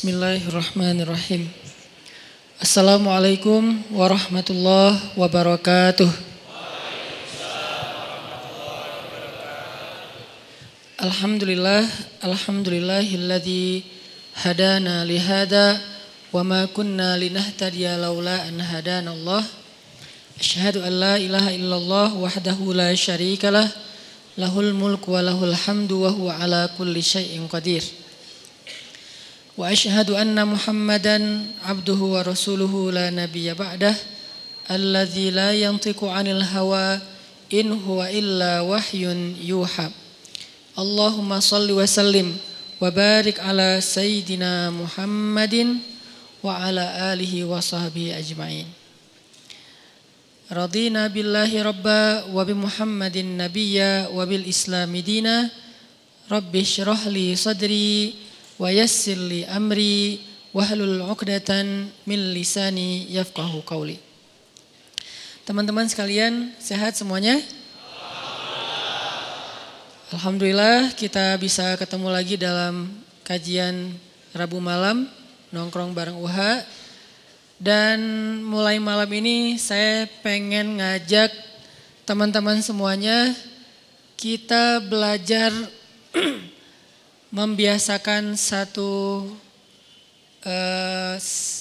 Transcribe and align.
Bismillahirrahmanirrahim. 0.00 1.44
Assalamualaikum 2.56 3.84
warahmatullahi 3.92 4.96
wabarakatuh. 5.12 6.08
Alhamdulillah, 11.04 11.84
alhamdulillahilladzi 12.24 13.84
hadana 14.40 15.04
lihada 15.04 15.76
wa 16.32 16.48
ma 16.48 16.64
kunna 16.72 17.20
linahtadiya 17.20 18.00
laula 18.00 18.40
an 18.48 18.56
hadana 18.56 19.12
Allah. 19.12 19.44
Asyhadu 20.40 20.80
an 20.80 20.96
la 20.96 21.20
ilaha 21.20 21.52
illallah 21.52 22.08
wahdahu 22.16 22.72
la 22.72 22.88
syarikalah 22.96 23.68
lahul 24.40 24.72
mulku 24.72 25.12
wa 25.12 25.20
lahul 25.20 25.52
hamdu 25.52 26.08
wa 26.08 26.16
huwa 26.16 26.40
ala 26.40 26.72
kulli 26.72 27.04
syai'in 27.04 27.44
qadir. 27.52 27.99
وأشهد 29.60 30.10
أن 30.16 30.40
محمدا 30.48 31.46
عبده 31.68 32.00
ورسوله 32.00 32.92
لا 32.92 33.10
نبي 33.12 33.52
بعده 33.54 33.94
الذي 34.70 35.30
لا 35.36 35.52
ينطق 35.52 36.00
عن 36.04 36.26
الهوى 36.26 37.00
إن 37.52 37.68
هو 37.84 38.00
إلا 38.04 38.60
وحي 38.60 39.04
يوحى. 39.44 39.88
اللهم 40.78 41.30
صل 41.40 41.68
وسلم 41.70 42.36
وبارك 42.80 43.36
على 43.40 43.84
سيدنا 43.84 44.70
محمد 44.72 45.76
وعلى 46.40 46.84
آله 47.12 47.44
وصحبه 47.44 48.18
أجمعين. 48.18 48.66
رضينا 50.52 51.06
بالله 51.12 51.52
ربا 51.62 52.32
وبمحمد 52.32 53.16
نبيا 53.18 54.08
وبالإسلام 54.08 54.96
دينا. 54.96 55.36
رب 56.32 56.56
اشرح 56.56 57.06
لي 57.12 57.36
صدري 57.36 58.29
yassir 58.68 59.16
li 59.16 59.48
amri 59.48 60.20
wahlul 60.52 61.00
'uqdatan 61.08 61.88
min 62.04 62.20
lisani 62.36 63.08
yafqahu 63.08 63.64
qawli. 63.64 63.96
Teman-teman 65.48 65.88
sekalian, 65.88 66.52
sehat 66.60 67.00
semuanya? 67.00 67.40
Alhamdulillah 70.10 70.92
kita 70.98 71.38
bisa 71.40 71.78
ketemu 71.80 72.12
lagi 72.12 72.36
dalam 72.36 72.90
kajian 73.24 73.94
Rabu 74.34 74.58
malam 74.58 75.06
nongkrong 75.54 75.94
bareng 75.94 76.18
UHA 76.18 76.66
dan 77.62 77.98
mulai 78.42 78.82
malam 78.82 79.06
ini 79.06 79.54
saya 79.54 80.10
pengen 80.18 80.82
ngajak 80.82 81.30
teman-teman 82.02 82.58
semuanya 82.58 83.30
kita 84.18 84.82
belajar 84.82 85.54
membiasakan 87.30 88.34
satu 88.34 89.22
uh, 90.42 91.14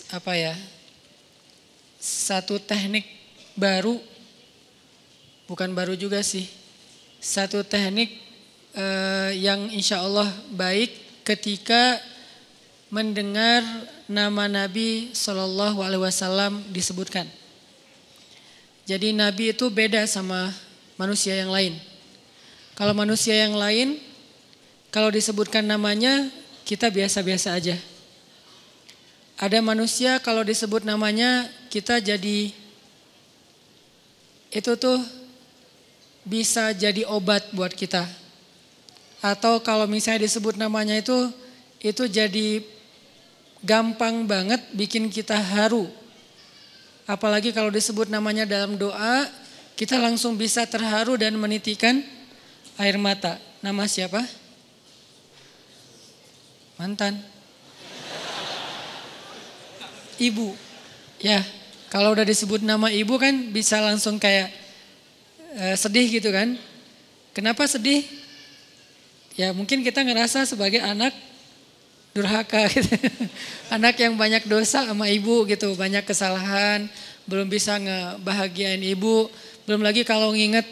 apa 0.09 0.33
ya 0.33 0.55
satu 2.01 2.57
teknik 2.57 3.05
baru 3.53 4.01
bukan 5.45 5.69
baru 5.77 5.93
juga 5.93 6.25
sih 6.25 6.49
satu 7.21 7.61
teknik 7.61 8.17
uh, 8.73 9.29
yang 9.35 9.69
insya 9.69 10.01
Allah 10.01 10.25
baik 10.49 10.89
ketika 11.21 12.01
mendengar 12.89 13.61
nama 14.09 14.49
Nabi 14.49 15.13
Shallallahu 15.13 15.85
Alaihi 15.85 16.01
Wasallam 16.01 16.65
disebutkan. 16.73 17.29
Jadi 18.89 19.13
Nabi 19.13 19.53
itu 19.53 19.69
beda 19.69 20.09
sama 20.09 20.49
manusia 20.97 21.37
yang 21.37 21.53
lain. 21.53 21.77
Kalau 22.73 22.97
manusia 22.97 23.37
yang 23.37 23.53
lain 23.53 24.01
kalau 24.89 25.13
disebutkan 25.13 25.61
namanya, 25.65 26.33
kita 26.65 26.89
biasa-biasa 26.89 27.53
aja. 27.53 27.77
Ada 29.37 29.61
manusia 29.61 30.17
kalau 30.17 30.41
disebut 30.41 30.81
namanya, 30.81 31.45
kita 31.69 32.01
jadi 32.01 32.51
itu 34.49 34.71
tuh 34.81 34.97
bisa 36.25 36.73
jadi 36.73 37.05
obat 37.05 37.53
buat 37.53 37.69
kita. 37.69 38.03
Atau 39.21 39.61
kalau 39.61 39.85
misalnya 39.85 40.25
disebut 40.25 40.57
namanya 40.57 40.97
itu, 40.97 41.29
itu 41.79 42.09
jadi 42.09 42.65
gampang 43.61 44.25
banget 44.25 44.59
bikin 44.73 45.07
kita 45.13 45.37
haru. 45.37 45.85
Apalagi 47.05 47.53
kalau 47.53 47.69
disebut 47.69 48.09
namanya 48.09 48.45
dalam 48.49 48.73
doa, 48.73 49.29
kita 49.77 50.01
langsung 50.01 50.33
bisa 50.33 50.65
terharu 50.65 51.13
dan 51.15 51.37
menitikan 51.37 52.01
air 52.77 52.97
mata. 52.97 53.37
Nama 53.61 53.85
siapa? 53.85 54.48
Mantan. 56.79 57.19
Ibu. 60.15 60.55
Ya, 61.19 61.43
kalau 61.91 62.15
udah 62.15 62.23
disebut 62.23 62.63
nama 62.63 62.87
ibu 62.87 63.19
kan 63.19 63.51
bisa 63.51 63.83
langsung 63.83 64.15
kayak 64.15 64.47
uh, 65.59 65.75
sedih 65.75 66.07
gitu 66.07 66.31
kan. 66.31 66.55
Kenapa 67.35 67.67
sedih? 67.67 68.07
Ya 69.35 69.51
mungkin 69.51 69.83
kita 69.83 70.07
ngerasa 70.07 70.47
sebagai 70.47 70.79
anak 70.79 71.11
durhaka 72.15 72.63
gitu. 72.71 72.95
anak 73.67 73.99
yang 73.99 74.15
banyak 74.15 74.47
dosa 74.47 74.87
sama 74.87 75.11
ibu 75.11 75.43
gitu, 75.51 75.75
banyak 75.75 76.07
kesalahan, 76.07 76.87
belum 77.27 77.51
bisa 77.51 77.75
ngebahagiain 77.75 78.79
ibu. 78.87 79.27
Belum 79.67 79.83
lagi 79.83 80.07
kalau 80.07 80.31
nginget 80.31 80.63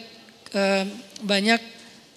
uh, 0.56 0.88
banyak 1.20 1.60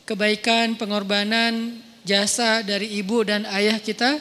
kebaikan, 0.07 0.79
pengorbanan, 0.79 1.75
jasa 2.01 2.65
dari 2.65 2.97
ibu 2.97 3.21
dan 3.25 3.45
ayah 3.49 3.77
kita, 3.77 4.17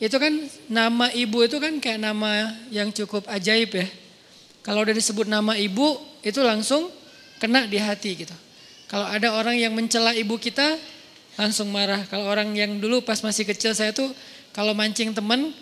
itu 0.00 0.16
kan 0.16 0.32
nama 0.72 1.12
ibu 1.12 1.44
itu 1.44 1.60
kan 1.60 1.76
kayak 1.76 2.00
nama 2.00 2.56
yang 2.72 2.88
cukup 2.88 3.28
ajaib 3.28 3.76
ya. 3.76 3.86
Kalau 4.64 4.84
udah 4.84 4.96
disebut 4.96 5.28
nama 5.28 5.56
ibu, 5.56 6.00
itu 6.20 6.40
langsung 6.40 6.88
kena 7.40 7.64
di 7.64 7.80
hati 7.80 8.24
gitu. 8.24 8.36
Kalau 8.88 9.08
ada 9.08 9.32
orang 9.36 9.56
yang 9.56 9.72
mencela 9.72 10.12
ibu 10.16 10.36
kita, 10.36 10.76
langsung 11.40 11.72
marah. 11.72 12.04
Kalau 12.08 12.28
orang 12.28 12.52
yang 12.52 12.76
dulu 12.80 13.00
pas 13.00 13.20
masih 13.24 13.48
kecil 13.48 13.72
saya 13.72 13.92
tuh, 13.92 14.12
kalau 14.52 14.76
mancing 14.76 15.16
temen, 15.16 15.52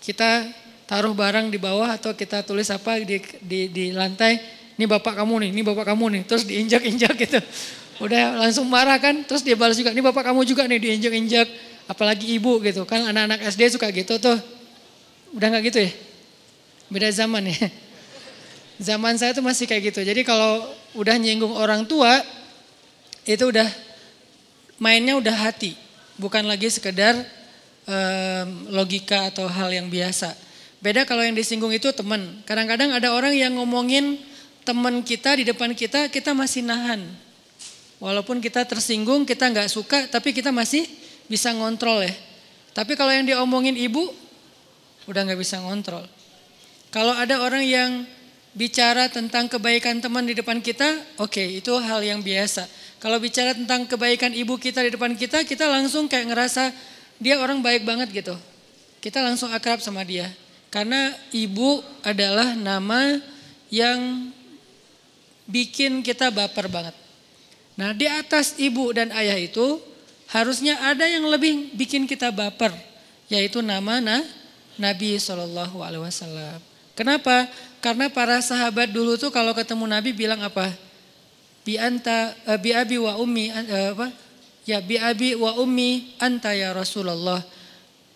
kita 0.00 0.48
taruh 0.84 1.12
barang 1.16 1.48
di 1.48 1.56
bawah 1.60 1.92
atau 1.96 2.12
kita 2.12 2.44
tulis 2.44 2.68
apa 2.68 3.00
di, 3.00 3.20
di, 3.40 3.60
di 3.72 3.84
lantai, 3.92 4.40
ini 4.76 4.84
bapak 4.84 5.20
kamu 5.20 5.48
nih, 5.48 5.50
ini 5.52 5.62
bapak 5.64 5.84
kamu 5.92 6.04
nih, 6.20 6.22
terus 6.28 6.44
diinjak-injak 6.44 7.14
gitu. 7.16 7.40
Udah 8.02 8.34
langsung 8.42 8.66
marah 8.66 8.98
kan, 8.98 9.22
terus 9.22 9.46
dia 9.46 9.54
balas 9.54 9.78
juga, 9.78 9.94
ini 9.94 10.02
bapak 10.02 10.26
kamu 10.26 10.42
juga 10.42 10.66
nih 10.66 10.82
diinjak-injak, 10.82 11.46
apalagi 11.86 12.26
ibu 12.34 12.58
gitu. 12.58 12.82
Kan 12.82 13.06
anak-anak 13.06 13.46
SD 13.54 13.78
suka 13.78 13.86
gitu 13.94 14.18
tuh. 14.18 14.38
Udah 15.34 15.50
gak 15.54 15.70
gitu 15.70 15.78
ya? 15.82 15.90
Beda 16.90 17.08
zaman 17.14 17.50
ya. 17.50 17.58
Zaman 18.90 19.14
saya 19.14 19.30
tuh 19.30 19.46
masih 19.46 19.70
kayak 19.70 19.94
gitu. 19.94 20.02
Jadi 20.02 20.26
kalau 20.26 20.66
udah 20.98 21.14
nyinggung 21.14 21.54
orang 21.54 21.86
tua, 21.86 22.10
itu 23.22 23.46
udah 23.46 23.70
mainnya 24.82 25.14
udah 25.14 25.46
hati. 25.46 25.78
Bukan 26.18 26.42
lagi 26.42 26.66
sekedar 26.74 27.14
um, 27.86 28.46
logika 28.74 29.30
atau 29.30 29.46
hal 29.46 29.70
yang 29.70 29.86
biasa. 29.86 30.34
Beda 30.82 31.06
kalau 31.06 31.22
yang 31.22 31.38
disinggung 31.38 31.70
itu 31.70 31.94
teman. 31.94 32.42
Kadang-kadang 32.42 32.90
ada 32.90 33.14
orang 33.14 33.38
yang 33.38 33.54
ngomongin 33.54 34.18
teman 34.66 35.06
kita 35.06 35.38
di 35.38 35.46
depan 35.46 35.70
kita, 35.70 36.10
kita 36.10 36.34
masih 36.34 36.66
nahan 36.66 37.23
Walaupun 38.02 38.42
kita 38.42 38.66
tersinggung, 38.66 39.22
kita 39.22 39.48
nggak 39.48 39.70
suka, 39.70 40.10
tapi 40.10 40.34
kita 40.34 40.50
masih 40.50 40.84
bisa 41.30 41.54
ngontrol 41.54 42.04
ya. 42.04 42.14
Tapi 42.74 42.98
kalau 42.98 43.14
yang 43.14 43.24
diomongin 43.24 43.78
ibu, 43.78 44.10
udah 45.06 45.20
nggak 45.24 45.40
bisa 45.40 45.62
ngontrol. 45.62 46.02
Kalau 46.90 47.14
ada 47.14 47.42
orang 47.42 47.62
yang 47.62 47.90
bicara 48.54 49.10
tentang 49.10 49.50
kebaikan 49.50 49.98
teman 49.98 50.26
di 50.26 50.34
depan 50.34 50.62
kita, 50.62 50.86
oke 51.18 51.38
okay, 51.38 51.58
itu 51.58 51.74
hal 51.74 52.02
yang 52.02 52.22
biasa. 52.22 52.66
Kalau 53.02 53.20
bicara 53.20 53.52
tentang 53.52 53.84
kebaikan 53.84 54.32
ibu 54.32 54.56
kita 54.56 54.80
di 54.80 54.94
depan 54.94 55.12
kita, 55.18 55.44
kita 55.44 55.68
langsung 55.68 56.08
kayak 56.08 56.30
ngerasa 56.30 56.72
dia 57.20 57.36
orang 57.38 57.60
baik 57.60 57.84
banget 57.84 58.10
gitu. 58.10 58.34
Kita 59.02 59.20
langsung 59.20 59.52
akrab 59.52 59.84
sama 59.84 60.00
dia. 60.06 60.30
Karena 60.72 61.12
ibu 61.30 61.84
adalah 62.02 62.56
nama 62.56 63.20
yang 63.68 64.32
bikin 65.44 66.00
kita 66.00 66.32
baper 66.32 66.66
banget. 66.66 67.03
Nah 67.74 67.90
di 67.90 68.06
atas 68.06 68.54
ibu 68.58 68.94
dan 68.94 69.10
ayah 69.10 69.38
itu 69.38 69.82
harusnya 70.30 70.78
ada 70.82 71.06
yang 71.06 71.26
lebih 71.26 71.74
bikin 71.74 72.06
kita 72.06 72.30
baper, 72.30 72.70
yaitu 73.26 73.58
nama 73.62 73.98
nah, 73.98 74.22
Nabi 74.78 75.18
Shallallahu 75.18 75.82
Alaihi 75.82 76.02
Wasallam. 76.02 76.58
Kenapa? 76.94 77.50
Karena 77.82 78.06
para 78.06 78.38
sahabat 78.38 78.94
dulu 78.94 79.18
tuh 79.18 79.34
kalau 79.34 79.50
ketemu 79.50 79.90
Nabi 79.90 80.14
bilang 80.14 80.38
apa? 80.40 80.70
Bi 81.66 81.74
anta, 81.74 82.32
uh, 82.46 82.58
bi 82.60 82.70
abi 82.70 82.96
wa 83.02 83.18
ummi, 83.18 83.50
uh, 83.50 83.90
apa? 83.98 84.08
Ya 84.64 84.78
bi 84.78 84.96
abi 84.96 85.34
wa 85.34 85.58
ummi 85.58 86.14
anta 86.22 86.54
ya 86.54 86.70
Rasulullah. 86.70 87.42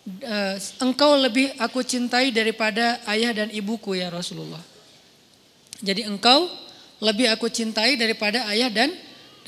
Uh, 0.09 0.57
engkau 0.81 1.19
lebih 1.19 1.53
aku 1.61 1.85
cintai 1.85 2.31
daripada 2.31 3.03
ayah 3.11 3.35
dan 3.35 3.51
ibuku 3.51 3.99
ya 3.99 4.09
Rasulullah. 4.09 4.63
Jadi 5.83 6.07
engkau 6.07 6.47
lebih 7.03 7.29
aku 7.35 7.51
cintai 7.51 7.99
daripada 7.99 8.47
ayah 8.51 8.71
dan 8.71 8.91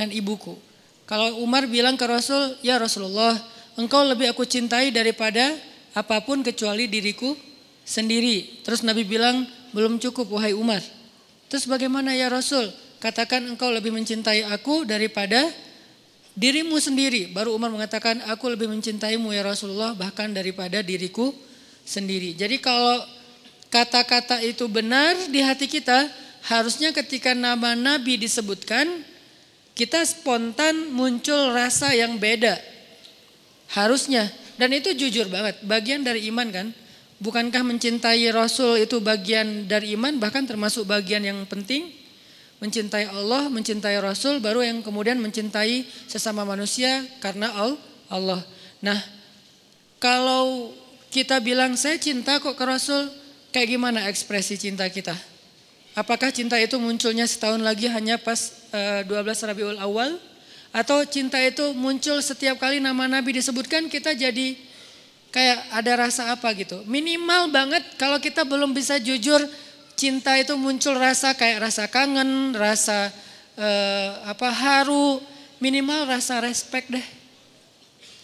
dan 0.00 0.08
ibuku. 0.08 0.56
Kalau 1.04 1.44
Umar 1.44 1.68
bilang 1.68 2.00
ke 2.00 2.08
Rasul, 2.08 2.56
ya 2.64 2.80
Rasulullah, 2.80 3.36
engkau 3.76 4.00
lebih 4.08 4.32
aku 4.32 4.48
cintai 4.48 4.88
daripada 4.88 5.52
apa 5.92 6.24
pun 6.24 6.40
kecuali 6.40 6.88
diriku 6.88 7.36
sendiri. 7.84 8.64
Terus 8.64 8.80
Nabi 8.80 9.04
bilang, 9.04 9.44
belum 9.76 10.00
cukup 10.00 10.32
wahai 10.32 10.56
Umar. 10.56 10.80
Terus 11.52 11.68
bagaimana 11.68 12.16
ya 12.16 12.32
Rasul? 12.32 12.72
Katakan 13.02 13.44
engkau 13.44 13.68
lebih 13.68 13.92
mencintai 13.92 14.48
aku 14.48 14.88
daripada 14.88 15.50
dirimu 16.32 16.78
sendiri. 16.80 17.28
Baru 17.34 17.52
Umar 17.52 17.68
mengatakan, 17.68 18.24
aku 18.30 18.48
lebih 18.54 18.70
mencintaimu 18.70 19.34
ya 19.36 19.44
Rasulullah 19.44 19.92
bahkan 19.92 20.30
daripada 20.30 20.80
diriku 20.80 21.34
sendiri. 21.84 22.38
Jadi 22.38 22.62
kalau 22.62 23.02
kata-kata 23.68 24.40
itu 24.46 24.64
benar 24.70 25.18
di 25.26 25.42
hati 25.42 25.66
kita, 25.66 26.06
harusnya 26.46 26.94
ketika 26.94 27.34
nama 27.34 27.74
Nabi 27.74 28.14
disebutkan, 28.14 29.09
kita 29.80 30.04
spontan 30.04 30.92
muncul 30.92 31.56
rasa 31.56 31.96
yang 31.96 32.20
beda. 32.20 32.60
Harusnya. 33.72 34.28
Dan 34.60 34.76
itu 34.76 34.92
jujur 34.92 35.32
banget, 35.32 35.56
bagian 35.64 36.04
dari 36.04 36.28
iman 36.28 36.52
kan. 36.52 36.68
Bukankah 37.16 37.64
mencintai 37.64 38.28
Rasul 38.28 38.84
itu 38.84 39.00
bagian 39.00 39.64
dari 39.64 39.96
iman, 39.96 40.20
bahkan 40.20 40.44
termasuk 40.44 40.84
bagian 40.84 41.24
yang 41.24 41.48
penting? 41.48 41.88
Mencintai 42.60 43.08
Allah, 43.08 43.48
mencintai 43.48 43.96
Rasul, 44.04 44.36
baru 44.36 44.60
yang 44.60 44.84
kemudian 44.84 45.16
mencintai 45.16 45.88
sesama 46.04 46.44
manusia 46.44 47.00
karena 47.24 47.48
Allah. 48.12 48.44
Nah, 48.84 49.00
kalau 49.96 50.76
kita 51.08 51.40
bilang 51.40 51.72
saya 51.80 51.96
cinta 51.96 52.36
kok 52.36 52.52
ke 52.52 52.64
Rasul, 52.68 53.08
kayak 53.48 53.80
gimana 53.80 54.12
ekspresi 54.12 54.60
cinta 54.60 54.84
kita? 54.92 55.16
Apakah 55.98 56.30
cinta 56.30 56.54
itu 56.54 56.78
munculnya 56.78 57.26
setahun 57.26 57.58
lagi 57.58 57.90
hanya 57.90 58.14
pas 58.14 58.54
uh, 58.70 59.02
eh, 59.02 59.10
12 59.10 59.48
Rabiul 59.50 59.78
Awal? 59.82 60.16
Atau 60.70 61.02
cinta 61.02 61.42
itu 61.42 61.74
muncul 61.74 62.22
setiap 62.22 62.62
kali 62.62 62.78
nama 62.78 63.10
Nabi 63.10 63.42
disebutkan 63.42 63.90
kita 63.90 64.14
jadi 64.14 64.54
kayak 65.34 65.58
ada 65.74 65.92
rasa 66.06 66.30
apa 66.30 66.46
gitu. 66.54 66.86
Minimal 66.86 67.50
banget 67.50 67.82
kalau 67.98 68.22
kita 68.22 68.46
belum 68.46 68.70
bisa 68.70 69.02
jujur 69.02 69.42
cinta 69.98 70.38
itu 70.38 70.54
muncul 70.54 70.94
rasa 70.94 71.34
kayak 71.34 71.66
rasa 71.66 71.90
kangen, 71.90 72.54
rasa 72.54 73.10
eh, 73.58 74.10
apa 74.30 74.46
haru, 74.46 75.18
minimal 75.58 76.06
rasa 76.06 76.38
respect 76.38 76.86
deh. 76.94 77.06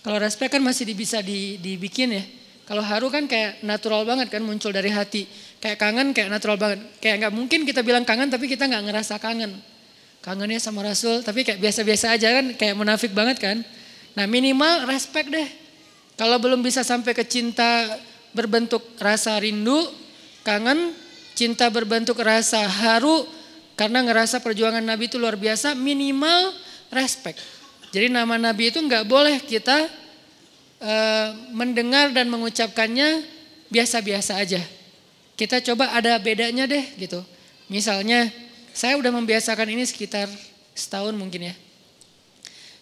Kalau 0.07 0.23
respect 0.23 0.55
kan 0.55 0.63
masih 0.63 0.87
bisa 0.95 1.19
dibikin 1.59 2.15
ya. 2.15 2.25
Kalau 2.67 2.83
haru 2.83 3.11
kan 3.11 3.27
kayak 3.27 3.63
natural 3.63 4.07
banget 4.07 4.31
kan 4.31 4.43
muncul 4.43 4.71
dari 4.71 4.91
hati. 4.91 5.27
Kayak 5.63 5.79
kangen 5.81 6.13
kayak 6.13 6.29
natural 6.29 6.57
banget. 6.61 6.81
Kayak 7.01 7.27
nggak 7.27 7.33
mungkin 7.35 7.61
kita 7.65 7.81
bilang 7.81 8.05
kangen 8.05 8.29
tapi 8.29 8.47
kita 8.47 8.69
nggak 8.69 8.85
ngerasa 8.91 9.17
kangen 9.19 9.57
kangennya 10.27 10.59
sama 10.59 10.83
Rasul, 10.83 11.23
tapi 11.23 11.47
kayak 11.47 11.63
biasa-biasa 11.63 12.19
aja 12.19 12.43
kan, 12.43 12.47
kayak 12.59 12.75
munafik 12.75 13.15
banget 13.15 13.39
kan. 13.39 13.63
Nah 14.19 14.27
minimal 14.27 14.91
respect 14.91 15.31
deh. 15.31 15.47
Kalau 16.19 16.43
belum 16.43 16.67
bisa 16.67 16.83
sampai 16.83 17.15
ke 17.15 17.23
cinta 17.23 17.87
berbentuk 18.35 18.83
rasa 18.99 19.39
rindu, 19.39 19.87
kangen, 20.43 20.91
cinta 21.39 21.71
berbentuk 21.71 22.19
rasa 22.19 22.67
haru, 22.67 23.23
karena 23.79 24.03
ngerasa 24.03 24.43
perjuangan 24.43 24.83
Nabi 24.83 25.07
itu 25.07 25.15
luar 25.15 25.39
biasa, 25.39 25.79
minimal 25.79 26.51
respect. 26.91 27.39
Jadi 27.95 28.11
nama 28.11 28.35
Nabi 28.35 28.75
itu 28.75 28.83
nggak 28.83 29.07
boleh 29.07 29.39
kita 29.47 29.87
uh, 30.83 31.29
mendengar 31.55 32.11
dan 32.11 32.27
mengucapkannya 32.27 33.23
biasa-biasa 33.71 34.43
aja. 34.43 34.59
Kita 35.37 35.61
coba 35.61 35.93
ada 35.93 36.17
bedanya 36.17 36.65
deh 36.65 36.85
gitu. 36.97 37.21
Misalnya 37.69 38.33
saya 38.73 38.97
udah 38.97 39.13
membiasakan 39.13 39.69
ini 39.69 39.85
sekitar 39.85 40.29
setahun 40.73 41.13
mungkin 41.13 41.53
ya. 41.53 41.55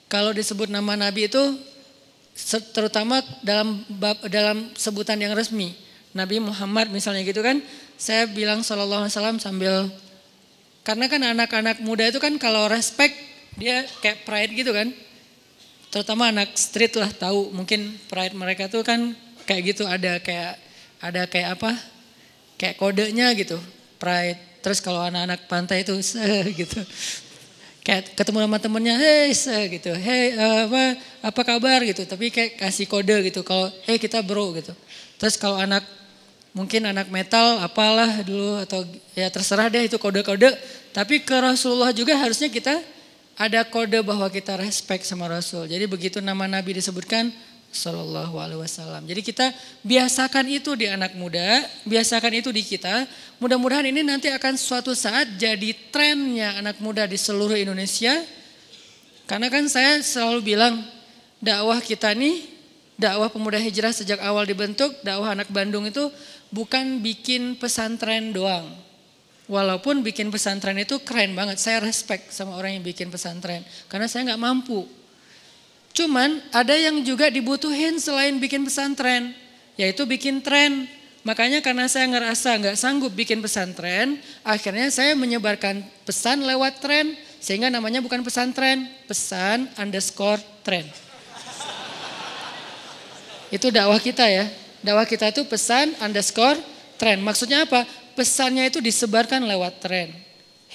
Kalau 0.06 0.30
disebut 0.30 0.70
nama 0.70 0.94
Nabi 0.94 1.26
itu 1.26 1.42
terutama 2.70 3.22
dalam 3.42 3.82
dalam 4.30 4.70
sebutan 4.78 5.18
yang 5.18 5.34
resmi. 5.34 5.74
Nabi 6.14 6.38
Muhammad 6.38 6.94
misalnya 6.94 7.26
gitu 7.26 7.42
kan, 7.42 7.58
saya 7.98 8.30
bilang 8.30 8.62
Shallallahu 8.62 9.02
Alaihi 9.06 9.14
Wasallam 9.18 9.38
sambil 9.42 9.90
karena 10.86 11.10
kan 11.10 11.22
anak-anak 11.26 11.82
muda 11.82 12.06
itu 12.06 12.22
kan 12.22 12.38
kalau 12.38 12.70
respect 12.70 13.18
dia 13.58 13.82
kayak 13.98 14.22
pride 14.22 14.54
gitu 14.54 14.70
kan. 14.70 14.94
Terutama 15.90 16.30
anak 16.30 16.54
street 16.54 16.94
lah 16.98 17.10
tahu 17.10 17.50
mungkin 17.54 17.98
pride 18.06 18.34
mereka 18.34 18.70
tuh 18.70 18.86
kan 18.86 19.14
kayak 19.46 19.74
gitu 19.74 19.86
ada 19.86 20.22
kayak 20.22 20.54
ada 21.02 21.26
kayak 21.26 21.58
apa? 21.58 21.93
Kayak 22.56 22.78
kodenya 22.78 23.32
gitu. 23.34 23.58
Pride 23.98 24.54
Terus 24.64 24.80
kalau 24.80 25.04
anak-anak 25.04 25.44
pantai 25.44 25.84
itu 25.84 25.92
se 26.00 26.24
gitu. 26.56 26.80
Kayak 27.84 28.16
ketemu 28.16 28.48
sama 28.48 28.56
temennya, 28.56 28.96
hei 28.96 29.28
se 29.36 29.52
gitu, 29.68 29.92
hei 29.92 30.32
uh, 30.32 30.64
apa 30.64 30.82
apa 31.20 31.40
kabar 31.44 31.84
gitu. 31.84 32.08
Tapi 32.08 32.32
kayak 32.32 32.56
kasih 32.56 32.88
kode 32.88 33.28
gitu. 33.28 33.44
Kalau 33.44 33.68
hey 33.84 34.00
kita 34.00 34.24
bro 34.24 34.56
gitu. 34.56 34.72
Terus 35.20 35.36
kalau 35.36 35.60
anak 35.60 35.84
mungkin 36.56 36.88
anak 36.88 37.12
metal 37.12 37.60
apalah 37.60 38.24
dulu 38.24 38.56
atau 38.64 38.88
ya 39.12 39.28
terserah 39.28 39.68
deh 39.68 39.84
itu 39.84 40.00
kode-kode. 40.00 40.48
Tapi 40.96 41.20
ke 41.20 41.36
Rasulullah 41.36 41.92
juga 41.92 42.16
harusnya 42.16 42.48
kita 42.48 42.80
ada 43.36 43.68
kode 43.68 44.00
bahwa 44.00 44.32
kita 44.32 44.56
respect 44.56 45.04
sama 45.04 45.28
Rasul. 45.28 45.68
Jadi 45.68 45.84
begitu 45.84 46.24
nama 46.24 46.48
Nabi 46.48 46.80
disebutkan, 46.80 47.28
Sallallahu 47.74 48.38
Alaihi 48.38 48.62
Wasallam. 48.62 49.02
Jadi 49.02 49.20
kita 49.20 49.50
biasakan 49.82 50.46
itu 50.46 50.78
di 50.78 50.86
anak 50.86 51.18
muda, 51.18 51.66
biasakan 51.82 52.38
itu 52.38 52.54
di 52.54 52.62
kita. 52.62 53.02
Mudah-mudahan 53.42 53.90
ini 53.90 54.06
nanti 54.06 54.30
akan 54.30 54.54
suatu 54.54 54.94
saat 54.94 55.34
jadi 55.34 55.74
trennya 55.90 56.62
anak 56.62 56.78
muda 56.78 57.02
di 57.10 57.18
seluruh 57.18 57.58
Indonesia. 57.58 58.14
Karena 59.26 59.50
kan 59.50 59.66
saya 59.66 59.98
selalu 60.00 60.54
bilang 60.54 60.86
dakwah 61.42 61.82
kita 61.82 62.14
nih, 62.14 62.46
dakwah 62.94 63.26
pemuda 63.26 63.58
hijrah 63.58 63.90
sejak 63.90 64.22
awal 64.22 64.46
dibentuk, 64.46 64.94
dakwah 65.02 65.34
anak 65.34 65.50
Bandung 65.50 65.90
itu 65.90 66.14
bukan 66.54 67.02
bikin 67.02 67.58
pesantren 67.58 68.30
doang. 68.30 68.70
Walaupun 69.50 70.00
bikin 70.00 70.32
pesantren 70.32 70.78
itu 70.80 71.02
keren 71.04 71.36
banget, 71.36 71.60
saya 71.60 71.82
respect 71.82 72.32
sama 72.32 72.56
orang 72.56 72.80
yang 72.80 72.84
bikin 72.86 73.10
pesantren. 73.12 73.60
Karena 73.90 74.08
saya 74.08 74.32
nggak 74.32 74.40
mampu 74.40 75.03
Cuman 75.94 76.42
ada 76.50 76.74
yang 76.74 77.06
juga 77.06 77.30
dibutuhin 77.30 78.02
selain 78.02 78.34
bikin 78.42 78.66
pesantren, 78.66 79.30
yaitu 79.78 80.02
bikin 80.02 80.42
tren. 80.42 80.90
Makanya 81.22 81.62
karena 81.62 81.86
saya 81.86 82.10
ngerasa 82.10 82.58
nggak 82.60 82.76
sanggup 82.76 83.14
bikin 83.14 83.38
pesantren, 83.38 84.18
akhirnya 84.42 84.90
saya 84.90 85.14
menyebarkan 85.14 85.86
pesan 86.02 86.42
lewat 86.42 86.82
tren, 86.82 87.14
sehingga 87.38 87.70
namanya 87.70 88.02
bukan 88.02 88.26
pesantren, 88.26 88.90
pesan 89.06 89.70
underscore 89.78 90.42
tren. 90.66 90.84
Itu 93.54 93.70
dakwah 93.70 94.02
kita 94.02 94.26
ya. 94.26 94.50
Dakwah 94.82 95.06
kita 95.06 95.30
itu 95.30 95.46
pesan 95.46 95.94
underscore 96.02 96.58
tren. 96.98 97.22
Maksudnya 97.22 97.70
apa? 97.70 97.86
Pesannya 98.18 98.66
itu 98.66 98.82
disebarkan 98.82 99.46
lewat 99.46 99.78
tren. 99.78 100.10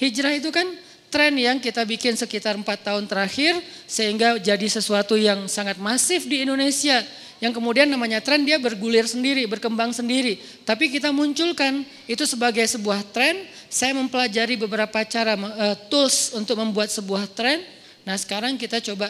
Hijrah 0.00 0.32
itu 0.32 0.48
kan 0.48 0.64
tren 1.10 1.34
yang 1.34 1.58
kita 1.58 1.82
bikin 1.82 2.14
sekitar 2.14 2.54
empat 2.54 2.86
tahun 2.86 3.04
terakhir 3.10 3.58
sehingga 3.84 4.38
jadi 4.38 4.66
sesuatu 4.70 5.18
yang 5.18 5.50
sangat 5.50 5.76
masif 5.76 6.24
di 6.24 6.46
Indonesia 6.46 7.02
yang 7.40 7.56
kemudian 7.56 7.88
namanya 7.88 8.20
tren 8.20 8.44
dia 8.44 8.60
bergulir 8.60 9.08
sendiri, 9.08 9.48
berkembang 9.48 9.96
sendiri. 9.96 10.36
Tapi 10.68 10.92
kita 10.92 11.08
munculkan 11.08 11.88
itu 12.04 12.28
sebagai 12.28 12.62
sebuah 12.68 13.00
tren. 13.16 13.48
Saya 13.72 13.96
mempelajari 13.96 14.60
beberapa 14.60 15.00
cara 15.08 15.34
uh, 15.34 15.76
tools 15.88 16.36
untuk 16.36 16.60
membuat 16.60 16.92
sebuah 16.92 17.24
tren. 17.32 17.64
Nah 18.04 18.20
sekarang 18.20 18.60
kita 18.60 18.84
coba 18.84 19.08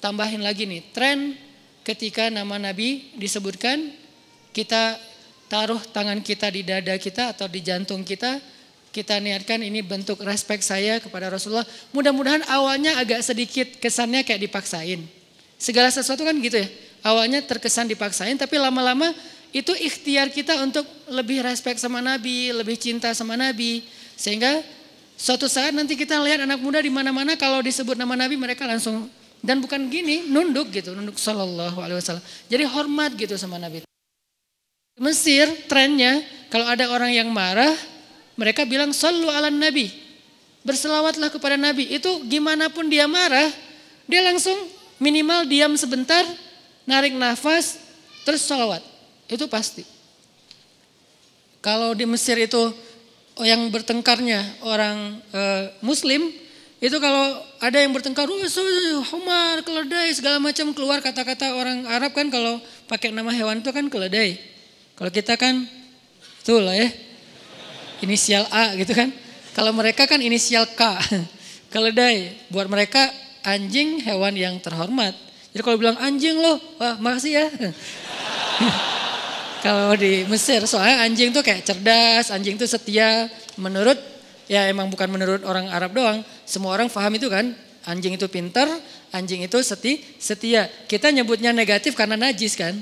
tambahin 0.00 0.40
lagi 0.40 0.64
nih 0.64 0.80
tren 0.96 1.36
ketika 1.84 2.32
nama 2.32 2.56
Nabi 2.56 3.12
disebutkan 3.20 3.92
kita 4.56 4.96
taruh 5.52 5.80
tangan 5.92 6.24
kita 6.24 6.48
di 6.48 6.64
dada 6.64 6.96
kita 6.96 7.36
atau 7.36 7.48
di 7.48 7.60
jantung 7.60 8.00
kita 8.00 8.40
kita 8.98 9.22
niatkan 9.22 9.62
ini 9.62 9.78
bentuk 9.78 10.18
respect 10.26 10.66
saya 10.66 10.98
kepada 10.98 11.30
Rasulullah. 11.30 11.66
Mudah-mudahan 11.94 12.42
awalnya 12.50 12.98
agak 12.98 13.22
sedikit 13.22 13.78
kesannya 13.78 14.26
kayak 14.26 14.50
dipaksain. 14.50 15.06
Segala 15.54 15.86
sesuatu 15.94 16.26
kan 16.26 16.34
gitu 16.42 16.58
ya. 16.58 16.66
Awalnya 17.06 17.46
terkesan 17.46 17.86
dipaksain 17.86 18.34
tapi 18.34 18.58
lama-lama 18.58 19.14
itu 19.54 19.70
ikhtiar 19.70 20.34
kita 20.34 20.58
untuk 20.66 20.82
lebih 21.06 21.46
respect 21.46 21.78
sama 21.78 22.02
Nabi, 22.02 22.50
lebih 22.50 22.74
cinta 22.74 23.14
sama 23.14 23.38
Nabi. 23.38 23.86
Sehingga 24.18 24.66
suatu 25.14 25.46
saat 25.46 25.70
nanti 25.70 25.94
kita 25.94 26.18
lihat 26.18 26.42
anak 26.42 26.58
muda 26.58 26.82
di 26.82 26.90
mana-mana 26.90 27.38
kalau 27.38 27.62
disebut 27.62 27.94
nama 27.94 28.18
Nabi 28.18 28.34
mereka 28.34 28.66
langsung 28.66 29.06
dan 29.38 29.62
bukan 29.62 29.86
gini 29.86 30.26
nunduk 30.26 30.74
gitu, 30.74 30.90
nunduk 30.98 31.14
sallallahu 31.14 31.78
alaihi 31.78 32.02
wasallam. 32.02 32.24
Jadi 32.50 32.64
hormat 32.66 33.14
gitu 33.14 33.38
sama 33.38 33.62
Nabi. 33.62 33.86
Mesir 34.98 35.46
trennya 35.70 36.18
kalau 36.50 36.66
ada 36.66 36.90
orang 36.90 37.14
yang 37.14 37.30
marah 37.30 37.70
mereka 38.38 38.62
bilang 38.62 38.94
sallu 38.94 39.26
ala 39.26 39.50
nabi. 39.50 39.90
Berselawatlah 40.62 41.34
kepada 41.34 41.58
nabi. 41.58 41.90
Itu 41.90 42.22
gimana 42.30 42.70
pun 42.70 42.86
dia 42.86 43.10
marah, 43.10 43.50
dia 44.06 44.22
langsung 44.22 44.54
minimal 45.02 45.42
diam 45.50 45.74
sebentar, 45.74 46.22
narik 46.86 47.18
nafas, 47.18 47.82
terus 48.22 48.46
salawat. 48.46 48.78
Itu 49.26 49.50
pasti. 49.50 49.82
Kalau 51.58 51.98
di 51.98 52.06
Mesir 52.06 52.38
itu 52.38 52.70
yang 53.42 53.66
bertengkarnya 53.74 54.62
orang 54.62 55.18
e, 55.34 55.42
muslim, 55.82 56.30
itu 56.78 56.94
kalau 57.02 57.42
ada 57.58 57.82
yang 57.82 57.90
bertengkar, 57.90 58.30
oh, 58.30 58.46
so, 58.46 58.62
humar, 59.10 59.66
keledai, 59.66 60.14
segala 60.14 60.38
macam 60.38 60.70
keluar 60.70 61.02
kata-kata 61.02 61.58
orang 61.58 61.82
Arab 61.90 62.14
kan 62.14 62.30
kalau 62.30 62.62
pakai 62.86 63.10
nama 63.10 63.34
hewan 63.34 63.58
itu 63.58 63.70
kan 63.74 63.90
keledai. 63.90 64.38
Kalau 64.94 65.10
kita 65.10 65.34
kan, 65.34 65.66
itulah 66.42 66.74
ya, 66.78 66.86
inisial 68.02 68.46
A 68.50 68.74
gitu 68.76 68.92
kan. 68.94 69.10
Kalau 69.54 69.74
mereka 69.74 70.06
kan 70.06 70.22
inisial 70.22 70.68
K, 70.74 70.82
keledai. 71.72 72.46
Buat 72.52 72.70
mereka 72.70 73.10
anjing 73.42 74.02
hewan 74.04 74.34
yang 74.38 74.54
terhormat. 74.62 75.14
Jadi 75.50 75.62
kalau 75.64 75.76
bilang 75.80 75.98
anjing 75.98 76.38
loh, 76.38 76.60
wah 76.78 76.94
makasih 77.00 77.32
ya. 77.42 77.46
kalau 79.64 79.98
di 79.98 80.22
Mesir 80.30 80.62
soalnya 80.68 81.02
anjing 81.02 81.34
tuh 81.34 81.42
kayak 81.42 81.66
cerdas, 81.66 82.30
anjing 82.30 82.54
tuh 82.54 82.68
setia. 82.68 83.26
Menurut 83.58 83.98
ya 84.46 84.70
emang 84.70 84.86
bukan 84.92 85.10
menurut 85.10 85.42
orang 85.42 85.66
Arab 85.72 85.96
doang, 85.96 86.22
semua 86.46 86.76
orang 86.76 86.86
paham 86.86 87.18
itu 87.18 87.26
kan. 87.26 87.50
Anjing 87.88 88.20
itu 88.20 88.28
pinter, 88.28 88.68
anjing 89.16 89.40
itu 89.48 89.58
seti, 89.64 90.04
setia. 90.20 90.68
Kita 90.86 91.08
nyebutnya 91.08 91.56
negatif 91.56 91.96
karena 91.96 92.20
najis 92.20 92.52
kan. 92.52 92.76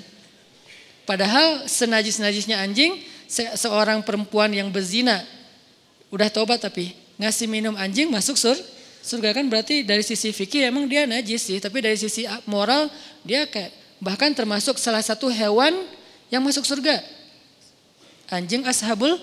Padahal 1.06 1.70
senajis-najisnya 1.70 2.58
anjing, 2.58 2.98
se 3.26 3.42
seorang 3.58 4.02
perempuan 4.02 4.50
yang 4.54 4.70
berzina, 4.70 5.22
udah 6.10 6.30
tobat 6.30 6.62
tapi 6.62 6.94
ngasih 7.20 7.46
minum 7.50 7.74
anjing 7.74 8.10
masuk 8.10 8.38
sur, 8.38 8.56
surga 9.06 9.36
kan 9.36 9.46
berarti 9.46 9.86
dari 9.86 10.02
sisi 10.02 10.34
fikih 10.34 10.66
emang 10.66 10.90
dia 10.90 11.06
najis 11.06 11.46
sih. 11.46 11.58
Tapi 11.62 11.78
dari 11.78 11.98
sisi 11.98 12.26
moral 12.46 12.90
dia 13.22 13.46
kayak 13.46 13.70
bahkan 14.02 14.34
termasuk 14.34 14.76
salah 14.76 15.02
satu 15.02 15.30
hewan 15.30 15.72
yang 16.28 16.42
masuk 16.42 16.66
surga. 16.66 17.02
Anjing 18.26 18.66
ashabul 18.66 19.14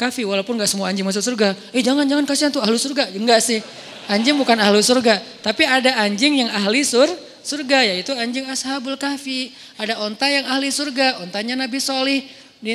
kafi 0.00 0.24
walaupun 0.24 0.56
gak 0.56 0.68
semua 0.68 0.88
anjing 0.88 1.04
masuk 1.04 1.20
surga. 1.20 1.52
Eh 1.76 1.84
jangan 1.84 2.08
jangan 2.08 2.24
kasihan 2.24 2.50
tuh 2.52 2.64
ahli 2.64 2.80
surga. 2.80 3.12
Enggak 3.12 3.44
sih. 3.44 3.60
Anjing 4.06 4.38
bukan 4.38 4.54
ahli 4.62 4.78
surga, 4.86 5.18
tapi 5.42 5.66
ada 5.66 5.98
anjing 6.06 6.46
yang 6.46 6.50
ahli 6.54 6.86
sur 6.86 7.10
surga 7.42 7.90
yaitu 7.90 8.14
anjing 8.14 8.46
ashabul 8.46 8.94
kafi. 8.94 9.50
Ada 9.78 9.98
onta 9.98 10.30
yang 10.30 10.46
ahli 10.46 10.70
surga, 10.70 11.26
ontanya 11.26 11.58
Nabi 11.58 11.82
Solih. 11.82 12.22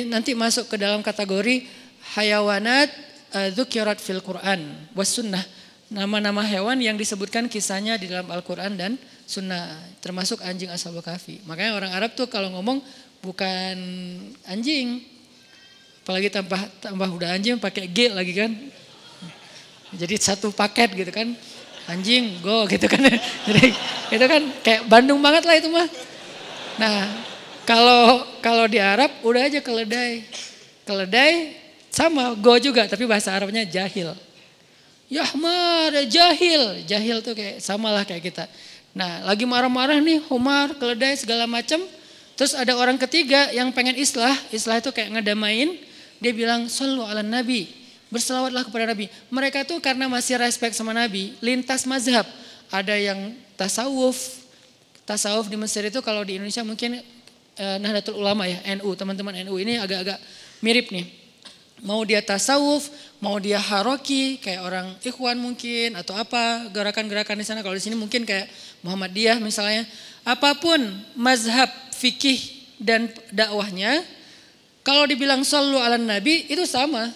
Nanti 0.08 0.32
masuk 0.32 0.72
ke 0.72 0.80
dalam 0.80 1.04
kategori 1.04 1.68
hayawanat 2.16 2.88
dzukirat 3.52 4.00
fil 4.00 4.24
Quran 4.24 4.72
was 4.96 5.12
sunnah. 5.12 5.44
Nama-nama 5.92 6.40
hewan 6.40 6.80
yang 6.80 6.96
disebutkan 6.96 7.52
kisahnya 7.52 8.00
di 8.00 8.08
dalam 8.08 8.24
Al-Quran 8.32 8.72
dan 8.80 8.96
sunnah. 9.28 9.76
Termasuk 10.00 10.40
anjing 10.40 10.72
ashabul 10.72 11.04
kafi. 11.04 11.44
Makanya 11.44 11.76
orang 11.76 11.92
Arab 11.92 12.16
tuh 12.16 12.24
kalau 12.32 12.48
ngomong 12.56 12.80
bukan 13.20 13.76
anjing. 14.48 15.04
Apalagi 16.00 16.32
tambah 16.32 16.60
tambah 16.80 17.08
udah 17.12 17.36
anjing 17.36 17.60
pakai 17.60 17.84
G 17.92 18.08
lagi 18.08 18.32
kan. 18.32 18.50
Jadi 19.92 20.14
satu 20.16 20.48
paket 20.48 20.96
gitu 20.96 21.12
kan. 21.12 21.36
Anjing, 21.84 22.40
go 22.40 22.64
gitu 22.64 22.88
kan. 22.88 23.04
Jadi 23.48 23.66
itu 24.16 24.24
kan 24.24 24.42
kayak 24.64 24.88
Bandung 24.88 25.20
banget 25.20 25.44
lah 25.44 25.60
itu 25.60 25.68
mah. 25.68 25.88
Nah, 26.80 26.96
kalau 27.62 28.26
kalau 28.42 28.64
di 28.66 28.82
Arab 28.82 29.10
udah 29.22 29.42
aja 29.46 29.60
keledai. 29.62 30.26
Keledai 30.82 31.54
sama 31.92 32.34
go 32.34 32.56
juga 32.58 32.88
tapi 32.88 33.06
bahasa 33.06 33.30
Arabnya 33.30 33.62
jahil. 33.62 34.16
Yahmar, 35.12 35.92
jahil. 36.08 36.82
Jahil 36.88 37.20
tuh 37.20 37.36
kayak 37.36 37.60
samalah 37.60 38.02
kayak 38.08 38.32
kita. 38.32 38.44
Nah, 38.96 39.24
lagi 39.28 39.44
marah-marah 39.44 40.00
nih, 40.00 40.24
Umar, 40.32 40.72
keledai 40.76 41.16
segala 41.20 41.44
macam. 41.44 41.80
Terus 42.36 42.56
ada 42.56 42.72
orang 42.76 42.96
ketiga 42.96 43.52
yang 43.52 43.72
pengen 43.76 43.96
islah, 43.96 44.32
islah 44.48 44.80
itu 44.80 44.88
kayak 44.88 45.20
ngedamain. 45.20 45.76
Dia 46.20 46.32
bilang, 46.32 46.64
Sallu 46.68 47.04
ala 47.04 47.20
Nabi, 47.20 47.68
berselawatlah 48.08 48.68
kepada 48.68 48.92
Nabi. 48.92 49.12
Mereka 49.28 49.64
tuh 49.68 49.80
karena 49.84 50.08
masih 50.08 50.40
respect 50.40 50.76
sama 50.76 50.96
Nabi, 50.96 51.36
lintas 51.44 51.84
mazhab. 51.84 52.24
Ada 52.72 52.96
yang 52.96 53.36
tasawuf, 53.56 54.16
tasawuf 55.04 55.48
di 55.48 55.60
Mesir 55.60 55.84
itu 55.88 56.00
kalau 56.00 56.24
di 56.24 56.40
Indonesia 56.40 56.64
mungkin 56.64 57.04
eh, 57.62 57.76
Nahdlatul 57.78 58.18
Ulama 58.18 58.50
ya, 58.50 58.58
NU, 58.82 58.90
teman-teman 58.98 59.38
NU 59.46 59.54
ini 59.62 59.78
agak-agak 59.78 60.18
mirip 60.58 60.90
nih. 60.90 61.06
Mau 61.82 62.02
dia 62.06 62.22
tasawuf, 62.22 62.90
mau 63.18 63.38
dia 63.42 63.58
haroki, 63.58 64.38
kayak 64.38 64.62
orang 64.62 64.86
ikhwan 65.02 65.34
mungkin, 65.38 65.98
atau 65.98 66.14
apa, 66.14 66.70
gerakan-gerakan 66.70 67.38
di 67.38 67.46
sana. 67.46 67.58
Kalau 67.62 67.74
di 67.74 67.82
sini 67.82 67.98
mungkin 67.98 68.22
kayak 68.22 68.46
Muhammadiyah 68.86 69.42
misalnya. 69.42 69.86
Apa 70.22 70.54
pun 70.54 70.78
mazhab 71.18 71.66
fikih 71.90 72.38
dan 72.78 73.10
dakwahnya, 73.34 74.06
kalau 74.86 75.06
dibilang 75.06 75.42
sallu 75.46 75.78
ala 75.78 75.98
nabi 75.98 76.46
itu 76.50 76.62
sama. 76.66 77.10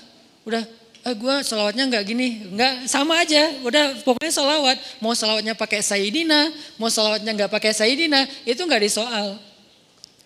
Udah 0.47 0.63
eh, 1.07 1.15
gue 1.15 1.35
salawatnya 1.47 1.87
nggak 1.87 2.05
gini, 2.07 2.51
nggak 2.55 2.91
sama 2.91 3.23
aja. 3.23 3.63
Udah 3.63 4.03
pokoknya 4.03 4.35
salawat. 4.35 4.79
Mau 4.99 5.15
salawatnya 5.15 5.55
pakai 5.55 5.83
sayidina, 5.83 6.51
mau 6.79 6.91
salawatnya 6.91 7.31
nggak 7.35 7.51
pakai 7.51 7.71
sayidina, 7.71 8.27
itu 8.43 8.59
nggak 8.59 8.83
disoal. 8.83 9.39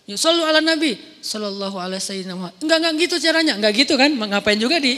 Ya, 0.09 0.17
sallu 0.17 0.41
ala 0.41 0.59
nabi, 0.59 0.97
sallallahu 1.21 1.77
alaihi 1.77 2.25
Muhammad. 2.33 2.57
Enggak 2.57 2.77
enggak 2.81 2.93
gitu 3.05 3.15
caranya, 3.21 3.53
enggak 3.55 3.73
gitu 3.85 3.93
kan? 3.95 4.09
Ngapain 4.09 4.57
juga 4.57 4.81
di 4.81 4.97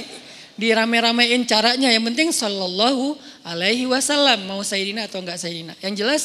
dirame-ramein 0.56 1.44
caranya. 1.44 1.92
Yang 1.92 2.04
penting 2.14 2.30
sallallahu 2.32 3.20
alaihi 3.44 3.84
wasallam 3.86 4.48
mau 4.48 4.64
sayyidina 4.64 5.12
atau 5.12 5.20
enggak 5.20 5.38
sayyidina. 5.38 5.76
Yang 5.84 5.94
jelas 6.00 6.24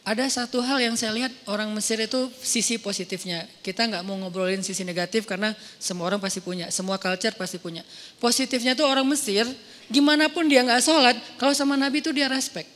ada 0.00 0.24
satu 0.26 0.64
hal 0.64 0.80
yang 0.80 0.96
saya 0.96 1.12
lihat 1.12 1.32
orang 1.46 1.70
Mesir 1.76 2.00
itu 2.00 2.32
sisi 2.40 2.80
positifnya. 2.80 3.46
Kita 3.60 3.86
nggak 3.86 4.02
mau 4.02 4.16
ngobrolin 4.16 4.64
sisi 4.64 4.82
negatif 4.82 5.28
karena 5.28 5.52
semua 5.78 6.08
orang 6.10 6.18
pasti 6.18 6.40
punya, 6.42 6.72
semua 6.72 6.96
culture 6.96 7.36
pasti 7.36 7.60
punya. 7.60 7.84
Positifnya 8.18 8.72
tuh 8.72 8.88
orang 8.88 9.04
Mesir, 9.06 9.44
gimana 9.92 10.26
pun 10.32 10.48
dia 10.48 10.64
nggak 10.64 10.82
sholat, 10.82 11.16
kalau 11.36 11.52
sama 11.52 11.76
Nabi 11.76 12.00
itu 12.00 12.10
dia 12.10 12.26
respect. 12.26 12.66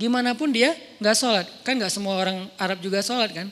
Gimana 0.00 0.32
pun 0.32 0.54
dia 0.54 0.72
nggak 1.02 1.16
sholat, 1.16 1.46
kan 1.66 1.74
nggak 1.74 1.92
semua 1.92 2.16
orang 2.16 2.48
Arab 2.56 2.78
juga 2.80 3.02
sholat 3.02 3.34
kan. 3.34 3.50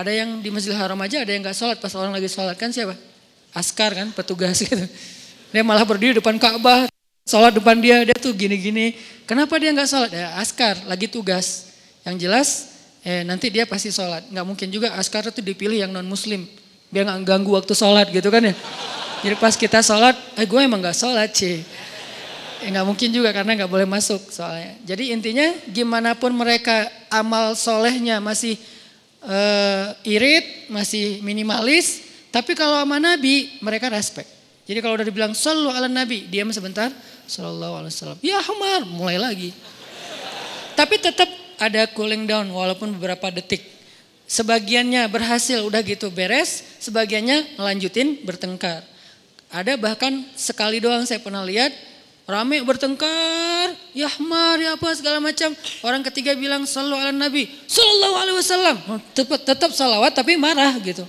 Ada 0.00 0.16
yang 0.16 0.40
di 0.40 0.48
Masjidil 0.48 0.80
Haram 0.80 0.96
aja 1.04 1.20
ada 1.20 1.28
yang 1.28 1.44
nggak 1.44 1.52
sholat 1.52 1.76
pas 1.76 1.92
orang 1.92 2.16
lagi 2.16 2.24
sholat 2.24 2.56
kan 2.56 2.72
siapa? 2.72 2.96
Askar 3.52 3.92
kan, 3.92 4.08
petugas 4.16 4.56
gitu. 4.64 4.80
Dia 5.52 5.60
malah 5.60 5.84
berdiri 5.84 6.16
depan 6.16 6.40
Ka'bah, 6.40 6.88
sholat 7.28 7.52
depan 7.52 7.76
dia, 7.76 8.00
dia 8.08 8.16
tuh 8.16 8.32
gini-gini. 8.32 8.96
Kenapa 9.28 9.60
dia 9.60 9.76
nggak 9.76 9.84
sholat? 9.84 10.08
Ya 10.08 10.40
askar, 10.40 10.80
lagi 10.88 11.04
tugas. 11.04 11.68
Yang 12.00 12.16
jelas 12.16 12.48
eh, 13.04 13.28
nanti 13.28 13.52
dia 13.52 13.68
pasti 13.68 13.92
sholat. 13.92 14.24
Nggak 14.32 14.46
mungkin 14.48 14.72
juga 14.72 14.96
askar 14.96 15.28
itu 15.28 15.44
dipilih 15.44 15.84
yang 15.84 15.92
non 15.92 16.08
muslim. 16.08 16.48
Biar 16.88 17.04
nggak 17.04 17.20
ganggu 17.28 17.52
waktu 17.60 17.76
sholat 17.76 18.08
gitu 18.08 18.32
kan 18.32 18.40
ya. 18.40 18.56
Jadi 19.20 19.36
pas 19.36 19.52
kita 19.52 19.84
sholat, 19.84 20.16
eh 20.40 20.48
gue 20.48 20.60
emang 20.64 20.80
nggak 20.80 20.96
sholat 20.96 21.28
sih. 21.36 21.60
Eh, 22.64 22.68
nggak 22.72 22.88
mungkin 22.88 23.12
juga 23.12 23.36
karena 23.36 23.52
nggak 23.52 23.68
boleh 23.68 23.84
masuk 23.84 24.32
soalnya. 24.32 24.80
Jadi 24.88 25.12
intinya 25.12 25.44
gimana 25.68 26.16
pun 26.16 26.32
mereka 26.32 26.88
amal 27.12 27.52
solehnya 27.52 28.16
masih 28.16 28.56
uh, 29.24 29.96
irit, 30.06 30.68
masih 30.72 31.20
minimalis. 31.24 32.08
Tapi 32.30 32.54
kalau 32.54 32.78
sama 32.78 33.02
Nabi 33.02 33.58
mereka 33.58 33.90
respect. 33.90 34.28
Jadi 34.70 34.78
kalau 34.78 34.94
udah 34.94 35.06
dibilang 35.06 35.34
sallu 35.34 35.66
ala 35.66 35.90
Nabi, 35.90 36.30
diam 36.30 36.48
sebentar. 36.54 36.94
Sallallahu 37.26 37.74
alaihi 37.82 37.92
wasallam. 37.94 38.18
Ya 38.22 38.38
Umar, 38.46 38.86
mulai 38.86 39.18
lagi. 39.18 39.50
Tapi 40.78 40.94
tetap 40.98 41.28
ada 41.58 41.90
cooling 41.90 42.24
down 42.24 42.46
walaupun 42.48 42.94
beberapa 42.96 43.28
detik. 43.34 43.66
Sebagiannya 44.30 45.10
berhasil 45.10 45.58
udah 45.66 45.82
gitu 45.82 46.06
beres, 46.14 46.62
sebagiannya 46.78 47.58
melanjutin 47.58 48.22
bertengkar. 48.22 48.86
Ada 49.50 49.74
bahkan 49.74 50.22
sekali 50.38 50.78
doang 50.78 51.02
saya 51.02 51.18
pernah 51.18 51.42
lihat 51.42 51.74
rame 52.30 52.62
bertengkar, 52.62 53.74
yahmar 53.92 54.56
ya 54.62 54.78
apa 54.78 54.88
segala 54.94 55.18
macam. 55.18 55.50
Orang 55.82 56.06
ketiga 56.06 56.38
bilang 56.38 56.62
sallu 56.64 56.94
ala 56.94 57.10
nabi, 57.10 57.50
sallallahu 57.66 58.14
alaihi 58.14 58.36
wasallam. 58.38 58.76
Tetap, 59.12 59.42
tetap 59.42 59.70
salawat 59.74 60.14
tapi 60.14 60.38
marah 60.38 60.78
gitu. 60.78 61.02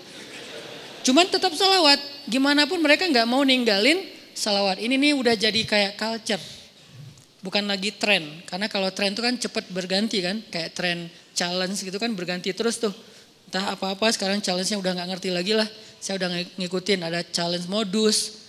Cuman 1.05 1.29
tetap 1.29 1.53
salawat, 1.53 2.01
gimana 2.25 2.65
pun 2.65 2.81
mereka 2.81 3.05
nggak 3.05 3.29
mau 3.29 3.45
ninggalin 3.45 4.01
salawat. 4.33 4.81
Ini 4.81 4.97
nih 4.97 5.13
udah 5.13 5.33
jadi 5.37 5.61
kayak 5.61 5.93
culture 5.97 6.41
bukan 7.41 7.65
lagi 7.65 7.93
tren. 7.97 8.41
Karena 8.45 8.69
kalau 8.69 8.89
tren 8.93 9.13
itu 9.13 9.21
kan 9.21 9.33
cepat 9.37 9.69
berganti 9.73 10.21
kan, 10.21 10.41
kayak 10.49 10.77
tren 10.77 11.09
challenge 11.33 11.81
gitu 11.81 11.97
kan 11.97 12.13
berganti 12.13 12.53
terus 12.53 12.77
tuh. 12.77 12.93
Entah 13.51 13.75
apa-apa 13.75 14.07
sekarang 14.15 14.39
challenge-nya 14.39 14.79
udah 14.79 14.91
nggak 14.95 15.09
ngerti 15.17 15.29
lagi 15.33 15.53
lah. 15.57 15.67
Saya 15.99 16.21
udah 16.23 16.29
ngikutin 16.55 17.03
ada 17.03 17.19
challenge 17.27 17.67
modus, 17.67 18.47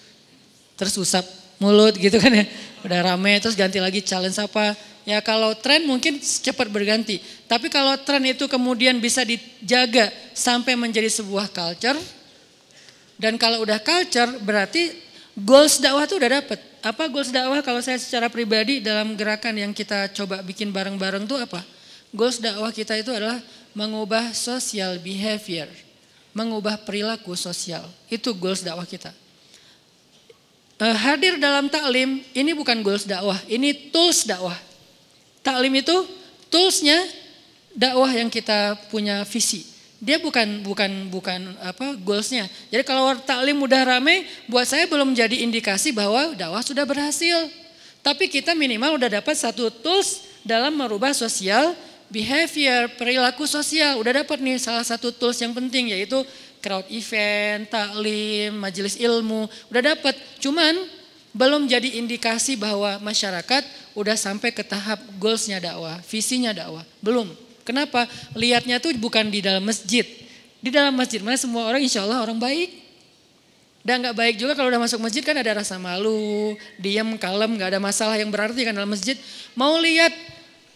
terus 0.79 0.95
usap 0.95 1.42
mulut 1.63 1.95
gitu 1.95 2.19
kan 2.19 2.35
ya. 2.35 2.45
Udah 2.83 3.15
rame 3.15 3.39
terus 3.39 3.55
ganti 3.55 3.79
lagi 3.79 4.03
challenge 4.03 4.43
apa. 4.43 4.75
Ya 5.07 5.23
kalau 5.23 5.55
tren 5.55 5.87
mungkin 5.87 6.19
cepat 6.19 6.67
berganti. 6.67 7.23
Tapi 7.47 7.71
kalau 7.71 7.95
tren 8.03 8.27
itu 8.27 8.51
kemudian 8.51 8.99
bisa 8.99 9.23
dijaga 9.23 10.11
sampai 10.35 10.75
menjadi 10.75 11.07
sebuah 11.07 11.47
culture. 11.55 11.99
Dan 13.15 13.39
kalau 13.39 13.63
udah 13.63 13.79
culture 13.79 14.43
berarti 14.43 14.91
goals 15.39 15.79
dakwah 15.79 16.03
itu 16.03 16.19
udah 16.19 16.43
dapet 16.43 16.73
apa 16.83 17.07
goals 17.07 17.31
dakwah 17.31 17.63
kalau 17.63 17.79
saya 17.79 17.95
secara 17.95 18.27
pribadi 18.27 18.83
dalam 18.83 19.15
gerakan 19.15 19.55
yang 19.55 19.71
kita 19.71 20.11
coba 20.11 20.43
bikin 20.43 20.75
bareng-bareng 20.75 21.31
tuh 21.31 21.39
apa? 21.39 21.63
Goals 22.11 22.43
dakwah 22.43 22.75
kita 22.75 22.99
itu 22.99 23.15
adalah 23.15 23.39
mengubah 23.71 24.35
social 24.35 24.99
behavior, 24.99 25.71
mengubah 26.35 26.83
perilaku 26.83 27.39
sosial. 27.39 27.87
Itu 28.11 28.35
goals 28.35 28.67
dakwah 28.67 28.83
kita. 28.83 29.15
Uh, 30.83 30.97
hadir 30.99 31.39
dalam 31.39 31.71
taklim 31.71 32.19
ini 32.35 32.51
bukan 32.51 32.83
goals 32.83 33.07
dakwah, 33.07 33.39
ini 33.47 33.95
tools 33.95 34.27
dakwah. 34.27 34.59
Taklim 35.43 35.79
itu 35.79 35.95
toolsnya 36.51 36.99
dakwah 37.75 38.11
yang 38.11 38.27
kita 38.27 38.75
punya 38.91 39.23
visi. 39.27 39.71
Dia 40.03 40.19
bukan 40.19 40.67
bukan 40.67 41.07
bukan 41.15 41.55
apa 41.63 41.95
goalsnya. 42.03 42.51
Jadi 42.75 42.83
kalau 42.83 43.15
taklim 43.23 43.55
udah 43.63 43.87
rame, 43.87 44.27
buat 44.51 44.67
saya 44.67 44.91
belum 44.91 45.15
jadi 45.15 45.47
indikasi 45.47 45.95
bahwa 45.95 46.35
dakwah 46.35 46.63
sudah 46.63 46.83
berhasil. 46.83 47.47
Tapi 48.03 48.27
kita 48.27 48.59
minimal 48.59 48.99
udah 48.99 49.23
dapat 49.23 49.39
satu 49.39 49.71
tools 49.71 50.27
dalam 50.43 50.75
merubah 50.75 51.15
sosial 51.15 51.79
behavior, 52.11 52.91
perilaku 52.99 53.47
sosial. 53.47 54.03
Udah 54.03 54.27
dapat 54.27 54.43
nih 54.43 54.59
salah 54.59 54.83
satu 54.83 55.15
tools 55.15 55.39
yang 55.39 55.55
penting 55.55 55.95
yaitu 55.95 56.19
crowd 56.63 56.87
event, 56.89 57.67
taklim, 57.67 58.55
majelis 58.55 58.95
ilmu, 58.97 59.51
udah 59.69 59.83
dapat. 59.93 60.15
Cuman 60.39 60.79
belum 61.35 61.67
jadi 61.67 61.99
indikasi 61.99 62.55
bahwa 62.55 63.03
masyarakat 63.03 63.67
udah 63.99 64.17
sampai 64.17 64.55
ke 64.55 64.63
tahap 64.63 65.03
goalsnya 65.19 65.59
dakwah, 65.59 65.99
visinya 66.07 66.55
dakwah. 66.55 66.87
Belum. 67.03 67.27
Kenapa? 67.67 68.07
Lihatnya 68.39 68.79
tuh 68.79 68.95
bukan 68.97 69.29
di 69.29 69.43
dalam 69.43 69.67
masjid. 69.67 70.07
Di 70.63 70.71
dalam 70.71 70.95
masjid 70.95 71.19
mana 71.19 71.35
semua 71.35 71.67
orang 71.67 71.83
insya 71.83 72.07
Allah 72.07 72.23
orang 72.23 72.39
baik. 72.39 72.71
Dan 73.83 73.99
nggak 73.99 74.15
baik 74.15 74.35
juga 74.39 74.55
kalau 74.55 74.71
udah 74.71 74.79
masuk 74.79 75.03
masjid 75.03 75.27
kan 75.27 75.35
ada 75.35 75.59
rasa 75.59 75.75
malu, 75.75 76.55
diam, 76.79 77.19
kalem, 77.19 77.59
nggak 77.59 77.75
ada 77.75 77.81
masalah 77.83 78.15
yang 78.15 78.31
berarti 78.31 78.63
kan 78.63 78.71
dalam 78.71 78.87
masjid. 78.87 79.19
Mau 79.59 79.75
lihat 79.83 80.15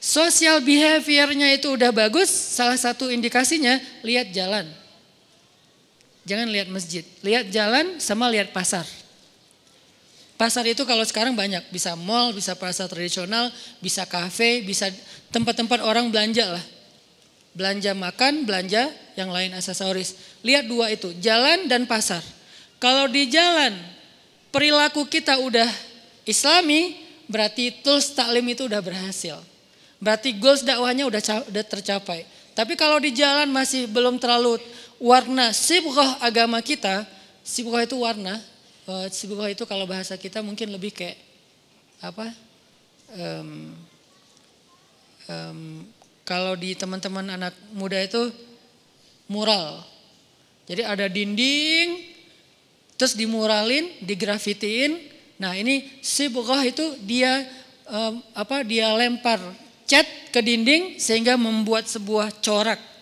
sosial 0.03 0.59
behaviornya 0.59 1.55
itu 1.55 1.71
udah 1.71 1.95
bagus, 1.95 2.27
salah 2.27 2.75
satu 2.75 3.07
indikasinya 3.07 3.79
lihat 4.03 4.35
jalan. 4.35 4.67
Jangan 6.27 6.51
lihat 6.51 6.67
masjid, 6.67 7.07
lihat 7.23 7.47
jalan 7.55 8.03
sama 8.03 8.27
lihat 8.27 8.51
pasar. 8.51 8.83
Pasar 10.37 10.67
itu 10.69 10.85
kalau 10.85 11.01
sekarang 11.07 11.33
banyak, 11.33 11.65
bisa 11.73 11.97
mall, 11.97 12.35
bisa 12.35 12.53
pasar 12.53 12.91
tradisional, 12.91 13.49
bisa 13.81 14.05
kafe, 14.05 14.61
bisa 14.61 14.93
tempat-tempat 15.33 15.81
orang 15.81 16.13
belanja 16.13 16.45
lah. 16.61 16.65
Belanja 17.57 17.97
makan, 17.97 18.45
belanja 18.45 18.93
yang 19.17 19.33
lain 19.33 19.57
aksesoris. 19.57 20.19
Lihat 20.45 20.69
dua 20.69 20.93
itu, 20.93 21.15
jalan 21.25 21.71
dan 21.71 21.89
pasar. 21.89 22.21
Kalau 22.77 23.09
di 23.09 23.33
jalan 23.33 23.73
perilaku 24.53 25.09
kita 25.09 25.41
udah 25.41 25.71
islami, 26.29 27.01
berarti 27.31 27.81
tools 27.81 28.13
taklim 28.13 28.45
itu 28.53 28.69
udah 28.69 28.83
berhasil. 28.85 29.41
Berarti 29.97 30.37
goals 30.37 30.61
dakwahnya 30.61 31.09
udah, 31.09 31.49
udah 31.49 31.65
tercapai. 31.65 32.29
Tapi 32.53 32.77
kalau 32.77 33.01
di 33.01 33.13
jalan 33.13 33.49
masih 33.49 33.89
belum 33.89 34.21
terlalu 34.21 34.61
warna 35.01 35.53
sibghah 35.53 36.21
agama 36.25 36.61
kita, 36.65 37.05
sibghah 37.45 37.85
itu 37.85 37.97
warna, 38.01 38.41
uh, 38.89 39.07
sibghah 39.13 39.53
itu 39.53 39.65
kalau 39.69 39.85
bahasa 39.85 40.17
kita 40.17 40.41
mungkin 40.41 40.73
lebih 40.73 40.93
kayak 40.93 41.19
apa? 42.01 42.33
Um, 43.17 43.73
um, 45.29 45.61
kalau 46.27 46.59
di 46.59 46.75
teman-teman 46.75 47.39
anak 47.39 47.55
muda 47.71 48.03
itu 48.03 48.35
mural. 49.31 49.85
Jadi 50.67 50.83
ada 50.83 51.07
dinding, 51.07 52.03
terus 52.99 53.15
dimuralin, 53.15 53.95
digrafitiin. 54.03 54.99
Nah 55.39 55.55
ini 55.55 56.03
sibghah 56.03 56.67
itu 56.67 56.99
dia 57.07 57.47
um, 57.87 58.19
apa? 58.35 58.67
Dia 58.67 58.91
lempar 58.97 59.39
cat 59.87 60.07
ke 60.35 60.43
dinding 60.43 60.99
sehingga 60.99 61.39
membuat 61.39 61.87
sebuah 61.87 62.35
corak 62.43 62.96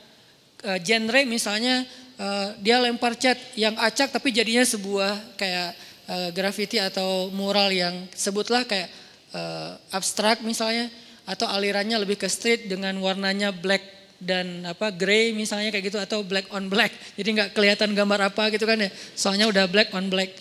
uh, 0.64 0.78
genre 0.80 1.20
misalnya 1.28 1.84
uh, 2.18 2.56
dia 2.58 2.80
lempar 2.80 3.14
cat 3.14 3.36
yang 3.54 3.76
acak 3.78 4.10
tapi 4.10 4.32
jadinya 4.32 4.64
sebuah 4.64 5.36
kayak 5.36 5.70
uh, 6.08 6.28
graffiti 6.32 6.80
atau 6.80 7.30
mural 7.30 7.70
yang 7.70 7.94
sebutlah 8.12 8.64
kayak 8.64 8.88
uh, 9.34 9.76
abstrak 9.92 10.40
misalnya 10.42 10.88
atau 11.24 11.48
alirannya 11.48 11.96
lebih 12.04 12.20
ke 12.20 12.28
street 12.28 12.68
dengan 12.68 12.92
warnanya 13.00 13.48
black 13.52 13.94
dan 14.20 14.64
apa 14.64 14.92
grey 14.92 15.36
misalnya 15.36 15.68
kayak 15.72 15.84
gitu 15.92 15.98
atau 16.00 16.24
black 16.24 16.48
on 16.52 16.68
black. 16.68 16.92
Jadi 17.16 17.28
nggak 17.40 17.50
kelihatan 17.52 17.92
gambar 17.92 18.32
apa 18.32 18.48
gitu 18.52 18.64
kan 18.64 18.80
ya 18.80 18.90
soalnya 19.16 19.48
udah 19.48 19.64
black 19.68 19.92
on 19.92 20.08
black. 20.08 20.32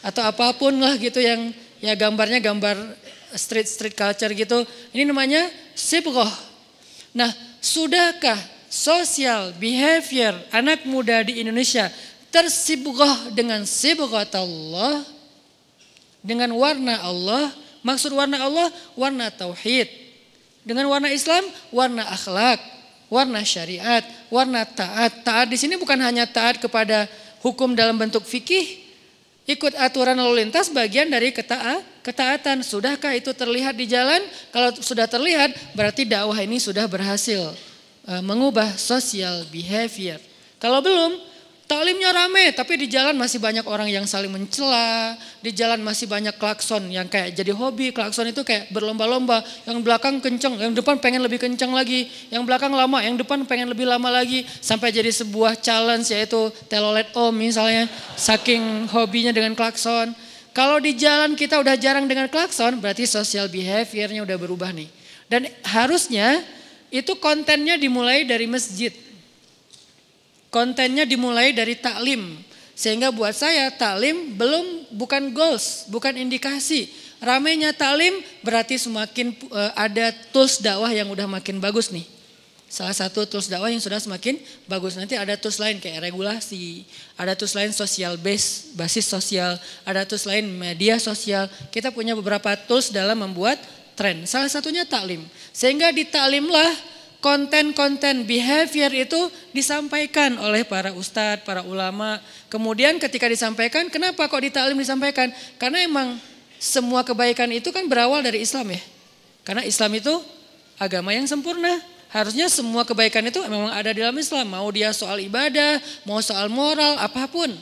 Atau 0.00 0.24
apa 0.24 0.56
pun 0.56 0.76
lah 0.80 0.96
gitu 0.96 1.20
yang 1.20 1.52
ya 1.80 1.92
gambarnya 1.96 2.40
gambar 2.40 2.76
street 3.36 3.68
street 3.68 3.96
culture 3.96 4.32
gitu. 4.32 4.64
Ini 4.92 5.08
namanya 5.08 5.48
sibgoh 5.76 6.28
nah 7.10 7.26
sudahkah 7.58 8.38
sosial 8.70 9.50
behavior 9.58 10.32
anak 10.54 10.86
muda 10.86 11.26
di 11.26 11.42
Indonesia 11.42 11.90
tersibghah 12.30 13.34
dengan 13.34 13.66
sibghat 13.66 14.30
Allah 14.38 15.02
dengan 16.22 16.54
warna 16.54 17.02
Allah 17.02 17.50
maksud 17.82 18.14
warna 18.14 18.38
Allah 18.38 18.70
warna 18.94 19.26
tauhid 19.34 19.90
dengan 20.62 20.86
warna 20.86 21.10
Islam 21.10 21.42
warna 21.74 22.06
akhlak 22.06 22.62
warna 23.10 23.42
syariat 23.42 24.06
warna 24.30 24.62
taat 24.62 25.26
taat 25.26 25.50
di 25.50 25.58
sini 25.58 25.74
bukan 25.74 25.98
hanya 25.98 26.30
taat 26.30 26.62
kepada 26.62 27.10
hukum 27.42 27.74
dalam 27.74 27.98
bentuk 27.98 28.22
fikih 28.22 28.86
ikut 29.50 29.74
aturan 29.74 30.14
lalu 30.14 30.46
lintas 30.46 30.70
bagian 30.70 31.10
dari 31.10 31.34
ketaat, 31.34 31.82
ketaatan. 32.06 32.62
Sudahkah 32.62 33.10
itu 33.18 33.34
terlihat 33.34 33.74
di 33.74 33.90
jalan? 33.90 34.22
Kalau 34.54 34.70
sudah 34.78 35.10
terlihat 35.10 35.74
berarti 35.74 36.06
dakwah 36.06 36.38
ini 36.38 36.62
sudah 36.62 36.86
berhasil. 36.86 37.50
Eh, 38.10 38.22
mengubah 38.26 38.74
sosial 38.74 39.46
behavior. 39.54 40.18
Kalau 40.58 40.82
belum, 40.82 41.14
taklimnya 41.70 42.10
rame 42.10 42.50
tapi 42.50 42.74
di 42.74 42.90
jalan 42.90 43.14
masih 43.14 43.38
banyak 43.38 43.62
orang 43.62 43.86
yang 43.86 44.02
saling 44.02 44.34
mencela, 44.34 45.14
di 45.38 45.54
jalan 45.54 45.78
masih 45.78 46.10
banyak 46.10 46.34
klakson 46.34 46.90
yang 46.90 47.06
kayak 47.06 47.38
jadi 47.38 47.54
hobi, 47.54 47.94
klakson 47.94 48.26
itu 48.26 48.42
kayak 48.42 48.66
berlomba-lomba, 48.74 49.46
yang 49.62 49.78
belakang 49.78 50.18
kenceng, 50.18 50.58
yang 50.58 50.74
depan 50.74 50.98
pengen 50.98 51.22
lebih 51.22 51.38
kenceng 51.38 51.70
lagi, 51.70 52.10
yang 52.34 52.42
belakang 52.42 52.74
lama, 52.74 52.98
yang 52.98 53.14
depan 53.14 53.46
pengen 53.46 53.70
lebih 53.70 53.86
lama 53.86 54.10
lagi, 54.10 54.42
sampai 54.58 54.90
jadi 54.90 55.14
sebuah 55.14 55.62
challenge 55.62 56.10
yaitu 56.10 56.50
telolet 56.66 57.06
om 57.14 57.30
misalnya, 57.30 57.86
saking 58.18 58.90
hobinya 58.90 59.30
dengan 59.30 59.54
klakson. 59.54 60.18
Kalau 60.50 60.82
di 60.82 60.98
jalan 60.98 61.38
kita 61.38 61.62
udah 61.62 61.78
jarang 61.78 62.10
dengan 62.10 62.26
klakson, 62.26 62.82
berarti 62.82 63.06
sosial 63.06 63.46
behaviornya 63.46 64.26
udah 64.26 64.34
berubah 64.34 64.74
nih. 64.74 64.90
Dan 65.30 65.46
harusnya 65.62 66.42
itu 66.90 67.14
kontennya 67.22 67.78
dimulai 67.78 68.26
dari 68.26 68.50
masjid. 68.50 68.90
Kontennya 70.50 71.06
dimulai 71.06 71.54
dari 71.54 71.78
taklim. 71.78 72.42
Sehingga 72.74 73.14
buat 73.14 73.32
saya 73.32 73.70
taklim 73.70 74.34
belum 74.34 74.90
bukan 74.98 75.30
goals, 75.30 75.86
bukan 75.86 76.18
indikasi. 76.18 76.90
Ramainya 77.22 77.70
taklim 77.70 78.18
berarti 78.40 78.80
semakin 78.80 79.36
uh, 79.52 79.72
ada 79.76 80.10
tools 80.34 80.58
dakwah 80.58 80.90
yang 80.90 81.06
udah 81.12 81.28
makin 81.28 81.60
bagus 81.62 81.92
nih. 81.92 82.08
Salah 82.70 82.94
satu 82.94 83.26
tools 83.26 83.50
dakwah 83.50 83.68
yang 83.68 83.82
sudah 83.82 83.98
semakin 83.98 84.38
bagus. 84.70 84.94
Nanti 84.94 85.18
ada 85.18 85.34
tools 85.34 85.58
lain 85.58 85.82
kayak 85.82 86.06
regulasi, 86.06 86.86
ada 87.18 87.34
tools 87.34 87.52
lain 87.52 87.74
sosial 87.74 88.14
base, 88.16 88.72
basis 88.78 89.10
sosial, 89.10 89.58
ada 89.82 90.06
tools 90.06 90.24
lain 90.24 90.48
media 90.48 90.96
sosial. 90.96 91.50
Kita 91.74 91.92
punya 91.92 92.16
beberapa 92.16 92.54
tools 92.54 92.94
dalam 92.94 93.20
membuat 93.20 93.60
tren. 94.00 94.24
Salah 94.24 94.48
satunya 94.48 94.88
taklim. 94.88 95.20
Sehingga 95.52 95.92
di 95.92 96.08
taklimlah 96.08 96.72
konten-konten 97.20 98.24
behavior 98.24 98.88
itu 98.96 99.28
disampaikan 99.52 100.40
oleh 100.40 100.64
para 100.64 100.96
ustadz, 100.96 101.44
para 101.44 101.60
ulama. 101.60 102.16
Kemudian 102.48 102.96
ketika 102.96 103.28
disampaikan, 103.28 103.92
kenapa 103.92 104.24
kok 104.24 104.40
di 104.40 104.48
taklim 104.48 104.80
disampaikan? 104.80 105.28
Karena 105.60 105.84
emang 105.84 106.16
semua 106.56 107.04
kebaikan 107.04 107.52
itu 107.52 107.68
kan 107.68 107.84
berawal 107.84 108.24
dari 108.24 108.40
Islam 108.40 108.72
ya. 108.72 108.80
Karena 109.44 109.68
Islam 109.68 109.92
itu 110.00 110.16
agama 110.80 111.12
yang 111.12 111.28
sempurna. 111.28 111.76
Harusnya 112.10 112.50
semua 112.50 112.82
kebaikan 112.82 113.22
itu 113.22 113.38
memang 113.46 113.70
ada 113.70 113.92
di 113.92 114.00
dalam 114.02 114.16
Islam. 114.16 114.48
Mau 114.50 114.66
dia 114.72 114.90
soal 114.90 115.20
ibadah, 115.22 115.78
mau 116.08 116.18
soal 116.24 116.48
moral, 116.50 116.98
apa 116.98 117.28
pun. 117.28 117.52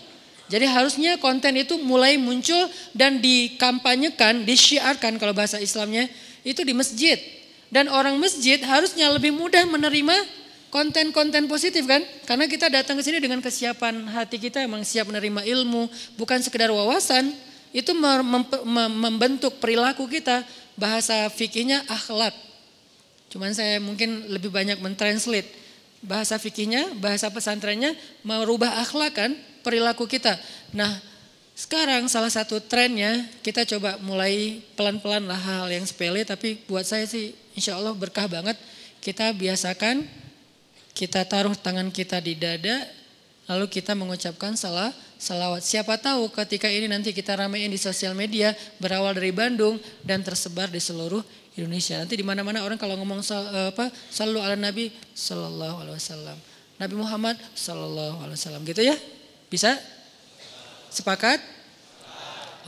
Jadi 0.48 0.64
harusnya 0.64 1.20
konten 1.20 1.52
itu 1.60 1.76
mulai 1.76 2.16
muncul 2.16 2.72
dan 2.96 3.20
dikampanyekan, 3.20 4.48
disyiarkan 4.48 5.20
kalau 5.20 5.36
bahasa 5.36 5.60
Islamnya 5.60 6.08
itu 6.42 6.62
di 6.62 6.74
masjid. 6.74 7.16
Dan 7.68 7.88
orang 7.92 8.16
masjid 8.16 8.56
harusnya 8.64 9.12
lebih 9.12 9.32
mudah 9.34 9.68
menerima 9.68 10.16
konten-konten 10.72 11.48
positif 11.48 11.84
kan? 11.84 12.00
Karena 12.24 12.48
kita 12.48 12.72
datang 12.72 12.96
ke 12.96 13.02
sini 13.04 13.20
dengan 13.20 13.44
kesiapan 13.44 14.08
hati 14.08 14.40
kita 14.40 14.64
emang 14.64 14.84
siap 14.84 15.08
menerima 15.08 15.44
ilmu, 15.44 15.88
bukan 16.16 16.40
sekedar 16.40 16.72
wawasan. 16.72 17.32
Itu 17.72 17.92
membentuk 18.64 19.60
perilaku 19.60 20.08
kita. 20.08 20.40
Bahasa 20.78 21.28
fikihnya 21.28 21.84
akhlak. 21.90 22.32
Cuman 23.28 23.52
saya 23.52 23.76
mungkin 23.76 24.32
lebih 24.32 24.48
banyak 24.48 24.80
mentranslate 24.80 25.50
bahasa 25.98 26.38
fikihnya, 26.38 26.94
bahasa 27.02 27.26
pesantrennya 27.28 27.92
merubah 28.22 28.78
akhlak 28.80 29.12
kan 29.18 29.30
perilaku 29.66 30.06
kita. 30.06 30.38
Nah, 30.70 30.88
sekarang 31.58 32.06
salah 32.06 32.30
satu 32.30 32.62
trennya 32.62 33.26
kita 33.42 33.66
coba 33.66 33.98
mulai 33.98 34.62
pelan-pelan 34.78 35.26
lah 35.26 35.34
hal 35.34 35.66
yang 35.66 35.82
sepele 35.82 36.22
tapi 36.22 36.62
buat 36.70 36.86
saya 36.86 37.02
sih 37.10 37.34
insya 37.58 37.74
Allah 37.74 37.90
berkah 37.98 38.30
banget. 38.30 38.54
Kita 39.02 39.34
biasakan 39.34 40.06
kita 40.94 41.26
taruh 41.26 41.58
tangan 41.58 41.90
kita 41.90 42.22
di 42.22 42.38
dada 42.38 42.86
lalu 43.50 43.66
kita 43.66 43.98
mengucapkan 43.98 44.54
salah 44.54 44.94
Salawat. 45.18 45.66
Siapa 45.66 45.98
tahu 45.98 46.30
ketika 46.30 46.70
ini 46.70 46.86
nanti 46.86 47.10
kita 47.10 47.34
ramein 47.34 47.66
di 47.66 47.74
sosial 47.74 48.14
media 48.14 48.54
berawal 48.78 49.18
dari 49.18 49.34
Bandung 49.34 49.82
dan 50.06 50.22
tersebar 50.22 50.70
di 50.70 50.78
seluruh 50.78 51.26
Indonesia. 51.58 51.98
Nanti 51.98 52.14
di 52.14 52.22
mana-mana 52.22 52.62
orang 52.62 52.78
kalau 52.78 52.94
ngomong 53.02 53.18
sal, 53.26 53.42
apa 53.50 53.90
selalu 54.14 54.38
ala 54.38 54.54
Nabi 54.54 54.94
Sallallahu 55.10 55.82
Alaihi 55.82 55.98
Wasallam. 55.98 56.38
Nabi 56.78 56.94
Muhammad 56.94 57.34
Sallallahu 57.58 58.22
Alaihi 58.22 58.38
Wasallam 58.38 58.62
gitu 58.62 58.86
ya? 58.86 58.94
Bisa? 59.50 59.74
Sepakat? 60.88 61.40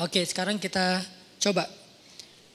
Oke, 0.01 0.25
sekarang 0.25 0.61
kita 0.61 1.01
coba. 1.41 1.65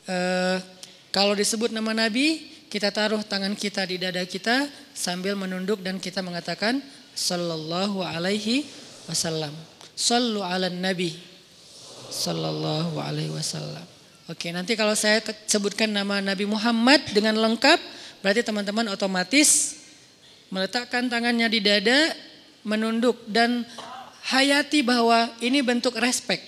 Uh, 0.06 0.62
kalau 1.10 1.34
disebut 1.34 1.74
nama 1.74 1.94
Nabi, 1.94 2.42
kita 2.70 2.92
taruh 2.94 3.22
tangan 3.26 3.54
kita 3.58 3.86
di 3.88 3.98
dada 4.02 4.22
kita 4.26 4.70
sambil 4.94 5.34
menunduk 5.34 5.82
dan 5.82 5.98
kita 5.98 6.22
mengatakan 6.22 6.84
Sallallahu 7.16 8.04
Alaihi 8.04 8.68
Wasallam. 9.08 9.56
Sallu 9.96 10.44
ala 10.44 10.68
Nabi 10.68 11.16
Sallallahu 12.12 13.00
Alaihi 13.00 13.32
Wasallam. 13.32 13.86
Oke, 14.28 14.52
nanti 14.52 14.76
kalau 14.76 14.92
saya 14.98 15.24
sebutkan 15.48 15.88
nama 15.88 16.20
Nabi 16.20 16.50
Muhammad 16.50 17.00
dengan 17.14 17.38
lengkap, 17.40 17.80
berarti 18.20 18.42
teman-teman 18.44 18.92
otomatis 18.92 19.80
meletakkan 20.50 21.08
tangannya 21.08 21.48
di 21.48 21.62
dada, 21.62 22.12
menunduk 22.66 23.22
dan 23.30 23.64
hayati 24.26 24.82
bahwa 24.82 25.30
ini 25.42 25.62
bentuk 25.62 25.98
respect. 26.02 26.42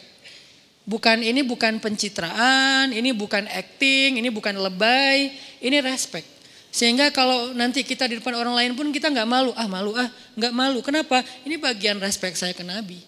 Bukan 0.88 1.20
ini 1.20 1.44
bukan 1.44 1.84
pencitraan, 1.84 2.96
ini 2.96 3.12
bukan 3.12 3.44
acting, 3.52 4.24
ini 4.24 4.32
bukan 4.32 4.56
lebay, 4.56 5.36
ini 5.60 5.84
respect. 5.84 6.24
Sehingga 6.72 7.12
kalau 7.12 7.52
nanti 7.52 7.84
kita 7.84 8.08
di 8.08 8.24
depan 8.24 8.32
orang 8.40 8.56
lain 8.56 8.72
pun 8.72 8.88
kita 8.96 9.12
nggak 9.12 9.28
malu, 9.28 9.52
ah 9.60 9.68
malu 9.68 9.92
ah 10.00 10.08
nggak 10.40 10.54
malu. 10.56 10.80
Kenapa? 10.80 11.20
Ini 11.44 11.60
bagian 11.60 12.00
respect 12.00 12.40
saya 12.40 12.56
ke 12.56 12.64
Nabi. 12.64 13.04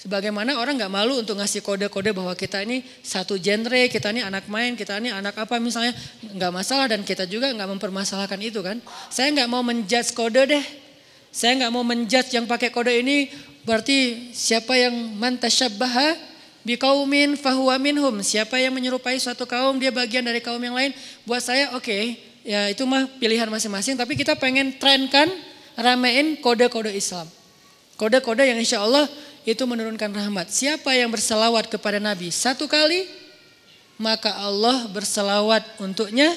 Sebagaimana 0.00 0.58
orang 0.58 0.80
nggak 0.80 0.90
malu 0.90 1.20
untuk 1.20 1.38
ngasih 1.38 1.62
kode-kode 1.62 2.10
bahwa 2.10 2.32
kita 2.34 2.64
ini 2.64 2.82
satu 3.04 3.38
genre, 3.38 3.86
kita 3.86 4.10
ini 4.10 4.24
anak 4.24 4.48
main, 4.48 4.74
kita 4.74 4.98
ini 4.98 5.12
anak 5.14 5.36
apa 5.36 5.60
misalnya 5.60 5.94
nggak 6.26 6.50
masalah 6.50 6.90
dan 6.90 7.06
kita 7.06 7.28
juga 7.28 7.52
nggak 7.52 7.76
mempermasalahkan 7.76 8.40
itu 8.40 8.64
kan. 8.64 8.80
Saya 9.12 9.30
nggak 9.30 9.48
mau 9.52 9.62
menjudge 9.62 10.16
kode 10.16 10.42
deh. 10.48 10.64
Saya 11.32 11.56
nggak 11.64 11.72
mau 11.72 11.80
menjudge 11.80 12.36
yang 12.36 12.44
pakai 12.44 12.68
kode 12.68 12.92
ini 12.92 13.32
berarti 13.64 14.30
siapa 14.36 14.76
yang 14.76 14.92
mantasyabbaha 15.16 16.30
Bikaumin 16.62 17.34
fahuwa 17.34 17.74
minhum. 17.74 18.22
Siapa 18.22 18.54
yang 18.54 18.70
menyerupai 18.70 19.18
suatu 19.18 19.42
kaum 19.50 19.82
dia 19.82 19.90
bagian 19.90 20.22
dari 20.22 20.38
kaum 20.38 20.62
yang 20.62 20.78
lain. 20.78 20.94
Buat 21.26 21.42
saya 21.42 21.74
oke 21.74 21.82
okay, 21.82 22.22
ya 22.46 22.70
itu 22.70 22.86
mah 22.86 23.10
pilihan 23.18 23.50
masing-masing. 23.50 23.98
Tapi 23.98 24.14
kita 24.14 24.38
pengen 24.38 24.78
trenkan 24.78 25.26
ramein 25.74 26.38
kode-kode 26.38 26.94
Islam. 26.94 27.26
Kode-kode 27.98 28.46
yang 28.46 28.62
insya 28.62 28.78
Allah 28.78 29.10
itu 29.42 29.58
menurunkan 29.66 30.06
rahmat. 30.14 30.54
Siapa 30.54 30.94
yang 30.94 31.10
berselawat 31.10 31.66
kepada 31.66 31.98
Nabi 31.98 32.30
satu 32.30 32.70
kali, 32.70 33.10
maka 33.98 34.30
Allah 34.38 34.86
berselawat 34.86 35.66
untuknya 35.82 36.30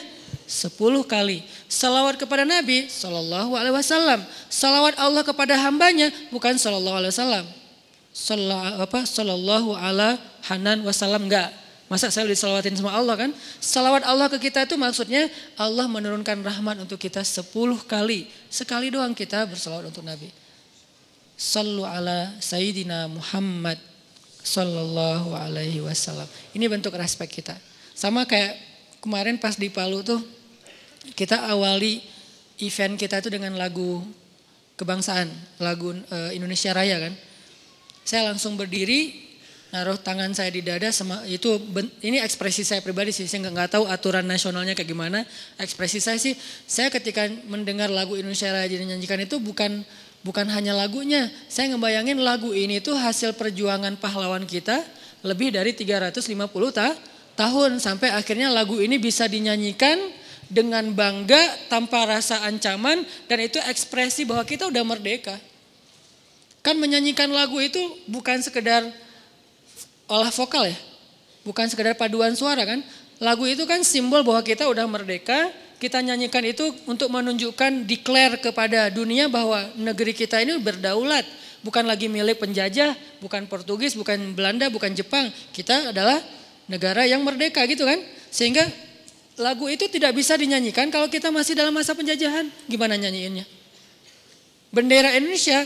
sepuluh 0.45 1.01
kali. 1.05 1.41
Salawat 1.67 2.15
kepada 2.15 2.45
Nabi 2.45 2.87
Sallallahu 2.89 3.57
Alaihi 3.57 3.75
Wasallam. 3.75 4.23
Salawat 4.47 4.95
Allah 4.97 5.21
kepada 5.25 5.57
hambanya 5.59 6.09
bukan 6.29 6.55
Sallallahu 6.55 6.97
Alaihi 7.01 7.13
Wasallam 7.13 7.45
apa 8.79 9.03
sallallahu 9.03 9.75
ala 9.75 10.15
hanan 10.47 10.87
wasallam 10.87 11.27
enggak. 11.27 11.51
Masa 11.85 12.09
saya 12.09 12.25
disalawatin 12.25 12.73
sama 12.73 12.95
Allah 12.97 13.13
kan? 13.13 13.31
Salawat 13.61 14.01
Allah 14.09 14.25
ke 14.25 14.41
kita 14.49 14.65
itu 14.65 14.73
maksudnya 14.73 15.29
Allah 15.53 15.85
menurunkan 15.85 16.41
rahmat 16.41 16.81
untuk 16.81 16.97
kita 16.97 17.21
sepuluh 17.21 17.77
kali. 17.85 18.25
Sekali 18.49 18.89
doang 18.89 19.13
kita 19.13 19.45
bersalawat 19.45 19.93
untuk 19.93 20.01
Nabi. 20.01 20.31
Sallu 21.37 21.85
ala 21.85 22.33
Sayyidina 22.41 23.05
Muhammad 23.11 23.77
Sallallahu 24.41 25.35
alaihi 25.37 25.83
wasallam. 25.83 26.25
Ini 26.57 26.65
bentuk 26.71 26.95
respect 26.97 27.35
kita. 27.35 27.53
Sama 27.93 28.25
kayak 28.25 28.57
kemarin 29.05 29.37
pas 29.37 29.53
di 29.53 29.69
Palu 29.69 30.01
tuh 30.01 30.17
kita 31.13 31.45
awali 31.53 32.01
event 32.57 32.97
kita 32.97 33.21
itu 33.21 33.29
dengan 33.29 33.53
lagu 33.53 34.01
kebangsaan, 34.75 35.29
lagu 35.61 35.93
uh, 35.93 36.31
Indonesia 36.33 36.73
Raya 36.73 36.97
kan. 36.97 37.13
Saya 38.01 38.33
langsung 38.33 38.57
berdiri, 38.57 39.25
naruh 39.69 39.99
tangan 40.01 40.33
saya 40.33 40.49
di 40.49 40.65
dada 40.65 40.89
sama 40.89 41.21
itu 41.29 41.61
ini 42.01 42.17
ekspresi 42.23 42.63
saya 42.63 42.79
pribadi 42.79 43.11
sih 43.11 43.27
saya 43.27 43.43
nggak 43.49 43.75
tahu 43.75 43.83
aturan 43.91 44.23
nasionalnya 44.23 44.71
kayak 44.71 44.87
gimana 44.87 45.27
ekspresi 45.59 45.99
saya 45.99 46.15
sih 46.15 46.31
saya 46.63 46.87
ketika 46.87 47.27
mendengar 47.49 47.91
lagu 47.91 48.15
Indonesia 48.15 48.55
Raya 48.55 48.71
dinyanyikan 48.71 49.19
itu 49.19 49.35
bukan 49.35 49.83
bukan 50.23 50.47
hanya 50.47 50.71
lagunya 50.71 51.27
saya 51.51 51.75
ngebayangin 51.75 52.23
lagu 52.23 52.55
ini 52.55 52.79
tuh 52.79 52.95
hasil 52.95 53.35
perjuangan 53.35 53.99
pahlawan 53.99 54.47
kita 54.47 54.79
lebih 55.27 55.51
dari 55.51 55.75
350 55.75 56.23
ta 56.71 56.95
tahun 57.35 57.83
sampai 57.83 58.15
akhirnya 58.15 58.51
lagu 58.51 58.79
ini 58.79 58.95
bisa 58.95 59.27
dinyanyikan 59.27 59.99
dengan 60.47 60.93
bangga 60.93 61.67
tanpa 61.67 62.05
rasa 62.07 62.41
ancaman 62.47 63.03
dan 63.27 63.37
itu 63.43 63.59
ekspresi 63.67 64.23
bahwa 64.23 64.43
kita 64.47 64.67
udah 64.71 64.83
merdeka. 64.83 65.35
Kan 66.65 66.81
menyanyikan 66.81 67.29
lagu 67.29 67.61
itu 67.61 67.77
bukan 68.09 68.41
sekedar 68.41 68.81
olah 70.09 70.33
vokal 70.33 70.65
ya. 70.65 70.77
Bukan 71.45 71.69
sekedar 71.69 71.93
paduan 71.93 72.33
suara 72.33 72.65
kan. 72.65 72.81
Lagu 73.21 73.45
itu 73.45 73.63
kan 73.69 73.85
simbol 73.85 74.25
bahwa 74.25 74.41
kita 74.41 74.65
udah 74.65 74.89
merdeka. 74.89 75.53
Kita 75.75 76.01
nyanyikan 76.01 76.41
itu 76.41 76.71
untuk 76.89 77.11
menunjukkan 77.11 77.85
declare 77.85 78.39
kepada 78.41 78.89
dunia 78.89 79.29
bahwa 79.29 79.61
negeri 79.77 80.15
kita 80.15 80.41
ini 80.41 80.57
berdaulat. 80.57 81.27
Bukan 81.61 81.85
lagi 81.85 82.09
milik 82.09 82.41
penjajah, 82.41 82.97
bukan 83.21 83.45
Portugis, 83.45 83.93
bukan 83.93 84.33
Belanda, 84.33 84.71
bukan 84.71 84.93
Jepang. 84.95 85.29
Kita 85.53 85.93
adalah 85.93 86.17
negara 86.69 87.05
yang 87.05 87.21
merdeka 87.21 87.63
gitu 87.69 87.85
kan. 87.85 87.99
Sehingga 88.29 88.65
lagu 89.39 89.67
itu 89.67 89.87
tidak 89.91 90.15
bisa 90.15 90.35
dinyanyikan 90.35 90.87
kalau 90.91 91.07
kita 91.11 91.31
masih 91.31 91.55
dalam 91.57 91.73
masa 91.73 91.95
penjajahan. 91.95 92.47
Gimana 92.67 92.95
nyanyiinnya? 92.99 93.45
Bendera 94.71 95.15
Indonesia 95.15 95.63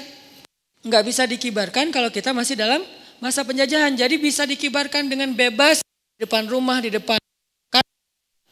nggak 0.85 1.03
bisa 1.03 1.25
dikibarkan 1.25 1.91
kalau 1.91 2.13
kita 2.13 2.31
masih 2.31 2.55
dalam 2.55 2.81
masa 3.17 3.43
penjajahan. 3.43 3.93
Jadi 3.97 4.15
bisa 4.21 4.45
dikibarkan 4.45 5.09
dengan 5.09 5.33
bebas 5.33 5.81
di 6.15 6.23
depan 6.23 6.45
rumah, 6.47 6.79
di 6.79 6.93
depan 6.93 7.17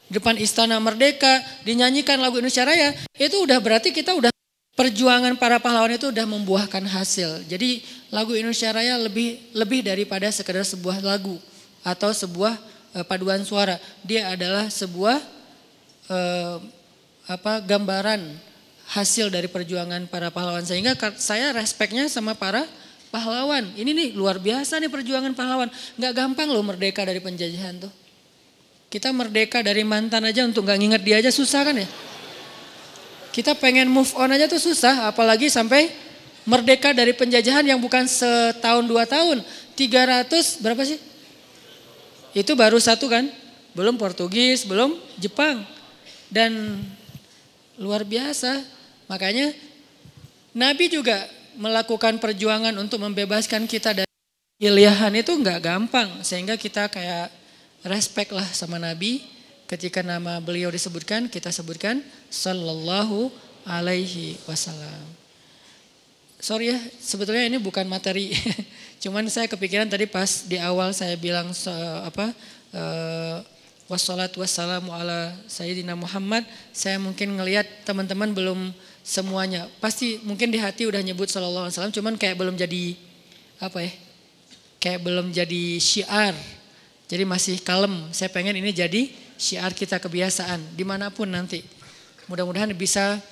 di 0.08 0.16
depan 0.16 0.40
Istana 0.40 0.80
Merdeka, 0.80 1.44
dinyanyikan 1.68 2.16
lagu 2.16 2.40
Indonesia 2.40 2.64
Raya, 2.64 2.96
itu 3.20 3.44
udah 3.44 3.60
berarti 3.60 3.92
kita 3.92 4.16
udah 4.16 4.32
perjuangan 4.72 5.36
para 5.36 5.60
pahlawan 5.60 5.92
itu 5.92 6.08
udah 6.08 6.24
membuahkan 6.24 6.80
hasil. 6.88 7.44
Jadi 7.44 7.84
lagu 8.08 8.32
Indonesia 8.32 8.72
Raya 8.72 8.96
lebih 8.96 9.52
lebih 9.52 9.84
daripada 9.84 10.32
sekedar 10.32 10.64
sebuah 10.64 11.04
lagu 11.04 11.36
atau 11.86 12.10
sebuah 12.10 12.54
uh, 12.98 13.04
paduan 13.06 13.42
suara. 13.42 13.76
Dia 14.02 14.32
adalah 14.34 14.70
sebuah 14.72 15.18
uh, 16.08 16.56
apa 17.28 17.60
gambaran 17.60 18.24
hasil 18.88 19.28
dari 19.28 19.46
perjuangan 19.46 20.08
para 20.08 20.32
pahlawan. 20.32 20.64
Sehingga 20.64 20.96
saya 21.20 21.52
respeknya 21.52 22.08
sama 22.08 22.32
para 22.32 22.64
pahlawan. 23.12 23.68
Ini 23.76 23.90
nih 23.92 24.08
luar 24.16 24.40
biasa 24.40 24.80
nih 24.80 24.88
perjuangan 24.88 25.32
pahlawan. 25.36 25.68
Gak 26.00 26.12
gampang 26.16 26.48
loh 26.48 26.64
merdeka 26.64 27.04
dari 27.04 27.20
penjajahan 27.20 27.84
tuh. 27.84 27.92
Kita 28.88 29.12
merdeka 29.12 29.60
dari 29.60 29.84
mantan 29.84 30.24
aja 30.24 30.48
untuk 30.48 30.64
gak 30.64 30.80
nginget 30.80 31.02
dia 31.04 31.16
aja 31.20 31.28
susah 31.28 31.60
kan 31.68 31.76
ya. 31.76 31.88
Kita 33.28 33.52
pengen 33.52 33.92
move 33.92 34.08
on 34.16 34.32
aja 34.32 34.48
tuh 34.48 34.60
susah. 34.60 35.12
Apalagi 35.12 35.52
sampai 35.52 35.92
merdeka 36.48 36.96
dari 36.96 37.12
penjajahan 37.12 37.68
yang 37.68 37.76
bukan 37.76 38.08
setahun 38.08 38.84
dua 38.88 39.04
tahun. 39.04 39.44
300 39.76 40.64
berapa 40.64 40.82
sih? 40.82 40.98
Itu 42.32 42.56
baru 42.58 42.80
satu 42.80 43.08
kan. 43.08 43.28
Belum 43.76 43.94
Portugis, 44.00 44.66
belum 44.66 44.96
Jepang. 45.20 45.62
Dan 46.28 46.82
luar 47.78 48.04
biasa 48.04 48.78
Makanya 49.08 49.56
Nabi 50.52 50.92
juga 50.92 51.24
melakukan 51.56 52.20
perjuangan 52.20 52.76
untuk 52.76 53.02
membebaskan 53.02 53.64
kita 53.64 53.96
dari 53.96 54.12
iliahan 54.60 55.10
itu 55.16 55.32
nggak 55.32 55.60
gampang. 55.64 56.20
Sehingga 56.20 56.60
kita 56.60 56.92
kayak 56.92 57.32
respect 57.88 58.30
lah 58.36 58.46
sama 58.52 58.76
Nabi. 58.76 59.24
Ketika 59.68 60.00
nama 60.00 60.40
beliau 60.40 60.72
disebutkan, 60.72 61.28
kita 61.28 61.52
sebutkan 61.52 62.00
Sallallahu 62.32 63.28
alaihi 63.68 64.40
wasallam. 64.48 65.04
Sorry 66.40 66.72
ya, 66.72 66.78
sebetulnya 67.00 67.44
ini 67.44 67.60
bukan 67.60 67.84
materi. 67.84 68.32
Cuman 68.98 69.30
saya 69.30 69.46
kepikiran 69.46 69.86
tadi 69.86 70.10
pas 70.10 70.42
di 70.50 70.58
awal 70.58 70.90
saya 70.90 71.14
bilang 71.14 71.54
so, 71.54 71.70
apa 72.02 72.34
uh, 72.74 73.38
wassalatu 73.86 74.42
wassalamu 74.42 74.90
ala 74.90 75.30
sayyidina 75.46 75.94
Muhammad. 75.94 76.42
Saya 76.74 76.98
mungkin 76.98 77.38
ngelihat 77.38 77.86
teman-teman 77.86 78.34
belum 78.34 78.74
semuanya. 79.06 79.70
Pasti 79.78 80.18
mungkin 80.26 80.50
di 80.50 80.58
hati 80.58 80.84
udah 80.84 80.98
nyebut 80.98 81.30
sallallahu 81.30 81.70
alaihi 81.70 81.74
wasallam 81.78 81.94
cuman 81.94 82.14
kayak 82.18 82.36
belum 82.36 82.58
jadi 82.58 82.98
apa 83.62 83.78
ya? 83.86 83.92
Kayak 84.82 85.00
belum 85.06 85.26
jadi 85.30 85.62
syiar. 85.78 86.34
Jadi 87.08 87.22
masih 87.24 87.56
kalem. 87.62 88.10
Saya 88.10 88.28
pengen 88.28 88.58
ini 88.58 88.74
jadi 88.74 89.08
syiar 89.38 89.72
kita 89.72 90.02
kebiasaan 90.02 90.76
di 90.76 90.82
mana 90.82 91.08
pun 91.08 91.30
nanti. 91.30 91.62
Mudah-mudahan 92.28 92.74
bisa 92.74 93.22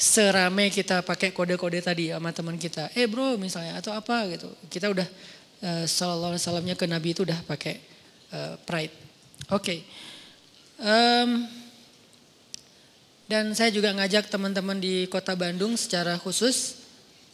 serame 0.00 0.72
kita 0.72 1.04
pakai 1.04 1.28
kode-kode 1.36 1.84
tadi 1.84 2.08
sama 2.08 2.32
teman 2.32 2.56
kita. 2.56 2.88
Eh 2.96 3.04
bro 3.04 3.36
misalnya 3.36 3.76
atau 3.76 3.92
apa 3.92 4.24
gitu. 4.32 4.48
Kita 4.72 4.88
udah 4.88 5.04
uh, 5.60 5.84
sallallahu 5.84 6.40
alaihi 6.40 6.72
ke 6.72 6.88
Nabi 6.88 7.12
itu 7.12 7.20
udah 7.28 7.36
pakai 7.44 7.76
uh, 8.32 8.56
pride. 8.64 8.96
Oke. 9.52 9.60
Okay. 9.60 9.78
Um, 10.80 11.44
dan 13.28 13.52
saya 13.52 13.68
juga 13.68 13.92
ngajak 13.92 14.32
teman-teman 14.32 14.80
di 14.80 15.04
kota 15.12 15.36
Bandung 15.36 15.76
secara 15.76 16.16
khusus 16.16 16.80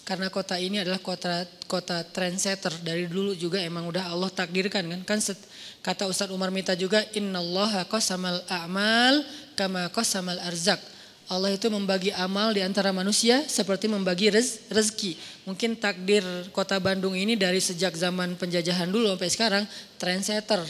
karena 0.02 0.26
kota 0.28 0.58
ini 0.58 0.82
adalah 0.82 0.98
kota 0.98 1.46
kota 1.70 2.02
trendsetter 2.02 2.82
dari 2.82 3.06
dulu 3.06 3.32
juga 3.38 3.62
emang 3.62 3.86
udah 3.90 4.10
Allah 4.10 4.30
takdirkan 4.30 4.86
kan 4.86 5.00
kan 5.06 5.18
set, 5.22 5.38
kata 5.80 6.06
Ustadz 6.10 6.34
Umar 6.34 6.50
Mita 6.50 6.74
juga 6.74 7.00
innallaha 7.14 7.86
qasamal 7.86 8.42
a'mal 8.50 9.22
kama 9.54 9.88
qasamal 9.94 10.36
arzak 10.42 10.78
Allah 11.26 11.50
itu 11.50 11.66
membagi 11.66 12.14
amal 12.14 12.54
di 12.54 12.62
antara 12.62 12.94
manusia 12.94 13.42
seperti 13.50 13.90
membagi 13.90 14.30
rez, 14.30 14.62
rezeki. 14.70 15.18
Mungkin 15.42 15.74
takdir 15.74 16.22
kota 16.54 16.78
Bandung 16.78 17.18
ini 17.18 17.34
dari 17.34 17.58
sejak 17.58 17.98
zaman 17.98 18.38
penjajahan 18.38 18.86
dulu 18.86 19.14
sampai 19.14 19.30
sekarang 19.30 19.64
trendsetter 19.98 20.62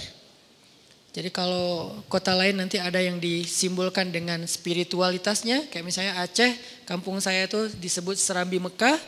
jadi 1.16 1.32
kalau 1.32 1.96
kota 2.12 2.36
lain 2.36 2.60
nanti 2.60 2.76
ada 2.76 3.00
yang 3.00 3.16
disimbolkan 3.16 4.12
dengan 4.12 4.44
spiritualitasnya, 4.44 5.64
kayak 5.72 5.88
misalnya 5.88 6.20
Aceh, 6.20 6.52
kampung 6.84 7.24
saya 7.24 7.48
itu 7.48 7.72
disebut 7.80 8.20
Serambi 8.20 8.60
Mekah, 8.60 9.00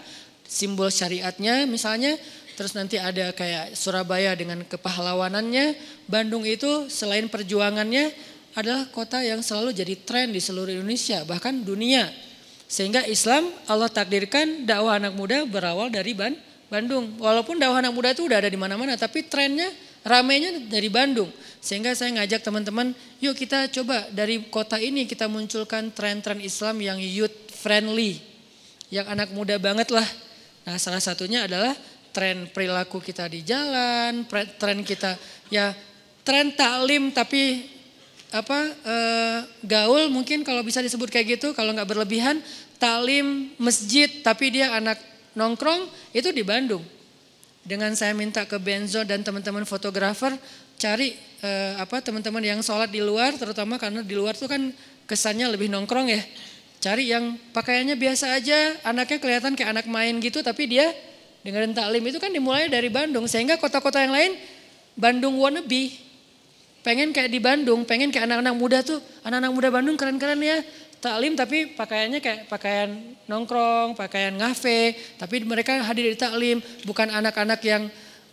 simbol 0.48 0.88
syariatnya 0.88 1.68
misalnya, 1.68 2.16
terus 2.56 2.72
nanti 2.72 2.96
ada 2.96 3.37
kayak 3.37 3.76
Surabaya 3.76 4.32
dengan 4.32 4.64
kepahlawanannya, 4.64 5.76
Bandung 6.08 6.48
itu 6.48 6.88
selain 6.88 7.28
perjuangannya 7.28 8.08
adalah 8.58 8.90
kota 8.90 9.22
yang 9.22 9.38
selalu 9.38 9.70
jadi 9.70 9.94
tren 10.02 10.34
di 10.34 10.42
seluruh 10.42 10.74
Indonesia, 10.74 11.22
bahkan 11.22 11.62
dunia. 11.62 12.10
Sehingga 12.66 13.06
Islam 13.06 13.48
Allah 13.70 13.86
takdirkan 13.86 14.66
dakwah 14.66 14.98
anak 14.98 15.14
muda 15.14 15.46
berawal 15.46 15.88
dari 15.88 16.12
Bandung. 16.66 17.14
Walaupun 17.22 17.56
dakwah 17.56 17.78
anak 17.78 17.94
muda 17.94 18.10
itu 18.10 18.26
udah 18.26 18.42
ada 18.42 18.50
di 18.50 18.58
mana-mana, 18.58 18.98
tapi 18.98 19.24
trennya 19.30 19.70
ramainya 20.02 20.58
dari 20.66 20.90
Bandung. 20.90 21.30
Sehingga 21.62 21.94
saya 21.94 22.12
ngajak 22.18 22.42
teman-teman, 22.42 22.92
yuk 23.22 23.38
kita 23.38 23.70
coba 23.70 24.10
dari 24.10 24.42
kota 24.50 24.76
ini 24.82 25.06
kita 25.06 25.30
munculkan 25.30 25.94
tren-tren 25.94 26.42
Islam 26.42 26.82
yang 26.82 26.98
youth 26.98 27.54
friendly. 27.54 28.18
Yang 28.90 29.06
anak 29.14 29.28
muda 29.30 29.54
banget 29.62 29.94
lah. 29.94 30.08
Nah 30.66 30.76
salah 30.76 31.00
satunya 31.00 31.46
adalah 31.46 31.72
tren 32.10 32.50
perilaku 32.50 32.98
kita 32.98 33.30
di 33.30 33.46
jalan, 33.46 34.26
tren 34.58 34.82
kita 34.82 35.14
ya 35.48 35.72
tren 36.26 36.52
taklim 36.52 37.08
tapi 37.08 37.77
apa 38.28 38.58
e, 38.84 38.96
gaul 39.64 40.12
mungkin 40.12 40.44
kalau 40.44 40.60
bisa 40.60 40.84
disebut 40.84 41.08
kayak 41.08 41.40
gitu 41.40 41.56
kalau 41.56 41.72
nggak 41.72 41.88
berlebihan 41.88 42.44
taklim 42.76 43.52
masjid 43.56 44.08
tapi 44.20 44.52
dia 44.52 44.76
anak 44.76 45.00
nongkrong 45.32 45.88
itu 46.12 46.28
di 46.30 46.44
Bandung 46.44 46.84
dengan 47.68 47.92
saya 47.92 48.16
minta 48.16 48.48
ke 48.48 48.56
Benzo 48.56 49.04
dan 49.04 49.20
teman-teman 49.20 49.68
fotografer 49.68 50.32
cari 50.78 51.12
eh, 51.42 51.74
apa 51.76 52.00
teman-teman 52.00 52.40
yang 52.40 52.60
sholat 52.64 52.88
di 52.88 53.02
luar 53.02 53.34
terutama 53.34 53.76
karena 53.76 54.00
di 54.00 54.14
luar 54.14 54.38
tuh 54.38 54.48
kan 54.48 54.72
kesannya 55.04 55.52
lebih 55.52 55.68
nongkrong 55.68 56.08
ya. 56.08 56.22
Cari 56.78 57.10
yang 57.10 57.34
pakaiannya 57.50 57.98
biasa 57.98 58.38
aja, 58.38 58.78
anaknya 58.86 59.18
kelihatan 59.18 59.58
kayak 59.58 59.74
anak 59.74 59.86
main 59.90 60.14
gitu 60.22 60.40
tapi 60.46 60.70
dia 60.70 60.86
dengerin 61.42 61.74
taklim 61.74 62.06
itu 62.06 62.18
kan 62.22 62.30
dimulai 62.30 62.70
dari 62.70 62.86
Bandung 62.86 63.26
sehingga 63.26 63.58
kota-kota 63.58 63.98
yang 63.98 64.14
lain 64.14 64.32
Bandung 64.94 65.36
wannabe. 65.36 66.07
Pengen 66.86 67.10
kayak 67.10 67.30
di 67.30 67.40
Bandung, 67.42 67.82
pengen 67.82 68.08
kayak 68.14 68.30
anak-anak 68.30 68.54
muda 68.54 68.78
tuh, 68.86 69.02
anak-anak 69.26 69.52
muda 69.52 69.68
Bandung 69.74 69.96
keren-keren 69.98 70.38
ya. 70.38 70.58
Taklim 70.98 71.38
tapi 71.38 71.78
pakaiannya 71.78 72.18
kayak 72.18 72.40
pakaian 72.50 72.90
nongkrong, 73.30 73.94
pakaian 73.94 74.34
ngafe, 74.34 74.98
tapi 75.14 75.46
mereka 75.46 75.78
hadir 75.86 76.10
di 76.10 76.18
taklim, 76.18 76.58
bukan 76.82 77.06
anak-anak 77.06 77.62
yang 77.62 77.86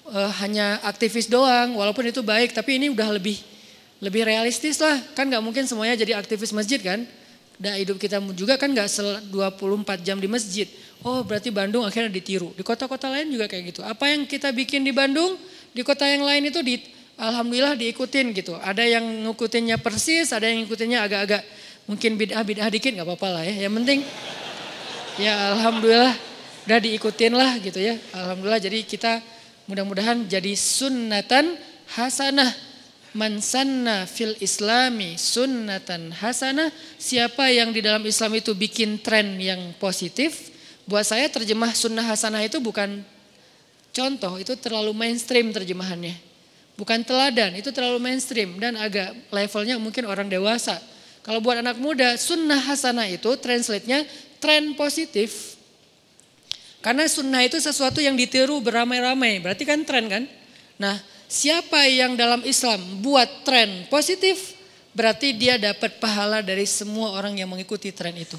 uh, 0.10 0.32
hanya 0.42 0.82
aktivis 0.82 1.30
doang, 1.30 1.78
walaupun 1.78 2.10
itu 2.10 2.26
baik, 2.26 2.58
tapi 2.58 2.82
ini 2.82 2.90
udah 2.90 3.14
lebih 3.14 3.38
lebih 4.02 4.26
realistis 4.26 4.82
lah. 4.82 4.98
Kan 5.14 5.30
nggak 5.30 5.44
mungkin 5.46 5.64
semuanya 5.70 5.94
jadi 5.94 6.18
aktivis 6.18 6.52
masjid 6.54 6.82
kan? 6.82 7.06
Dan 7.56 7.80
hidup 7.80 7.96
kita 7.96 8.20
juga 8.36 8.60
kan 8.60 8.68
nggak 8.68 8.90
24 9.32 10.04
jam 10.04 10.20
di 10.20 10.28
masjid. 10.28 10.68
Oh 11.06 11.24
berarti 11.24 11.54
Bandung 11.54 11.88
akhirnya 11.88 12.12
ditiru. 12.12 12.52
Di 12.58 12.66
kota-kota 12.66 13.08
lain 13.08 13.32
juga 13.32 13.48
kayak 13.48 13.64
gitu. 13.72 13.82
Apa 13.86 14.12
yang 14.12 14.28
kita 14.28 14.52
bikin 14.52 14.84
di 14.84 14.92
Bandung, 14.92 15.40
di 15.72 15.82
kota 15.86 16.04
yang 16.04 16.28
lain 16.28 16.52
itu 16.52 16.60
di, 16.60 16.82
alhamdulillah 17.20 17.76
diikutin 17.80 18.36
gitu. 18.36 18.56
Ada 18.60 18.84
yang 18.86 19.04
ngikutinnya 19.28 19.80
persis, 19.80 20.32
ada 20.32 20.48
yang 20.48 20.64
ngikutinnya 20.64 21.04
agak-agak 21.06 21.42
mungkin 21.86 22.18
bid'ah-bid'ah 22.18 22.70
dikit 22.72 22.92
nggak 22.96 23.08
apa-apa 23.08 23.28
lah 23.40 23.44
ya. 23.44 23.68
Yang 23.68 23.74
penting 23.84 24.00
ya 25.16 25.34
alhamdulillah 25.56 26.14
udah 26.66 26.80
diikutin 26.82 27.34
lah 27.36 27.52
gitu 27.62 27.80
ya. 27.80 27.96
Alhamdulillah 28.12 28.62
jadi 28.64 28.80
kita 28.84 29.14
Mudah-mudahan 29.66 30.30
jadi 30.30 30.54
sunnatan 30.54 31.58
hasanah. 31.98 32.54
Man 33.16 33.40
sanna 33.40 34.04
fil 34.06 34.36
islami 34.44 35.16
sunnatan 35.16 36.12
hasanah. 36.14 36.70
Siapa 37.00 37.48
yang 37.50 37.72
di 37.72 37.80
dalam 37.80 38.04
Islam 38.04 38.38
itu 38.38 38.54
bikin 38.54 39.02
tren 39.02 39.40
yang 39.42 39.74
positif. 39.82 40.54
Buat 40.86 41.10
saya 41.10 41.26
terjemah 41.32 41.74
sunnah 41.74 42.06
hasanah 42.06 42.46
itu 42.46 42.62
bukan 42.62 43.02
contoh. 43.90 44.38
Itu 44.38 44.54
terlalu 44.60 44.94
mainstream 44.94 45.50
terjemahannya. 45.50 46.35
Bukan 46.76 47.08
teladan, 47.08 47.56
itu 47.56 47.72
terlalu 47.72 48.04
mainstream. 48.04 48.60
Dan 48.60 48.76
agak 48.76 49.16
levelnya 49.32 49.80
mungkin 49.80 50.04
orang 50.08 50.28
dewasa. 50.28 50.76
Kalau 51.24 51.42
buat 51.42 51.58
anak 51.64 51.80
muda, 51.82 52.20
sunnah 52.20 52.60
hasanah 52.60 53.10
itu 53.10 53.32
translate-nya 53.40 54.06
tren 54.38 54.78
positif. 54.78 55.56
Karena 56.86 57.10
sunnah 57.10 57.42
itu 57.42 57.58
sesuatu 57.58 57.98
yang 57.98 58.14
ditiru 58.14 58.62
beramai-ramai, 58.62 59.42
berarti 59.42 59.66
kan 59.66 59.82
tren 59.82 60.06
kan? 60.06 60.24
Nah, 60.78 61.02
siapa 61.26 61.82
yang 61.90 62.14
dalam 62.14 62.46
Islam 62.46 63.02
buat 63.02 63.42
tren 63.42 63.90
positif, 63.90 64.54
berarti 64.94 65.34
dia 65.34 65.58
dapat 65.58 65.98
pahala 65.98 66.46
dari 66.46 66.70
semua 66.70 67.18
orang 67.18 67.42
yang 67.42 67.50
mengikuti 67.50 67.90
tren 67.90 68.14
itu. 68.14 68.38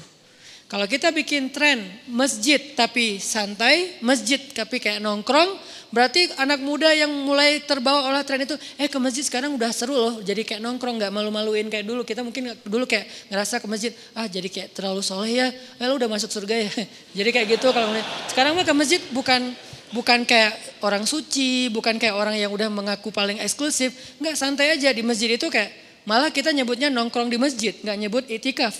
Kalau 0.67 0.87
kita 0.87 1.11
bikin 1.11 1.51
tren 1.51 1.79
masjid 2.07 2.59
tapi 2.75 3.19
santai, 3.19 3.99
masjid 3.99 4.39
tapi 4.51 4.79
kayak 4.79 5.03
nongkrong, 5.03 5.59
berarti 5.89 6.31
anak 6.35 6.59
muda 6.59 6.91
yang 6.91 7.09
mulai 7.09 7.63
terbawa 7.63 8.11
oleh 8.11 8.23
tren 8.27 8.43
itu, 8.43 8.55
eh 8.75 8.87
ke 8.91 8.97
masjid 8.99 9.23
sekarang 9.23 9.55
udah 9.55 9.71
seru 9.71 9.95
loh, 9.95 10.15
jadi 10.21 10.43
kayak 10.43 10.61
nongkrong 10.63 10.99
nggak 10.99 11.11
malu-maluin 11.13 11.67
kayak 11.71 11.85
dulu. 11.87 12.03
Kita 12.03 12.23
mungkin 12.23 12.55
dulu 12.67 12.83
kayak 12.83 13.07
ngerasa 13.31 13.63
ke 13.63 13.67
masjid, 13.69 13.91
ah 14.13 14.27
jadi 14.27 14.47
kayak 14.51 14.75
terlalu 14.75 15.01
soleh 15.01 15.31
ya, 15.31 15.47
eh 15.53 15.85
lu 15.87 15.95
udah 15.95 16.09
masuk 16.11 16.29
surga 16.31 16.55
ya. 16.67 16.71
jadi 17.17 17.29
kayak 17.31 17.47
gitu 17.59 17.71
kalau 17.71 17.91
sekarang 18.31 18.57
mah 18.57 18.65
ke 18.67 18.73
masjid 18.75 19.01
bukan 19.11 19.55
bukan 19.95 20.27
kayak 20.27 20.55
orang 20.83 21.07
suci, 21.07 21.71
bukan 21.71 21.95
kayak 21.95 22.15
orang 22.15 22.35
yang 22.35 22.51
udah 22.51 22.67
mengaku 22.67 23.11
paling 23.11 23.39
eksklusif, 23.39 24.17
nggak 24.19 24.35
santai 24.35 24.75
aja 24.75 24.91
di 24.91 25.03
masjid 25.03 25.31
itu 25.31 25.47
kayak 25.47 25.71
malah 26.03 26.31
kita 26.31 26.51
nyebutnya 26.51 26.91
nongkrong 26.91 27.31
di 27.31 27.39
masjid, 27.39 27.75
nggak 27.79 27.97
nyebut 27.99 28.23
itikaf. 28.27 28.75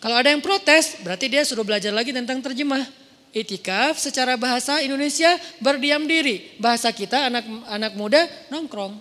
Kalau 0.00 0.16
ada 0.16 0.32
yang 0.32 0.40
protes, 0.40 0.96
berarti 1.04 1.28
dia 1.28 1.44
suruh 1.44 1.64
belajar 1.64 1.92
lagi 1.92 2.08
tentang 2.08 2.40
terjemah. 2.40 2.88
Itikaf 3.30 3.94
secara 4.02 4.34
bahasa 4.34 4.82
Indonesia 4.82 5.38
berdiam 5.62 6.02
diri. 6.02 6.50
Bahasa 6.58 6.90
kita 6.90 7.30
anak 7.30 7.46
anak 7.70 7.92
muda 7.94 8.26
nongkrong. 8.50 8.98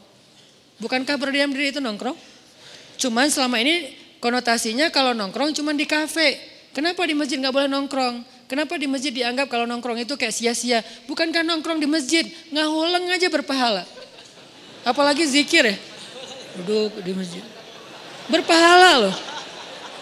Bukankah 0.78 1.18
berdiam 1.18 1.50
diri 1.50 1.74
itu 1.74 1.82
nongkrong? 1.82 2.14
Cuman 3.02 3.28
selama 3.34 3.58
ini 3.58 3.90
konotasinya 4.22 4.94
kalau 4.94 5.18
nongkrong 5.18 5.58
cuman 5.58 5.74
di 5.74 5.90
kafe. 5.90 6.38
Kenapa 6.78 7.02
di 7.10 7.18
masjid 7.18 7.42
nggak 7.42 7.50
boleh 7.50 7.66
nongkrong? 7.66 8.22
Kenapa 8.46 8.78
di 8.78 8.86
masjid 8.86 9.10
dianggap 9.10 9.50
kalau 9.50 9.66
nongkrong 9.66 10.06
itu 10.06 10.14
kayak 10.14 10.34
sia-sia? 10.34 10.86
Bukankah 11.10 11.42
nongkrong 11.42 11.82
di 11.82 11.90
masjid 11.90 12.26
ngahuleng 12.54 13.10
aja 13.10 13.34
berpahala? 13.34 13.82
Apalagi 14.86 15.26
zikir 15.26 15.74
ya. 15.74 15.76
Duduk 16.62 17.02
di 17.02 17.18
masjid. 17.18 17.42
Berpahala 18.30 19.10
loh. 19.10 19.16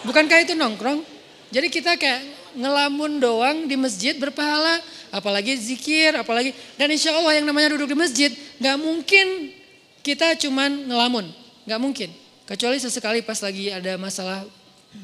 Bukankah 0.04 0.44
itu 0.44 0.52
nongkrong? 0.52 1.00
Jadi 1.48 1.68
kita 1.72 1.96
kayak 1.96 2.37
ngelamun 2.58 3.22
doang 3.22 3.70
di 3.70 3.78
masjid 3.78 4.18
berpahala, 4.18 4.82
apalagi 5.14 5.54
zikir, 5.54 6.18
apalagi 6.18 6.50
dan 6.74 6.90
insya 6.90 7.14
Allah 7.14 7.38
yang 7.38 7.46
namanya 7.46 7.78
duduk 7.78 7.94
di 7.94 7.98
masjid 7.98 8.34
nggak 8.58 8.76
mungkin 8.82 9.54
kita 10.02 10.34
cuman 10.42 10.90
ngelamun, 10.90 11.30
nggak 11.64 11.80
mungkin. 11.80 12.10
Kecuali 12.48 12.82
sesekali 12.82 13.22
pas 13.22 13.38
lagi 13.38 13.70
ada 13.70 13.94
masalah 13.94 14.42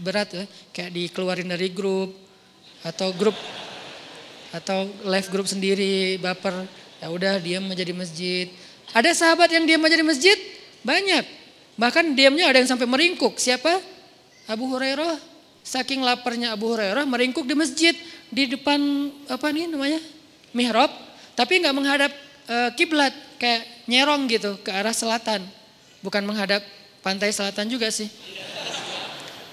berat 0.03 0.35
ya, 0.35 0.45
kayak 0.75 0.91
dikeluarin 0.91 1.47
dari 1.47 1.71
grup 1.71 2.11
atau 2.83 3.15
grup 3.15 3.37
atau 4.51 4.91
live 5.07 5.29
grup 5.31 5.47
sendiri 5.47 6.19
baper, 6.19 6.67
ya 6.99 7.07
udah 7.13 7.39
diam 7.39 7.71
aja 7.71 7.85
di 7.87 7.95
masjid. 7.95 8.47
Ada 8.91 9.15
sahabat 9.15 9.51
yang 9.55 9.65
diam 9.69 9.83
aja 9.87 9.95
di 9.95 10.07
masjid 10.07 10.39
banyak, 10.83 11.23
bahkan 11.79 12.17
diamnya 12.17 12.51
ada 12.51 12.59
yang 12.59 12.71
sampai 12.71 12.89
meringkuk. 12.89 13.39
Siapa? 13.39 13.79
Abu 14.45 14.69
Hurairah 14.69 15.34
saking 15.65 16.05
laparnya 16.05 16.53
Abu 16.53 16.77
Hurairah 16.77 17.09
meringkuk 17.09 17.49
di 17.49 17.57
masjid 17.57 17.97
di 18.29 18.47
depan 18.47 18.79
apa 19.27 19.49
nih 19.49 19.67
namanya 19.67 19.99
mihrab 20.53 20.93
tapi 21.35 21.59
nggak 21.65 21.75
menghadap 21.75 22.13
e, 22.45 22.57
kiblat 22.77 23.17
kayak 23.41 23.65
nyerong 23.89 24.29
gitu 24.29 24.61
ke 24.61 24.71
arah 24.71 24.93
selatan 24.93 25.41
bukan 26.05 26.23
menghadap 26.23 26.61
pantai 27.01 27.33
selatan 27.33 27.67
juga 27.67 27.89
sih 27.89 28.13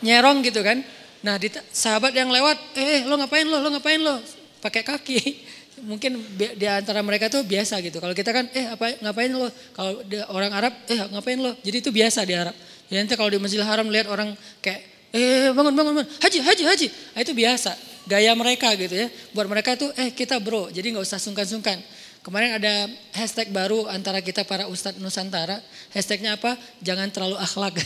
nyerong 0.03 0.43
gitu 0.43 0.59
kan 0.61 0.83
Nah 1.21 1.37
di, 1.37 1.53
sahabat 1.53 2.13
yang 2.17 2.33
lewat, 2.33 2.57
eh 2.77 3.05
lo 3.05 3.13
ngapain 3.17 3.45
lo, 3.45 3.61
lo 3.61 3.69
ngapain 3.77 4.01
lo, 4.01 4.17
pakai 4.61 4.81
kaki. 4.81 5.19
Mungkin 5.89 6.17
di 6.37 6.65
antara 6.69 7.01
mereka 7.01 7.29
tuh 7.29 7.41
biasa 7.45 7.81
gitu. 7.81 7.97
Kalau 8.01 8.13
kita 8.13 8.33
kan, 8.33 8.45
eh 8.53 8.69
apa 8.69 8.97
ngapain 9.01 9.29
lo? 9.33 9.49
Kalau 9.73 10.01
orang 10.33 10.51
Arab, 10.53 10.73
eh 10.89 10.97
ngapain 10.97 11.37
lo? 11.37 11.53
Jadi 11.61 11.77
itu 11.81 11.89
biasa 11.93 12.25
di 12.25 12.33
Arab. 12.37 12.53
Jadi 12.89 12.97
nanti 12.97 13.13
kalau 13.17 13.29
di 13.33 13.39
Masjidil 13.41 13.65
Haram 13.65 13.87
lihat 13.89 14.09
orang 14.09 14.33
kayak, 14.61 14.81
eh 15.11 15.51
bangun 15.51 15.75
bangun 15.75 15.93
bangun, 15.99 16.07
haji 16.23 16.39
haji 16.39 16.63
haji. 16.63 16.87
Nah, 17.15 17.19
itu 17.19 17.31
biasa, 17.35 17.71
gaya 18.07 18.31
mereka 18.31 18.71
gitu 18.79 18.95
ya. 18.95 19.07
Buat 19.35 19.47
mereka 19.51 19.75
tuh, 19.75 19.91
eh 19.99 20.15
kita 20.15 20.39
bro, 20.39 20.71
jadi 20.71 20.87
nggak 20.91 21.03
usah 21.03 21.19
sungkan-sungkan. 21.19 21.79
Kemarin 22.21 22.61
ada 22.61 22.85
hashtag 23.17 23.49
baru 23.49 23.89
antara 23.89 24.21
kita 24.21 24.45
para 24.45 24.69
Ustadz 24.69 25.01
Nusantara. 25.01 25.57
Hashtagnya 25.89 26.37
apa? 26.37 26.53
Jangan 26.85 27.09
terlalu 27.09 27.33
akhlak. 27.41 27.81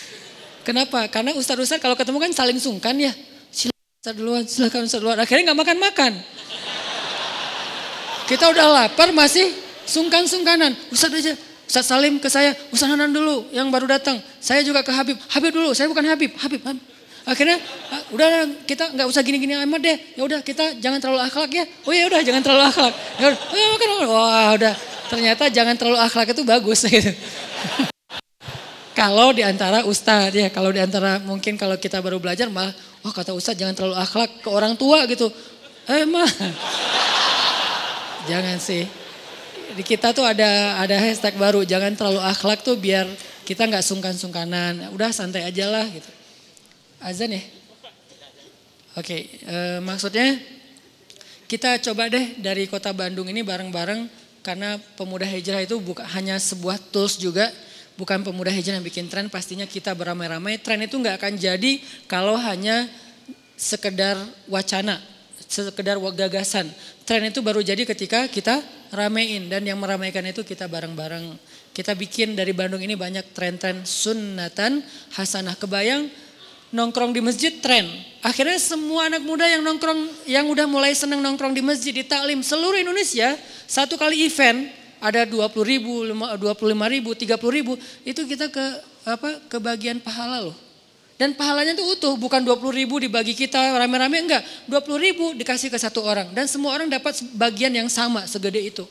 Kenapa? 0.66 1.04
Karena 1.12 1.36
Ustadz-Ustadz 1.36 1.84
kalau 1.84 1.92
ketemu 1.92 2.16
kan 2.16 2.32
saling 2.32 2.56
sungkan 2.56 2.96
ya. 2.96 3.12
Silakan 3.52 4.00
Ustadz 4.00 4.16
duluan, 4.16 4.42
silakan 4.48 4.88
Ustadz 4.88 5.02
duluan. 5.04 5.18
Akhirnya 5.20 5.52
nggak 5.52 5.60
makan-makan. 5.60 6.12
Kita 8.24 8.48
udah 8.48 8.66
lapar 8.72 9.12
masih 9.12 9.52
sungkan-sungkanan. 9.84 10.72
Ustadz 10.88 11.20
aja, 11.20 11.36
Ustadz 11.64 11.88
Salim 11.88 12.20
ke 12.20 12.28
saya, 12.28 12.52
Ustadz 12.70 12.92
Hanan 12.92 13.10
dulu 13.12 13.48
yang 13.50 13.72
baru 13.72 13.88
datang. 13.88 14.20
Saya 14.40 14.60
juga 14.60 14.84
ke 14.84 14.92
Habib, 14.92 15.16
Habib 15.32 15.52
dulu, 15.52 15.72
saya 15.72 15.88
bukan 15.88 16.04
Habib, 16.04 16.32
Habib. 16.36 16.60
Habib. 16.60 16.94
Akhirnya 17.24 17.56
ah, 17.88 18.02
udah 18.12 18.28
kita 18.68 18.92
nggak 18.92 19.08
usah 19.08 19.24
gini-gini 19.24 19.56
amat 19.64 19.80
deh. 19.80 19.96
Ya 20.12 20.22
udah 20.28 20.44
kita 20.44 20.76
jangan 20.76 21.00
terlalu 21.00 21.24
akhlak 21.24 21.50
ya. 21.56 21.64
Oh 21.88 21.92
ya 21.96 22.04
udah 22.04 22.20
jangan 22.20 22.44
terlalu 22.44 22.64
akhlak. 22.68 22.94
Ya 23.16 23.26
oh, 23.32 23.68
makan, 23.72 23.88
wah 24.12 24.48
udah. 24.60 24.74
Ternyata 25.08 25.44
jangan 25.48 25.74
terlalu 25.80 25.98
akhlak 26.04 26.36
itu 26.36 26.42
bagus 26.44 26.84
gitu. 26.84 27.12
kalau 29.00 29.32
di 29.32 29.40
antara 29.40 29.88
ustadz 29.88 30.36
ya, 30.36 30.52
kalau 30.52 30.68
di 30.68 30.84
antara 30.84 31.16
mungkin 31.24 31.56
kalau 31.56 31.80
kita 31.80 32.04
baru 32.04 32.20
belajar 32.20 32.52
malah, 32.52 32.76
wah 33.00 33.12
kata 33.16 33.32
ustadz 33.32 33.56
jangan 33.56 33.72
terlalu 33.72 33.96
akhlak 33.96 34.44
ke 34.44 34.48
orang 34.52 34.76
tua 34.76 35.08
gitu. 35.08 35.32
Eh 35.88 36.04
mah, 36.04 36.28
jangan 38.30 38.60
sih. 38.60 38.84
Di 39.74 39.82
kita 39.82 40.14
tuh 40.14 40.22
ada 40.22 40.78
ada 40.78 40.94
hashtag 40.94 41.34
baru, 41.34 41.66
jangan 41.66 41.98
terlalu 41.98 42.22
akhlak 42.22 42.62
tuh 42.62 42.78
biar 42.78 43.10
kita 43.42 43.66
nggak 43.66 43.82
sungkan-sungkanan. 43.82 44.94
Udah 44.94 45.10
santai 45.10 45.42
aja 45.42 45.66
lah 45.66 45.82
gitu. 45.90 46.10
Azan 47.02 47.34
ya? 47.34 47.42
Oke, 48.94 49.02
okay, 49.02 49.22
uh, 49.50 49.78
maksudnya 49.82 50.38
kita 51.50 51.82
coba 51.82 52.06
deh 52.06 52.38
dari 52.38 52.70
kota 52.70 52.94
Bandung 52.94 53.26
ini 53.26 53.42
bareng-bareng 53.42 54.06
karena 54.46 54.78
pemuda 54.94 55.26
hijrah 55.26 55.66
itu 55.66 55.82
bukan 55.82 56.06
hanya 56.14 56.38
sebuah 56.38 56.78
tools 56.94 57.18
juga, 57.18 57.50
bukan 57.98 58.22
pemuda 58.22 58.54
hijrah 58.54 58.78
yang 58.78 58.86
bikin 58.86 59.10
tren, 59.10 59.26
pastinya 59.26 59.66
kita 59.66 59.90
beramai-ramai. 59.98 60.62
Tren 60.62 60.86
itu 60.86 60.94
nggak 60.94 61.18
akan 61.18 61.34
jadi 61.34 61.82
kalau 62.06 62.38
hanya 62.38 62.86
sekedar 63.58 64.14
wacana, 64.46 65.02
sekedar 65.50 65.98
gagasan. 65.98 66.70
Tren 67.02 67.26
itu 67.26 67.42
baru 67.42 67.58
jadi 67.66 67.82
ketika 67.82 68.30
kita 68.30 68.62
ramein 68.94 69.50
dan 69.50 69.66
yang 69.66 69.76
meramaikan 69.82 70.22
itu 70.24 70.46
kita 70.46 70.70
bareng-bareng. 70.70 71.34
Kita 71.74 71.98
bikin 71.98 72.38
dari 72.38 72.54
Bandung 72.54 72.78
ini 72.78 72.94
banyak 72.94 73.34
tren-tren 73.34 73.82
sunnatan 73.82 74.86
hasanah. 75.18 75.58
Kebayang 75.58 76.06
nongkrong 76.70 77.14
di 77.14 77.22
masjid 77.22 77.54
tren. 77.58 77.86
Akhirnya 78.22 78.58
semua 78.62 79.10
anak 79.10 79.26
muda 79.26 79.46
yang 79.46 79.62
nongkrong, 79.62 80.26
yang 80.30 80.46
udah 80.46 80.66
mulai 80.70 80.94
seneng 80.94 81.22
nongkrong 81.22 81.54
di 81.54 81.62
masjid, 81.62 81.94
di 81.94 82.06
taklim 82.06 82.42
seluruh 82.42 82.78
Indonesia, 82.78 83.34
satu 83.66 83.98
kali 83.98 84.26
event 84.26 84.70
ada 85.02 85.26
20 85.28 85.52
ribu, 85.62 86.02
25 86.02 86.94
ribu, 86.94 87.10
30 87.12 87.36
ribu, 87.52 87.72
itu 88.02 88.22
kita 88.24 88.48
ke 88.48 88.64
apa 89.04 89.36
ke 89.52 89.60
bagian 89.60 90.00
pahala 90.00 90.48
loh. 90.48 90.63
Dan 91.14 91.38
pahalanya 91.38 91.78
itu 91.78 91.84
utuh, 91.94 92.18
bukan 92.18 92.42
20 92.42 92.74
ribu 92.74 92.98
dibagi 92.98 93.38
kita 93.38 93.78
rame-rame, 93.78 94.26
enggak. 94.26 94.42
20 94.66 94.98
ribu 94.98 95.24
dikasih 95.38 95.70
ke 95.70 95.78
satu 95.78 96.02
orang. 96.02 96.34
Dan 96.34 96.50
semua 96.50 96.74
orang 96.74 96.90
dapat 96.90 97.22
bagian 97.38 97.70
yang 97.70 97.86
sama, 97.86 98.26
segede 98.26 98.58
itu. 98.58 98.84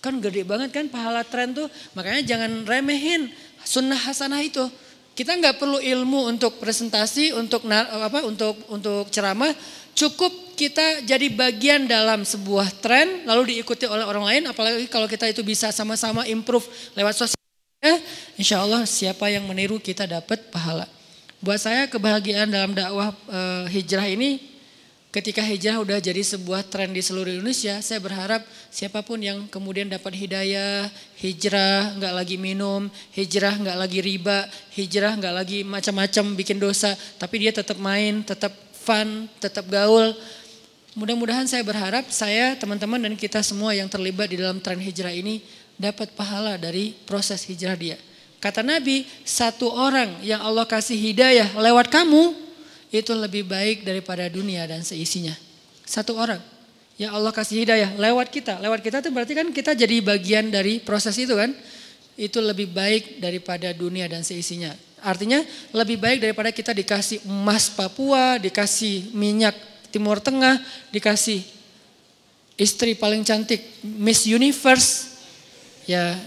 Kan 0.00 0.18
gede 0.18 0.42
banget 0.48 0.72
kan 0.72 0.88
pahala 0.88 1.20
tren 1.22 1.52
tuh. 1.52 1.68
Makanya 1.92 2.24
jangan 2.24 2.64
remehin 2.64 3.28
sunnah 3.62 4.00
hasanah 4.00 4.40
itu. 4.40 4.64
Kita 5.12 5.36
nggak 5.36 5.60
perlu 5.60 5.76
ilmu 5.76 6.32
untuk 6.32 6.56
presentasi, 6.56 7.36
untuk 7.36 7.68
apa, 7.68 8.24
untuk 8.24 8.56
untuk 8.72 9.12
ceramah. 9.12 9.52
Cukup 9.92 10.56
kita 10.56 11.04
jadi 11.04 11.28
bagian 11.28 11.84
dalam 11.84 12.24
sebuah 12.24 12.80
tren, 12.80 13.28
lalu 13.28 13.60
diikuti 13.60 13.84
oleh 13.84 14.08
orang 14.08 14.24
lain. 14.24 14.42
Apalagi 14.48 14.88
kalau 14.88 15.04
kita 15.04 15.28
itu 15.28 15.44
bisa 15.44 15.68
sama-sama 15.68 16.24
improve 16.24 16.64
lewat 16.96 17.12
sosial 17.12 17.36
insya 18.40 18.64
Allah 18.64 18.88
siapa 18.88 19.28
yang 19.28 19.44
meniru 19.44 19.76
kita 19.76 20.08
dapat 20.08 20.48
pahala. 20.48 20.88
Buat 21.42 21.58
saya 21.58 21.90
kebahagiaan 21.90 22.54
dalam 22.54 22.70
dakwah 22.70 23.10
e, 23.26 23.66
hijrah 23.74 24.06
ini 24.06 24.38
ketika 25.10 25.42
hijrah 25.42 25.82
udah 25.82 25.98
jadi 25.98 26.22
sebuah 26.22 26.62
tren 26.70 26.94
di 26.94 27.02
seluruh 27.02 27.34
Indonesia, 27.34 27.82
saya 27.82 27.98
berharap 27.98 28.46
siapa 28.70 29.02
pun 29.02 29.18
yang 29.18 29.50
kemudian 29.50 29.90
dapat 29.90 30.14
hidayah, 30.22 30.86
hijrah 31.18 31.98
nggak 31.98 32.14
lagi 32.14 32.38
minum, 32.38 32.86
hijrah 33.10 33.58
nggak 33.58 33.74
lagi 33.74 33.98
riba, 33.98 34.46
hijrah 34.70 35.18
nggak 35.18 35.34
lagi 35.34 35.58
macam-macam 35.66 36.24
bikin 36.38 36.62
dosa, 36.62 36.94
tapi 37.18 37.42
dia 37.42 37.50
tetap 37.50 37.74
main, 37.82 38.22
tetap 38.22 38.54
fun, 38.78 39.26
tetap 39.42 39.66
gaul. 39.66 40.14
Mudah-mudahan 40.94 41.50
saya 41.50 41.66
berharap 41.66 42.06
saya, 42.14 42.54
teman-teman 42.54 43.02
dan 43.02 43.18
kita 43.18 43.42
semua 43.42 43.74
yang 43.74 43.90
terlibat 43.90 44.30
di 44.30 44.38
dalam 44.38 44.62
tren 44.62 44.78
hijrah 44.78 45.10
ini 45.10 45.42
dapat 45.74 46.14
pahala 46.14 46.54
dari 46.54 46.94
proses 47.02 47.42
hijrah 47.50 47.74
dia. 47.74 47.98
Kata 48.42 48.66
Nabi, 48.66 49.06
satu 49.22 49.70
orang 49.70 50.18
yang 50.26 50.42
Allah 50.42 50.66
kasih 50.66 50.98
hidayah 50.98 51.54
lewat 51.54 51.94
kamu, 51.94 52.34
itu 52.90 53.14
lebih 53.14 53.46
baik 53.46 53.86
daripada 53.86 54.26
dunia 54.26 54.66
dan 54.66 54.82
seisinya. 54.82 55.30
Satu 55.86 56.18
orang 56.18 56.42
yang 56.98 57.14
Allah 57.14 57.30
kasih 57.30 57.62
hidayah 57.62 57.94
lewat 57.94 58.34
kita. 58.34 58.58
Lewat 58.58 58.82
kita 58.82 58.98
itu 58.98 59.14
berarti 59.14 59.38
kan 59.38 59.46
kita 59.54 59.78
jadi 59.78 60.02
bagian 60.02 60.50
dari 60.50 60.82
proses 60.82 61.14
itu 61.22 61.38
kan. 61.38 61.54
Itu 62.18 62.42
lebih 62.42 62.74
baik 62.74 63.22
daripada 63.22 63.70
dunia 63.70 64.10
dan 64.10 64.26
seisinya. 64.26 64.74
Artinya 65.00 65.38
lebih 65.70 66.02
baik 66.02 66.18
daripada 66.18 66.50
kita 66.50 66.74
dikasih 66.74 67.22
emas 67.24 67.70
Papua, 67.70 68.42
dikasih 68.42 69.14
minyak 69.14 69.54
Timur 69.94 70.18
Tengah, 70.18 70.58
dikasih 70.90 71.46
istri 72.58 72.98
paling 72.98 73.22
cantik 73.22 73.62
Miss 73.86 74.26
Universe. 74.26 75.14
Ya 75.86 76.18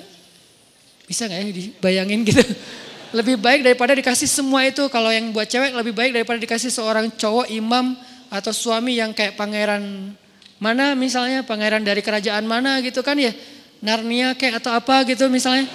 bisa 1.05 1.29
nggak 1.29 1.39
ya 1.41 1.51
dibayangin 1.53 2.21
gitu. 2.25 2.43
Lebih 3.17 3.39
baik 3.39 3.63
daripada 3.63 3.95
dikasih 3.95 4.27
semua 4.27 4.65
itu. 4.67 4.83
Kalau 4.91 5.07
yang 5.07 5.31
buat 5.31 5.47
cewek 5.47 5.71
lebih 5.71 5.95
baik 5.95 6.11
daripada 6.11 6.35
dikasih 6.35 6.67
seorang 6.67 7.07
cowok 7.15 7.47
imam 7.47 7.95
atau 8.27 8.51
suami 8.51 8.99
yang 8.99 9.15
kayak 9.15 9.39
pangeran 9.39 10.11
mana 10.59 10.99
misalnya 10.99 11.39
pangeran 11.47 11.79
dari 11.79 12.03
kerajaan 12.03 12.43
mana 12.43 12.83
gitu 12.83 12.99
kan 12.99 13.15
ya. 13.15 13.31
Narnia 13.79 14.35
kayak 14.35 14.59
atau 14.59 14.75
apa 14.75 15.07
gitu 15.07 15.31
misalnya. 15.31 15.69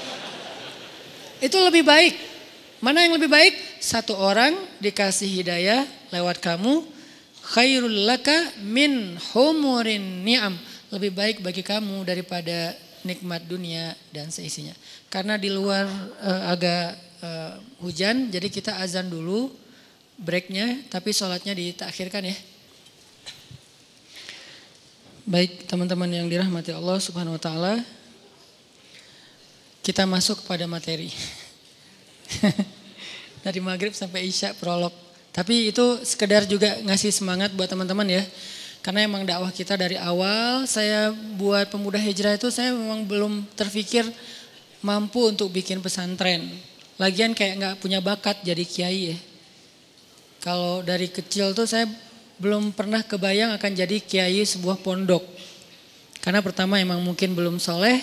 Itu 1.40 1.56
lebih 1.64 1.80
baik. 1.80 2.12
Mana 2.84 3.04
yang 3.04 3.16
lebih 3.16 3.28
baik? 3.32 3.56
Satu 3.80 4.12
orang 4.16 4.52
dikasih 4.80 5.40
hidayah 5.40 5.88
lewat 6.12 6.44
kamu. 6.44 6.84
Khairul 7.40 8.04
laka 8.04 8.36
min 8.60 9.16
humurin 9.32 10.24
ni'am. 10.24 10.56
Lebih 10.92 11.12
baik 11.16 11.36
bagi 11.40 11.64
kamu 11.64 12.04
daripada 12.04 12.76
nikmat 13.04 13.44
dunia 13.48 13.96
dan 14.12 14.28
seisinya. 14.28 14.76
Karena 15.10 15.34
di 15.34 15.50
luar 15.50 15.90
uh, 16.22 16.54
agak 16.54 16.94
uh, 17.18 17.58
hujan, 17.82 18.30
jadi 18.30 18.46
kita 18.46 18.78
azan 18.78 19.10
dulu 19.10 19.50
breaknya, 20.14 20.86
tapi 20.86 21.10
sholatnya 21.10 21.50
ditakhirkan 21.50 22.30
ya. 22.30 22.36
Baik 25.26 25.66
teman-teman 25.66 26.06
yang 26.14 26.30
dirahmati 26.30 26.70
Allah 26.70 27.02
subhanahu 27.02 27.34
wa 27.34 27.42
ta'ala, 27.42 27.82
kita 29.82 30.06
masuk 30.06 30.46
kepada 30.46 30.70
materi. 30.70 31.10
Dari 33.44 33.58
maghrib 33.58 33.90
sampai 33.90 34.30
isya 34.30 34.54
prolog. 34.62 34.94
Tapi 35.34 35.74
itu 35.74 36.06
sekedar 36.06 36.46
juga 36.46 36.78
ngasih 36.86 37.10
semangat 37.10 37.50
buat 37.50 37.66
teman-teman 37.66 38.06
ya. 38.06 38.22
Karena 38.80 39.04
emang 39.04 39.28
dakwah 39.28 39.52
kita 39.52 39.76
dari 39.76 40.00
awal, 40.00 40.64
saya 40.64 41.12
buat 41.36 41.68
pemuda 41.68 42.00
hijrah 42.00 42.32
itu 42.40 42.48
saya 42.48 42.72
memang 42.72 43.04
belum 43.04 43.44
terfikir 43.52 44.08
mampu 44.80 45.28
untuk 45.28 45.52
bikin 45.52 45.80
pesantren. 45.84 46.48
Lagian 47.00 47.32
kayak 47.32 47.54
nggak 47.56 47.74
punya 47.80 48.04
bakat 48.04 48.40
jadi 48.44 48.64
kiai 48.64 49.02
ya. 49.14 49.18
Kalau 50.40 50.80
dari 50.80 51.08
kecil 51.08 51.52
tuh 51.52 51.68
saya 51.68 51.88
belum 52.40 52.72
pernah 52.72 53.04
kebayang 53.04 53.56
akan 53.56 53.72
jadi 53.76 53.96
kiai 54.00 54.40
sebuah 54.44 54.80
pondok. 54.80 55.24
Karena 56.20 56.40
pertama 56.44 56.80
emang 56.80 57.00
mungkin 57.00 57.32
belum 57.32 57.56
soleh. 57.60 58.00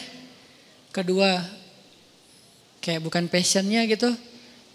Kedua 0.93 1.41
kayak 2.82 3.01
bukan 3.05 3.25
passionnya 3.30 3.86
gitu. 3.89 4.09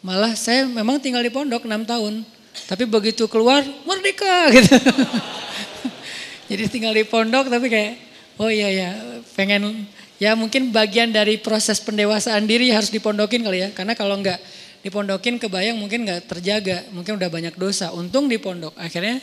Malah 0.02 0.34
saya 0.34 0.66
memang 0.66 0.98
tinggal 0.98 1.22
di 1.22 1.30
pondok 1.30 1.66
6 1.66 1.86
tahun. 1.86 2.14
Tapi 2.66 2.84
begitu 2.86 3.26
keluar 3.30 3.62
merdeka 3.86 4.46
gitu. 4.58 4.76
jadi 6.52 6.68
tinggal 6.68 6.92
di 6.92 7.06
pondok 7.08 7.48
tapi 7.48 7.72
kayak 7.72 7.96
oh 8.36 8.52
iya 8.52 8.68
ya 8.68 8.90
pengen 9.32 9.88
Ya 10.22 10.38
mungkin 10.38 10.70
bagian 10.70 11.10
dari 11.10 11.34
proses 11.34 11.82
pendewasaan 11.82 12.46
diri 12.46 12.70
harus 12.70 12.94
dipondokin 12.94 13.42
kali 13.42 13.66
ya. 13.66 13.68
Karena 13.74 13.98
kalau 13.98 14.14
enggak 14.14 14.38
dipondokin 14.86 15.42
ke 15.42 15.50
Bayang 15.50 15.82
mungkin 15.82 16.06
nggak 16.06 16.30
terjaga, 16.30 16.86
mungkin 16.94 17.18
udah 17.18 17.26
banyak 17.26 17.58
dosa. 17.58 17.90
Untung 17.90 18.30
di 18.30 18.38
pondok. 18.38 18.70
Akhirnya 18.78 19.18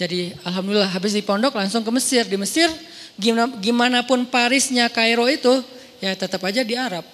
jadi 0.00 0.32
alhamdulillah 0.48 0.88
habis 0.88 1.12
di 1.12 1.20
pondok 1.20 1.52
langsung 1.52 1.84
ke 1.84 1.92
Mesir. 1.92 2.24
Di 2.24 2.40
Mesir 2.40 2.72
gimana, 3.20 3.52
gimana 3.60 3.98
pun 4.08 4.24
Parisnya 4.24 4.88
Kairo 4.88 5.28
itu 5.28 5.52
ya 6.00 6.16
tetap 6.16 6.40
aja 6.48 6.64
di 6.64 6.72
Arab. 6.80 7.04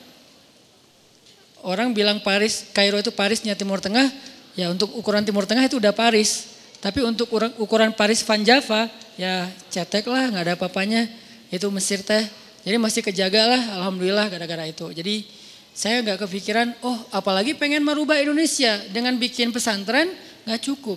Orang 1.66 1.90
bilang 1.90 2.22
Paris, 2.22 2.70
Kairo 2.70 3.02
itu 3.02 3.10
Parisnya 3.10 3.58
Timur 3.58 3.82
Tengah, 3.82 4.14
ya 4.54 4.70
untuk 4.70 4.94
ukuran 4.94 5.26
Timur 5.26 5.42
Tengah 5.42 5.66
itu 5.66 5.82
udah 5.82 5.90
Paris. 5.90 6.54
Tapi 6.78 7.02
untuk 7.02 7.26
ukuran 7.58 7.90
Paris 7.98 8.22
Van 8.22 8.46
Java, 8.46 8.86
ya 9.18 9.50
cetek 9.74 10.06
lah, 10.06 10.30
nggak 10.30 10.44
ada 10.44 10.54
apa-apanya. 10.54 11.10
Itu 11.50 11.72
Mesir 11.74 12.04
teh. 12.04 12.43
Jadi 12.64 12.76
masih 12.80 13.04
kejaga 13.04 13.44
lah, 13.44 13.62
alhamdulillah 13.80 14.26
gara-gara 14.32 14.64
itu. 14.64 14.88
Jadi 14.90 15.28
saya 15.76 16.00
nggak 16.00 16.24
kepikiran, 16.24 16.72
oh 16.80 16.96
apalagi 17.12 17.52
pengen 17.52 17.84
merubah 17.84 18.16
Indonesia 18.16 18.80
dengan 18.88 19.20
bikin 19.20 19.52
pesantren, 19.52 20.08
nggak 20.48 20.60
cukup. 20.64 20.96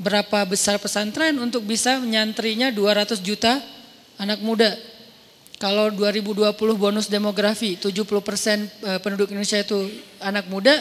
Berapa 0.00 0.48
besar 0.48 0.80
pesantren 0.80 1.36
untuk 1.36 1.68
bisa 1.68 2.00
menyantrinya 2.00 2.72
200 2.72 3.20
juta 3.20 3.60
anak 4.16 4.40
muda 4.40 4.72
kalau 5.62 5.94
2020 5.94 6.58
bonus 6.74 7.06
demografi 7.06 7.78
70% 7.78 7.86
eh, 7.86 8.98
penduduk 8.98 9.30
Indonesia 9.30 9.62
itu 9.62 9.78
anak 10.18 10.50
muda, 10.50 10.74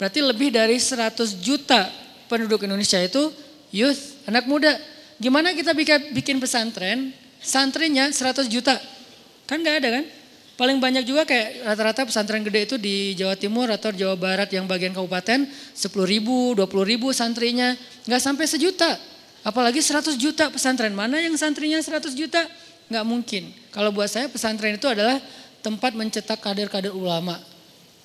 berarti 0.00 0.24
lebih 0.24 0.48
dari 0.56 0.80
100 0.80 1.36
juta 1.44 1.92
penduduk 2.32 2.64
Indonesia 2.64 2.96
itu 2.96 3.28
youth, 3.68 4.24
anak 4.24 4.48
muda. 4.48 4.72
Gimana 5.20 5.52
kita 5.52 5.76
bikin, 5.76 6.16
bikin 6.16 6.36
pesantren, 6.40 7.12
santrinya 7.44 8.08
100 8.08 8.48
juta? 8.48 8.80
Kan 9.52 9.60
nggak 9.60 9.84
ada 9.84 9.88
kan? 10.00 10.04
Paling 10.56 10.80
banyak 10.80 11.04
juga 11.04 11.28
kayak 11.28 11.68
rata-rata 11.68 12.08
pesantren 12.08 12.40
gede 12.40 12.72
itu 12.72 12.76
di 12.80 13.12
Jawa 13.12 13.36
Timur 13.36 13.68
atau 13.68 13.92
Jawa 13.92 14.16
Barat 14.16 14.48
yang 14.48 14.64
bagian 14.64 14.96
kabupaten 14.96 15.44
10 15.44 15.76
ribu, 16.08 16.56
20 16.56 16.72
ribu 16.88 17.12
santrinya. 17.12 17.76
Nggak 18.08 18.22
sampai 18.24 18.48
sejuta. 18.48 18.96
Apalagi 19.44 19.84
100 19.84 20.16
juta 20.16 20.48
pesantren. 20.48 20.96
Mana 20.96 21.20
yang 21.20 21.36
santrinya 21.36 21.76
100 21.76 22.16
juta? 22.16 22.48
Nggak 22.88 23.04
mungkin. 23.04 23.52
Kalau 23.68 23.92
buat 23.92 24.08
saya 24.08 24.32
pesantren 24.32 24.80
itu 24.80 24.88
adalah 24.88 25.20
tempat 25.60 25.92
mencetak 25.92 26.40
kader-kader 26.40 26.96
ulama. 26.96 27.36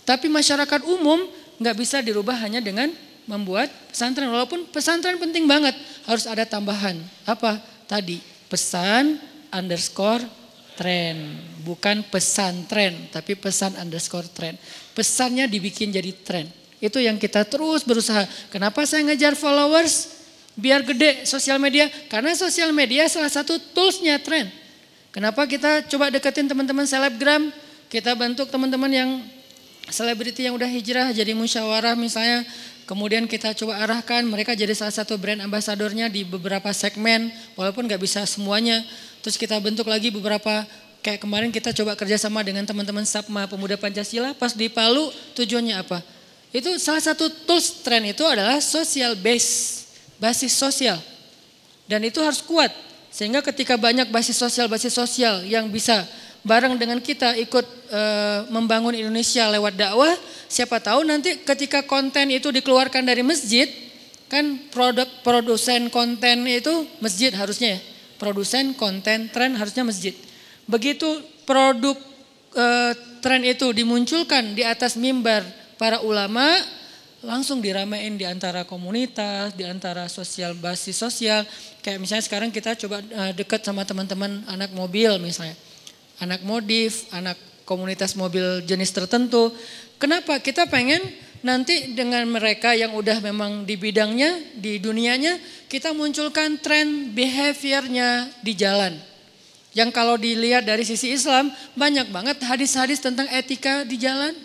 Tapi 0.04 0.28
masyarakat 0.28 0.84
umum 0.84 1.32
nggak 1.64 1.76
bisa 1.80 2.04
dirubah 2.04 2.36
hanya 2.44 2.60
dengan 2.60 2.92
membuat 3.24 3.72
pesantren. 3.88 4.28
Walaupun 4.28 4.68
pesantren 4.68 5.16
penting 5.16 5.48
banget, 5.48 5.80
harus 6.04 6.28
ada 6.28 6.44
tambahan. 6.44 7.00
Apa? 7.24 7.56
Tadi 7.88 8.20
pesan 8.52 9.16
underscore 9.48 10.47
tren. 10.78 11.42
Bukan 11.66 12.06
pesantren, 12.08 13.10
tapi 13.12 13.36
pesan 13.36 13.76
underscore 13.76 14.30
tren. 14.32 14.56
Pesannya 14.96 15.50
dibikin 15.50 15.92
jadi 15.92 16.14
tren. 16.24 16.48
Itu 16.78 17.02
yang 17.02 17.18
kita 17.18 17.44
terus 17.44 17.82
berusaha. 17.84 18.24
Kenapa 18.54 18.86
saya 18.86 19.04
ngejar 19.04 19.34
followers? 19.34 20.16
Biar 20.54 20.86
gede 20.86 21.26
sosial 21.26 21.58
media. 21.58 21.90
Karena 22.08 22.38
sosial 22.38 22.72
media 22.72 23.10
salah 23.10 23.34
satu 23.34 23.58
toolsnya 23.74 24.22
tren. 24.22 24.48
Kenapa 25.10 25.50
kita 25.50 25.82
coba 25.90 26.14
deketin 26.14 26.46
teman-teman 26.46 26.86
selebgram, 26.86 27.50
kita 27.90 28.14
bentuk 28.14 28.54
teman-teman 28.54 28.92
yang 28.94 29.10
selebriti 29.90 30.46
yang 30.46 30.54
udah 30.54 30.70
hijrah 30.70 31.10
jadi 31.10 31.34
musyawarah 31.34 31.98
misalnya, 31.98 32.46
kemudian 32.86 33.26
kita 33.26 33.56
coba 33.58 33.82
arahkan 33.82 34.22
mereka 34.28 34.54
jadi 34.54 34.78
salah 34.78 34.94
satu 34.94 35.18
brand 35.18 35.42
ambasadornya 35.42 36.12
di 36.12 36.22
beberapa 36.22 36.70
segmen, 36.70 37.34
walaupun 37.58 37.90
nggak 37.90 37.98
bisa 37.98 38.30
semuanya. 38.30 38.86
Terus 39.28 39.36
kita 39.36 39.60
bentuk 39.60 39.84
lagi 39.92 40.08
beberapa 40.08 40.64
kayak 41.04 41.20
kemarin 41.20 41.52
kita 41.52 41.76
coba 41.76 42.00
kerjasama 42.00 42.48
dengan 42.48 42.64
teman-teman 42.64 43.04
Sapma 43.04 43.44
Pemuda 43.44 43.76
Pancasila 43.76 44.32
pas 44.32 44.56
di 44.56 44.72
Palu 44.72 45.12
tujuannya 45.36 45.84
apa? 45.84 46.00
Itu 46.56 46.80
salah 46.80 47.04
satu 47.04 47.28
tools 47.44 47.84
tren 47.84 48.08
itu 48.08 48.24
adalah 48.24 48.64
social 48.64 49.20
base, 49.20 49.84
basis 50.16 50.56
sosial. 50.56 50.96
Dan 51.92 52.08
itu 52.08 52.24
harus 52.24 52.40
kuat. 52.40 52.72
Sehingga 53.12 53.44
ketika 53.44 53.76
banyak 53.76 54.08
basis 54.16 54.40
sosial-basis 54.40 54.96
sosial 54.96 55.44
yang 55.44 55.68
bisa 55.68 56.08
bareng 56.48 56.80
dengan 56.80 57.04
kita 57.04 57.36
ikut 57.36 57.68
e, 57.92 58.02
membangun 58.48 58.96
Indonesia 58.96 59.52
lewat 59.52 59.76
dakwah, 59.76 60.16
siapa 60.48 60.80
tahu 60.80 61.04
nanti 61.04 61.36
ketika 61.44 61.84
konten 61.84 62.32
itu 62.32 62.48
dikeluarkan 62.48 63.04
dari 63.04 63.28
masjid, 63.28 63.68
kan 64.32 64.56
produk 64.72 65.12
produsen 65.20 65.92
konten 65.92 66.48
itu 66.48 66.88
masjid 67.04 67.36
harusnya 67.36 67.76
ya. 67.76 67.97
Produsen 68.18 68.74
konten 68.74 69.30
tren 69.30 69.54
harusnya 69.56 69.86
masjid. 69.86 70.14
Begitu 70.66 71.06
produk 71.46 71.96
e, 72.52 72.66
tren 73.22 73.42
itu 73.46 73.70
dimunculkan 73.72 74.58
di 74.58 74.66
atas 74.66 74.98
mimbar 74.98 75.46
para 75.78 76.02
ulama, 76.02 76.46
langsung 77.26 77.62
diramein 77.62 78.18
di 78.18 78.26
antara 78.26 78.66
komunitas, 78.66 79.54
di 79.58 79.66
antara 79.66 80.06
sosial 80.10 80.54
basis 80.58 80.98
sosial. 80.98 81.46
Kayak 81.82 82.00
misalnya 82.02 82.26
sekarang 82.26 82.50
kita 82.54 82.78
coba 82.78 83.02
uh, 83.02 83.32
dekat 83.34 83.64
sama 83.64 83.86
teman-teman 83.88 84.44
anak 84.50 84.74
mobil 84.74 85.18
misalnya. 85.22 85.58
Anak 86.18 86.42
modif, 86.42 87.06
anak 87.14 87.38
komunitas 87.66 88.18
mobil 88.18 88.66
jenis 88.66 88.90
tertentu. 88.94 89.54
Kenapa? 90.02 90.38
Kita 90.42 90.66
pengen 90.70 91.02
nanti 91.48 91.96
dengan 91.96 92.28
mereka 92.28 92.76
yang 92.76 92.92
udah 92.92 93.24
memang 93.24 93.64
di 93.64 93.80
bidangnya, 93.80 94.60
di 94.60 94.84
dunianya, 94.84 95.40
kita 95.72 95.96
munculkan 95.96 96.60
tren 96.60 97.16
behaviornya 97.16 98.28
di 98.44 98.52
jalan. 98.52 99.00
Yang 99.72 99.90
kalau 99.96 100.20
dilihat 100.20 100.68
dari 100.68 100.84
sisi 100.84 101.16
Islam, 101.16 101.48
banyak 101.80 102.12
banget 102.12 102.44
hadis-hadis 102.44 103.00
tentang 103.00 103.32
etika 103.32 103.88
di 103.88 103.96
jalan 103.96 104.36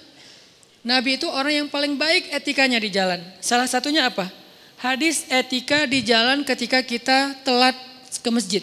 Nabi 0.82 1.14
itu 1.14 1.30
orang 1.30 1.62
yang 1.64 1.68
paling 1.70 1.94
baik 1.94 2.34
etikanya 2.34 2.82
di 2.82 2.90
jalan. 2.90 3.22
Salah 3.38 3.70
satunya 3.70 4.10
apa? 4.10 4.26
Hadis 4.82 5.22
etika 5.30 5.86
di 5.86 6.02
jalan 6.02 6.42
ketika 6.42 6.82
kita 6.82 7.38
telat 7.46 7.78
ke 8.18 8.30
masjid. 8.34 8.62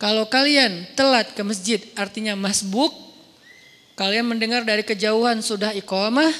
Kalau 0.00 0.24
kalian 0.32 0.88
telat 0.96 1.36
ke 1.36 1.42
masjid 1.44 1.80
artinya 1.92 2.32
masbuk, 2.32 2.88
kalian 4.00 4.32
mendengar 4.32 4.64
dari 4.64 4.80
kejauhan 4.80 5.44
sudah 5.44 5.76
iqamah, 5.76 6.32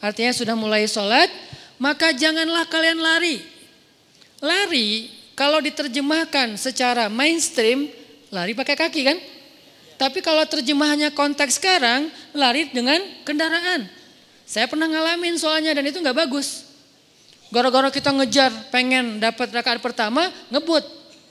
artinya 0.00 0.32
sudah 0.34 0.56
mulai 0.56 0.88
sholat, 0.88 1.28
maka 1.80 2.12
janganlah 2.12 2.66
kalian 2.66 3.00
lari. 3.00 3.40
Lari 4.40 5.08
kalau 5.36 5.60
diterjemahkan 5.64 6.60
secara 6.60 7.08
mainstream, 7.08 7.88
lari 8.28 8.52
pakai 8.52 8.76
kaki 8.76 9.00
kan? 9.06 9.18
Tapi 10.00 10.24
kalau 10.24 10.44
terjemahannya 10.48 11.12
konteks 11.12 11.60
sekarang, 11.60 12.08
lari 12.32 12.72
dengan 12.72 13.00
kendaraan. 13.24 13.84
Saya 14.48 14.64
pernah 14.64 14.88
ngalamin 14.88 15.36
soalnya 15.36 15.76
dan 15.76 15.84
itu 15.84 16.00
nggak 16.00 16.16
bagus. 16.16 16.68
Gara-gara 17.52 17.92
kita 17.92 18.12
ngejar 18.14 18.52
pengen 18.72 19.20
dapat 19.20 19.52
rakaat 19.52 19.82
pertama, 19.82 20.28
ngebut. 20.48 20.82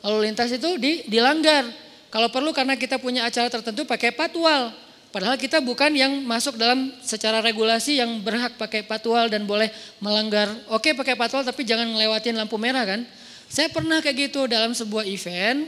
Lalu 0.05 0.29
lintas 0.29 0.53
itu 0.53 0.77
di, 0.77 1.03
dilanggar. 1.09 1.65
Kalau 2.09 2.29
perlu 2.33 2.49
karena 2.53 2.73
kita 2.73 2.97
punya 2.97 3.25
acara 3.25 3.49
tertentu 3.49 3.85
pakai 3.85 4.13
patwal. 4.13 4.73
Padahal 5.09 5.41
kita 5.41 5.57
bukan 5.57 5.89
yang 5.97 6.21
masuk 6.21 6.53
dalam 6.53 6.93
secara 7.01 7.41
regulasi 7.41 7.97
yang 7.97 8.21
berhak 8.21 8.61
pakai 8.61 8.85
patwal 8.85 9.25
dan 9.25 9.49
boleh 9.49 9.73
melanggar. 9.97 10.45
Oke 10.69 10.93
pakai 10.93 11.17
patwal 11.17 11.41
tapi 11.41 11.65
jangan 11.65 11.89
ngelewatin 11.89 12.37
lampu 12.37 12.61
merah 12.61 12.85
kan. 12.85 13.01
Saya 13.49 13.73
pernah 13.73 13.97
kayak 14.05 14.29
gitu 14.29 14.45
dalam 14.45 14.77
sebuah 14.77 15.09
event 15.09 15.65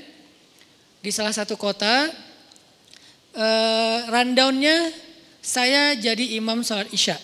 di 1.02 1.10
salah 1.10 1.34
satu 1.34 1.58
kota 1.58 2.14
uh, 3.34 3.98
rundownnya 4.14 4.94
saya 5.42 5.98
jadi 5.98 6.38
imam 6.38 6.62
sholat 6.62 6.94
isya. 6.94 7.18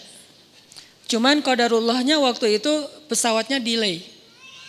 Cuman 1.05 1.45
kodarullahnya 1.45 2.17
waktu 2.17 2.57
itu 2.57 2.73
pesawatnya 3.05 3.61
delay. 3.61 4.01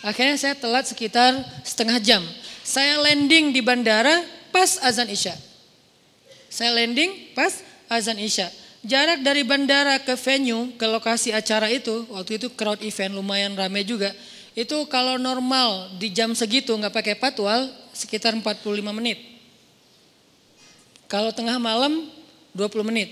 Akhirnya 0.05 0.37
saya 0.37 0.53
telat 0.53 0.85
sekitar 0.85 1.41
setengah 1.65 1.97
jam. 1.97 2.21
Saya 2.61 3.01
landing 3.01 3.49
di 3.49 3.65
bandara 3.65 4.21
pas 4.53 4.77
azan 4.85 5.09
isya. 5.09 5.48
Saya 6.49 6.73
landing 6.75 7.33
pas 7.37 7.61
azan 7.87 8.17
isya. 8.17 8.49
Jarak 8.81 9.21
dari 9.21 9.43
bandara 9.43 9.99
ke 9.99 10.15
venue, 10.15 10.71
ke 10.79 10.85
lokasi 10.87 11.35
acara 11.35 11.67
itu, 11.67 12.07
waktu 12.09 12.39
itu 12.39 12.47
crowd 12.55 12.79
event 12.81 13.11
lumayan 13.11 13.53
rame 13.53 13.83
juga. 13.83 14.09
Itu 14.57 14.87
kalau 14.89 15.15
normal 15.19 15.95
di 16.01 16.09
jam 16.09 16.33
segitu 16.33 16.73
nggak 16.75 16.91
pakai 16.91 17.15
patwal 17.15 17.69
sekitar 17.93 18.33
45 18.33 18.65
menit. 18.95 19.19
Kalau 21.09 21.33
tengah 21.33 21.57
malam 21.57 22.07
20 22.53 22.85
menit. 22.85 23.09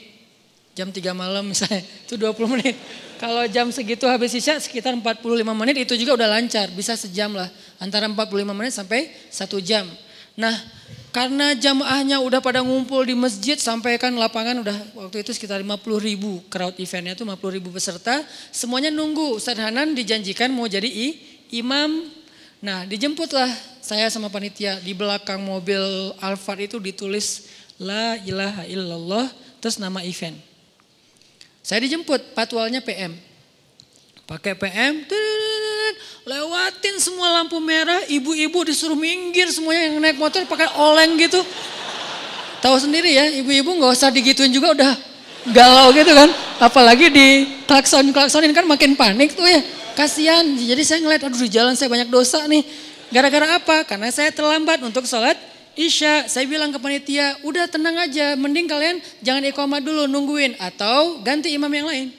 Jam 0.77 0.93
3 0.93 1.01
malam 1.17 1.41
misalnya 1.51 1.81
itu 1.81 2.15
20 2.15 2.53
menit. 2.53 2.75
Kalau 3.17 3.43
jam 3.49 3.73
segitu 3.73 4.05
habis 4.05 4.29
isya 4.38 4.61
sekitar 4.61 4.93
45 4.93 5.25
menit 5.57 5.75
itu 5.81 5.97
juga 5.97 6.21
udah 6.21 6.38
lancar. 6.38 6.69
Bisa 6.69 6.93
sejam 6.93 7.33
lah. 7.33 7.49
Antara 7.81 8.05
45 8.05 8.53
menit 8.53 8.73
sampai 8.77 9.09
1 9.33 9.41
jam. 9.65 9.89
Nah 10.38 10.53
karena 11.09 11.57
jamaahnya 11.57 12.21
udah 12.21 12.38
pada 12.38 12.61
ngumpul 12.61 13.01
di 13.01 13.17
masjid 13.17 13.57
sampai 13.57 13.97
kan 13.97 14.13
lapangan 14.13 14.61
udah 14.61 14.77
waktu 14.93 15.25
itu 15.25 15.33
sekitar 15.33 15.57
50 15.65 15.81
ribu 15.97 16.45
crowd 16.45 16.77
eventnya 16.77 17.17
itu 17.17 17.25
50 17.25 17.57
ribu 17.57 17.73
peserta. 17.73 18.21
Semuanya 18.53 18.93
nunggu 18.93 19.41
Ustaz 19.41 19.57
Hanan 19.57 19.97
dijanjikan 19.97 20.53
mau 20.53 20.69
jadi 20.69 20.85
i, 20.85 21.17
imam. 21.57 22.05
Nah 22.61 22.85
dijemputlah 22.85 23.49
saya 23.81 24.05
sama 24.13 24.29
panitia 24.29 24.77
di 24.77 24.93
belakang 24.93 25.41
mobil 25.41 25.81
Alphard 26.21 26.69
itu 26.69 26.77
ditulis 26.77 27.49
La 27.81 28.17
ilaha 28.21 28.69
illallah 28.69 29.25
terus 29.57 29.81
nama 29.81 30.05
event. 30.05 30.38
Saya 31.67 31.83
dijemput, 31.83 32.31
patwalnya 32.31 32.79
PM. 32.79 33.26
Pakai 34.28 34.59
PM, 34.59 35.07
lewatin 36.28 36.99
semua 36.99 37.39
lampu 37.39 37.63
merah, 37.63 38.03
ibu-ibu 38.11 38.67
disuruh 38.67 38.99
minggir 38.99 39.47
semuanya 39.47 39.88
yang 39.88 40.03
naik 40.03 40.19
motor 40.19 40.43
pakai 40.43 40.67
oleng 40.75 41.15
gitu. 41.15 41.39
Tahu 42.59 42.75
sendiri 42.75 43.15
ya, 43.15 43.23
ibu-ibu 43.39 43.80
nggak 43.80 43.88
usah 43.95 44.11
digituin 44.11 44.51
juga 44.51 44.75
udah 44.75 44.91
galau 45.55 45.95
gitu 45.95 46.11
kan. 46.11 46.28
Apalagi 46.59 47.07
di 47.07 47.28
klakson 47.63 48.11
klaksonin 48.11 48.51
kan 48.51 48.67
makin 48.67 48.99
panik 48.99 49.32
tuh 49.32 49.47
ya. 49.47 49.63
Kasihan. 49.95 50.43
Jadi 50.43 50.84
saya 50.84 50.99
ngeliat, 50.99 51.23
aduh 51.23 51.39
di 51.39 51.47
jalan 51.47 51.80
saya 51.80 51.88
banyak 51.88 52.11
dosa 52.11 52.43
nih. 52.51 52.67
Gara-gara 53.07 53.63
apa? 53.63 53.88
Karena 53.88 54.11
saya 54.11 54.36
terlambat 54.36 54.84
untuk 54.84 55.07
sholat 55.07 55.39
Isya. 55.80 56.28
Saya 56.28 56.43
bilang 56.51 56.75
ke 56.75 56.84
panitia, 56.84 57.39
udah 57.47 57.71
tenang 57.71 57.95
aja. 57.95 58.36
Mending 58.36 58.67
kalian 58.67 58.99
jangan 59.23 59.47
iqamah 59.47 59.80
dulu 59.80 60.03
nungguin. 60.11 60.59
Atau 60.59 61.23
ganti 61.23 61.55
imam 61.55 61.71
yang 61.71 61.88
lain. 61.88 62.11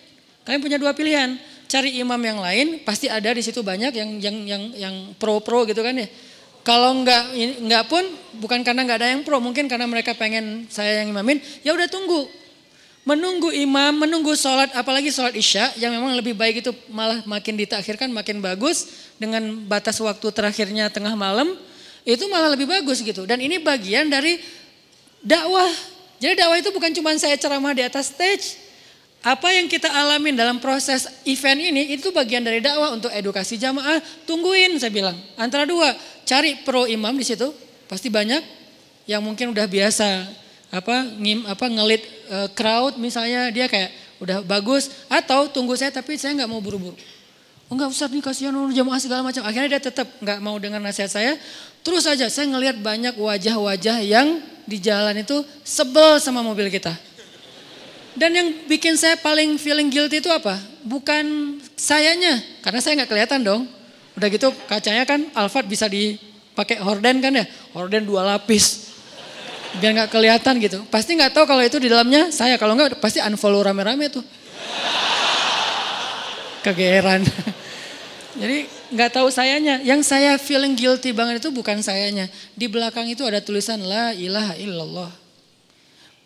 Kalian 0.49 0.65
punya 0.65 0.81
dua 0.81 0.97
pilihan 0.97 1.37
cari 1.69 2.01
imam 2.01 2.19
yang 2.19 2.41
lain 2.41 2.81
pasti 2.83 3.13
ada 3.13 3.29
di 3.29 3.45
situ 3.45 3.61
banyak 3.61 3.93
yang 3.93 4.11
yang 4.19 4.37
yang 4.49 4.63
yang 4.75 4.95
pro-pro 5.21 5.69
gitu 5.69 5.85
kan 5.85 5.95
ya. 5.95 6.09
Kalau 6.65 6.97
enggak 6.97 7.33
enggak 7.37 7.85
pun 7.89 8.05
bukan 8.41 8.61
karena 8.61 8.85
enggak 8.85 8.99
ada 9.05 9.09
yang 9.13 9.23
pro, 9.25 9.41
mungkin 9.41 9.71
karena 9.71 9.89
mereka 9.89 10.13
pengen 10.13 10.69
saya 10.69 11.01
yang 11.01 11.13
imamin, 11.13 11.41
ya 11.65 11.73
udah 11.73 11.89
tunggu. 11.89 12.29
Menunggu 13.09 13.49
imam, 13.57 14.05
menunggu 14.05 14.37
sholat, 14.37 14.69
apalagi 14.77 15.09
sholat 15.09 15.33
isya 15.33 15.73
yang 15.81 15.97
memang 15.97 16.13
lebih 16.13 16.37
baik 16.37 16.61
itu 16.61 16.77
malah 16.93 17.25
makin 17.25 17.57
ditakhirkan 17.57 18.13
makin 18.13 18.45
bagus 18.45 19.09
dengan 19.17 19.65
batas 19.65 19.97
waktu 19.97 20.29
terakhirnya 20.29 20.93
tengah 20.93 21.17
malam, 21.17 21.57
itu 22.05 22.21
malah 22.29 22.53
lebih 22.53 22.69
bagus 22.69 23.01
gitu. 23.01 23.25
Dan 23.25 23.41
ini 23.41 23.57
bagian 23.57 24.13
dari 24.13 24.37
dakwah. 25.25 25.73
Jadi 26.21 26.37
dakwah 26.37 26.61
itu 26.61 26.69
bukan 26.69 26.93
cuma 26.93 27.17
saya 27.17 27.41
ceramah 27.41 27.73
di 27.73 27.81
atas 27.81 28.13
stage, 28.13 28.61
apa 29.19 29.51
yang 29.51 29.67
kita 29.67 29.91
alamin 29.91 30.39
dalam 30.39 30.63
proses 30.63 31.11
event 31.27 31.59
ini 31.59 31.99
itu 31.99 32.15
bagian 32.15 32.39
dari 32.47 32.63
dakwah 32.63 32.95
untuk 32.95 33.11
edukasi 33.11 33.59
jamaah. 33.59 33.99
Tungguin 34.23 34.79
saya 34.79 34.95
bilang. 34.95 35.19
Antara 35.35 35.67
dua, 35.67 35.91
cari 36.23 36.63
pro 36.63 36.87
imam 36.87 37.11
di 37.19 37.27
situ. 37.27 37.51
Pasti 37.91 38.07
banyak 38.13 38.45
yang 39.11 39.25
mungkin 39.25 39.51
udah 39.51 39.67
biasa 39.67 40.29
apa 40.69 41.01
ngim 41.17 41.49
apa 41.49 41.65
ngelit 41.65 42.05
uh, 42.29 42.49
crowd 42.53 43.01
misalnya 43.01 43.49
dia 43.49 43.65
kayak 43.65 43.89
udah 44.21 44.45
bagus 44.45 44.93
atau 45.09 45.49
tunggu 45.49 45.73
saya 45.81 45.89
tapi 45.89 46.21
saya 46.21 46.37
nggak 46.39 46.51
mau 46.51 46.63
buru-buru. 46.63 46.95
Oh 47.69 47.77
enggak 47.77 47.93
usah 47.93 48.09
nih 48.09 48.23
kasihan 48.23 48.55
jamaah 48.71 49.01
segala 49.03 49.21
macam. 49.27 49.43
Akhirnya 49.45 49.77
dia 49.77 49.83
tetap 49.83 50.07
nggak 50.23 50.39
mau 50.41 50.57
dengar 50.63 50.79
nasihat 50.79 51.11
saya. 51.11 51.33
Terus 51.83 52.07
aja 52.07 52.31
saya 52.31 52.47
ngelihat 52.49 52.79
banyak 52.81 53.19
wajah-wajah 53.19 53.99
yang 54.05 54.41
di 54.69 54.79
jalan 54.79 55.17
itu 55.21 55.43
sebel 55.65 56.21
sama 56.21 56.45
mobil 56.45 56.69
kita. 56.69 56.93
Dan 58.19 58.35
yang 58.35 58.49
bikin 58.67 58.99
saya 58.99 59.15
paling 59.15 59.55
feeling 59.63 59.87
guilty 59.95 60.19
itu 60.19 60.27
apa? 60.27 60.59
Bukan 60.83 61.57
sayanya, 61.79 62.43
karena 62.67 62.83
saya 62.83 62.99
nggak 62.99 63.11
kelihatan 63.15 63.41
dong. 63.47 63.63
Udah 64.19 64.27
gitu 64.27 64.51
kacanya 64.67 65.07
kan 65.07 65.31
Alphard 65.39 65.71
bisa 65.71 65.87
dipakai 65.87 66.83
horden 66.83 67.23
kan 67.23 67.31
ya, 67.31 67.47
horden 67.71 68.03
dua 68.03 68.27
lapis. 68.27 68.91
Biar 69.79 69.95
nggak 69.95 70.11
kelihatan 70.11 70.59
gitu. 70.59 70.83
Pasti 70.91 71.15
nggak 71.15 71.31
tahu 71.31 71.47
kalau 71.47 71.63
itu 71.63 71.79
di 71.79 71.87
dalamnya 71.87 72.35
saya. 72.35 72.59
Kalau 72.59 72.75
nggak 72.75 72.99
pasti 72.99 73.23
unfollow 73.23 73.63
rame-rame 73.63 74.11
tuh. 74.11 74.25
Kegeeran. 76.67 77.23
Jadi 78.41 78.67
nggak 78.91 79.11
tahu 79.15 79.31
sayanya. 79.31 79.79
Yang 79.87 80.11
saya 80.11 80.35
feeling 80.41 80.75
guilty 80.75 81.15
banget 81.15 81.39
itu 81.39 81.55
bukan 81.55 81.79
sayanya. 81.85 82.27
Di 82.59 82.67
belakang 82.67 83.07
itu 83.07 83.23
ada 83.23 83.39
tulisan 83.39 83.79
La 83.87 84.11
ilaha 84.17 84.59
illallah. 84.59 85.28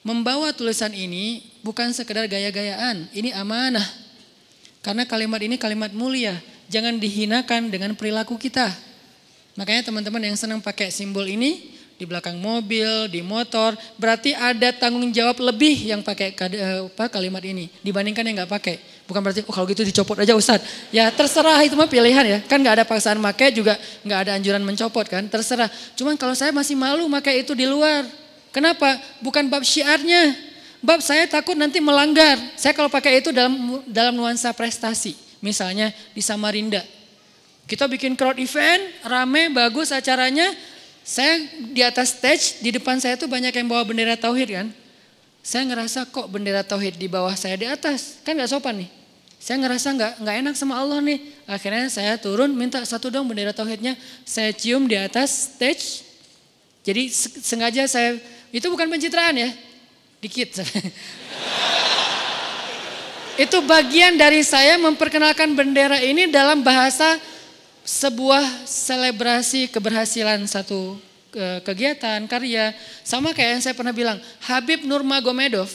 Membawa 0.03 0.51
tulisan 0.51 0.91
ini 0.91 1.47
bukan 1.63 1.95
sekedar 1.95 2.27
gaya-gayaan, 2.27 3.07
ini 3.15 3.31
amanah. 3.31 3.87
Karena 4.83 5.07
kalimat 5.07 5.39
ini 5.39 5.55
kalimat 5.55 5.95
mulia, 5.95 6.35
jangan 6.67 6.99
dihinakan 6.99 7.71
dengan 7.71 7.95
perilaku 7.95 8.35
kita. 8.35 8.67
Makanya 9.55 9.87
teman-teman 9.87 10.19
yang 10.27 10.35
senang 10.35 10.59
pakai 10.59 10.91
simbol 10.91 11.23
ini 11.23 11.71
di 11.95 12.03
belakang 12.03 12.35
mobil, 12.35 13.07
di 13.07 13.23
motor, 13.23 13.79
berarti 13.95 14.35
ada 14.35 14.75
tanggung 14.75 15.07
jawab 15.15 15.39
lebih 15.39 15.95
yang 15.95 16.03
pakai 16.03 16.35
eh, 16.35 16.83
apa, 16.83 17.07
kalimat 17.07 17.39
ini 17.47 17.71
dibandingkan 17.87 18.27
yang 18.27 18.43
nggak 18.43 18.51
pakai. 18.59 18.77
Bukan 19.07 19.23
berarti 19.23 19.47
oh 19.47 19.55
kalau 19.55 19.71
gitu 19.71 19.87
dicopot 19.87 20.19
aja 20.19 20.35
Ustadz. 20.35 20.91
Ya 20.91 21.15
terserah 21.15 21.63
itu 21.63 21.79
mah 21.79 21.87
pilihan 21.87 22.27
ya. 22.27 22.39
Kan 22.51 22.59
nggak 22.59 22.83
ada 22.83 22.85
paksaan 22.89 23.23
pakai 23.23 23.55
juga 23.55 23.79
nggak 24.03 24.19
ada 24.19 24.31
anjuran 24.35 24.63
mencopot 24.67 25.07
kan. 25.07 25.23
Terserah. 25.31 25.71
Cuman 25.95 26.19
kalau 26.19 26.35
saya 26.35 26.51
masih 26.51 26.75
malu 26.75 27.07
pakai 27.07 27.47
itu 27.47 27.55
di 27.55 27.71
luar. 27.71 28.22
Kenapa? 28.53 29.01
Bukan 29.25 29.49
bab 29.49 29.65
syiarnya. 29.65 30.37
Bab 30.85 31.01
saya 31.01 31.25
takut 31.25 31.57
nanti 31.57 31.81
melanggar. 31.81 32.37
Saya 32.55 32.77
kalau 32.77 32.93
pakai 32.93 33.25
itu 33.25 33.33
dalam 33.33 33.81
dalam 33.89 34.13
nuansa 34.13 34.53
prestasi. 34.53 35.17
Misalnya 35.43 35.91
di 36.13 36.23
Samarinda. 36.23 36.85
Kita 37.67 37.89
bikin 37.89 38.15
crowd 38.15 38.39
event, 38.39 38.83
rame, 39.03 39.49
bagus 39.51 39.91
acaranya. 39.91 40.53
Saya 41.03 41.43
di 41.73 41.83
atas 41.83 42.15
stage, 42.15 42.63
di 42.63 42.71
depan 42.71 43.01
saya 43.03 43.19
tuh 43.19 43.27
banyak 43.27 43.51
yang 43.51 43.67
bawa 43.67 43.83
bendera 43.83 44.15
tauhid 44.15 44.55
kan. 44.55 44.69
Saya 45.43 45.67
ngerasa 45.67 46.07
kok 46.07 46.31
bendera 46.31 46.63
tauhid 46.63 46.95
di 46.95 47.11
bawah 47.11 47.35
saya 47.35 47.59
di 47.59 47.67
atas. 47.67 48.23
Kan 48.23 48.39
gak 48.39 48.53
sopan 48.53 48.87
nih. 48.87 48.91
Saya 49.43 49.59
ngerasa 49.59 49.91
nggak 49.99 50.13
nggak 50.23 50.37
enak 50.39 50.55
sama 50.55 50.79
Allah 50.79 51.03
nih. 51.03 51.19
Akhirnya 51.51 51.91
saya 51.91 52.15
turun 52.15 52.55
minta 52.55 52.79
satu 52.87 53.11
dong 53.11 53.27
bendera 53.27 53.51
tauhidnya. 53.51 53.99
Saya 54.23 54.55
cium 54.55 54.87
di 54.87 54.95
atas 54.95 55.59
stage. 55.59 56.07
Jadi 56.87 57.11
sengaja 57.43 57.91
saya 57.91 58.23
itu 58.53 58.69
bukan 58.69 58.87
pencitraan 58.93 59.33
ya. 59.33 59.51
Dikit. 60.21 60.61
itu 63.43 63.59
bagian 63.65 64.15
dari 64.21 64.45
saya 64.45 64.77
memperkenalkan 64.77 65.57
bendera 65.57 65.99
ini 66.05 66.29
dalam 66.29 66.61
bahasa 66.61 67.17
sebuah 67.83 68.69
selebrasi 68.69 69.73
keberhasilan 69.73 70.45
satu 70.47 71.01
kegiatan, 71.65 72.21
karya. 72.29 72.77
Sama 73.03 73.33
kayak 73.33 73.59
yang 73.59 73.63
saya 73.65 73.75
pernah 73.75 73.97
bilang, 73.97 74.21
Habib 74.45 74.85
Nurmagomedov. 74.85 75.73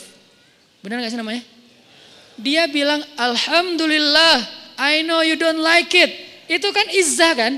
Benar 0.86 1.02
gak 1.02 1.12
sih 1.12 1.20
namanya? 1.20 1.42
Dia 2.38 2.70
bilang, 2.70 3.02
Alhamdulillah, 3.18 4.46
I 4.78 5.02
know 5.02 5.26
you 5.26 5.34
don't 5.34 5.60
like 5.60 5.90
it. 5.98 6.14
Itu 6.46 6.70
kan 6.70 6.86
izah 6.94 7.34
kan? 7.34 7.54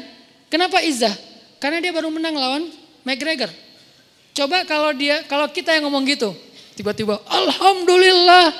Kenapa 0.47 0.79
izah? 0.81 1.11
Karena 1.59 1.83
dia 1.83 1.91
baru 1.91 2.07
menang 2.07 2.33
lawan 2.33 2.63
McGregor. 3.03 3.51
Coba 4.39 4.63
kalau 4.63 4.95
dia, 4.95 5.19
kalau 5.27 5.51
kita 5.51 5.75
yang 5.75 5.91
ngomong 5.91 6.07
gitu, 6.07 6.31
tiba-tiba, 6.79 7.19
Alhamdulillah, 7.27 8.55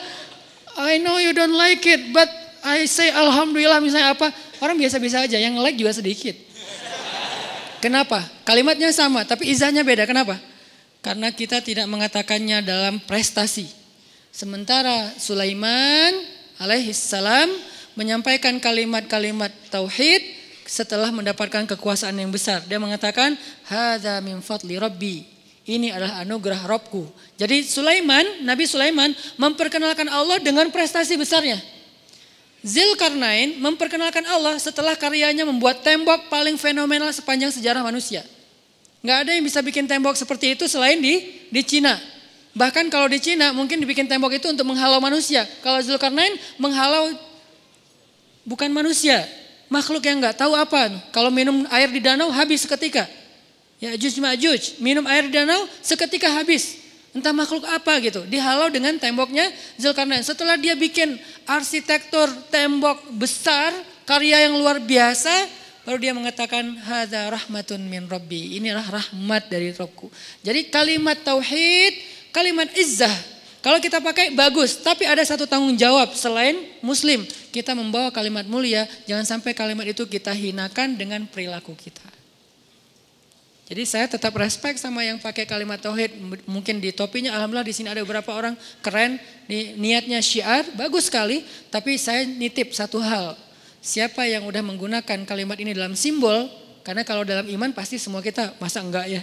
I 0.76 1.00
know 1.00 1.16
you 1.24 1.32
don't 1.32 1.56
like 1.56 1.80
it, 1.88 2.12
but 2.12 2.28
I 2.60 2.84
say 2.84 3.08
Alhamdulillah 3.16 3.80
misalnya 3.80 4.12
apa, 4.12 4.28
orang 4.60 4.76
biasa-biasa 4.76 5.24
aja, 5.24 5.40
yang 5.40 5.56
like 5.64 5.80
juga 5.80 5.96
sedikit. 5.96 6.36
Kenapa? 7.80 8.20
Kalimatnya 8.44 8.92
sama, 8.92 9.24
tapi 9.24 9.56
izahnya 9.56 9.88
beda. 9.88 10.04
Kenapa? 10.04 10.36
Karena 11.00 11.32
kita 11.32 11.64
tidak 11.64 11.88
mengatakannya 11.88 12.60
dalam 12.60 13.00
prestasi. 13.00 13.72
Sementara 14.36 15.16
Sulaiman 15.16 16.12
alaihissalam 16.60 17.48
menyampaikan 17.96 18.60
kalimat-kalimat 18.60 19.56
tauhid 19.72 20.28
setelah 20.68 21.08
mendapatkan 21.16 21.64
kekuasaan 21.72 22.20
yang 22.20 22.36
besar. 22.36 22.68
Dia 22.68 22.84
mengatakan, 22.84 23.40
"Hadza 23.64 24.20
min 24.20 24.44
fadli 24.44 24.76
rabbi." 24.76 25.39
Ini 25.70 25.94
adalah 25.94 26.26
anugerah 26.26 26.66
Robku. 26.66 27.06
Jadi 27.38 27.62
Sulaiman, 27.62 28.42
Nabi 28.42 28.66
Sulaiman 28.66 29.14
memperkenalkan 29.38 30.10
Allah 30.10 30.42
dengan 30.42 30.66
prestasi 30.74 31.14
besarnya. 31.14 31.62
Zilkarnain 32.66 33.62
memperkenalkan 33.62 34.26
Allah 34.26 34.58
setelah 34.58 34.98
karyanya 34.98 35.46
membuat 35.46 35.86
tembok 35.86 36.26
paling 36.26 36.58
fenomenal 36.58 37.14
sepanjang 37.14 37.54
sejarah 37.54 37.86
manusia. 37.86 38.26
Nggak 39.06 39.18
ada 39.22 39.32
yang 39.38 39.46
bisa 39.46 39.62
bikin 39.62 39.86
tembok 39.86 40.18
seperti 40.18 40.58
itu 40.58 40.66
selain 40.66 40.98
di 40.98 41.46
di 41.54 41.62
Cina. 41.62 42.02
Bahkan 42.58 42.90
kalau 42.90 43.06
di 43.06 43.22
Cina 43.22 43.54
mungkin 43.54 43.78
dibikin 43.78 44.10
tembok 44.10 44.42
itu 44.42 44.50
untuk 44.50 44.66
menghalau 44.66 44.98
manusia. 44.98 45.46
Kalau 45.62 45.78
Zulkarnain 45.86 46.34
menghalau 46.58 47.14
bukan 48.42 48.74
manusia, 48.74 49.22
makhluk 49.70 50.02
yang 50.02 50.18
nggak 50.18 50.34
tahu 50.34 50.58
apa. 50.58 50.90
Kalau 51.14 51.30
minum 51.30 51.62
air 51.70 51.94
di 51.94 52.02
danau 52.02 52.34
habis 52.34 52.66
seketika. 52.66 53.19
Ya 53.80 53.96
Juj 53.96 54.20
Ma'juj, 54.20 54.76
minum 54.84 55.08
air 55.08 55.32
danau 55.32 55.64
seketika 55.80 56.28
habis. 56.28 56.84
Entah 57.16 57.34
makhluk 57.34 57.66
apa 57.66 57.98
gitu. 58.04 58.22
Dihalau 58.28 58.70
dengan 58.70 58.94
temboknya 59.00 59.48
Zulkarnain. 59.80 60.22
Setelah 60.22 60.60
dia 60.60 60.76
bikin 60.76 61.16
arsitektur 61.48 62.30
tembok 62.52 63.02
besar, 63.16 63.72
karya 64.04 64.46
yang 64.46 64.60
luar 64.60 64.84
biasa, 64.84 65.32
baru 65.88 65.98
dia 65.98 66.14
mengatakan 66.14 66.76
hadza 66.86 67.24
rahmatun 67.32 67.82
min 67.88 68.06
rabbi. 68.06 68.60
Inilah 68.62 68.84
rahmat 68.84 69.48
dari 69.48 69.74
Robku. 69.74 70.12
Jadi 70.44 70.70
kalimat 70.70 71.18
tauhid, 71.24 71.94
kalimat 72.36 72.70
izzah. 72.76 73.16
Kalau 73.60 73.80
kita 73.80 74.00
pakai 74.00 74.32
bagus, 74.36 74.80
tapi 74.80 75.04
ada 75.04 75.20
satu 75.24 75.44
tanggung 75.44 75.76
jawab 75.76 76.16
selain 76.16 76.56
muslim. 76.80 77.28
Kita 77.52 77.76
membawa 77.76 78.08
kalimat 78.12 78.48
mulia, 78.48 78.88
jangan 79.04 79.28
sampai 79.28 79.52
kalimat 79.52 79.84
itu 79.88 80.08
kita 80.08 80.32
hinakan 80.32 80.96
dengan 80.96 81.28
perilaku 81.28 81.76
kita. 81.76 82.09
Jadi 83.70 83.84
saya 83.86 84.10
tetap 84.10 84.34
respect 84.34 84.82
sama 84.82 85.06
yang 85.06 85.22
pakai 85.22 85.46
kalimat 85.46 85.78
tauhid. 85.78 86.18
Mungkin 86.50 86.82
di 86.82 86.90
topinya 86.90 87.38
alhamdulillah 87.38 87.70
di 87.70 87.76
sini 87.78 87.94
ada 87.94 88.02
beberapa 88.02 88.34
orang 88.34 88.58
keren, 88.82 89.22
di 89.46 89.78
niatnya 89.78 90.18
syiar 90.26 90.66
bagus 90.74 91.06
sekali, 91.06 91.46
tapi 91.70 91.94
saya 92.02 92.26
nitip 92.26 92.74
satu 92.74 92.98
hal. 92.98 93.38
Siapa 93.78 94.26
yang 94.26 94.50
udah 94.50 94.66
menggunakan 94.66 95.22
kalimat 95.22 95.62
ini 95.62 95.78
dalam 95.78 95.94
simbol, 95.94 96.50
karena 96.82 97.06
kalau 97.06 97.22
dalam 97.22 97.46
iman 97.46 97.70
pasti 97.70 98.02
semua 98.02 98.26
kita 98.26 98.58
masa 98.58 98.82
enggak 98.82 99.06
ya? 99.06 99.22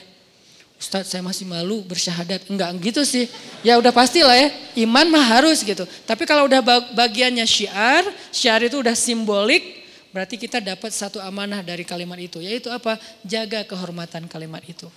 Ustadz 0.76 1.08
saya 1.08 1.24
masih 1.24 1.48
malu 1.48 1.82
bersyahadat. 1.82 2.46
Enggak 2.46 2.70
gitu 2.84 3.02
sih. 3.02 3.26
Ya 3.64 3.80
udah 3.80 3.90
pastilah 3.90 4.36
ya. 4.36 4.52
Iman 4.76 5.08
mah 5.08 5.24
harus 5.24 5.64
gitu. 5.64 5.88
Tapi 6.04 6.28
kalau 6.28 6.46
udah 6.46 6.60
bagiannya 6.92 7.48
syiar, 7.48 8.04
syiar 8.28 8.60
itu 8.62 8.78
udah 8.78 8.92
simbolik, 8.92 9.85
Berarti 10.16 10.40
kita 10.40 10.64
dapat 10.64 10.96
satu 10.96 11.20
amanah 11.20 11.60
dari 11.60 11.84
kalimat 11.84 12.16
itu. 12.16 12.40
Yaitu 12.40 12.72
apa? 12.72 12.96
Jaga 13.20 13.68
kehormatan 13.68 14.24
kalimat 14.32 14.64
itu. 14.64 14.88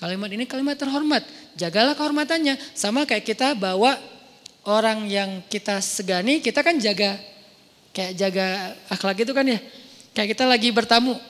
Kalimat 0.00 0.32
ini 0.32 0.48
kalimat 0.48 0.80
terhormat. 0.80 1.20
Jagalah 1.60 1.92
kehormatannya. 1.92 2.56
Sama 2.72 3.04
kayak 3.04 3.28
kita 3.28 3.52
bawa 3.52 4.00
orang 4.64 5.04
yang 5.12 5.44
kita 5.44 5.84
segani, 5.84 6.40
kita 6.40 6.64
kan 6.64 6.80
jaga. 6.80 7.20
Kayak 7.92 8.12
jaga 8.16 8.46
akhlak 8.88 9.28
itu 9.28 9.32
kan 9.36 9.44
ya. 9.44 9.60
Kayak 10.16 10.32
kita 10.32 10.48
lagi 10.48 10.72
bertamu. 10.72 11.20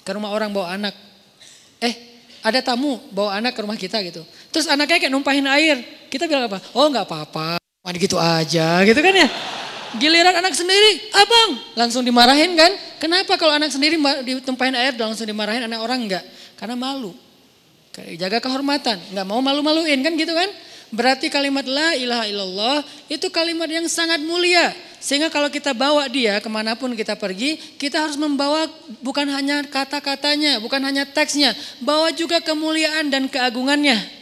Ke 0.00 0.16
rumah 0.16 0.32
orang 0.32 0.48
bawa 0.48 0.72
anak. 0.72 0.96
Eh 1.76 2.24
ada 2.40 2.64
tamu 2.64 3.04
bawa 3.12 3.36
anak 3.36 3.52
ke 3.52 3.60
rumah 3.60 3.76
kita 3.76 4.00
gitu. 4.00 4.24
Terus 4.48 4.64
anaknya 4.64 4.96
kayak 4.96 5.12
numpahin 5.12 5.44
air. 5.44 6.08
Kita 6.08 6.24
bilang 6.24 6.48
apa? 6.48 6.56
Oh 6.72 6.88
nggak 6.88 7.04
apa-apa. 7.04 7.60
Mandi 7.84 8.00
gitu 8.00 8.16
aja 8.16 8.80
gitu 8.80 8.96
kan 9.04 9.12
ya. 9.12 9.28
Giliran 10.00 10.32
anak 10.32 10.56
sendiri, 10.56 11.12
abang 11.12 11.50
langsung 11.76 12.00
dimarahin 12.00 12.56
kan? 12.56 12.72
Kenapa 12.96 13.36
kalau 13.36 13.52
anak 13.52 13.68
sendiri 13.68 14.00
ditumpahin 14.24 14.72
air 14.72 14.96
langsung 14.96 15.28
dimarahin 15.28 15.68
anak 15.68 15.80
orang 15.84 16.08
enggak? 16.08 16.24
Karena 16.56 16.78
malu. 16.78 17.12
Jaga 17.92 18.40
kehormatan, 18.40 18.96
enggak 19.12 19.26
mau 19.28 19.44
malu-maluin 19.44 20.00
kan 20.00 20.16
gitu 20.16 20.32
kan? 20.32 20.48
Berarti 20.92 21.32
kalimat 21.32 21.64
la 21.64 21.96
ilaha 21.96 22.24
illallah 22.28 22.78
itu 23.08 23.28
kalimat 23.32 23.64
yang 23.64 23.88
sangat 23.88 24.20
mulia. 24.20 24.72
Sehingga 25.00 25.32
kalau 25.32 25.48
kita 25.48 25.72
bawa 25.72 26.04
dia 26.06 26.36
ke 26.38 26.48
mana 26.52 26.76
pun 26.76 26.92
kita 26.92 27.16
pergi, 27.16 27.56
kita 27.80 28.00
harus 28.06 28.20
membawa 28.20 28.68
bukan 29.00 29.24
hanya 29.28 29.64
kata-katanya, 29.66 30.60
bukan 30.60 30.84
hanya 30.84 31.08
teksnya, 31.08 31.56
bawa 31.80 32.12
juga 32.12 32.44
kemuliaan 32.44 33.08
dan 33.08 33.24
keagungannya. 33.26 34.21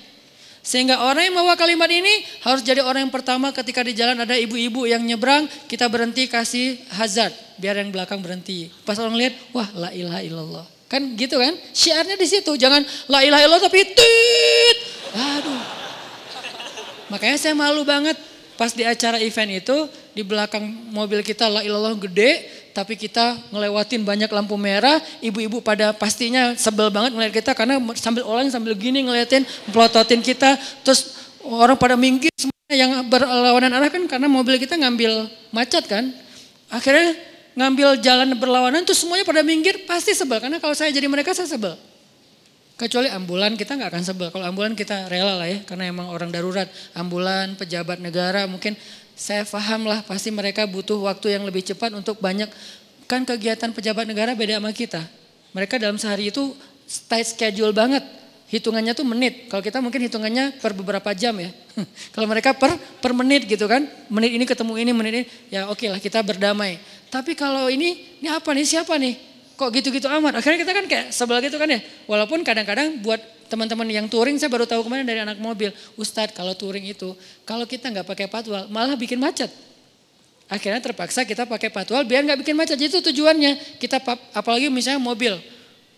Sehingga 0.61 1.01
orang 1.01 1.29
yang 1.29 1.35
membawa 1.41 1.57
kalimat 1.57 1.89
ini 1.89 2.21
harus 2.45 2.61
jadi 2.61 2.85
orang 2.85 3.09
yang 3.09 3.15
pertama 3.15 3.49
ketika 3.51 3.81
di 3.81 3.97
jalan 3.97 4.21
ada 4.21 4.37
ibu-ibu 4.37 4.85
yang 4.85 5.01
nyebrang, 5.01 5.49
kita 5.67 5.89
berhenti 5.89 6.29
kasih 6.29 6.77
hazard 7.01 7.33
biar 7.57 7.81
yang 7.81 7.89
belakang 7.89 8.21
berhenti. 8.21 8.69
Pas 8.85 8.97
orang 9.01 9.17
lihat, 9.17 9.35
wah 9.57 9.69
la 9.73 9.91
ilaha 9.93 10.21
illallah. 10.21 10.65
Kan 10.91 11.17
gitu 11.17 11.41
kan? 11.41 11.57
Syiarnya 11.73 12.21
di 12.21 12.27
situ, 12.29 12.53
jangan 12.61 12.85
la 13.09 13.25
ilaha 13.25 13.41
illallah 13.41 13.65
tapi 13.65 13.81
tit. 13.89 14.79
Aduh. 15.17 15.63
Makanya 17.11 17.37
saya 17.41 17.55
malu 17.59 17.83
banget 17.83 18.15
pas 18.61 18.77
di 18.77 18.85
acara 18.85 19.17
event 19.17 19.57
itu 19.57 19.89
di 20.13 20.21
belakang 20.21 20.61
mobil 20.93 21.25
kita 21.25 21.49
la 21.49 21.65
ilallah 21.65 21.97
gede 21.97 22.45
tapi 22.77 22.93
kita 22.93 23.41
ngelewatin 23.49 24.05
banyak 24.05 24.29
lampu 24.29 24.53
merah 24.61 25.01
ibu-ibu 25.25 25.65
pada 25.65 25.97
pastinya 25.97 26.53
sebel 26.61 26.93
banget 26.93 27.17
ngeliat 27.17 27.33
kita 27.33 27.57
karena 27.57 27.81
sambil 27.97 28.29
orang 28.29 28.53
sambil 28.53 28.77
gini 28.77 29.01
ngeliatin 29.01 29.49
pelototin 29.73 30.21
kita. 30.21 30.61
Terus 30.85 31.17
orang 31.41 31.81
pada 31.81 31.97
minggir 31.97 32.29
semuanya 32.37 32.77
yang 32.77 32.91
berlawanan 33.09 33.73
arah 33.81 33.89
kan 33.89 34.05
karena 34.05 34.29
mobil 34.29 34.61
kita 34.61 34.77
ngambil 34.77 35.33
macet 35.57 35.89
kan. 35.89 36.13
Akhirnya 36.69 37.17
ngambil 37.57 37.99
jalan 38.05 38.29
berlawanan 38.37 38.85
terus 38.85 39.03
semuanya 39.03 39.25
pada 39.25 39.41
minggir 39.41 39.89
pasti 39.89 40.13
sebel. 40.13 40.37
Karena 40.37 40.61
kalau 40.61 40.77
saya 40.77 40.93
jadi 40.93 41.09
mereka 41.09 41.33
saya 41.33 41.49
sebel 41.49 41.90
Kecuali 42.81 43.13
ambulan 43.13 43.61
kita 43.61 43.77
nggak 43.77 43.93
akan 43.93 44.05
sebel. 44.09 44.29
Kalau 44.33 44.49
ambulan 44.49 44.73
kita 44.73 45.05
rela 45.13 45.37
lah 45.37 45.45
ya, 45.45 45.61
karena 45.69 45.93
emang 45.93 46.09
orang 46.09 46.33
darurat. 46.33 46.65
Ambulan, 46.97 47.53
pejabat 47.61 48.01
negara 48.01 48.49
mungkin 48.49 48.73
saya 49.13 49.45
paham 49.45 49.85
lah 49.85 50.01
pasti 50.01 50.33
mereka 50.33 50.65
butuh 50.65 50.97
waktu 51.05 51.37
yang 51.37 51.45
lebih 51.45 51.61
cepat 51.61 51.93
untuk 51.93 52.17
banyak. 52.25 52.49
Kan 53.05 53.29
kegiatan 53.29 53.69
pejabat 53.77 54.09
negara 54.09 54.33
beda 54.33 54.57
sama 54.57 54.73
kita. 54.73 55.05
Mereka 55.53 55.77
dalam 55.77 56.01
sehari 56.01 56.33
itu 56.33 56.57
tight 57.05 57.29
schedule 57.29 57.77
banget. 57.77 58.01
Hitungannya 58.49 58.97
tuh 58.97 59.05
menit. 59.05 59.53
Kalau 59.53 59.61
kita 59.61 59.85
mungkin 59.85 60.01
hitungannya 60.01 60.57
per 60.65 60.73
beberapa 60.73 61.13
jam 61.13 61.37
ya. 61.37 61.53
Kalau 62.17 62.25
mereka 62.25 62.57
per 62.57 62.81
per 62.81 63.13
menit 63.13 63.45
gitu 63.45 63.69
kan. 63.69 63.85
Menit 64.09 64.41
ini 64.41 64.49
ketemu 64.49 64.81
ini, 64.81 64.91
menit 64.97 65.13
ini. 65.13 65.25
Ya 65.53 65.69
oke 65.69 65.85
okay 65.85 65.93
lah 65.93 66.01
kita 66.01 66.25
berdamai. 66.25 66.81
Tapi 67.13 67.37
kalau 67.37 67.69
ini, 67.69 68.23
ini 68.25 68.29
apa 68.31 68.55
nih, 68.57 68.65
siapa 68.65 68.97
nih? 68.97 69.30
Kok 69.61 69.69
gitu-gitu 69.77 70.09
amat. 70.09 70.41
Akhirnya 70.41 70.65
kita 70.65 70.73
kan 70.73 70.85
kayak 70.89 71.07
sebelah 71.13 71.45
gitu 71.45 71.61
kan 71.61 71.69
ya. 71.69 71.85
Walaupun 72.09 72.41
kadang-kadang 72.41 72.97
buat 73.05 73.21
teman-teman 73.53 73.85
yang 73.93 74.09
touring 74.09 74.41
saya 74.41 74.49
baru 74.49 74.65
tahu 74.65 74.89
kemarin 74.89 75.05
dari 75.05 75.21
anak 75.21 75.37
mobil. 75.37 75.69
Ustadz 76.01 76.33
kalau 76.33 76.57
touring 76.57 76.89
itu 76.89 77.13
kalau 77.45 77.69
kita 77.69 77.93
nggak 77.93 78.09
pakai 78.09 78.25
patwal 78.25 78.65
malah 78.73 78.97
bikin 78.97 79.21
macet. 79.21 79.53
Akhirnya 80.49 80.81
terpaksa 80.81 81.29
kita 81.29 81.45
pakai 81.45 81.69
patwal 81.69 82.01
biar 82.09 82.25
nggak 82.25 82.41
bikin 82.41 82.57
macet. 82.57 82.81
Itu 82.81 83.05
tujuannya. 83.05 83.77
Kita 83.77 84.01
apalagi 84.33 84.73
misalnya 84.73 85.05
mobil. 85.05 85.37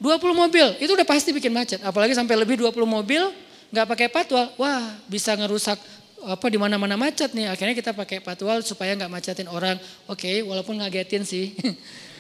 20 0.03 0.19
mobil 0.35 0.67
itu 0.83 0.91
udah 0.91 1.07
pasti 1.07 1.31
bikin 1.31 1.55
macet. 1.55 1.79
Apalagi 1.87 2.19
sampai 2.19 2.35
lebih 2.35 2.59
20 2.59 2.75
mobil 2.83 3.23
nggak 3.71 3.87
pakai 3.87 4.11
patwal. 4.11 4.51
Wah 4.59 4.99
bisa 5.07 5.39
ngerusak 5.39 5.79
apa 6.27 6.47
di 6.51 6.59
mana-mana 6.59 6.99
macet 6.99 7.31
nih. 7.31 7.47
Akhirnya 7.47 7.79
kita 7.79 7.95
pakai 7.95 8.19
patwal 8.19 8.59
supaya 8.67 8.99
nggak 8.99 9.07
macetin 9.07 9.47
orang. 9.47 9.79
Oke, 10.11 10.43
walaupun 10.43 10.83
ngagetin 10.83 11.23
sih. 11.23 11.55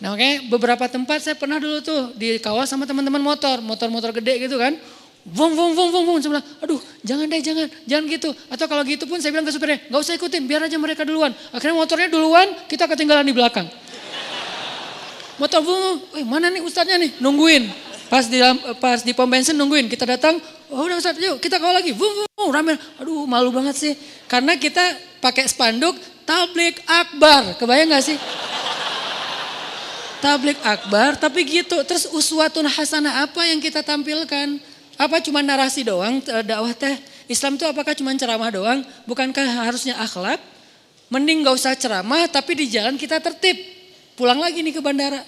Nah 0.00 0.16
oke 0.16 0.48
beberapa 0.48 0.88
tempat 0.88 1.20
saya 1.20 1.36
pernah 1.36 1.60
dulu 1.60 1.84
tuh 1.84 2.16
di 2.16 2.40
kawal 2.40 2.64
sama 2.64 2.88
teman-teman 2.88 3.20
motor, 3.20 3.60
motor-motor 3.60 4.16
gede 4.16 4.48
gitu 4.48 4.56
kan. 4.56 4.76
Vum, 5.20 5.52
vum, 5.52 5.76
vum, 5.76 5.92
vum. 5.92 6.16
Saya 6.16 6.40
bilang, 6.40 6.46
aduh 6.64 6.80
jangan 7.04 7.28
deh, 7.28 7.40
jangan, 7.44 7.68
jangan 7.84 8.04
gitu. 8.08 8.32
Atau 8.48 8.64
kalau 8.64 8.80
gitu 8.88 9.04
pun 9.04 9.20
saya 9.20 9.36
bilang 9.36 9.44
ke 9.44 9.52
supirnya, 9.52 9.76
gak 9.92 10.00
usah 10.00 10.16
ikutin, 10.16 10.48
biar 10.48 10.64
aja 10.64 10.80
mereka 10.80 11.04
duluan. 11.04 11.36
Akhirnya 11.52 11.76
motornya 11.76 12.08
duluan, 12.08 12.48
kita 12.64 12.88
ketinggalan 12.88 13.28
di 13.28 13.36
belakang. 13.36 13.68
Motor, 15.36 15.60
vum. 15.60 16.00
Eh, 16.16 16.24
mana 16.24 16.48
nih 16.48 16.64
ustadznya 16.64 16.96
nih, 16.96 17.20
nungguin. 17.20 17.68
Pas 18.08 18.26
di 18.26 18.40
pas 18.80 19.04
di 19.04 19.12
pom 19.12 19.28
bensin 19.28 19.54
nungguin, 19.54 19.86
kita 19.86 20.02
datang, 20.02 20.40
oh 20.72 20.82
udah 20.82 20.98
ustadz, 20.98 21.20
yuk 21.20 21.36
kita 21.38 21.60
kawal 21.60 21.76
lagi. 21.76 21.92
Vum, 21.92 22.10
vum, 22.10 22.26
vum, 22.40 22.48
rame. 22.48 22.74
Aduh 22.96 23.28
malu 23.28 23.52
banget 23.52 23.76
sih. 23.76 23.92
Karena 24.24 24.56
kita 24.56 24.82
pakai 25.20 25.46
spanduk, 25.46 26.00
tablik 26.24 26.80
akbar. 26.88 27.60
Kebayang 27.60 27.92
gak 27.92 28.02
sih? 28.08 28.16
Tablik 30.20 30.60
akbar, 30.62 31.16
tapi 31.16 31.42
gitu. 31.48 31.80
Terus 31.82 32.06
uswatun 32.12 32.68
hasanah 32.68 33.26
apa 33.26 33.42
yang 33.48 33.58
kita 33.58 33.80
tampilkan? 33.80 34.60
Apa 35.00 35.18
cuma 35.24 35.40
narasi 35.40 35.82
doang 35.82 36.20
eh, 36.20 36.44
dakwah 36.44 36.76
teh? 36.76 37.00
Islam 37.24 37.56
itu 37.56 37.64
apakah 37.64 37.96
cuma 37.96 38.12
ceramah 38.12 38.52
doang? 38.52 38.84
Bukankah 39.08 39.64
harusnya 39.64 39.96
akhlak? 39.96 40.38
Mending 41.10 41.42
gak 41.42 41.56
usah 41.56 41.72
ceramah 41.74 42.28
tapi 42.30 42.54
di 42.54 42.70
jalan 42.70 42.94
kita 43.00 43.18
tertib. 43.18 43.58
Pulang 44.14 44.38
lagi 44.38 44.60
nih 44.60 44.76
ke 44.76 44.82
bandara. 44.84 45.24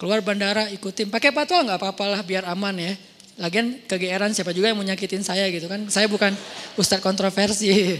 Keluar 0.00 0.24
bandara 0.24 0.70
ikutin. 0.72 1.10
Pakai 1.12 1.34
patwal 1.34 1.66
nggak 1.66 1.78
apa-apalah 1.78 2.22
biar 2.24 2.48
aman 2.48 2.74
ya. 2.78 2.94
Lagian 3.38 3.78
kegeeran 3.86 4.34
siapa 4.34 4.50
juga 4.50 4.70
yang 4.70 4.78
mau 4.78 4.86
nyakitin 4.86 5.22
saya 5.22 5.46
gitu 5.50 5.66
kan. 5.66 5.86
Saya 5.90 6.06
bukan 6.10 6.34
ustadz 6.78 7.02
kontroversi 7.02 7.98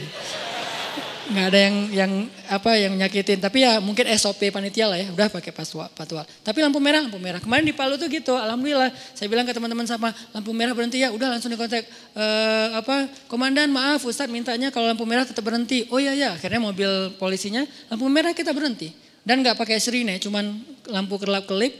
nggak 1.28 1.46
ada 1.52 1.58
yang 1.60 1.76
yang 1.92 2.12
apa 2.48 2.70
yang 2.80 2.92
nyakitin. 2.96 3.38
Tapi 3.38 3.64
ya 3.64 3.78
mungkin 3.84 4.08
SOP 4.16 4.48
panitia 4.48 4.88
lah 4.88 4.96
ya. 4.96 5.12
Udah 5.12 5.28
pakai 5.28 5.52
patwal 5.52 5.88
patwal. 5.92 6.24
Tapi 6.40 6.58
lampu 6.64 6.80
merah 6.80 7.04
lampu 7.04 7.20
merah. 7.20 7.40
Kemarin 7.40 7.68
di 7.68 7.76
Palu 7.76 8.00
tuh 8.00 8.08
gitu 8.08 8.32
alhamdulillah. 8.32 8.88
Saya 9.12 9.28
bilang 9.28 9.44
ke 9.44 9.52
teman-teman 9.52 9.84
sama 9.84 10.10
lampu 10.32 10.50
merah 10.56 10.72
berhenti 10.72 11.04
ya. 11.04 11.12
Udah 11.12 11.28
langsung 11.28 11.52
dikontak 11.52 11.84
e, 12.16 12.24
apa 12.72 13.08
komandan 13.28 13.68
maaf 13.68 14.00
Ustadz 14.08 14.32
mintanya 14.32 14.72
kalau 14.72 14.88
lampu 14.88 15.04
merah 15.04 15.28
tetap 15.28 15.44
berhenti. 15.44 15.84
Oh 15.92 16.00
iya 16.00 16.16
ya 16.16 16.28
akhirnya 16.32 16.64
mobil 16.64 17.12
polisinya 17.20 17.68
lampu 17.92 18.08
merah 18.08 18.32
kita 18.32 18.56
berhenti. 18.56 18.90
Dan 19.20 19.44
nggak 19.44 19.60
pakai 19.60 19.76
sirine 19.76 20.16
cuman 20.16 20.56
lampu 20.88 21.20
kerlap 21.20 21.44
kelip 21.44 21.76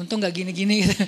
untung 0.00 0.24
nggak 0.24 0.32
gini-gini 0.32 0.88
gitu. 0.88 0.96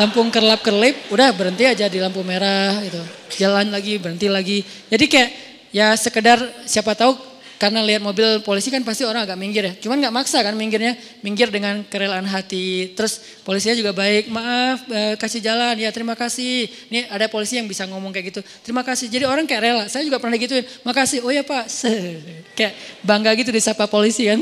lampu 0.00 0.20
kerlap 0.28 0.60
kelip 0.60 1.08
udah 1.08 1.32
berhenti 1.32 1.64
aja 1.68 1.88
di 1.88 2.00
lampu 2.00 2.24
merah 2.24 2.80
gitu. 2.80 3.00
Jalan 3.44 3.68
lagi 3.68 4.00
berhenti 4.00 4.28
lagi. 4.32 4.64
Jadi 4.88 5.04
kayak 5.04 5.45
ya 5.76 5.92
sekedar 5.92 6.40
siapa 6.64 6.96
tahu 6.96 7.12
karena 7.56 7.80
lihat 7.80 8.04
mobil 8.04 8.44
polisi 8.44 8.68
kan 8.68 8.84
pasti 8.84 9.04
orang 9.08 9.24
agak 9.24 9.36
minggir 9.40 9.64
ya. 9.64 9.72
Cuman 9.80 9.96
nggak 9.96 10.12
maksa 10.12 10.44
kan 10.44 10.52
minggirnya, 10.52 10.92
minggir 11.24 11.48
dengan 11.48 11.80
kerelaan 11.88 12.28
hati. 12.28 12.92
Terus 12.92 13.40
polisinya 13.44 13.72
juga 13.76 13.96
baik, 13.96 14.28
maaf 14.28 14.84
eh, 14.92 15.16
kasih 15.16 15.40
jalan, 15.40 15.72
ya 15.80 15.88
terima 15.88 16.12
kasih. 16.12 16.68
Ini 16.92 17.08
ada 17.08 17.32
polisi 17.32 17.56
yang 17.56 17.64
bisa 17.64 17.88
ngomong 17.88 18.12
kayak 18.12 18.26
gitu, 18.32 18.40
terima 18.60 18.84
kasih. 18.84 19.08
Jadi 19.08 19.24
orang 19.24 19.48
kayak 19.48 19.62
rela. 19.64 19.84
Saya 19.88 20.04
juga 20.04 20.20
pernah 20.20 20.36
gituin, 20.36 20.68
makasih. 20.84 21.24
Oh 21.24 21.32
ya 21.32 21.40
pak, 21.40 21.64
kayak 22.60 22.72
bangga 23.00 23.32
gitu 23.40 23.48
disapa 23.48 23.88
polisi 23.88 24.28
kan. 24.28 24.40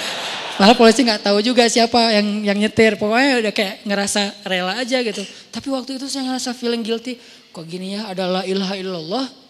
Malah 0.58 0.74
polisi 0.74 1.06
nggak 1.06 1.30
tahu 1.30 1.38
juga 1.38 1.70
siapa 1.70 2.10
yang 2.10 2.42
yang 2.42 2.58
nyetir. 2.58 2.98
Pokoknya 2.98 3.38
udah 3.38 3.52
kayak 3.54 3.86
ngerasa 3.86 4.22
rela 4.42 4.74
aja 4.82 4.98
gitu. 4.98 5.22
Tapi 5.54 5.70
waktu 5.70 5.94
itu 5.94 6.10
saya 6.10 6.26
ngerasa 6.26 6.50
feeling 6.58 6.82
guilty. 6.82 7.14
Kok 7.54 7.62
gini 7.70 7.94
ya, 7.94 8.10
adalah 8.10 8.42
ilaha 8.42 8.74
illallah 8.74 9.47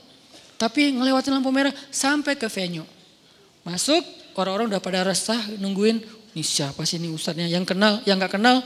tapi 0.58 0.92
ngelewatin 0.92 1.38
lampu 1.38 1.54
merah 1.54 1.72
sampai 1.88 2.34
ke 2.34 2.50
venue. 2.50 2.84
Masuk, 3.62 4.02
orang-orang 4.34 4.74
udah 4.74 4.82
pada 4.82 5.06
resah 5.06 5.38
nungguin, 5.62 6.02
ini 6.34 6.42
siapa 6.42 6.82
sih 6.82 6.98
ini 6.98 7.08
ustadznya. 7.14 7.46
Yang 7.46 7.74
kenal, 7.74 8.02
yang 8.04 8.18
gak 8.18 8.36
kenal 8.36 8.60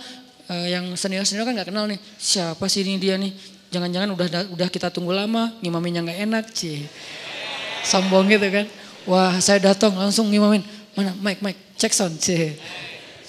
uh, 0.48 0.66
yang 0.66 0.84
senior-senior 0.96 1.46
kan 1.46 1.54
nggak 1.54 1.68
kenal 1.70 1.84
nih. 1.86 2.00
Siapa 2.18 2.64
sih 2.66 2.82
ini 2.82 2.98
dia 2.98 3.14
nih? 3.20 3.32
Jangan-jangan 3.72 4.08
udah 4.12 4.26
udah 4.52 4.68
kita 4.68 4.92
tunggu 4.92 5.16
lama, 5.16 5.52
ngimaminnya 5.64 6.04
nggak 6.04 6.20
enak, 6.28 6.44
cie. 6.52 6.84
Sombong 7.84 8.28
gitu 8.28 8.48
kan. 8.52 8.66
Wah, 9.08 9.34
saya 9.40 9.58
datang 9.58 9.96
langsung 9.96 10.28
ngimamin. 10.28 10.62
Mana 10.92 11.16
Mike, 11.18 11.40
Mike, 11.40 11.60
cek 11.80 11.92
sound, 11.96 12.20
cie. 12.20 12.60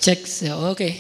Cek, 0.04 0.20
ya, 0.44 0.60
oke. 0.60 0.76
Okay. 0.76 1.00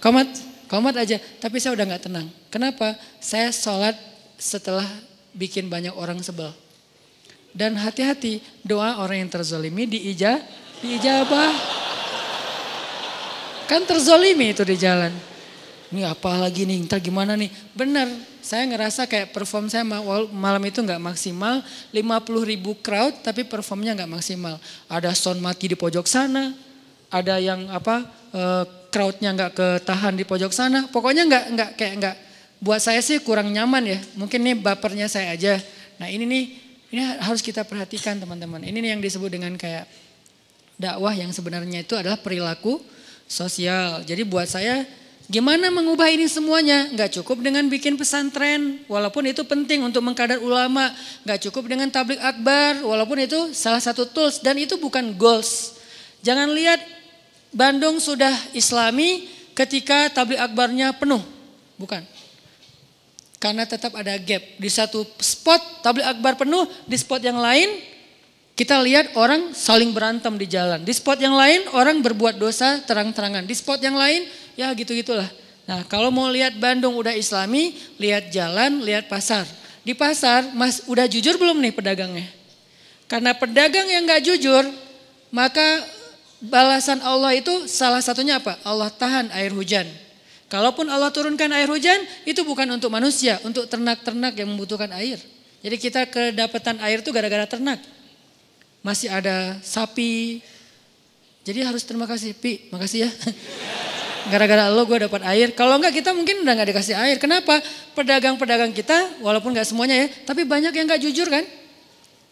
Komat, 0.00 0.26
komat 0.66 0.96
aja. 0.96 1.20
Tapi 1.20 1.60
saya 1.60 1.76
udah 1.76 1.84
nggak 1.84 2.08
tenang. 2.08 2.26
Kenapa? 2.48 2.96
Saya 3.20 3.52
sholat 3.52 3.94
setelah 4.40 4.88
bikin 5.36 5.68
banyak 5.68 5.92
orang 5.96 6.20
sebel. 6.20 6.52
Dan 7.52 7.76
hati-hati, 7.76 8.40
doa 8.64 8.96
orang 9.04 9.26
yang 9.26 9.30
terzolimi 9.32 9.84
diija, 9.84 10.40
diijabah. 10.80 11.52
Kan 13.68 13.84
terzolimi 13.84 14.56
itu 14.56 14.64
di 14.64 14.76
jalan. 14.80 15.12
Ini 15.92 16.08
apa 16.08 16.40
lagi 16.40 16.64
nih, 16.64 16.88
ntar 16.88 17.04
gimana 17.04 17.36
nih. 17.36 17.52
Benar, 17.76 18.08
saya 18.40 18.64
ngerasa 18.64 19.04
kayak 19.04 19.36
perform 19.36 19.68
saya 19.68 19.84
malam 19.84 20.62
itu 20.64 20.80
nggak 20.80 20.96
maksimal. 20.96 21.60
50 21.92 22.48
ribu 22.48 22.72
crowd 22.80 23.20
tapi 23.20 23.44
performnya 23.44 23.92
nggak 24.00 24.12
maksimal. 24.16 24.56
Ada 24.88 25.12
sound 25.12 25.44
mati 25.44 25.68
di 25.68 25.76
pojok 25.76 26.08
sana, 26.08 26.56
ada 27.12 27.36
yang 27.36 27.68
apa 27.68 28.08
uh, 28.32 28.64
crowdnya 28.88 29.36
nggak 29.36 29.52
ketahan 29.52 30.16
di 30.16 30.24
pojok 30.24 30.52
sana. 30.56 30.88
Pokoknya 30.88 31.28
nggak 31.28 31.44
nggak 31.52 31.70
kayak 31.76 31.94
nggak. 32.00 32.16
Buat 32.62 32.78
saya 32.86 33.02
sih 33.02 33.18
kurang 33.18 33.50
nyaman 33.50 33.82
ya. 33.82 33.98
Mungkin 34.14 34.38
nih 34.38 34.54
bapernya 34.54 35.10
saya 35.10 35.34
aja. 35.34 35.58
Nah 35.98 36.06
ini 36.06 36.22
nih 36.22 36.44
ini 36.94 37.02
harus 37.18 37.42
kita 37.42 37.66
perhatikan 37.66 38.22
teman-teman. 38.22 38.62
Ini 38.62 38.94
yang 38.94 39.02
disebut 39.02 39.34
dengan 39.34 39.58
kayak 39.58 39.90
dakwah 40.78 41.10
yang 41.10 41.34
sebenarnya 41.34 41.82
itu 41.82 41.98
adalah 41.98 42.20
perilaku 42.22 42.78
sosial. 43.26 44.06
Jadi 44.06 44.22
buat 44.22 44.46
saya 44.46 44.86
gimana 45.26 45.72
mengubah 45.72 46.06
ini 46.12 46.28
semuanya? 46.28 46.92
Gak 46.92 47.18
cukup 47.18 47.40
dengan 47.40 47.64
bikin 47.72 47.96
pesantren, 47.96 48.84
walaupun 48.86 49.24
itu 49.24 49.40
penting 49.42 49.82
untuk 49.82 50.04
mengkadar 50.04 50.38
ulama. 50.38 50.92
Gak 51.24 51.48
cukup 51.48 51.66
dengan 51.66 51.88
tablik 51.88 52.20
akbar, 52.20 52.78
walaupun 52.84 53.24
itu 53.24 53.56
salah 53.56 53.80
satu 53.80 54.04
tools 54.06 54.38
dan 54.44 54.60
itu 54.60 54.76
bukan 54.76 55.16
goals. 55.16 55.80
Jangan 56.22 56.52
lihat 56.52 56.78
Bandung 57.52 58.00
sudah 58.00 58.32
islami 58.56 59.28
ketika 59.52 60.12
tablik 60.12 60.40
akbarnya 60.40 60.92
penuh. 60.96 61.20
Bukan. 61.80 62.04
Karena 63.42 63.66
tetap 63.66 63.90
ada 63.98 64.14
gap. 64.22 64.38
Di 64.54 64.70
satu 64.70 65.02
spot 65.18 65.82
tablik 65.82 66.06
akbar 66.06 66.38
penuh, 66.38 66.62
di 66.86 66.94
spot 66.94 67.18
yang 67.26 67.42
lain 67.42 67.82
kita 68.54 68.78
lihat 68.78 69.18
orang 69.18 69.50
saling 69.50 69.90
berantem 69.90 70.30
di 70.38 70.46
jalan. 70.46 70.86
Di 70.86 70.94
spot 70.94 71.18
yang 71.18 71.34
lain 71.34 71.66
orang 71.74 71.98
berbuat 71.98 72.38
dosa 72.38 72.78
terang-terangan. 72.86 73.42
Di 73.42 73.54
spot 73.58 73.82
yang 73.82 73.98
lain 73.98 74.30
ya 74.54 74.70
gitu-gitulah. 74.70 75.26
Nah 75.66 75.82
kalau 75.90 76.14
mau 76.14 76.30
lihat 76.30 76.54
Bandung 76.62 76.94
udah 76.94 77.18
islami, 77.18 77.74
lihat 77.98 78.30
jalan, 78.30 78.86
lihat 78.86 79.10
pasar. 79.10 79.42
Di 79.82 79.98
pasar 79.98 80.54
mas 80.54 80.86
udah 80.86 81.10
jujur 81.10 81.34
belum 81.34 81.58
nih 81.58 81.74
pedagangnya? 81.74 82.30
Karena 83.10 83.34
pedagang 83.34 83.90
yang 83.90 84.06
gak 84.06 84.24
jujur, 84.24 84.64
maka 85.34 85.82
balasan 86.40 87.02
Allah 87.02 87.34
itu 87.36 87.66
salah 87.66 88.00
satunya 88.00 88.38
apa? 88.38 88.56
Allah 88.62 88.88
tahan 88.88 89.28
air 89.34 89.50
hujan. 89.50 89.84
Kalaupun 90.52 90.84
Allah 90.92 91.08
turunkan 91.08 91.48
air 91.56 91.64
hujan, 91.64 91.96
itu 92.28 92.44
bukan 92.44 92.68
untuk 92.76 92.92
manusia, 92.92 93.40
untuk 93.40 93.64
ternak-ternak 93.72 94.36
yang 94.36 94.52
membutuhkan 94.52 94.92
air. 94.92 95.16
Jadi 95.64 95.76
kita 95.80 96.04
kedapatan 96.04 96.76
air 96.84 97.00
itu 97.00 97.08
gara-gara 97.08 97.48
ternak. 97.48 97.80
Masih 98.84 99.08
ada 99.08 99.56
sapi. 99.64 100.44
Jadi 101.40 101.64
harus 101.64 101.80
terima 101.88 102.04
kasih, 102.04 102.36
Pi, 102.36 102.68
makasih 102.68 103.08
ya. 103.08 103.10
Gara-gara 104.32 104.68
lo 104.68 104.84
gue 104.84 105.08
dapat 105.08 105.24
air. 105.24 105.56
Kalau 105.56 105.80
enggak 105.80 105.96
kita 105.96 106.12
mungkin 106.12 106.44
udah 106.44 106.52
nggak 106.52 106.68
dikasih 106.68 107.00
air. 107.00 107.16
Kenapa? 107.16 107.56
Pedagang-pedagang 107.96 108.76
kita, 108.76 109.24
walaupun 109.24 109.56
nggak 109.56 109.64
semuanya 109.64 110.04
ya, 110.04 110.06
tapi 110.28 110.44
banyak 110.44 110.76
yang 110.76 110.84
nggak 110.84 111.00
jujur 111.00 111.32
kan? 111.32 111.48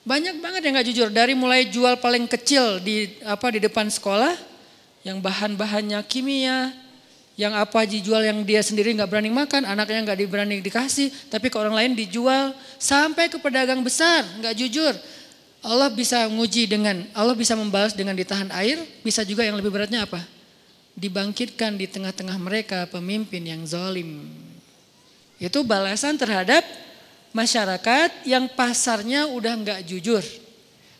Banyak 0.04 0.44
banget 0.44 0.60
yang 0.68 0.76
nggak 0.76 0.88
jujur. 0.92 1.08
Dari 1.08 1.32
mulai 1.32 1.72
jual 1.72 1.96
paling 1.96 2.28
kecil 2.28 2.84
di 2.84 3.16
apa 3.24 3.48
di 3.48 3.64
depan 3.64 3.88
sekolah, 3.88 4.36
yang 5.08 5.24
bahan-bahannya 5.24 6.04
kimia, 6.04 6.89
yang 7.40 7.56
apa 7.56 7.88
dijual 7.88 8.20
yang 8.20 8.44
dia 8.44 8.60
sendiri 8.60 8.92
nggak 8.92 9.08
berani 9.08 9.32
makan, 9.32 9.64
anaknya 9.64 10.12
nggak 10.12 10.28
berani 10.28 10.60
dikasih, 10.60 11.08
tapi 11.32 11.48
ke 11.48 11.56
orang 11.56 11.72
lain 11.72 11.92
dijual 11.96 12.52
sampai 12.76 13.32
ke 13.32 13.40
pedagang 13.40 13.80
besar 13.80 14.28
nggak 14.44 14.52
jujur. 14.60 14.92
Allah 15.64 15.88
bisa 15.88 16.28
nguji 16.28 16.68
dengan, 16.68 17.00
Allah 17.16 17.32
bisa 17.32 17.56
membalas 17.56 17.96
dengan 17.96 18.12
ditahan 18.12 18.52
air, 18.52 18.84
bisa 19.00 19.24
juga 19.24 19.40
yang 19.40 19.56
lebih 19.56 19.72
beratnya 19.72 20.04
apa? 20.04 20.20
Dibangkitkan 20.92 21.80
di 21.80 21.88
tengah-tengah 21.88 22.36
mereka 22.36 22.84
pemimpin 22.92 23.40
yang 23.40 23.64
zalim. 23.64 24.20
Itu 25.40 25.64
balasan 25.64 26.20
terhadap 26.20 26.60
masyarakat 27.32 28.28
yang 28.28 28.52
pasarnya 28.52 29.32
udah 29.32 29.52
nggak 29.64 29.80
jujur. 29.88 30.20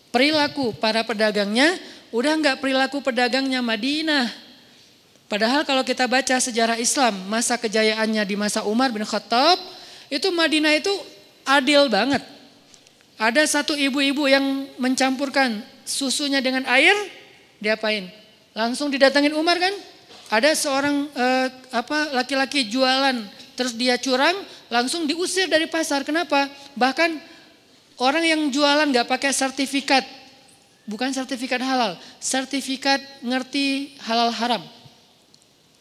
Perilaku 0.08 0.72
para 0.72 1.04
pedagangnya 1.04 1.76
udah 2.08 2.32
nggak 2.40 2.64
perilaku 2.64 3.04
pedagangnya 3.04 3.60
Madinah 3.60 4.49
Padahal 5.30 5.62
kalau 5.62 5.86
kita 5.86 6.10
baca 6.10 6.42
sejarah 6.42 6.74
Islam, 6.82 7.14
masa 7.30 7.54
kejayaannya 7.54 8.26
di 8.26 8.34
masa 8.34 8.66
Umar 8.66 8.90
bin 8.90 9.06
Khattab, 9.06 9.62
itu 10.10 10.26
Madinah 10.34 10.74
itu 10.74 10.90
adil 11.46 11.86
banget. 11.86 12.18
Ada 13.14 13.46
satu 13.46 13.78
ibu-ibu 13.78 14.26
yang 14.26 14.66
mencampurkan 14.74 15.62
susunya 15.86 16.42
dengan 16.42 16.66
air, 16.66 16.98
diapain? 17.62 18.10
Langsung 18.58 18.90
didatangin 18.90 19.30
Umar 19.38 19.62
kan? 19.62 19.70
Ada 20.34 20.50
seorang 20.58 21.06
eh, 21.14 21.46
apa 21.70 22.10
laki-laki 22.10 22.66
jualan, 22.66 23.22
terus 23.54 23.78
dia 23.78 23.94
curang, 24.02 24.34
langsung 24.66 25.06
diusir 25.06 25.46
dari 25.46 25.70
pasar. 25.70 26.02
Kenapa? 26.02 26.50
Bahkan 26.74 27.10
orang 28.02 28.26
yang 28.26 28.40
jualan 28.50 28.90
nggak 28.90 29.06
pakai 29.06 29.30
sertifikat, 29.30 30.02
bukan 30.90 31.14
sertifikat 31.14 31.62
halal, 31.62 31.94
sertifikat 32.18 32.98
ngerti 33.22 33.94
halal 34.02 34.34
haram 34.34 34.79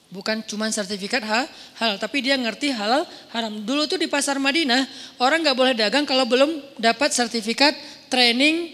Bukan 0.09 0.41
cuma 0.41 0.65
sertifikat 0.73 1.21
hal, 1.21 1.45
halal, 1.77 2.01
tapi 2.01 2.25
dia 2.25 2.33
ngerti 2.33 2.73
halal 2.73 3.05
haram. 3.29 3.61
Dulu 3.61 3.85
tuh 3.85 4.01
di 4.01 4.09
pasar 4.09 4.41
Madinah, 4.41 4.89
orang 5.21 5.45
nggak 5.45 5.53
boleh 5.53 5.73
dagang 5.77 6.01
kalau 6.01 6.25
belum 6.25 6.49
dapat 6.81 7.13
sertifikat 7.13 7.77
training 8.09 8.73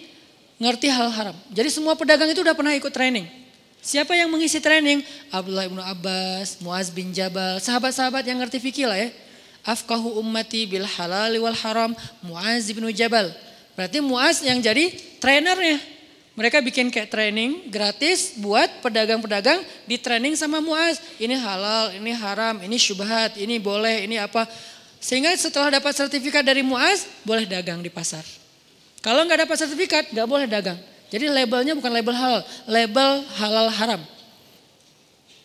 ngerti 0.56 0.88
hal 0.88 1.12
haram. 1.12 1.36
Jadi 1.52 1.68
semua 1.68 2.00
pedagang 2.00 2.32
itu 2.32 2.40
udah 2.40 2.56
pernah 2.56 2.72
ikut 2.72 2.88
training. 2.88 3.28
Siapa 3.84 4.16
yang 4.16 4.32
mengisi 4.32 4.64
training? 4.64 5.04
Abdullah 5.28 5.68
ibnu 5.68 5.84
Abbas, 5.84 6.58
Muaz 6.64 6.88
bin 6.88 7.12
Jabal, 7.12 7.60
sahabat-sahabat 7.60 8.24
yang 8.24 8.40
ngerti 8.40 8.64
fikih 8.64 8.88
lah 8.88 8.98
ya. 8.98 9.12
Afkahu 9.68 10.18
ummati 10.24 10.66
bil 10.66 10.88
halal 10.88 11.36
wal 11.38 11.58
haram, 11.68 11.92
Muaz 12.24 12.72
bin 12.72 12.88
Jabal. 12.96 13.30
Berarti 13.76 14.00
Muaz 14.00 14.40
yang 14.40 14.64
jadi 14.64 14.90
trainernya. 15.20 15.95
Mereka 16.36 16.60
bikin 16.60 16.92
kayak 16.92 17.08
training 17.08 17.72
gratis 17.72 18.36
buat 18.36 18.68
pedagang-pedagang 18.84 19.64
di 19.88 19.96
training 19.96 20.36
sama 20.36 20.60
Muaz. 20.60 21.00
Ini 21.16 21.32
halal, 21.40 21.96
ini 21.96 22.12
haram, 22.12 22.60
ini 22.60 22.76
syubhat, 22.76 23.40
ini 23.40 23.56
boleh, 23.56 24.04
ini 24.04 24.20
apa. 24.20 24.44
Sehingga 25.00 25.32
setelah 25.40 25.80
dapat 25.80 25.96
sertifikat 25.96 26.44
dari 26.44 26.60
Muaz, 26.60 27.08
boleh 27.24 27.48
dagang 27.48 27.80
di 27.80 27.88
pasar. 27.88 28.28
Kalau 29.00 29.24
nggak 29.24 29.48
dapat 29.48 29.58
sertifikat, 29.64 30.12
nggak 30.12 30.28
boleh 30.28 30.44
dagang. 30.44 30.76
Jadi 31.08 31.32
labelnya 31.32 31.72
bukan 31.72 31.92
label 31.94 32.16
halal, 32.18 32.42
label 32.68 33.12
halal 33.40 33.68
haram. 33.72 34.02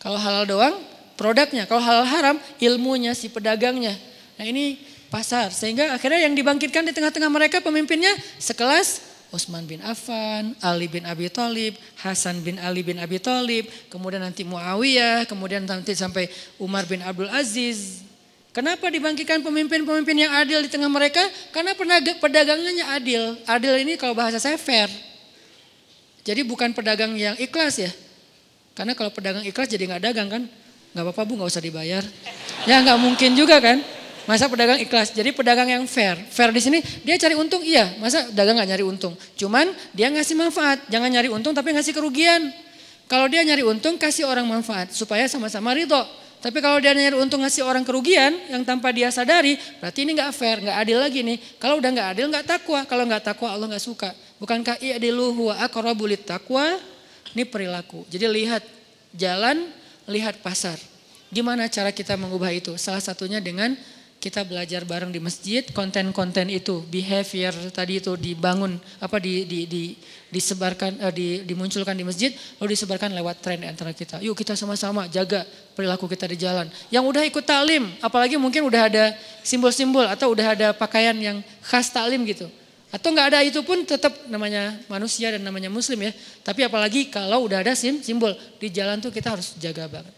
Kalau 0.01 0.19
halal 0.19 0.43
doang, 0.43 0.75
produknya. 1.15 1.69
Kalau 1.69 1.79
halal 1.79 2.03
haram, 2.03 2.35
ilmunya 2.59 3.13
si 3.13 3.31
pedagangnya. 3.31 3.95
Nah 4.35 4.43
ini 4.43 4.81
pasar. 5.07 5.53
Sehingga 5.53 5.93
akhirnya 5.93 6.25
yang 6.25 6.33
dibangkitkan 6.33 6.83
di 6.83 6.91
tengah-tengah 6.91 7.29
mereka 7.29 7.61
pemimpinnya 7.61 8.11
sekelas 8.41 9.10
Utsman 9.31 9.63
bin 9.63 9.79
Affan, 9.79 10.51
Ali 10.59 10.91
bin 10.91 11.07
Abi 11.07 11.31
Thalib, 11.31 11.79
Hasan 12.03 12.43
bin 12.43 12.59
Ali 12.59 12.83
bin 12.83 12.99
Abi 12.99 13.15
Thalib, 13.15 13.71
kemudian 13.87 14.19
nanti 14.19 14.43
Muawiyah, 14.43 15.23
kemudian 15.23 15.63
nanti 15.63 15.95
sampai 15.95 16.27
Umar 16.59 16.83
bin 16.83 16.99
Abdul 16.99 17.31
Aziz. 17.31 18.03
Kenapa 18.51 18.91
dibangkitkan 18.91 19.39
pemimpin-pemimpin 19.39 20.27
yang 20.27 20.35
adil 20.35 20.59
di 20.59 20.67
tengah 20.67 20.91
mereka? 20.91 21.23
Karena 21.55 21.71
perdagangannya 22.19 22.83
adil. 22.91 23.39
Adil 23.47 23.87
ini 23.87 23.95
kalau 23.95 24.11
bahasa 24.11 24.43
saya 24.43 24.59
fair. 24.59 24.91
Jadi 26.27 26.43
bukan 26.43 26.75
pedagang 26.75 27.15
yang 27.15 27.39
ikhlas 27.39 27.79
ya. 27.79 27.91
Karena 28.75 28.91
kalau 28.91 29.07
pedagang 29.15 29.47
ikhlas 29.47 29.71
jadi 29.71 29.87
nggak 29.87 30.03
dagang 30.11 30.27
kan? 30.27 30.43
Nggak 30.91 31.03
apa-apa 31.07 31.23
bu, 31.23 31.39
nggak 31.39 31.47
usah 31.47 31.63
dibayar. 31.63 32.03
Ya 32.67 32.83
nggak 32.83 32.99
mungkin 32.99 33.39
juga 33.39 33.63
kan? 33.63 33.79
Masa 34.29 34.45
pedagang 34.45 34.77
ikhlas? 34.77 35.09
Jadi 35.11 35.33
pedagang 35.33 35.65
yang 35.65 35.83
fair. 35.89 36.13
Fair 36.29 36.53
di 36.53 36.61
sini 36.61 36.79
dia 37.01 37.17
cari 37.17 37.33
untung, 37.33 37.65
iya. 37.65 37.89
Masa 37.97 38.29
dagang 38.29 38.57
nggak 38.57 38.69
nyari 38.69 38.85
untung? 38.85 39.13
Cuman 39.33 39.73
dia 39.97 40.13
ngasih 40.13 40.37
manfaat. 40.37 40.85
Jangan 40.93 41.09
nyari 41.09 41.29
untung 41.33 41.57
tapi 41.57 41.73
ngasih 41.73 41.93
kerugian. 41.95 42.53
Kalau 43.09 43.27
dia 43.27 43.43
nyari 43.43 43.65
untung 43.65 43.99
kasih 43.99 44.23
orang 44.29 44.45
manfaat 44.47 44.93
supaya 44.93 45.25
sama-sama 45.25 45.73
ridho. 45.73 45.99
Tapi 46.41 46.57
kalau 46.57 46.81
dia 46.81 46.93
nyari 46.97 47.13
untung 47.21 47.45
ngasih 47.45 47.61
orang 47.61 47.85
kerugian 47.85 48.33
yang 48.49 48.65
tanpa 48.65 48.89
dia 48.89 49.13
sadari, 49.13 49.61
berarti 49.77 50.09
ini 50.09 50.17
nggak 50.17 50.31
fair, 50.33 50.57
nggak 50.57 50.73
adil 50.73 50.97
lagi 50.97 51.21
nih. 51.21 51.37
Kalau 51.61 51.77
udah 51.77 51.89
nggak 51.93 52.07
adil 52.17 52.25
nggak 52.33 52.45
takwa. 52.49 52.81
Kalau 52.85 53.03
nggak 53.05 53.21
takwa 53.21 53.47
Allah 53.53 53.67
nggak 53.69 53.83
suka. 53.83 54.09
Bukankah 54.41 54.81
i'dilu 54.81 55.37
huwa 55.37 55.53
aqrabulit 55.61 56.25
takwa? 56.25 56.81
Ini 57.37 57.45
perilaku. 57.45 58.09
Jadi 58.09 58.25
lihat 58.25 58.63
jalan, 59.13 59.69
lihat 60.09 60.41
pasar. 60.41 60.81
Gimana 61.29 61.69
cara 61.69 61.93
kita 61.93 62.17
mengubah 62.17 62.49
itu? 62.51 62.73
Salah 62.75 62.99
satunya 62.99 63.37
dengan 63.37 63.77
kita 64.21 64.45
belajar 64.45 64.85
bareng 64.85 65.09
di 65.09 65.17
masjid, 65.17 65.65
konten-konten 65.73 66.45
itu, 66.53 66.85
behavior 66.85 67.49
tadi 67.73 67.97
itu 67.97 68.13
dibangun, 68.13 68.77
apa 69.01 69.17
di, 69.17 69.49
di, 69.49 69.59
di 69.65 69.83
disebarkan, 70.29 71.01
uh, 71.01 71.09
di, 71.09 71.41
dimunculkan 71.41 71.97
di 71.97 72.05
masjid, 72.05 72.29
lalu 72.61 72.77
disebarkan 72.77 73.17
lewat 73.17 73.41
tren 73.41 73.65
antara 73.65 73.91
kita. 73.91 74.21
Yuk 74.21 74.37
kita 74.37 74.53
sama-sama 74.53 75.09
jaga 75.09 75.41
perilaku 75.73 76.05
kita 76.05 76.29
di 76.29 76.37
jalan. 76.37 76.69
Yang 76.93 77.03
udah 77.09 77.23
ikut 77.25 77.43
taklim, 77.43 77.89
apalagi 77.97 78.37
mungkin 78.37 78.61
udah 78.69 78.81
ada 78.87 79.17
simbol-simbol 79.41 80.05
atau 80.05 80.29
udah 80.31 80.47
ada 80.53 80.67
pakaian 80.71 81.17
yang 81.17 81.41
khas 81.65 81.89
taklim 81.89 82.21
gitu. 82.29 82.45
Atau 82.93 83.09
nggak 83.15 83.27
ada 83.33 83.39
itu 83.41 83.63
pun 83.63 83.81
tetap 83.87 84.13
namanya 84.27 84.75
manusia 84.91 85.33
dan 85.33 85.41
namanya 85.41 85.71
muslim 85.71 85.97
ya. 85.97 86.11
Tapi 86.43 86.67
apalagi 86.67 87.09
kalau 87.09 87.47
udah 87.49 87.63
ada 87.65 87.73
sim, 87.73 88.03
simbol 88.05 88.35
di 88.59 88.69
jalan 88.69 89.01
tuh 89.01 89.09
kita 89.09 89.33
harus 89.33 89.55
jaga 89.57 89.87
banget. 89.87 90.13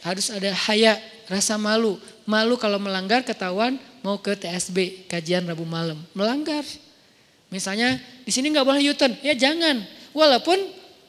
Harus 0.00 0.32
ada 0.32 0.52
haya, 0.68 0.96
rasa 1.28 1.60
malu. 1.60 2.00
Malu 2.28 2.60
kalau 2.60 2.76
melanggar 2.80 3.24
ketahuan 3.24 3.80
mau 4.00 4.20
ke 4.20 4.36
TSB, 4.36 5.08
kajian 5.08 5.44
Rabu 5.44 5.64
malam. 5.64 6.00
Melanggar. 6.16 6.64
Misalnya 7.50 7.98
di 8.24 8.30
sini 8.30 8.52
nggak 8.54 8.66
boleh 8.66 8.82
yuton, 8.84 9.12
ya 9.20 9.34
jangan. 9.34 9.82
Walaupun 10.14 10.58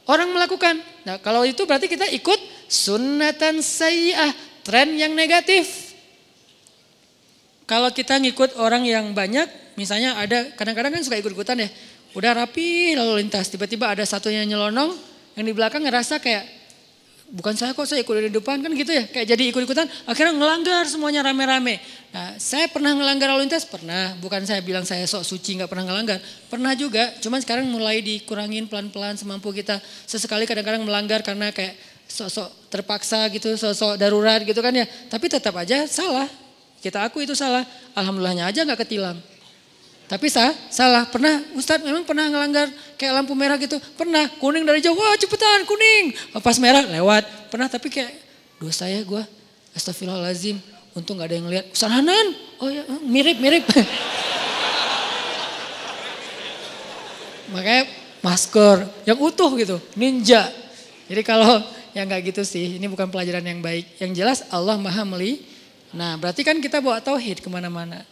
orang 0.10 0.30
melakukan. 0.34 0.82
Nah 1.06 1.22
kalau 1.22 1.46
itu 1.46 1.64
berarti 1.66 1.86
kita 1.86 2.10
ikut 2.10 2.40
sunnatan 2.68 3.62
sayyah, 3.62 4.34
tren 4.66 4.98
yang 4.98 5.14
negatif. 5.14 5.94
Kalau 7.70 7.88
kita 7.94 8.20
ngikut 8.20 8.60
orang 8.60 8.84
yang 8.84 9.16
banyak, 9.16 9.48
misalnya 9.80 10.20
ada 10.20 10.52
kadang-kadang 10.60 10.92
kan 10.92 11.02
suka 11.08 11.16
ikut-ikutan 11.16 11.64
ya. 11.64 11.70
Udah 12.12 12.36
rapi 12.36 12.92
lalu 13.00 13.24
lintas, 13.24 13.48
tiba-tiba 13.48 13.88
ada 13.88 14.04
satunya 14.04 14.44
nyelonong, 14.44 14.92
yang 15.40 15.46
di 15.48 15.54
belakang 15.56 15.80
ngerasa 15.88 16.20
kayak 16.20 16.61
bukan 17.32 17.56
saya 17.56 17.72
kok 17.72 17.88
saya 17.88 18.04
ikut 18.04 18.28
di 18.28 18.32
depan 18.32 18.60
kan 18.60 18.72
gitu 18.76 18.92
ya. 18.92 19.08
Kayak 19.08 19.28
jadi 19.34 19.44
ikut-ikutan 19.56 19.88
akhirnya 20.06 20.36
ngelanggar 20.36 20.84
semuanya 20.86 21.24
rame-rame. 21.24 21.80
Nah 22.12 22.36
saya 22.36 22.68
pernah 22.68 22.92
ngelanggar 22.92 23.32
lalu 23.32 23.48
lintas? 23.48 23.64
Pernah. 23.64 24.20
Bukan 24.20 24.44
saya 24.44 24.60
bilang 24.60 24.84
saya 24.84 25.08
sok 25.08 25.24
suci 25.24 25.58
nggak 25.58 25.72
pernah 25.72 25.88
ngelanggar. 25.88 26.20
Pernah 26.52 26.76
juga. 26.76 27.16
Cuman 27.24 27.40
sekarang 27.40 27.66
mulai 27.72 28.04
dikurangin 28.04 28.68
pelan-pelan 28.68 29.16
semampu 29.16 29.56
kita. 29.56 29.80
Sesekali 30.06 30.44
kadang-kadang 30.44 30.84
melanggar 30.84 31.24
karena 31.24 31.50
kayak 31.56 31.80
sok-sok 32.12 32.68
terpaksa 32.68 33.32
gitu 33.32 33.56
sok-sok 33.56 33.96
darurat 33.96 34.44
gitu 34.44 34.60
kan 34.60 34.76
ya. 34.76 34.84
Tapi 35.08 35.32
tetap 35.32 35.56
aja 35.56 35.88
salah. 35.88 36.28
Kita 36.84 37.08
aku 37.08 37.24
itu 37.24 37.32
salah. 37.34 37.64
Alhamdulillahnya 37.96 38.52
aja 38.52 38.68
nggak 38.68 38.84
ketilang 38.84 39.31
tapi 40.12 40.28
sah, 40.28 40.52
salah. 40.68 41.08
Pernah 41.08 41.40
Ustadz 41.56 41.88
memang 41.88 42.04
pernah 42.04 42.28
ngelanggar 42.28 42.68
kayak 43.00 43.24
lampu 43.24 43.32
merah 43.32 43.56
gitu. 43.56 43.80
Pernah 43.96 44.28
kuning 44.44 44.68
dari 44.68 44.84
jauh, 44.84 44.92
wah 44.92 45.16
cepetan 45.16 45.64
kuning. 45.64 46.12
Pas 46.44 46.60
merah 46.60 46.84
lewat. 46.84 47.48
Pernah 47.48 47.72
tapi 47.72 47.88
kayak 47.88 48.12
dosa 48.60 48.92
ya 48.92 49.00
gue. 49.08 49.24
Astagfirullahaladzim. 49.72 50.60
Untung 51.00 51.16
gak 51.16 51.32
ada 51.32 51.40
yang 51.40 51.48
lihat. 51.48 51.72
Ustadz 51.72 51.96
Hanan, 51.96 52.36
oh 52.60 52.68
ya 52.68 52.84
mirip-mirip. 53.08 53.64
Makanya 57.56 57.88
masker 58.20 58.84
yang 59.08 59.16
utuh 59.16 59.48
gitu, 59.56 59.80
ninja. 59.96 60.52
Jadi 61.08 61.24
kalau 61.24 61.64
yang 61.96 62.12
gak 62.12 62.36
gitu 62.36 62.44
sih, 62.44 62.76
ini 62.76 62.84
bukan 62.92 63.08
pelajaran 63.08 63.48
yang 63.48 63.64
baik. 63.64 63.88
Yang 64.04 64.12
jelas 64.20 64.44
Allah 64.52 64.76
maha 64.76 65.08
meli. 65.08 65.40
Nah 65.96 66.20
berarti 66.20 66.44
kan 66.44 66.60
kita 66.60 66.84
bawa 66.84 67.00
tauhid 67.00 67.40
ke 67.40 67.48
mana-mana. 67.48 68.04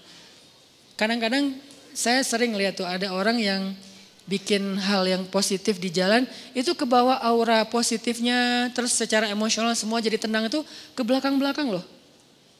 Kadang-kadang 0.95 1.67
saya 1.99 2.23
sering 2.23 2.55
lihat 2.55 2.79
tuh 2.79 2.87
ada 2.87 3.11
orang 3.11 3.35
yang 3.35 3.75
bikin 4.23 4.79
hal 4.79 5.03
yang 5.03 5.27
positif 5.27 5.83
di 5.83 5.91
jalan 5.91 6.23
itu 6.55 6.71
ke 6.71 6.87
bawah 6.87 7.19
aura 7.19 7.67
positifnya 7.67 8.71
terus 8.71 8.95
secara 8.95 9.27
emosional 9.27 9.75
semua 9.75 9.99
jadi 9.99 10.15
tenang 10.15 10.47
itu 10.47 10.63
ke 10.95 11.01
belakang-belakang 11.03 11.67
loh. 11.67 11.83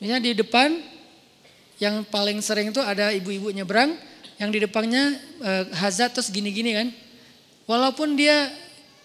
Misalnya 0.04 0.20
di 0.20 0.34
depan 0.36 0.76
yang 1.80 2.04
paling 2.04 2.44
sering 2.44 2.76
itu 2.76 2.84
ada 2.84 3.16
ibu-ibu 3.16 3.48
nyebrang 3.56 3.96
yang 4.44 4.52
di 4.52 4.60
depannya 4.60 5.16
eh, 5.40 5.64
hazat 5.72 6.20
terus 6.20 6.28
gini-gini 6.28 6.76
kan. 6.76 6.88
Walaupun 7.64 8.20
dia 8.20 8.52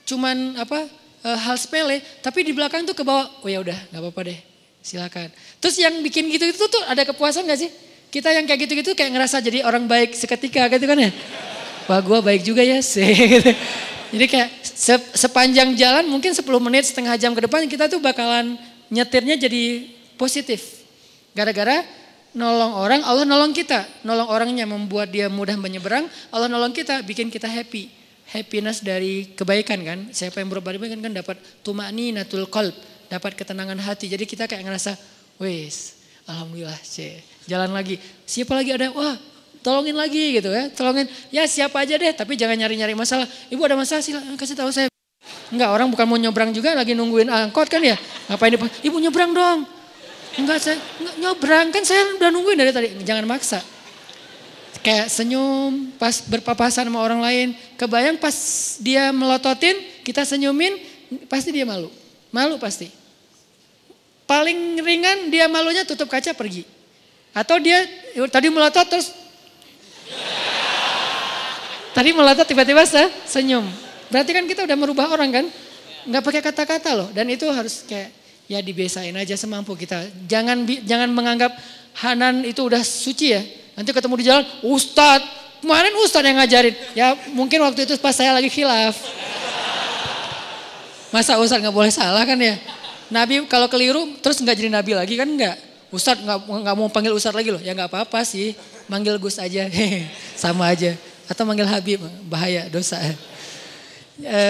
cuman 0.03 0.59
apa 0.59 0.91
eh, 1.23 1.39
hal 1.47 1.55
sepele 1.55 2.03
tapi 2.27 2.43
di 2.43 2.51
belakang 2.51 2.83
tuh 2.83 2.97
ke 2.97 3.07
bawah 3.07 3.31
oh 3.45 3.47
ya 3.47 3.63
udah 3.63 3.79
nggak 3.95 4.03
apa-apa 4.03 4.35
deh 4.35 4.41
silakan. 4.83 5.31
Terus 5.63 5.79
yang 5.79 5.95
bikin 6.03 6.27
gitu 6.27 6.43
itu 6.51 6.65
tuh 6.67 6.83
ada 6.91 7.07
kepuasan 7.07 7.47
gak 7.47 7.61
sih? 7.61 7.71
Kita 8.15 8.31
yang 8.31 8.47
kayak 8.47 8.71
gitu-gitu 8.71 8.95
kayak 8.95 9.11
ngerasa 9.11 9.43
jadi 9.43 9.67
orang 9.67 9.91
baik 9.91 10.15
seketika 10.15 10.71
gitu 10.71 10.87
kan 10.87 10.95
ya. 10.95 11.11
Wah 11.91 11.99
gue 11.99 12.19
baik 12.23 12.47
juga 12.47 12.63
ya 12.63 12.79
sih. 12.95 13.11
Gitu. 13.11 13.51
Jadi 14.15 14.27
kayak 14.31 14.51
sepanjang 15.19 15.75
jalan 15.75 16.07
mungkin 16.07 16.31
10 16.31 16.47
menit 16.63 16.87
setengah 16.87 17.19
jam 17.19 17.35
ke 17.35 17.43
depan 17.43 17.67
kita 17.67 17.91
tuh 17.91 17.99
bakalan 17.99 18.55
nyetirnya 18.87 19.35
jadi 19.35 19.91
positif. 20.15 20.87
Gara-gara 21.35 21.83
nolong 22.39 22.79
orang, 22.79 23.03
Allah 23.03 23.27
nolong 23.27 23.51
kita. 23.51 23.83
Nolong 24.07 24.31
orangnya 24.31 24.63
membuat 24.63 25.11
dia 25.11 25.27
mudah 25.27 25.59
menyeberang, 25.59 26.07
Allah 26.31 26.47
nolong 26.47 26.71
kita, 26.71 27.03
bikin 27.03 27.35
kita 27.35 27.51
happy. 27.51 27.91
Happiness 28.31 28.79
dari 28.79 29.35
kebaikan 29.35 29.83
kan. 29.83 29.99
Siapa 30.15 30.39
yang 30.39 30.55
berbuat 30.55 30.79
baik 30.79 31.03
kan 31.03 31.11
dapat 31.11 31.43
tumani 31.67 32.15
natul 32.15 32.47
qalb, 32.47 32.79
dapat 33.11 33.35
ketenangan 33.35 33.83
hati. 33.83 34.07
Jadi 34.07 34.23
kita 34.23 34.47
kayak 34.47 34.63
ngerasa, 34.63 34.95
wes, 35.43 35.99
alhamdulillah, 36.31 36.79
sih 36.79 37.34
jalan 37.49 37.71
lagi. 37.73 38.01
Siapa 38.25 38.53
lagi 38.57 38.75
ada, 38.75 38.93
wah 38.93 39.17
tolongin 39.65 39.97
lagi 39.97 40.41
gitu 40.41 40.53
ya. 40.53 40.69
Tolongin, 40.73 41.09
ya 41.33 41.49
siapa 41.49 41.81
aja 41.81 41.97
deh 41.97 42.13
tapi 42.13 42.37
jangan 42.37 42.57
nyari-nyari 42.61 42.93
masalah. 42.93 43.25
Ibu 43.49 43.61
ada 43.65 43.77
masalah 43.81 44.05
sih 44.05 44.13
kasih 44.37 44.57
tahu 44.57 44.71
saya. 44.73 44.89
Enggak, 45.49 45.71
orang 45.73 45.89
bukan 45.89 46.05
mau 46.05 46.19
nyebrang 46.21 46.51
juga 46.53 46.77
lagi 46.77 46.93
nungguin 46.93 47.29
angkot 47.29 47.69
kan 47.73 47.81
ya. 47.81 47.97
Ngapain 48.29 48.53
di 48.53 48.59
Ibu 48.61 48.97
nyebrang 49.01 49.33
dong. 49.33 49.59
Enggak 50.35 50.59
saya 50.61 50.77
enggak, 51.01 51.17
nyebrang 51.21 51.67
kan 51.73 51.83
saya 51.87 52.03
udah 52.21 52.29
nungguin 52.33 52.59
dari 52.61 52.71
tadi. 52.75 52.89
Jangan 53.05 53.25
maksa. 53.25 53.61
Kayak 54.85 55.09
senyum 55.09 55.97
pas 55.97 56.21
berpapasan 56.29 56.85
sama 56.93 57.01
orang 57.01 57.25
lain. 57.25 57.57
Kebayang 57.81 58.21
pas 58.21 58.37
dia 58.85 59.09
melototin, 59.17 59.81
kita 60.05 60.29
senyumin, 60.29 60.77
pasti 61.25 61.57
dia 61.57 61.65
malu. 61.65 61.89
Malu 62.29 62.61
pasti. 62.61 62.93
Paling 64.29 64.81
ringan 64.85 65.33
dia 65.33 65.49
malunya 65.49 65.89
tutup 65.89 66.13
kaca 66.13 66.37
pergi. 66.37 66.69
Atau 67.35 67.59
dia 67.59 67.83
tadi 68.31 68.49
melotot 68.49 68.87
terus 68.87 69.11
Tadi 71.95 72.11
melotot 72.11 72.43
tiba-tiba 72.43 72.83
senyum. 73.23 73.63
Berarti 74.11 74.35
kan 74.35 74.45
kita 74.51 74.67
udah 74.67 74.75
merubah 74.75 75.15
orang 75.15 75.31
kan? 75.31 75.45
Nggak 76.11 76.23
pakai 76.27 76.43
kata-kata 76.43 76.91
loh. 76.91 77.09
Dan 77.15 77.31
itu 77.31 77.47
harus 77.47 77.87
kayak 77.87 78.11
ya 78.51 78.59
dibiasain 78.59 79.15
aja 79.15 79.39
semampu 79.39 79.79
kita. 79.79 80.11
Jangan 80.27 80.67
jangan 80.83 81.09
menganggap 81.15 81.55
Hanan 81.95 82.43
itu 82.43 82.67
udah 82.67 82.83
suci 82.83 83.39
ya. 83.39 83.43
Nanti 83.79 83.95
ketemu 83.95 84.15
di 84.19 84.25
jalan, 84.27 84.45
Ustadz, 84.67 85.63
kemarin 85.63 85.95
Ustadz 86.03 86.27
yang 86.27 86.39
ngajarin. 86.43 86.75
Ya 86.99 87.07
mungkin 87.31 87.63
waktu 87.63 87.87
itu 87.87 87.95
pas 88.03 88.11
saya 88.11 88.35
lagi 88.35 88.51
khilaf. 88.51 88.99
Masa 91.15 91.39
Ustadz 91.39 91.63
nggak 91.63 91.75
boleh 91.79 91.95
salah 91.95 92.27
kan 92.27 92.35
ya? 92.43 92.59
Nabi 93.07 93.47
kalau 93.47 93.71
keliru 93.71 94.19
terus 94.19 94.43
nggak 94.43 94.59
jadi 94.59 94.71
Nabi 94.75 94.99
lagi 94.99 95.15
kan 95.15 95.31
enggak. 95.31 95.55
Ustadz 95.95 96.27
nggak 96.27 96.75
mau 96.75 96.91
panggil 96.91 97.15
Ustadz 97.15 97.39
lagi 97.39 97.55
loh. 97.55 97.63
Ya 97.63 97.71
nggak 97.71 97.87
apa-apa 97.87 98.27
sih, 98.27 98.59
manggil 98.91 99.15
Gus 99.23 99.39
aja, 99.39 99.71
sama 100.43 100.75
aja. 100.75 100.99
Atau 101.31 101.47
manggil 101.47 101.71
Habib, 101.71 102.03
bahaya 102.27 102.67
dosa. 102.67 102.99
E, 104.19 104.41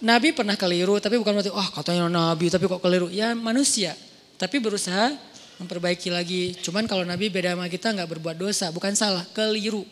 Nabi 0.00 0.32
pernah 0.32 0.56
keliru, 0.56 0.96
tapi 0.96 1.20
bukan 1.20 1.36
berarti, 1.36 1.52
oh 1.52 1.68
katanya 1.76 2.08
Nabi 2.08 2.48
tapi 2.48 2.64
kok 2.64 2.80
keliru. 2.80 3.12
Ya 3.12 3.36
manusia, 3.36 3.92
tapi 4.40 4.56
berusaha 4.56 5.12
memperbaiki 5.60 6.08
lagi. 6.08 6.56
Cuman 6.64 6.88
kalau 6.88 7.04
Nabi 7.04 7.28
beda 7.28 7.52
sama 7.52 7.68
kita 7.68 7.92
nggak 7.92 8.08
berbuat 8.16 8.36
dosa, 8.40 8.72
bukan 8.72 8.96
salah, 8.96 9.22
keliru. 9.36 9.84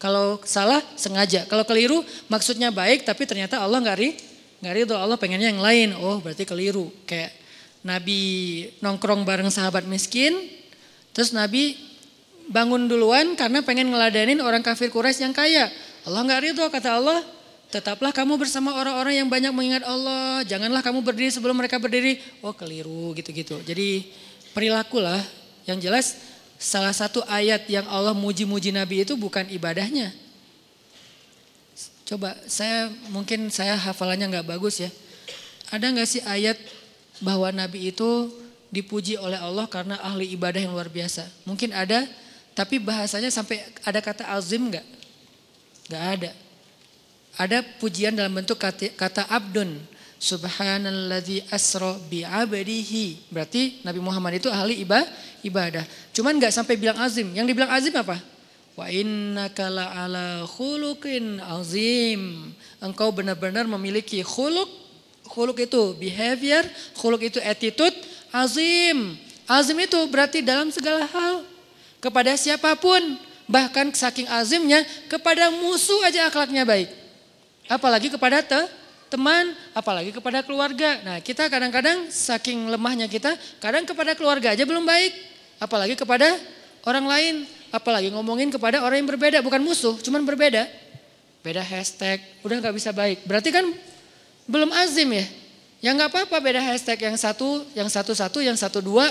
Kalau 0.00 0.40
salah 0.48 0.80
sengaja, 0.96 1.44
kalau 1.44 1.66
keliru 1.68 2.00
maksudnya 2.32 2.72
baik 2.72 3.04
tapi 3.04 3.28
ternyata 3.28 3.60
Allah 3.60 3.84
nggak 3.84 3.98
ri, 4.00 4.16
nggak 4.64 4.72
ri 4.72 4.80
Allah 4.96 5.18
pengennya 5.20 5.52
yang 5.52 5.60
lain. 5.60 5.92
Oh 6.00 6.24
berarti 6.24 6.48
keliru. 6.48 6.88
Kayak 7.04 7.36
Nabi 7.80 8.20
nongkrong 8.84 9.24
bareng 9.24 9.48
sahabat 9.48 9.88
miskin, 9.88 10.36
terus 11.16 11.32
Nabi 11.32 11.76
bangun 12.50 12.90
duluan 12.90 13.38
karena 13.38 13.64
pengen 13.64 13.88
ngeladenin 13.88 14.42
orang 14.44 14.60
kafir 14.60 14.92
Quraisy 14.92 15.24
yang 15.24 15.32
kaya. 15.32 15.72
Allah 16.04 16.20
nggak 16.24 16.40
ridho 16.44 16.64
kata 16.68 17.00
Allah, 17.00 17.24
tetaplah 17.70 18.10
kamu 18.10 18.36
bersama 18.36 18.74
orang-orang 18.76 19.22
yang 19.22 19.28
banyak 19.30 19.52
mengingat 19.54 19.84
Allah. 19.86 20.42
Janganlah 20.44 20.82
kamu 20.82 21.00
berdiri 21.00 21.30
sebelum 21.32 21.56
mereka 21.56 21.80
berdiri. 21.80 22.20
Oh 22.44 22.52
keliru 22.52 23.16
gitu-gitu. 23.16 23.62
Jadi 23.64 24.10
perilakulah 24.52 25.22
yang 25.64 25.78
jelas 25.78 26.18
salah 26.60 26.92
satu 26.92 27.24
ayat 27.24 27.64
yang 27.70 27.88
Allah 27.88 28.12
muji-muji 28.12 28.74
Nabi 28.74 29.08
itu 29.08 29.16
bukan 29.16 29.48
ibadahnya. 29.48 30.12
Coba 32.04 32.34
saya 32.50 32.90
mungkin 33.08 33.48
saya 33.54 33.78
hafalannya 33.78 34.26
nggak 34.28 34.48
bagus 34.50 34.82
ya. 34.82 34.90
Ada 35.70 35.94
nggak 35.94 36.08
sih 36.10 36.20
ayat 36.26 36.58
bahwa 37.20 37.52
Nabi 37.52 37.92
itu 37.92 38.32
dipuji 38.72 39.20
oleh 39.20 39.36
Allah 39.36 39.68
karena 39.68 40.00
ahli 40.00 40.32
ibadah 40.32 40.60
yang 40.60 40.72
luar 40.72 40.88
biasa. 40.88 41.28
Mungkin 41.44 41.70
ada, 41.76 42.08
tapi 42.56 42.80
bahasanya 42.80 43.28
sampai 43.30 43.62
ada 43.84 44.00
kata 44.00 44.26
azim 44.32 44.72
enggak? 44.72 44.86
Enggak 45.86 46.04
ada. 46.16 46.30
Ada 47.38 47.58
pujian 47.78 48.12
dalam 48.12 48.34
bentuk 48.34 48.58
kata, 48.58 48.90
kata 48.98 49.26
abdun. 49.30 49.78
Subhanalladzi 50.20 51.48
asra 51.48 51.96
bi'abdihi. 52.12 53.32
Berarti 53.32 53.80
Nabi 53.80 54.00
Muhammad 54.04 54.36
itu 54.36 54.52
ahli 54.52 54.84
ibadah. 55.40 55.84
Cuman 56.12 56.36
nggak 56.36 56.52
sampai 56.52 56.76
bilang 56.76 57.00
azim. 57.00 57.32
Yang 57.32 57.56
dibilang 57.56 57.72
azim 57.72 57.94
apa? 57.96 58.20
Wa 58.76 58.92
innaka 58.92 59.72
ala 59.72 60.44
khuluqin 60.44 61.40
azim. 61.40 62.52
Engkau 62.84 63.08
benar-benar 63.16 63.64
memiliki 63.64 64.20
khuluk. 64.20 64.68
Khuluk 65.30 65.62
itu 65.62 65.94
behavior, 65.94 66.66
khuluk 66.98 67.22
itu 67.30 67.38
attitude, 67.38 67.94
azim. 68.34 69.14
Azim 69.46 69.78
itu 69.78 69.98
berarti 70.10 70.42
dalam 70.42 70.74
segala 70.74 71.06
hal. 71.06 71.46
Kepada 72.02 72.34
siapa 72.34 72.74
pun. 72.74 72.98
Bahkan 73.50 73.90
saking 73.98 74.30
azimnya 74.30 74.86
kepada 75.10 75.50
musuh 75.50 75.98
aja 76.06 76.30
akhlaknya 76.30 76.62
baik. 76.62 76.86
Apalagi 77.66 78.06
kepada 78.06 78.46
te, 78.46 78.62
teman, 79.10 79.54
apalagi 79.74 80.14
kepada 80.14 80.46
keluarga. 80.46 81.02
Nah 81.02 81.18
kita 81.18 81.50
kadang-kadang 81.50 82.06
saking 82.14 82.70
lemahnya 82.70 83.10
kita, 83.10 83.34
kadang 83.58 83.82
kepada 83.82 84.14
keluarga 84.14 84.54
aja 84.54 84.62
belum 84.62 84.86
baik. 84.86 85.12
Apalagi 85.58 85.98
kepada 85.98 86.38
orang 86.86 87.06
lain, 87.10 87.34
apalagi 87.74 88.14
ngomongin 88.14 88.54
kepada 88.54 88.86
orang 88.86 89.02
yang 89.02 89.10
berbeda, 89.10 89.42
bukan 89.42 89.60
musuh, 89.66 89.98
cuman 89.98 90.22
berbeda. 90.22 90.70
Beda 91.42 91.64
hashtag, 91.64 92.22
udah 92.46 92.70
gak 92.70 92.76
bisa 92.78 92.94
baik. 92.94 93.26
Berarti 93.26 93.50
kan 93.50 93.66
belum 94.50 94.74
azim 94.74 95.06
ya. 95.14 95.26
Ya 95.80 95.90
nggak 95.96 96.12
apa-apa 96.12 96.36
beda 96.42 96.60
hashtag 96.60 97.08
yang 97.08 97.16
satu, 97.16 97.64
yang 97.72 97.88
satu 97.88 98.12
satu, 98.12 98.38
yang 98.44 98.58
satu 98.58 98.84
dua, 98.84 99.08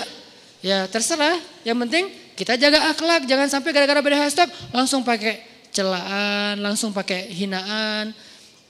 ya 0.62 0.86
terserah. 0.86 1.40
Yang 1.66 1.76
penting 1.88 2.04
kita 2.36 2.54
jaga 2.60 2.92
akhlak, 2.92 3.26
jangan 3.26 3.48
sampai 3.48 3.74
gara-gara 3.74 3.98
beda 4.04 4.20
hashtag 4.20 4.46
langsung 4.70 5.02
pakai 5.02 5.42
celaan, 5.74 6.62
langsung 6.62 6.94
pakai 6.94 7.26
hinaan, 7.32 8.14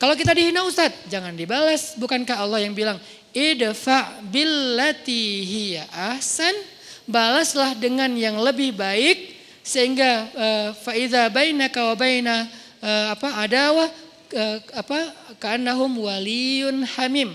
kalau 0.01 0.16
kita 0.16 0.33
dihina 0.33 0.64
Ustadz, 0.64 1.12
jangan 1.12 1.37
dibalas. 1.37 1.93
Bukankah 2.01 2.41
Allah 2.41 2.64
yang 2.64 2.73
bilang, 2.73 2.97
idfa 3.37 4.16
billati 4.33 5.45
hiya 5.45 5.85
ahsan, 5.93 6.57
balaslah 7.05 7.77
dengan 7.77 8.09
yang 8.16 8.41
lebih 8.41 8.73
baik 8.73 9.37
sehingga 9.61 10.25
uh, 10.33 10.68
faida 10.73 11.29
bainaka 11.29 11.93
wa 11.93 11.95
baina 12.01 12.49
uh, 12.81 13.12
apa 13.12 13.45
adawah 13.45 13.93
uh, 14.35 14.59
apa 14.76 14.99
kanahum 15.39 16.07
waliyun 16.07 16.87
hamim. 16.99 17.35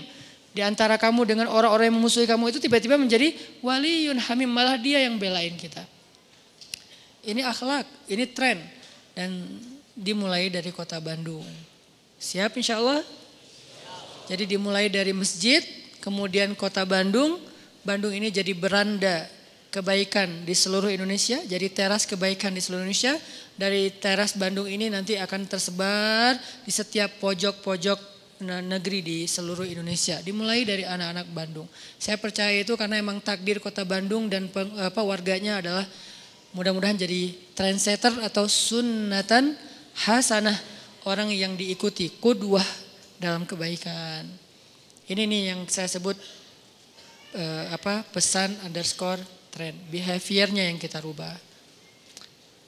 Di 0.56 0.64
antara 0.64 0.96
kamu 0.96 1.28
dengan 1.28 1.46
orang-orang 1.52 1.92
yang 1.92 2.00
memusuhi 2.00 2.24
kamu 2.24 2.48
itu 2.48 2.58
tiba-tiba 2.64 2.96
menjadi 2.96 3.36
waliyun 3.60 4.16
hamim, 4.16 4.48
malah 4.48 4.80
dia 4.80 5.04
yang 5.04 5.20
belain 5.20 5.52
kita. 5.52 5.84
Ini 7.26 7.44
akhlak, 7.44 7.84
ini 8.08 8.24
tren 8.30 8.64
dan 9.12 9.30
dimulai 9.92 10.48
dari 10.48 10.72
kota 10.72 10.96
Bandung. 10.96 11.44
Siap 12.16 12.56
insya 12.56 12.80
Allah? 12.80 13.04
Jadi 14.26 14.56
dimulai 14.56 14.88
dari 14.88 15.12
masjid, 15.12 15.60
kemudian 16.00 16.56
kota 16.56 16.88
Bandung. 16.88 17.36
Bandung 17.84 18.10
ini 18.16 18.32
jadi 18.32 18.50
beranda 18.56 19.28
kebaikan 19.76 20.48
di 20.48 20.56
seluruh 20.56 20.88
Indonesia, 20.88 21.36
jadi 21.44 21.68
teras 21.68 22.08
kebaikan 22.08 22.56
di 22.56 22.64
seluruh 22.64 22.88
Indonesia. 22.88 23.20
Dari 23.56 23.92
teras 23.92 24.32
Bandung 24.32 24.64
ini 24.64 24.88
nanti 24.88 25.20
akan 25.20 25.44
tersebar 25.44 26.40
di 26.64 26.72
setiap 26.72 27.20
pojok-pojok 27.20 28.16
negeri 28.40 29.00
di 29.04 29.18
seluruh 29.28 29.68
Indonesia. 29.68 30.16
Dimulai 30.24 30.64
dari 30.64 30.88
anak-anak 30.88 31.28
Bandung. 31.28 31.68
Saya 32.00 32.16
percaya 32.16 32.56
itu 32.56 32.72
karena 32.76 33.00
emang 33.00 33.20
takdir 33.20 33.60
kota 33.60 33.84
Bandung 33.84 34.32
dan 34.32 34.48
apa 34.80 35.00
warganya 35.04 35.60
adalah 35.60 35.84
mudah-mudahan 36.56 36.96
jadi 36.96 37.36
trendsetter 37.52 38.24
atau 38.24 38.48
sunnatan 38.48 39.56
hasanah 40.08 40.56
orang 41.04 41.28
yang 41.32 41.52
diikuti, 41.52 42.16
kudwah 42.16 42.64
dalam 43.20 43.44
kebaikan. 43.44 44.24
Ini 45.04 45.22
nih 45.28 45.42
yang 45.52 45.60
saya 45.68 45.88
sebut 45.88 46.16
uh, 47.36 47.64
apa 47.72 48.04
pesan 48.08 48.56
underscore 48.64 49.35
trend, 49.56 49.76
behaviornya 49.88 50.68
yang 50.68 50.76
kita 50.76 51.00
rubah. 51.00 51.32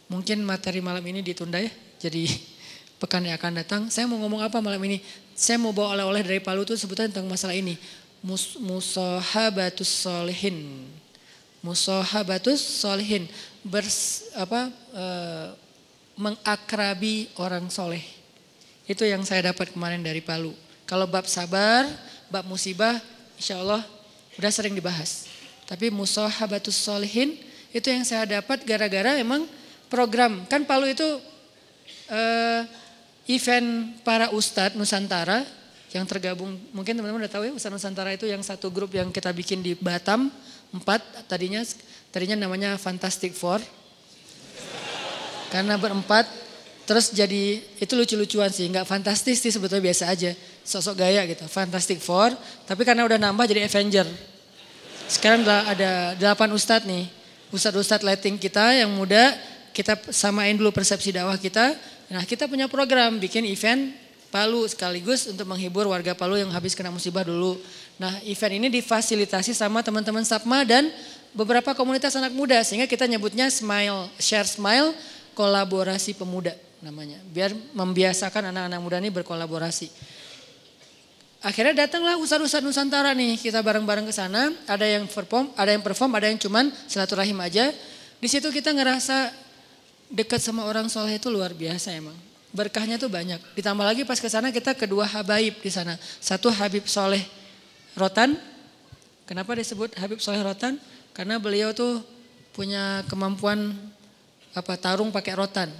Mungkin 0.09 0.41
materi 0.41 0.80
malam 0.80 1.05
ini 1.05 1.20
ditunda 1.20 1.61
ya, 1.61 1.68
jadi 2.01 2.24
pekan 3.05 3.28
yang 3.28 3.36
akan 3.36 3.61
datang. 3.61 3.82
Saya 3.93 4.09
mau 4.09 4.16
ngomong 4.24 4.41
apa 4.41 4.64
malam 4.64 4.80
ini? 4.89 5.05
Saya 5.36 5.61
mau 5.61 5.76
bawa 5.76 5.93
oleh-oleh 6.01 6.24
dari 6.24 6.41
Palu 6.41 6.64
itu 6.64 6.72
sebetulnya 6.80 7.12
tentang 7.12 7.28
masalah 7.28 7.53
ini. 7.53 7.76
Mus 8.24 8.57
musahabatus 8.57 10.09
solihin. 10.09 10.89
Musahabatus 11.61 12.59
solihin. 12.59 13.28
Bers, 13.61 14.32
apa, 14.32 14.72
uh, 14.97 15.53
mengakrabi 16.16 17.30
orang 17.36 17.68
soleh 17.68 18.03
itu 18.89 19.05
yang 19.05 19.20
saya 19.22 19.53
dapat 19.53 19.70
kemarin 19.70 20.01
dari 20.01 20.24
Palu. 20.24 20.57
Kalau 20.89 21.05
bab 21.05 21.28
sabar, 21.28 21.84
bab 22.32 22.49
musibah, 22.49 22.97
insya 23.36 23.61
Allah 23.61 23.84
udah 24.41 24.49
sering 24.49 24.72
dibahas. 24.72 25.28
Tapi 25.69 25.93
musahabatus 25.93 26.73
solihin 26.73 27.37
itu 27.69 27.85
yang 27.93 28.01
saya 28.09 28.41
dapat 28.41 28.64
gara-gara 28.64 29.21
emang 29.21 29.45
program. 29.93 30.49
Kan 30.49 30.64
Palu 30.64 30.89
itu 30.89 31.05
uh, 32.09 32.62
event 33.29 33.93
para 34.01 34.33
ustadz 34.33 34.73
Nusantara 34.73 35.45
yang 35.93 36.09
tergabung. 36.09 36.57
Mungkin 36.73 36.97
teman-teman 36.97 37.25
udah 37.25 37.33
tahu 37.33 37.49
ya 37.49 37.53
Ustadz 37.53 37.73
Nusantara 37.81 38.12
itu 38.12 38.29
yang 38.29 38.45
satu 38.45 38.69
grup 38.69 38.93
yang 38.93 39.09
kita 39.09 39.33
bikin 39.33 39.64
di 39.64 39.73
Batam. 39.73 40.29
Empat 40.69 41.01
tadinya 41.25 41.64
tadinya 42.12 42.37
namanya 42.45 42.77
Fantastic 42.77 43.33
Four. 43.33 43.61
Karena 45.49 45.81
berempat 45.81 46.29
Terus 46.89 47.12
jadi 47.12 47.61
itu 47.61 47.93
lucu-lucuan 47.93 48.49
sih, 48.49 48.64
nggak 48.64 48.89
fantastis 48.89 49.45
sih 49.45 49.53
sebetulnya 49.53 49.93
biasa 49.93 50.09
aja. 50.09 50.33
Sosok 50.64 51.05
gaya 51.05 51.21
gitu, 51.29 51.45
Fantastic 51.45 52.01
Four. 52.01 52.33
Tapi 52.64 52.81
karena 52.81 53.05
udah 53.05 53.21
nambah 53.21 53.45
jadi 53.45 53.69
Avenger. 53.69 54.09
Sekarang 55.09 55.41
ada 55.41 56.13
delapan 56.21 56.53
ustadz 56.53 56.85
nih. 56.85 57.09
Ustadz-ustadz 57.49 58.05
lighting 58.05 58.37
kita 58.37 58.77
yang 58.77 58.93
muda, 58.93 59.33
kita 59.73 59.97
samain 60.13 60.53
dulu 60.53 60.69
persepsi 60.69 61.17
dakwah 61.17 61.41
kita. 61.41 61.73
Nah 62.13 62.29
kita 62.29 62.45
punya 62.45 62.69
program 62.69 63.17
bikin 63.17 63.49
event 63.49 63.97
Palu 64.29 64.69
sekaligus 64.69 65.25
untuk 65.33 65.49
menghibur 65.49 65.89
warga 65.89 66.13
Palu 66.13 66.37
yang 66.37 66.53
habis 66.53 66.77
kena 66.77 66.93
musibah 66.93 67.25
dulu. 67.25 67.57
Nah 67.97 68.21
event 68.29 68.61
ini 68.61 68.69
difasilitasi 68.69 69.57
sama 69.57 69.81
teman-teman 69.81 70.21
Sapma 70.29 70.61
dan 70.69 70.93
beberapa 71.33 71.73
komunitas 71.73 72.13
anak 72.13 72.37
muda. 72.37 72.61
Sehingga 72.61 72.85
kita 72.85 73.09
nyebutnya 73.09 73.49
Smile, 73.49 74.13
Share 74.21 74.45
Smile, 74.45 74.93
kolaborasi 75.33 76.13
pemuda 76.21 76.53
namanya. 76.85 77.17
Biar 77.33 77.57
membiasakan 77.73 78.53
anak-anak 78.53 78.81
muda 78.85 79.01
ini 79.01 79.09
berkolaborasi. 79.09 79.89
Akhirnya 81.39 81.86
datanglah 81.86 82.18
ustadz-ustadz 82.18 82.66
Nusantara 82.66 83.14
nih, 83.14 83.39
kita 83.39 83.62
bareng-bareng 83.62 84.11
ke 84.11 84.14
sana. 84.14 84.51
Ada 84.66 84.86
yang 84.86 85.07
perform, 85.07 85.55
ada 85.55 85.70
yang 85.70 85.82
perform, 85.86 86.11
ada 86.18 86.26
yang 86.26 86.39
cuman 86.39 86.74
silaturahim 86.91 87.39
aja. 87.39 87.70
Di 88.18 88.26
situ 88.26 88.51
kita 88.51 88.74
ngerasa 88.74 89.30
dekat 90.11 90.43
sama 90.43 90.66
orang 90.66 90.91
soleh 90.91 91.22
itu 91.22 91.30
luar 91.30 91.55
biasa 91.55 91.95
emang. 91.95 92.16
Berkahnya 92.51 92.99
tuh 92.99 93.07
banyak. 93.07 93.39
Ditambah 93.55 93.86
lagi 93.86 94.03
pas 94.03 94.18
ke 94.18 94.26
sana 94.26 94.51
kita 94.51 94.74
kedua 94.74 95.07
habaib 95.07 95.62
di 95.62 95.70
sana. 95.70 95.95
Satu 96.18 96.51
Habib 96.51 96.91
Soleh 96.91 97.22
Rotan. 97.95 98.34
Kenapa 99.28 99.55
disebut 99.55 99.95
Habib 100.01 100.18
Soleh 100.18 100.43
Rotan? 100.43 100.80
Karena 101.14 101.39
beliau 101.39 101.70
tuh 101.70 102.03
punya 102.51 103.07
kemampuan 103.07 103.76
apa 104.57 104.74
tarung 104.74 105.14
pakai 105.14 105.39
rotan 105.39 105.70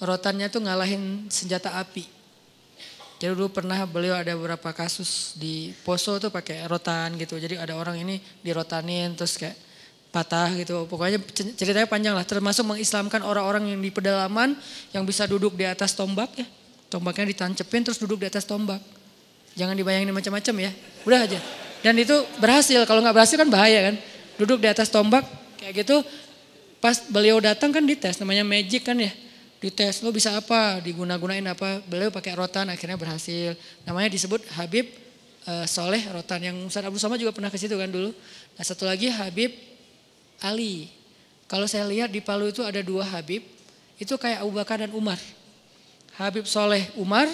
rotannya 0.00 0.48
tuh 0.48 0.64
ngalahin 0.64 1.28
senjata 1.28 1.76
api. 1.76 2.19
Jadi 3.20 3.36
dulu 3.36 3.52
pernah 3.52 3.76
beliau 3.84 4.16
ada 4.16 4.32
beberapa 4.32 4.72
kasus 4.72 5.36
di 5.36 5.76
Poso 5.84 6.16
tuh 6.16 6.32
pakai 6.32 6.64
rotan 6.64 7.20
gitu. 7.20 7.36
Jadi 7.36 7.60
ada 7.60 7.76
orang 7.76 8.00
ini 8.00 8.16
dirotanin 8.40 9.12
terus 9.12 9.36
kayak 9.36 9.52
patah 10.08 10.48
gitu. 10.56 10.88
Pokoknya 10.88 11.20
ceritanya 11.52 11.84
panjang 11.84 12.16
lah. 12.16 12.24
Termasuk 12.24 12.64
mengislamkan 12.64 13.20
orang-orang 13.20 13.76
yang 13.76 13.80
di 13.84 13.92
pedalaman 13.92 14.56
yang 14.96 15.04
bisa 15.04 15.28
duduk 15.28 15.52
di 15.52 15.68
atas 15.68 15.92
tombak 15.92 16.32
ya. 16.32 16.48
Tombaknya 16.88 17.28
ditancepin 17.28 17.84
terus 17.84 18.00
duduk 18.00 18.24
di 18.24 18.26
atas 18.32 18.48
tombak. 18.48 18.80
Jangan 19.52 19.76
dibayangin 19.76 20.16
macam-macam 20.16 20.54
ya. 20.64 20.72
Udah 21.04 21.20
aja. 21.28 21.40
Dan 21.84 22.00
itu 22.00 22.16
berhasil. 22.40 22.88
Kalau 22.88 23.04
nggak 23.04 23.20
berhasil 23.20 23.36
kan 23.36 23.52
bahaya 23.52 23.92
kan. 23.92 24.00
Duduk 24.40 24.64
di 24.64 24.68
atas 24.72 24.88
tombak 24.88 25.28
kayak 25.60 25.84
gitu. 25.84 26.00
Pas 26.80 26.96
beliau 27.12 27.36
datang 27.36 27.68
kan 27.68 27.84
dites 27.84 28.16
namanya 28.16 28.48
magic 28.48 28.80
kan 28.80 28.96
ya 28.96 29.12
dites 29.60 30.00
lo 30.00 30.10
bisa 30.10 30.32
apa? 30.32 30.80
Diguna-gunain 30.80 31.44
apa? 31.44 31.84
Beliau 31.84 32.08
pakai 32.08 32.32
rotan 32.32 32.72
akhirnya 32.72 32.96
berhasil. 32.96 33.54
Namanya 33.84 34.08
disebut 34.08 34.40
Habib 34.56 34.88
uh, 35.44 35.68
Soleh 35.68 36.00
rotan. 36.08 36.40
Yang 36.40 36.56
Ustaz 36.72 36.82
Abdul 36.88 37.00
Somad 37.00 37.20
juga 37.20 37.36
pernah 37.36 37.52
ke 37.52 37.60
situ 37.60 37.76
kan 37.76 37.92
dulu. 37.92 38.10
Nah 38.56 38.64
satu 38.64 38.88
lagi 38.88 39.12
Habib 39.12 39.52
Ali. 40.40 40.88
Kalau 41.44 41.68
saya 41.68 41.84
lihat 41.84 42.08
di 42.08 42.24
Palu 42.24 42.48
itu 42.48 42.64
ada 42.64 42.80
dua 42.80 43.04
Habib 43.04 43.44
itu 44.00 44.14
kayak 44.16 44.40
Abu 44.40 44.56
Bakar 44.56 44.80
dan 44.80 44.96
Umar. 44.96 45.20
Habib 46.16 46.48
Soleh 46.48 46.88
Umar 46.96 47.28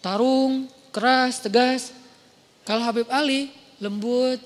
tarung 0.00 0.72
keras 0.88 1.36
tegas. 1.44 1.92
Kalau 2.64 2.80
Habib 2.80 3.06
Ali 3.12 3.52
lembut. 3.76 4.40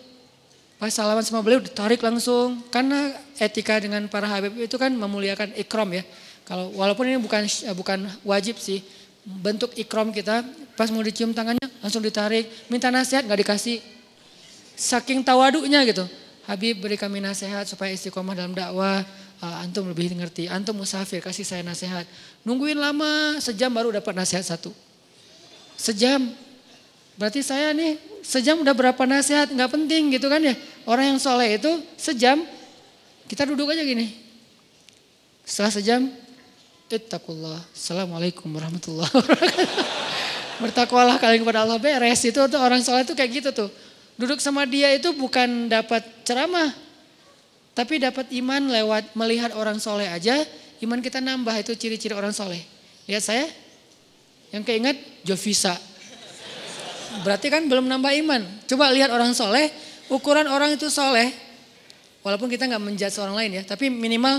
Pas 0.77 0.93
salaman 0.93 1.25
sama 1.25 1.41
beliau 1.41 1.63
ditarik 1.63 2.03
langsung. 2.03 2.67
Karena 2.69 3.15
etika 3.39 3.79
dengan 3.79 4.11
para 4.11 4.27
Habib 4.27 4.59
itu 4.59 4.75
kan 4.75 4.91
memuliakan 4.91 5.55
ikram 5.55 5.89
ya 5.95 6.05
kalau 6.47 6.71
walaupun 6.79 7.11
ini 7.11 7.19
bukan 7.19 7.45
bukan 7.75 8.07
wajib 8.23 8.57
sih, 8.63 8.81
bentuk 9.27 9.75
ikrom 9.75 10.15
kita 10.15 10.47
Pas 10.77 10.93
mau 10.93 11.01
dicium 11.01 11.33
tangannya 11.33 11.67
langsung 11.81 12.05
ditarik. 12.05 12.45
Minta 12.69 12.93
nasihat 12.93 13.25
nggak 13.25 13.41
dikasih. 13.49 13.81
Saking 14.77 15.25
tawaduknya 15.25 15.81
gitu. 15.89 16.05
Habib 16.45 16.85
beri 16.85 17.01
kami 17.01 17.25
nasihat 17.25 17.65
supaya 17.65 17.97
istiqomah 17.97 18.37
dalam 18.37 18.53
dakwah. 18.53 19.01
Uh, 19.41 19.65
antum 19.65 19.89
lebih 19.89 20.13
ngerti. 20.13 20.53
Antum 20.53 20.77
musafir 20.77 21.25
kasih 21.25 21.49
saya 21.49 21.65
nasihat. 21.65 22.05
Nungguin 22.45 22.77
lama 22.77 23.41
sejam 23.41 23.73
baru 23.73 23.89
dapat 23.89 24.13
nasihat 24.13 24.45
satu. 24.45 24.69
Sejam. 25.81 26.29
Berarti 27.17 27.41
saya 27.41 27.73
nih 27.73 27.97
sejam 28.21 28.61
udah 28.61 28.77
berapa 28.77 29.03
nasihat 29.09 29.49
nggak 29.49 29.71
penting 29.73 30.13
gitu 30.13 30.29
kan 30.29 30.45
ya. 30.45 30.53
Orang 30.85 31.17
yang 31.17 31.19
soleh 31.19 31.57
itu 31.57 31.73
sejam 31.97 32.45
kita 33.33 33.49
duduk 33.49 33.73
aja 33.73 33.81
gini. 33.81 34.13
Setelah 35.49 35.73
sejam 35.73 36.13
Ittaqullah. 36.87 37.59
Assalamualaikum 37.75 38.47
warahmatullahi 38.47 39.11
wabarakatuh. 39.11 39.87
Bertakwalah 40.63 41.19
kalian 41.19 41.43
kepada 41.43 41.67
Allah 41.67 41.83
beres. 41.83 42.23
Itu 42.23 42.47
tuh 42.47 42.63
orang 42.63 42.79
soleh 42.87 43.03
itu 43.03 43.11
kayak 43.11 43.31
gitu 43.43 43.51
tuh. 43.51 43.71
Duduk 44.15 44.39
sama 44.39 44.63
dia 44.71 44.95
itu 44.95 45.11
bukan 45.11 45.67
dapat 45.67 46.07
ceramah. 46.23 46.71
Tapi 47.75 47.99
dapat 47.99 48.31
iman 48.39 48.71
lewat 48.71 49.19
melihat 49.19 49.51
orang 49.59 49.83
soleh 49.83 50.07
aja. 50.07 50.39
Iman 50.79 51.03
kita 51.03 51.19
nambah 51.19 51.59
itu 51.59 51.75
ciri-ciri 51.75 52.15
orang 52.15 52.31
soleh. 52.31 52.63
Lihat 53.11 53.23
saya. 53.35 53.51
Yang 54.55 54.63
keinget 54.71 54.97
Jovisa. 55.27 55.75
Berarti 57.27 57.51
kan 57.51 57.67
belum 57.67 57.91
nambah 57.91 58.15
iman. 58.23 58.47
Coba 58.71 58.95
lihat 58.95 59.11
orang 59.11 59.35
soleh. 59.35 59.75
Ukuran 60.07 60.47
orang 60.47 60.79
itu 60.79 60.87
soleh. 60.87 61.35
Walaupun 62.23 62.47
kita 62.47 62.71
nggak 62.71 62.79
menjudge 62.79 63.19
orang 63.19 63.35
lain 63.35 63.51
ya. 63.59 63.63
Tapi 63.67 63.91
minimal 63.91 64.39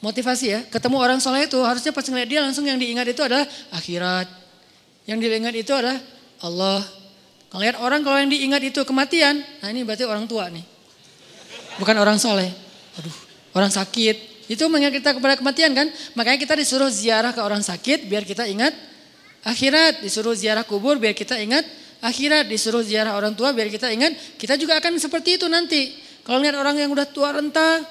motivasi 0.00 0.46
ya. 0.48 0.60
Ketemu 0.68 0.96
orang 1.00 1.18
soleh 1.22 1.48
itu 1.48 1.60
harusnya 1.62 1.92
pas 1.92 2.04
ngeliat 2.04 2.28
dia 2.28 2.40
langsung 2.44 2.64
yang 2.68 2.76
diingat 2.76 3.06
itu 3.08 3.20
adalah 3.24 3.44
akhirat 3.72 4.40
yang 5.10 5.18
diingat 5.18 5.54
itu 5.58 5.72
adalah 5.74 5.98
Allah. 6.44 6.82
Lihat 7.50 7.82
orang 7.82 8.06
kalau 8.06 8.14
yang 8.22 8.30
diingat 8.30 8.62
itu 8.62 8.86
kematian, 8.86 9.42
nah 9.58 9.74
ini 9.74 9.82
berarti 9.82 10.06
orang 10.06 10.30
tua 10.30 10.46
nih. 10.46 10.62
Bukan 11.82 11.96
orang 11.98 12.14
soleh. 12.14 12.46
Aduh, 12.94 13.16
orang 13.58 13.74
sakit. 13.74 14.46
Itu 14.46 14.70
mengingat 14.70 15.02
kita 15.02 15.10
kepada 15.18 15.34
kematian 15.34 15.74
kan. 15.74 15.90
Makanya 16.14 16.38
kita 16.38 16.54
disuruh 16.54 16.86
ziarah 16.86 17.34
ke 17.34 17.42
orang 17.42 17.58
sakit 17.58 18.06
biar 18.06 18.22
kita 18.22 18.46
ingat 18.46 18.70
akhirat. 19.42 19.98
Disuruh 19.98 20.38
ziarah 20.38 20.62
kubur 20.62 21.02
biar 21.02 21.10
kita 21.10 21.42
ingat 21.42 21.66
akhirat. 21.98 22.46
Disuruh 22.46 22.86
ziarah 22.86 23.18
orang 23.18 23.34
tua 23.34 23.50
biar 23.50 23.66
kita 23.66 23.90
ingat. 23.90 24.14
Kita 24.38 24.54
juga 24.54 24.78
akan 24.78 25.02
seperti 25.02 25.42
itu 25.42 25.50
nanti. 25.50 25.90
Kalau 26.22 26.38
lihat 26.38 26.54
orang 26.54 26.78
yang 26.78 26.94
udah 26.94 27.10
tua 27.10 27.34
renta, 27.34 27.82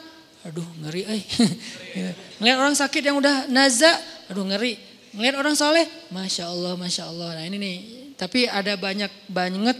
aduh 0.47 0.67
ngeri 0.85 1.03
eh. 1.03 1.23
Ngeliat 2.39 2.57
orang 2.59 2.75
sakit 2.77 3.01
yang 3.03 3.19
udah 3.19 3.51
naza, 3.51 3.91
aduh 4.31 4.47
ngeri. 4.47 4.79
Ngelihat 5.09 5.35
orang 5.41 5.57
soleh, 5.57 5.89
Masya 6.13 6.47
Allah, 6.47 6.73
Masya 6.77 7.03
Allah. 7.09 7.29
Nah 7.41 7.43
ini 7.49 7.57
nih, 7.57 7.77
tapi 8.13 8.45
ada 8.45 8.77
banyak 8.77 9.09
banget 9.25 9.77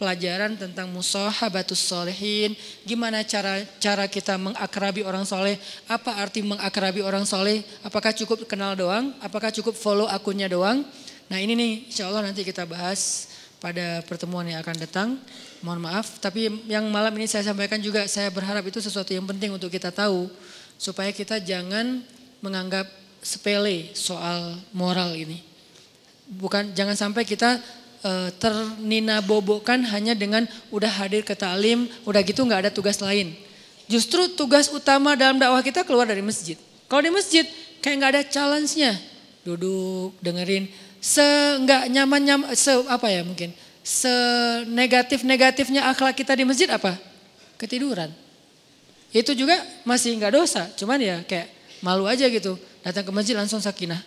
pelajaran 0.00 0.56
tentang 0.56 0.88
musahabatus 0.88 1.76
solehin. 1.76 2.56
Gimana 2.88 3.20
cara 3.20 3.60
cara 3.76 4.08
kita 4.08 4.40
mengakrabi 4.40 5.04
orang 5.04 5.28
soleh. 5.28 5.60
Apa 5.84 6.16
arti 6.16 6.40
mengakrabi 6.40 7.04
orang 7.04 7.28
soleh. 7.28 7.60
Apakah 7.84 8.16
cukup 8.16 8.48
kenal 8.48 8.72
doang? 8.72 9.12
Apakah 9.20 9.52
cukup 9.52 9.76
follow 9.76 10.08
akunnya 10.08 10.48
doang? 10.48 10.80
Nah 11.28 11.38
ini 11.38 11.52
nih 11.52 11.72
insya 11.92 12.08
Allah 12.08 12.24
nanti 12.24 12.40
kita 12.40 12.64
bahas 12.64 13.28
pada 13.60 14.00
pertemuan 14.08 14.48
yang 14.48 14.64
akan 14.64 14.76
datang. 14.80 15.08
Mohon 15.60 15.92
maaf, 15.92 16.16
tapi 16.24 16.48
yang 16.68 16.88
malam 16.88 17.12
ini 17.20 17.28
saya 17.28 17.44
sampaikan 17.44 17.76
juga 17.84 18.08
saya 18.08 18.32
berharap 18.32 18.64
itu 18.64 18.80
sesuatu 18.80 19.12
yang 19.12 19.28
penting 19.28 19.52
untuk 19.52 19.68
kita 19.68 19.92
tahu. 19.92 20.28
Supaya 20.80 21.12
kita 21.12 21.36
jangan 21.36 22.00
menganggap 22.40 22.88
sepele 23.20 23.92
soal 23.92 24.56
moral 24.72 25.12
ini. 25.12 25.44
Bukan 26.24 26.72
jangan 26.72 26.96
sampai 26.96 27.28
kita 27.28 27.60
uh, 28.00 28.32
ternina 28.40 29.20
bobokan 29.20 29.84
hanya 29.92 30.16
dengan 30.16 30.48
udah 30.72 30.88
hadir 30.88 31.20
ke 31.20 31.36
talim, 31.36 31.84
udah 32.08 32.20
gitu 32.24 32.40
nggak 32.48 32.68
ada 32.68 32.72
tugas 32.72 32.96
lain. 33.04 33.36
Justru 33.90 34.32
tugas 34.32 34.72
utama 34.72 35.12
dalam 35.18 35.36
dakwah 35.36 35.60
kita 35.60 35.84
keluar 35.84 36.08
dari 36.08 36.24
masjid. 36.24 36.56
Kalau 36.88 37.02
di 37.04 37.12
masjid 37.12 37.44
kayak 37.84 37.96
nggak 38.00 38.12
ada 38.16 38.22
challenge-nya. 38.24 38.92
Duduk, 39.40 40.16
dengerin, 40.20 40.68
se 41.00 41.24
nggak 41.64 41.88
nyaman 41.88 42.20
nyaman, 42.22 42.48
se 42.52 42.72
apa 42.86 43.08
ya 43.08 43.24
mungkin, 43.24 43.56
se 43.90 44.14
negatif 44.70 45.26
negatifnya 45.26 45.90
akhlak 45.90 46.14
kita 46.14 46.38
di 46.38 46.46
masjid 46.46 46.70
apa? 46.70 46.94
Ketiduran. 47.58 48.14
Itu 49.10 49.34
juga 49.34 49.58
masih 49.82 50.14
nggak 50.14 50.32
dosa, 50.38 50.70
cuman 50.78 51.02
ya 51.02 51.16
kayak 51.26 51.50
malu 51.82 52.06
aja 52.06 52.30
gitu. 52.30 52.54
Datang 52.86 53.02
ke 53.02 53.10
masjid 53.10 53.34
langsung 53.34 53.58
sakinah. 53.58 53.98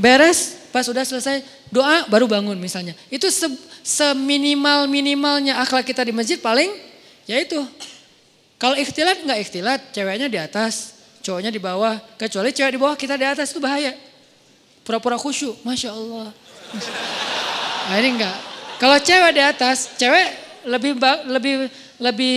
Beres, 0.00 0.56
pas 0.72 0.80
sudah 0.80 1.04
selesai 1.04 1.44
doa 1.68 2.08
baru 2.08 2.24
bangun 2.24 2.56
misalnya. 2.56 2.96
Itu 3.12 3.28
se 3.28 3.52
seminimal-minimalnya 3.84 5.60
akhlak 5.60 5.84
kita 5.84 6.08
di 6.08 6.16
masjid 6.16 6.40
paling 6.40 6.72
ya 7.28 7.36
itu. 7.36 7.60
Kalau 8.56 8.80
ikhtilat 8.80 9.20
nggak 9.28 9.38
ikhtilat, 9.44 9.80
ceweknya 9.92 10.32
di 10.32 10.40
atas, 10.40 10.96
cowoknya 11.20 11.52
di 11.52 11.60
bawah. 11.60 12.00
Kecuali 12.16 12.48
cewek 12.48 12.72
di 12.72 12.80
bawah 12.80 12.96
kita 12.96 13.20
di 13.20 13.28
atas 13.28 13.52
itu 13.52 13.60
bahaya. 13.60 13.92
Pura-pura 14.88 15.20
khusyuk, 15.20 15.60
Masya 15.60 15.92
Allah. 15.92 16.32
Ini 17.92 18.08
enggak. 18.16 18.36
Kalau 18.80 18.96
cewek 18.98 19.32
di 19.36 19.42
atas, 19.42 19.96
cewek 20.00 20.28
lebih 20.66 20.96
lebih 21.28 21.54
lebih 22.00 22.36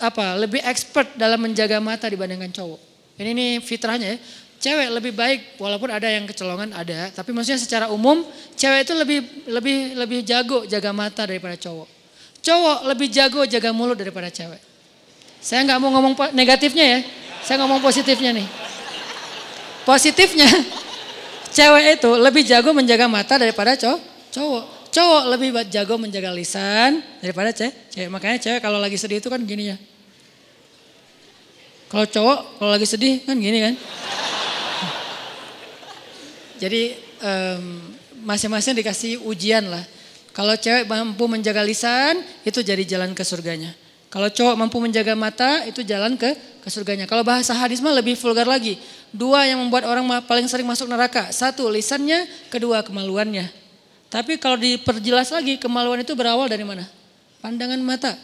apa? 0.00 0.38
Lebih 0.38 0.60
expert 0.64 1.14
dalam 1.18 1.42
menjaga 1.42 1.82
mata 1.82 2.06
dibandingkan 2.06 2.50
cowok. 2.54 2.80
Ini 3.16 3.30
nih 3.32 3.50
fitrahnya 3.60 4.16
ya. 4.16 4.18
Cewek 4.56 4.88
lebih 4.88 5.12
baik 5.12 5.60
walaupun 5.60 5.92
ada 5.92 6.08
yang 6.08 6.24
kecolongan 6.24 6.72
ada, 6.72 7.12
tapi 7.12 7.28
maksudnya 7.36 7.60
secara 7.60 7.86
umum 7.92 8.24
cewek 8.56 8.88
itu 8.88 8.94
lebih 8.96 9.18
lebih 9.52 9.76
lebih 10.00 10.20
jago 10.24 10.64
jaga 10.64 10.96
mata 10.96 11.28
daripada 11.28 11.60
cowok. 11.60 11.88
Cowok 12.40 12.78
lebih 12.88 13.08
jago 13.12 13.44
jaga 13.44 13.70
mulut 13.76 14.00
daripada 14.00 14.32
cewek. 14.32 14.58
Saya 15.44 15.60
nggak 15.68 15.78
mau 15.78 15.92
ngomong 15.92 16.14
negatifnya 16.32 16.84
ya, 16.88 16.98
saya 17.44 17.60
ngomong 17.62 17.84
positifnya 17.84 18.32
nih. 18.32 18.48
Positifnya, 19.84 20.48
cewek 21.56 22.00
itu 22.00 22.10
lebih 22.16 22.42
jago 22.48 22.72
menjaga 22.72 23.06
mata 23.06 23.36
daripada 23.36 23.76
cowok. 23.76 24.75
Cowok, 24.96 25.28
lebih 25.28 25.52
jago 25.68 26.00
menjaga 26.00 26.32
lisan 26.32 27.04
daripada 27.20 27.52
cewek. 27.52 27.92
cewek. 27.92 28.08
Makanya 28.08 28.40
cewek 28.40 28.60
kalau 28.64 28.80
lagi 28.80 28.96
sedih 28.96 29.20
itu 29.20 29.28
kan 29.28 29.44
gini 29.44 29.68
ya. 29.68 29.76
Kalau 31.92 32.08
cowok 32.08 32.56
kalau 32.56 32.70
lagi 32.72 32.88
sedih 32.88 33.20
kan 33.28 33.36
gini 33.36 33.60
kan. 33.60 33.74
Jadi 36.56 36.96
masing-masing 38.24 38.72
dikasih 38.72 39.20
ujian 39.28 39.68
lah. 39.68 39.84
Kalau 40.32 40.56
cewek 40.56 40.88
mampu 40.88 41.28
menjaga 41.28 41.60
lisan 41.60 42.24
itu 42.40 42.64
jadi 42.64 42.80
jalan 42.88 43.12
ke 43.12 43.20
surganya. 43.20 43.76
Kalau 44.08 44.32
cowok 44.32 44.56
mampu 44.56 44.80
menjaga 44.80 45.12
mata 45.12 45.68
itu 45.68 45.84
jalan 45.84 46.16
ke 46.16 46.32
ke 46.64 46.68
surganya. 46.72 47.04
Kalau 47.04 47.20
bahasa 47.20 47.52
hadis 47.52 47.84
mah 47.84 47.92
lebih 47.92 48.16
vulgar 48.16 48.48
lagi. 48.48 48.80
Dua 49.12 49.44
yang 49.44 49.60
membuat 49.60 49.84
orang 49.84 50.08
paling 50.24 50.48
sering 50.48 50.64
masuk 50.64 50.88
neraka. 50.88 51.28
Satu 51.36 51.68
lisannya, 51.68 52.24
kedua 52.48 52.80
kemaluannya. 52.80 53.65
Tapi 54.06 54.38
kalau 54.38 54.54
diperjelas 54.54 55.34
lagi 55.34 55.58
kemaluan 55.58 56.00
itu 56.00 56.14
berawal 56.14 56.46
dari 56.46 56.62
mana? 56.62 56.86
Pandangan 57.42 57.80
mata. 57.82 58.14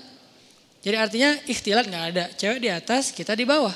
Jadi 0.83 0.97
artinya 0.99 1.31
ikhtilat 1.47 1.87
nggak 1.87 2.05
ada. 2.15 2.25
Cewek 2.35 2.59
di 2.59 2.71
atas, 2.71 3.15
kita 3.15 3.35
di 3.39 3.47
bawah. 3.47 3.75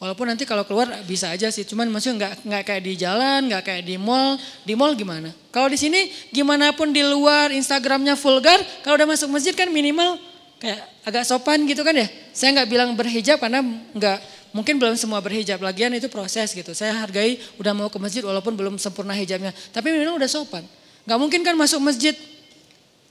Walaupun 0.00 0.28
nanti 0.28 0.44
kalau 0.44 0.68
keluar 0.68 0.90
bisa 1.08 1.32
aja 1.32 1.48
sih, 1.48 1.64
cuman 1.64 1.88
maksudnya 1.88 2.28
nggak 2.28 2.32
nggak 2.44 2.62
kayak 2.66 2.82
di 2.84 2.92
jalan, 2.98 3.40
nggak 3.48 3.62
kayak 3.64 3.82
di 3.88 3.96
mall. 3.96 4.36
Di 4.66 4.76
mall 4.76 4.92
gimana? 4.98 5.32
Kalau 5.48 5.72
di 5.72 5.80
sini 5.80 6.12
gimana 6.28 6.76
pun 6.76 6.92
di 6.92 7.00
luar 7.00 7.48
Instagramnya 7.54 8.12
vulgar, 8.20 8.60
kalau 8.84 9.00
udah 9.00 9.08
masuk 9.08 9.32
masjid 9.32 9.56
kan 9.56 9.68
minimal 9.72 10.20
kayak 10.60 10.80
agak 11.08 11.24
sopan 11.24 11.64
gitu 11.64 11.80
kan 11.80 11.96
ya. 11.96 12.08
Saya 12.36 12.52
nggak 12.52 12.68
bilang 12.68 12.92
berhijab 12.92 13.40
karena 13.40 13.64
nggak 13.96 14.18
mungkin 14.52 14.76
belum 14.76 14.96
semua 15.00 15.24
berhijab. 15.24 15.56
Lagian 15.60 15.92
itu 15.96 16.12
proses 16.12 16.52
gitu. 16.52 16.76
Saya 16.76 16.92
hargai 17.00 17.40
udah 17.56 17.72
mau 17.72 17.88
ke 17.88 17.96
masjid 17.96 18.20
walaupun 18.20 18.52
belum 18.56 18.76
sempurna 18.76 19.16
hijabnya. 19.16 19.56
Tapi 19.72 19.88
minimal 19.88 20.20
udah 20.20 20.28
sopan. 20.28 20.64
Nggak 21.04 21.18
mungkin 21.20 21.40
kan 21.44 21.54
masuk 21.56 21.80
masjid 21.84 22.16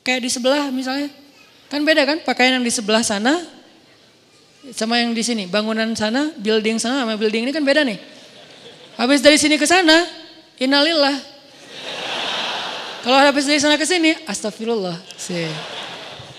kayak 0.02 0.26
di 0.26 0.30
sebelah 0.30 0.68
misalnya 0.74 1.14
Kan 1.74 1.82
beda 1.82 2.06
kan 2.06 2.22
pakaian 2.22 2.62
yang 2.62 2.62
di 2.62 2.70
sebelah 2.70 3.02
sana 3.02 3.42
sama 4.78 5.02
yang 5.02 5.10
di 5.10 5.26
sini. 5.26 5.50
Bangunan 5.50 5.90
sana, 5.98 6.30
building 6.38 6.78
sana 6.78 7.02
sama 7.02 7.18
building 7.18 7.50
ini 7.50 7.52
kan 7.52 7.66
beda 7.66 7.82
nih. 7.82 7.98
Habis 8.94 9.26
dari 9.26 9.42
sini 9.42 9.58
ke 9.58 9.66
sana, 9.66 10.06
innalillah. 10.62 11.18
Kalau 13.02 13.18
habis 13.26 13.50
dari 13.50 13.58
sana 13.58 13.74
ke 13.74 13.90
sini, 13.90 14.14
astagfirullah. 14.30 15.02
Sih. 15.18 15.50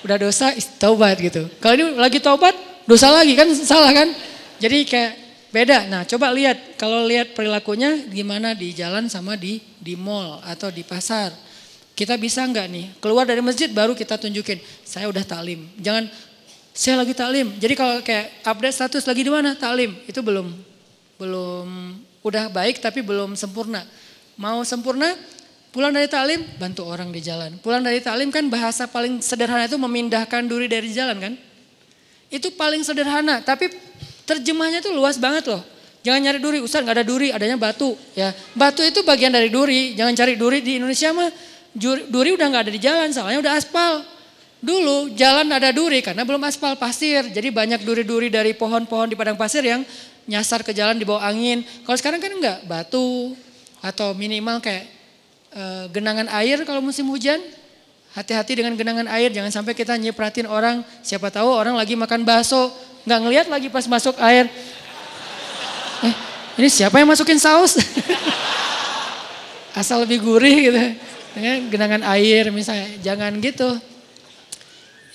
Udah 0.07 0.23
dosa, 0.23 0.55
taubat 0.79 1.19
gitu. 1.19 1.51
Kalau 1.59 1.75
ini 1.83 1.99
lagi 1.99 2.23
taubat, 2.23 2.55
dosa 2.87 3.11
lagi 3.11 3.35
kan 3.35 3.51
salah 3.59 3.91
kan? 3.91 4.15
Jadi 4.63 4.87
kayak 4.87 5.13
beda. 5.51 5.91
Nah, 5.91 6.07
coba 6.07 6.31
lihat 6.31 6.79
kalau 6.79 7.03
lihat 7.03 7.35
perilakunya 7.35 8.07
gimana 8.07 8.55
di 8.55 8.71
jalan 8.71 9.11
sama 9.11 9.35
di 9.35 9.59
di 9.83 9.99
mall 9.99 10.39
atau 10.47 10.71
di 10.71 10.87
pasar. 10.87 11.35
Kita 11.95 12.19
bisa 12.19 12.43
nggak 12.43 12.67
nih 12.71 12.87
keluar 12.99 13.23
dari 13.23 13.39
masjid 13.39 13.71
baru 13.71 13.95
kita 13.95 14.19
tunjukin 14.19 14.59
saya 14.83 15.07
udah 15.07 15.23
taklim. 15.23 15.67
Jangan 15.79 16.11
saya 16.75 16.99
lagi 16.99 17.15
taklim. 17.15 17.55
Jadi 17.59 17.75
kalau 17.79 18.03
kayak 18.03 18.43
update 18.43 18.75
status 18.75 19.07
lagi 19.07 19.23
di 19.23 19.31
mana 19.31 19.55
taklim 19.55 19.95
itu 20.11 20.19
belum 20.19 20.51
belum 21.23 21.69
udah 22.27 22.51
baik 22.51 22.83
tapi 22.83 23.03
belum 23.03 23.39
sempurna. 23.39 23.87
Mau 24.35 24.67
sempurna 24.67 25.15
Pulang 25.75 25.91
dari 25.91 26.07
taklim, 26.07 26.39
bantu 26.55 26.87
orang 26.87 27.11
di 27.11 27.19
jalan. 27.19 27.59
Pulang 27.59 27.83
dari 27.83 27.99
taklim 27.99 28.31
kan 28.31 28.47
bahasa 28.47 28.87
paling 28.87 29.19
sederhana 29.19 29.67
itu 29.67 29.75
memindahkan 29.75 30.47
duri 30.47 30.71
dari 30.71 30.87
jalan 30.95 31.19
kan. 31.19 31.35
Itu 32.31 32.55
paling 32.55 32.87
sederhana, 32.87 33.43
tapi 33.43 33.75
terjemahnya 34.23 34.87
itu 34.87 34.95
luas 34.95 35.19
banget 35.19 35.51
loh. 35.51 35.59
Jangan 36.07 36.31
nyari 36.31 36.39
duri, 36.39 36.59
Ustaz 36.63 36.87
nggak 36.87 37.03
ada 37.03 37.03
duri, 37.03 37.35
adanya 37.35 37.59
batu. 37.59 37.99
Ya, 38.15 38.31
batu 38.55 38.87
itu 38.87 39.03
bagian 39.03 39.35
dari 39.35 39.51
duri. 39.51 39.99
Jangan 39.99 40.15
cari 40.15 40.39
duri 40.39 40.63
di 40.63 40.79
Indonesia 40.79 41.11
mah. 41.11 41.35
Duri 42.09 42.31
udah 42.33 42.47
nggak 42.47 42.71
ada 42.71 42.73
di 42.73 42.81
jalan, 42.81 43.11
soalnya 43.11 43.43
udah 43.43 43.55
aspal. 43.59 44.07
Dulu 44.65 45.13
jalan 45.13 45.45
ada 45.53 45.75
duri 45.75 46.01
karena 46.01 46.25
belum 46.25 46.41
aspal 46.47 46.79
pasir. 46.79 47.27
Jadi 47.29 47.53
banyak 47.53 47.85
duri-duri 47.85 48.33
dari 48.33 48.57
pohon-pohon 48.57 49.13
di 49.13 49.17
padang 49.19 49.37
pasir 49.37 49.61
yang 49.61 49.85
nyasar 50.25 50.65
ke 50.65 50.73
jalan 50.73 50.97
di 50.97 51.05
bawah 51.05 51.21
angin. 51.21 51.61
Kalau 51.85 51.99
sekarang 52.01 52.23
kan 52.23 52.33
enggak, 52.33 52.65
batu 52.65 53.37
atau 53.85 54.17
minimal 54.17 54.65
kayak 54.65 54.95
Eh, 55.55 55.87
genangan 55.95 56.27
air 56.35 56.59
kalau 56.67 56.83
musim 56.83 57.07
hujan. 57.15 57.39
Hati-hati 58.15 58.59
dengan 58.59 58.75
genangan 58.75 59.07
air, 59.07 59.31
jangan 59.31 59.55
sampai 59.55 59.71
kita 59.71 59.95
nyipratin 59.95 60.51
orang. 60.51 60.83
Siapa 61.03 61.31
tahu 61.31 61.47
orang 61.47 61.79
lagi 61.79 61.95
makan 61.95 62.27
bakso, 62.27 62.75
nggak 63.07 63.21
ngelihat 63.23 63.47
lagi 63.47 63.71
pas 63.71 63.87
masuk 63.87 64.19
air. 64.19 64.51
Eh, 66.03 66.15
ini 66.59 66.67
siapa 66.67 66.99
yang 66.99 67.07
masukin 67.07 67.39
saus? 67.39 67.79
Asal 69.79 70.03
lebih 70.03 70.27
gurih 70.27 70.59
gitu. 70.71 70.79
Dengan 71.35 71.57
genangan 71.69 72.03
air 72.15 72.49
misalnya, 72.55 72.89
jangan 73.03 73.35
gitu. 73.43 73.75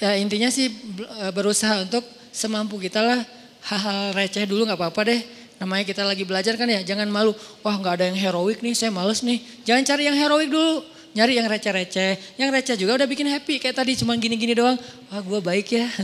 Ya 0.04 0.16
intinya 0.20 0.52
sih 0.52 0.72
eh, 1.00 1.32
berusaha 1.32 1.88
untuk 1.88 2.04
semampu 2.36 2.80
kita 2.80 3.00
lah 3.00 3.20
hal-hal 3.68 4.16
receh 4.16 4.48
dulu 4.48 4.64
nggak 4.64 4.80
apa-apa 4.80 5.02
deh 5.12 5.22
Namanya 5.60 5.84
kita 5.84 6.08
lagi 6.08 6.24
belajar 6.24 6.56
kan 6.56 6.72
ya, 6.72 6.80
jangan 6.80 7.12
malu. 7.12 7.36
Wah 7.60 7.76
nggak 7.76 7.94
ada 8.00 8.06
yang 8.08 8.16
heroik 8.16 8.64
nih, 8.64 8.72
saya 8.72 8.96
males 8.96 9.20
nih. 9.20 9.44
Jangan 9.68 9.84
cari 9.84 10.08
yang 10.08 10.16
heroik 10.16 10.48
dulu, 10.48 10.88
nyari 11.12 11.36
yang 11.36 11.52
receh-receh. 11.52 12.40
Yang 12.40 12.50
receh 12.56 12.76
juga 12.80 12.96
udah 12.96 13.08
bikin 13.12 13.28
happy, 13.28 13.60
kayak 13.60 13.76
tadi 13.76 14.00
cuma 14.00 14.16
gini-gini 14.16 14.56
doang. 14.56 14.80
Wah 15.12 15.20
gue 15.20 15.40
baik 15.44 15.68
ya. 15.76 15.88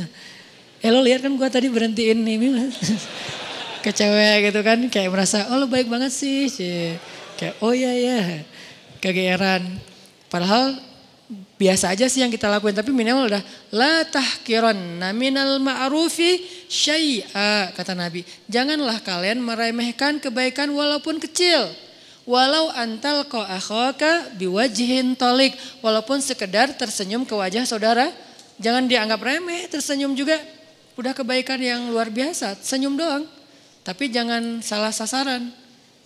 Eh 0.86 0.94
lo 0.94 1.02
lihat 1.02 1.26
kan 1.26 1.34
gue 1.34 1.50
tadi 1.50 1.66
berhentiin 1.66 2.20
ini 2.22 2.70
ke 3.84 3.90
cewek 3.90 4.54
gitu 4.54 4.62
kan, 4.62 4.78
kayak 4.92 5.10
merasa 5.10 5.50
oh 5.50 5.58
lo 5.58 5.66
baik 5.66 5.90
banget 5.90 6.14
sih. 6.14 6.46
Kayak 7.40 7.58
oh 7.64 7.74
iya 7.74 7.96
ya, 7.96 8.20
kegeeran. 9.02 9.66
Padahal 10.36 10.76
biasa 11.56 11.96
aja 11.96 12.12
sih 12.12 12.20
yang 12.20 12.28
kita 12.28 12.52
lakuin 12.52 12.76
tapi 12.76 12.92
minimal 12.92 13.32
udah 13.32 13.40
la 13.72 14.04
tahkiran 14.04 14.76
minal 15.16 15.64
ma'rufi 15.64 16.44
syai'a 16.68 17.72
kata 17.72 17.96
Nabi. 17.96 18.28
Janganlah 18.52 19.00
kalian 19.00 19.40
meremehkan 19.40 20.20
kebaikan 20.20 20.76
walaupun 20.76 21.24
kecil. 21.24 21.72
Walau 22.28 22.68
antal 22.76 23.24
ko 23.32 23.40
akhaka 23.40 24.36
biwajihin 24.36 25.16
tolik. 25.16 25.56
Walaupun 25.80 26.20
sekedar 26.20 26.76
tersenyum 26.76 27.24
ke 27.24 27.32
wajah 27.32 27.64
saudara. 27.64 28.12
Jangan 28.60 28.92
dianggap 28.92 29.24
remeh, 29.24 29.72
tersenyum 29.72 30.20
juga. 30.20 30.36
Udah 31.00 31.16
kebaikan 31.16 31.64
yang 31.64 31.96
luar 31.96 32.12
biasa, 32.12 32.60
senyum 32.60 33.00
doang. 33.00 33.24
Tapi 33.88 34.12
jangan 34.12 34.60
salah 34.60 34.92
sasaran. 34.92 35.48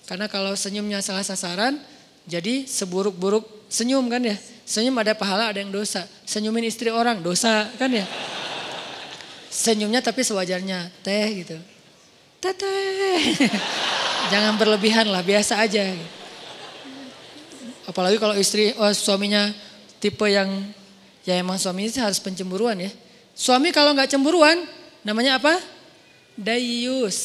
Karena 0.05 0.29
kalau 0.29 0.53
senyumnya 0.53 1.01
salah 1.01 1.25
sasaran, 1.25 1.81
jadi 2.29 2.69
seburuk-buruk 2.69 3.58
senyum 3.69 4.09
kan 4.09 4.19
ya. 4.25 4.35
Senyum 4.69 4.93
ada 5.01 5.13
pahala, 5.17 5.49
ada 5.49 5.61
yang 5.61 5.73
dosa. 5.73 6.05
Senyumin 6.25 6.65
istri 6.65 6.89
orang, 6.93 7.21
dosa 7.21 7.69
kan 7.77 7.89
ya. 7.89 8.05
Senyumnya 9.49 10.01
tapi 10.01 10.21
sewajarnya, 10.21 10.93
teh 11.01 11.41
gitu. 11.41 11.57
Teteh. 12.37 13.49
Jangan 14.31 14.61
berlebihan 14.61 15.09
lah, 15.09 15.25
biasa 15.25 15.57
aja. 15.65 15.89
Apalagi 17.89 18.21
kalau 18.21 18.37
istri, 18.37 18.77
oh, 18.77 18.93
suaminya 18.93 19.49
tipe 19.97 20.29
yang, 20.29 20.69
ya 21.25 21.41
emang 21.41 21.57
suami 21.57 21.89
itu 21.89 21.97
harus 21.97 22.21
pencemburuan 22.21 22.77
ya. 22.77 22.93
Suami 23.33 23.73
kalau 23.73 23.97
nggak 23.97 24.13
cemburuan, 24.13 24.61
namanya 25.01 25.41
apa? 25.41 25.57
Dayus. 26.37 27.17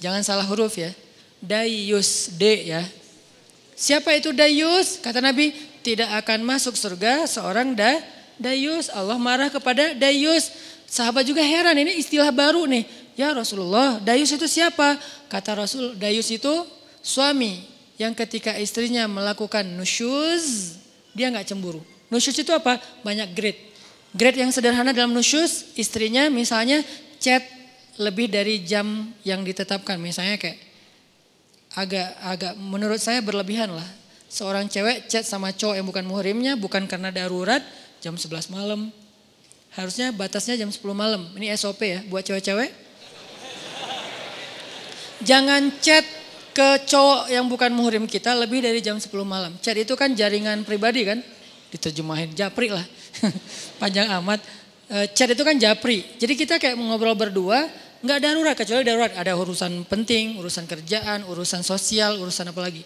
Jangan 0.00 0.24
salah 0.24 0.48
huruf 0.48 0.80
ya. 0.80 0.96
Dayus, 1.44 2.32
D 2.40 2.72
ya. 2.72 2.82
Siapa 3.78 4.10
itu 4.18 4.34
Dayus? 4.34 4.98
Kata 4.98 5.22
Nabi, 5.22 5.54
tidak 5.86 6.10
akan 6.26 6.42
masuk 6.42 6.74
surga 6.74 7.30
seorang 7.30 7.78
da, 7.78 8.02
dayus. 8.34 8.90
Allah 8.90 9.14
marah 9.14 9.46
kepada 9.54 9.94
dayus. 9.94 10.50
Sahabat 10.90 11.22
juga 11.22 11.46
heran 11.46 11.78
ini 11.78 11.94
istilah 12.02 12.34
baru 12.34 12.66
nih. 12.66 12.82
Ya 13.14 13.30
Rasulullah, 13.30 14.02
dayus 14.02 14.34
itu 14.34 14.50
siapa? 14.50 14.98
Kata 15.30 15.54
Rasul, 15.62 15.94
dayus 15.94 16.26
itu 16.30 16.50
suami 17.02 17.62
yang 18.02 18.14
ketika 18.18 18.54
istrinya 18.58 19.06
melakukan 19.06 19.62
nusyuz, 19.62 20.74
dia 21.14 21.30
nggak 21.30 21.46
cemburu. 21.46 21.82
Nusyuz 22.10 22.34
itu 22.34 22.50
apa? 22.50 22.82
Banyak 23.06 23.30
grade. 23.30 23.62
Grade 24.10 24.42
yang 24.42 24.50
sederhana 24.50 24.90
dalam 24.90 25.14
nusyuz, 25.14 25.70
istrinya 25.78 26.26
misalnya 26.26 26.82
chat 27.22 27.46
lebih 27.98 28.30
dari 28.30 28.62
jam 28.62 29.14
yang 29.26 29.42
ditetapkan. 29.42 29.98
Misalnya 29.98 30.38
kayak 30.38 30.67
agak 31.78 32.08
agak 32.26 32.52
menurut 32.58 32.98
saya 32.98 33.22
berlebihan 33.22 33.70
lah 33.70 33.86
seorang 34.26 34.66
cewek 34.66 35.06
chat 35.06 35.22
sama 35.22 35.54
cowok 35.54 35.78
yang 35.78 35.86
bukan 35.86 36.04
muhrimnya 36.04 36.52
bukan 36.58 36.84
karena 36.90 37.14
darurat 37.14 37.62
jam 38.02 38.14
11 38.14 38.50
malam. 38.50 38.90
Harusnya 39.74 40.10
batasnya 40.10 40.58
jam 40.58 40.70
10 40.70 40.80
malam. 40.90 41.22
Ini 41.38 41.54
SOP 41.54 41.80
ya 41.86 42.00
buat 42.10 42.24
cewek-cewek. 42.24 42.70
Jangan 45.22 45.74
chat 45.82 46.06
ke 46.54 46.68
cowok 46.86 47.30
yang 47.30 47.46
bukan 47.50 47.70
muhrim 47.74 48.04
kita 48.06 48.34
lebih 48.38 48.62
dari 48.62 48.78
jam 48.78 48.98
10 48.98 49.10
malam. 49.26 49.54
Chat 49.58 49.74
itu 49.78 49.94
kan 49.98 50.14
jaringan 50.14 50.62
pribadi 50.62 51.06
kan? 51.06 51.18
Diterjemahin 51.74 52.32
japri 52.34 52.70
lah. 52.70 52.84
Panjang 53.82 54.10
amat. 54.22 54.40
E, 54.88 55.10
chat 55.14 55.30
itu 55.30 55.42
kan 55.42 55.58
japri. 55.58 56.06
Jadi 56.16 56.34
kita 56.38 56.54
kayak 56.56 56.78
ngobrol 56.78 57.18
berdua, 57.18 57.66
nggak 58.02 58.18
darurat 58.22 58.54
kecuali 58.54 58.82
darurat. 58.86 59.12
Ada 59.14 59.34
urusan 59.34 59.86
penting, 59.86 60.38
urusan 60.38 60.64
kerjaan, 60.66 61.26
urusan 61.26 61.62
sosial, 61.66 62.18
urusan 62.22 62.50
apa 62.50 62.60
lagi. 62.62 62.82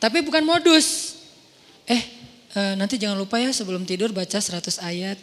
Tapi 0.00 0.24
bukan 0.24 0.42
modus. 0.42 1.18
Eh, 1.86 2.02
e, 2.54 2.60
nanti 2.74 2.98
jangan 2.98 3.18
lupa 3.18 3.38
ya 3.38 3.54
sebelum 3.54 3.86
tidur 3.86 4.10
baca 4.10 4.38
100 4.38 4.82
ayat. 4.82 5.18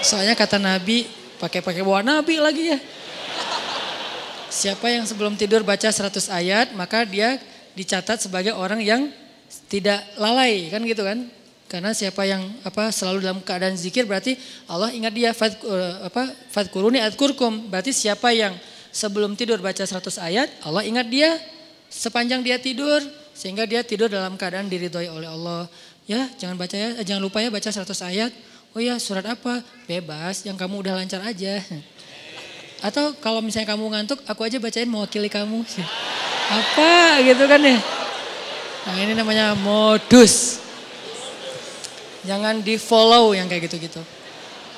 Soalnya 0.00 0.32
kata 0.32 0.56
Nabi, 0.56 1.04
pakai-pakai 1.36 1.82
bawa 1.84 2.00
Nabi 2.00 2.38
lagi 2.38 2.72
ya. 2.72 2.78
Siapa 4.52 4.84
yang 4.92 5.08
sebelum 5.08 5.36
tidur 5.36 5.64
baca 5.64 5.88
100 5.88 6.28
ayat, 6.28 6.76
maka 6.76 7.08
dia 7.08 7.40
dicatat 7.72 8.20
sebagai 8.20 8.52
orang 8.52 8.84
yang 8.84 9.08
tidak 9.68 10.00
lalai, 10.20 10.68
kan 10.68 10.84
gitu 10.84 11.00
kan? 11.00 11.24
Karena 11.72 11.96
siapa 11.96 12.28
yang 12.28 12.44
apa 12.68 12.92
selalu 12.92 13.24
dalam 13.24 13.40
keadaan 13.40 13.72
zikir 13.80 14.04
berarti 14.04 14.36
Allah 14.68 14.92
ingat 14.92 15.12
dia 15.16 15.32
fad, 15.32 15.56
uh, 15.64 16.04
apa 16.04 16.28
fadkuruni 16.52 17.00
adkurkum. 17.00 17.72
Berarti 17.72 17.96
siapa 17.96 18.28
yang 18.36 18.52
sebelum 18.92 19.32
tidur 19.32 19.56
baca 19.56 19.80
100 19.80 20.04
ayat, 20.20 20.52
Allah 20.68 20.84
ingat 20.84 21.08
dia 21.08 21.40
sepanjang 21.88 22.44
dia 22.44 22.60
tidur 22.60 23.00
sehingga 23.32 23.64
dia 23.64 23.80
tidur 23.80 24.12
dalam 24.12 24.36
keadaan 24.36 24.68
diridhoi 24.68 25.08
oleh 25.08 25.32
Allah. 25.32 25.64
Ya, 26.04 26.28
jangan 26.36 26.60
baca 26.60 26.76
ya, 26.76 26.92
eh, 27.00 27.04
jangan 27.08 27.24
lupa 27.24 27.40
ya 27.40 27.48
baca 27.48 27.72
100 27.72 27.88
ayat. 28.04 28.36
Oh 28.76 28.80
ya, 28.80 29.00
surat 29.00 29.24
apa? 29.24 29.64
Bebas, 29.88 30.44
yang 30.44 30.60
kamu 30.60 30.84
udah 30.84 31.00
lancar 31.00 31.24
aja. 31.24 31.56
Atau 32.84 33.16
kalau 33.24 33.40
misalnya 33.40 33.72
kamu 33.72 33.88
ngantuk, 33.96 34.20
aku 34.28 34.44
aja 34.44 34.60
bacain 34.60 34.90
mewakili 34.90 35.32
kamu. 35.32 35.64
Apa 36.60 37.22
gitu 37.24 37.48
kan 37.48 37.64
ya. 37.64 37.78
Nah 38.84 38.96
ini 38.98 39.16
namanya 39.16 39.56
modus. 39.56 40.60
Jangan 42.22 42.62
di 42.62 42.78
follow 42.78 43.34
yang 43.34 43.50
kayak 43.50 43.66
gitu-gitu. 43.66 44.02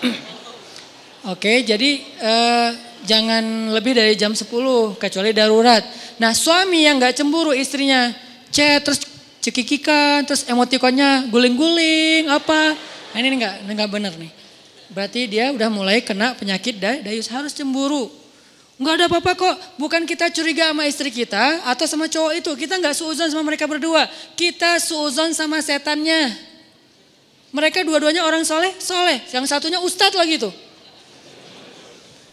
Oke, 1.33 1.65
jadi 1.65 1.91
eh, 2.05 2.71
jangan 3.05 3.73
lebih 3.73 3.97
dari 3.97 4.17
jam 4.17 4.33
10 4.33 4.49
kecuali 4.97 5.31
darurat. 5.37 5.85
Nah 6.21 6.33
suami 6.33 6.89
yang 6.89 6.97
gak 7.01 7.21
cemburu 7.21 7.53
istrinya 7.53 8.13
chat 8.55 8.87
terus 8.87 9.03
cekikikan 9.45 10.25
terus 10.25 10.47
emotikonnya 10.49 11.29
guling-guling 11.29 12.31
apa 12.33 12.73
nah, 13.13 13.19
ini 13.21 13.37
enggak 13.37 13.55
enggak 13.67 13.91
benar 13.93 14.13
nih 14.17 14.33
berarti 14.89 15.21
dia 15.29 15.53
udah 15.53 15.69
mulai 15.69 16.01
kena 16.01 16.33
penyakit 16.33 16.81
dayus 16.81 17.29
harus 17.29 17.53
cemburu 17.53 18.09
Enggak 18.75 18.95
ada 18.99 19.07
apa-apa 19.07 19.39
kok. 19.39 19.57
Bukan 19.79 20.03
kita 20.03 20.35
curiga 20.35 20.75
sama 20.75 20.83
istri 20.91 21.07
kita 21.15 21.63
atau 21.63 21.87
sama 21.87 22.11
cowok 22.11 22.43
itu. 22.43 22.51
Kita 22.59 22.75
enggak 22.75 22.99
suuzon 22.99 23.31
sama 23.31 23.47
mereka 23.47 23.71
berdua. 23.71 24.11
Kita 24.35 24.83
suuzon 24.83 25.31
sama 25.31 25.63
setannya. 25.63 26.35
Mereka 27.55 27.87
dua-duanya 27.87 28.27
orang 28.27 28.43
soleh, 28.43 28.75
soleh. 28.83 29.23
Yang 29.31 29.47
satunya 29.47 29.79
ustadz 29.79 30.19
lagi 30.19 30.43
tuh. 30.43 30.51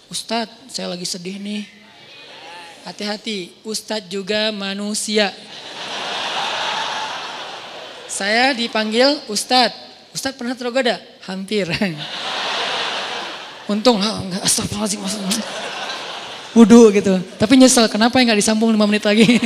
Ustadz, 0.09 0.73
saya 0.73 0.89
lagi 0.89 1.05
sedih 1.05 1.37
nih. 1.37 1.61
Hati-hati, 2.81 3.53
ustadz 3.61 4.09
juga 4.09 4.49
manusia. 4.49 5.29
Saya 8.11 8.51
dipanggil 8.51 9.23
Ustadz. 9.31 10.11
Ustadz 10.11 10.35
pernah 10.35 10.51
tergoda? 10.51 10.99
Hampir. 11.23 11.63
Untung, 13.71 14.03
enggak 14.03 14.43
astagfirullahaladzim. 14.43 14.99
Wudhu 16.51 16.91
gitu. 16.91 17.15
Tapi 17.39 17.55
nyesel, 17.55 17.87
kenapa 17.87 18.19
nggak 18.19 18.35
disambung 18.35 18.75
5 18.75 18.83
menit 18.83 19.07
lagi? 19.07 19.23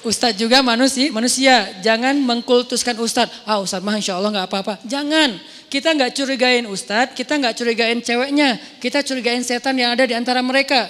Ustadz 0.00 0.40
juga 0.40 0.64
manusia, 0.64 1.12
manusia. 1.12 1.68
Jangan 1.84 2.16
mengkultuskan 2.16 2.96
Ustadz. 2.96 3.44
Ah 3.44 3.60
Ustadz 3.60 3.84
mah 3.84 3.96
insya 4.00 4.16
Allah 4.16 4.32
nggak 4.32 4.48
apa-apa. 4.48 4.74
Jangan. 4.88 5.36
Kita 5.70 5.94
nggak 5.94 6.16
curigain 6.16 6.64
Ustadz, 6.66 7.14
kita 7.14 7.36
nggak 7.38 7.54
curigain 7.54 7.98
ceweknya. 8.02 8.58
Kita 8.82 9.04
curigain 9.04 9.44
setan 9.44 9.76
yang 9.76 9.92
ada 9.92 10.08
di 10.08 10.16
antara 10.16 10.40
mereka. 10.40 10.88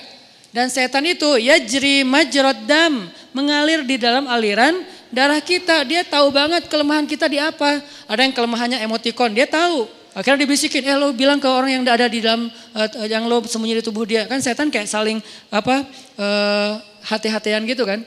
Dan 0.50 0.66
setan 0.66 1.06
itu 1.06 1.38
ya 1.38 1.58
jeri 1.58 2.06
majrod 2.06 2.66
dam. 2.66 3.10
Mengalir 3.30 3.86
di 3.86 3.98
dalam 3.98 4.26
aliran 4.26 4.82
darah 5.10 5.42
kita. 5.42 5.82
Dia 5.86 6.06
tahu 6.06 6.30
banget 6.30 6.70
kelemahan 6.70 7.06
kita 7.06 7.26
di 7.26 7.38
apa. 7.38 7.82
Ada 8.06 8.26
yang 8.26 8.34
kelemahannya 8.34 8.78
emotikon, 8.82 9.34
dia 9.34 9.46
tahu. 9.46 9.86
Akhirnya 10.10 10.42
dibisikin, 10.42 10.82
eh 10.82 10.98
lo 10.98 11.14
bilang 11.14 11.38
ke 11.38 11.46
orang 11.46 11.70
yang 11.70 11.86
ada 11.86 12.10
di 12.10 12.18
dalam, 12.18 12.50
uh, 12.74 13.06
yang 13.06 13.30
lo 13.30 13.46
sembunyi 13.46 13.78
di 13.78 13.84
tubuh 13.86 14.02
dia. 14.02 14.26
Kan 14.26 14.42
setan 14.42 14.66
kayak 14.66 14.90
saling 14.90 15.22
apa 15.54 15.86
uh, 16.18 16.82
hati-hatian 17.06 17.62
gitu 17.66 17.86
kan. 17.86 18.02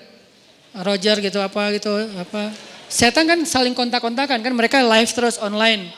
Roger 0.74 1.22
gitu 1.22 1.38
apa 1.38 1.70
gitu 1.78 1.94
apa. 2.18 2.50
Setan 2.90 3.26
kan 3.30 3.40
saling 3.46 3.78
kontak-kontakan 3.78 4.42
kan 4.42 4.54
mereka 4.54 4.82
live 4.82 5.10
terus 5.14 5.38
online. 5.38 5.90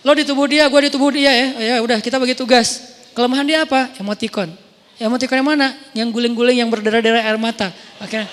Lo 0.00 0.16
di 0.16 0.24
tubuh 0.24 0.48
dia, 0.48 0.64
gue 0.68 0.80
di 0.88 0.90
tubuh 0.92 1.12
dia 1.12 1.28
ya. 1.28 1.46
Ya 1.60 1.76
udah 1.84 2.00
kita 2.00 2.16
bagi 2.16 2.32
tugas. 2.32 2.96
Kelemahan 3.12 3.44
dia 3.44 3.58
apa? 3.68 3.92
Emoticon. 4.00 4.48
Emoticon 4.96 5.40
yang 5.40 5.48
mana? 5.48 5.68
Yang 5.92 6.08
guling-guling 6.16 6.56
yang 6.60 6.68
berdarah-darah 6.72 7.24
air 7.24 7.36
mata. 7.36 7.68
Akhirnya 8.00 8.28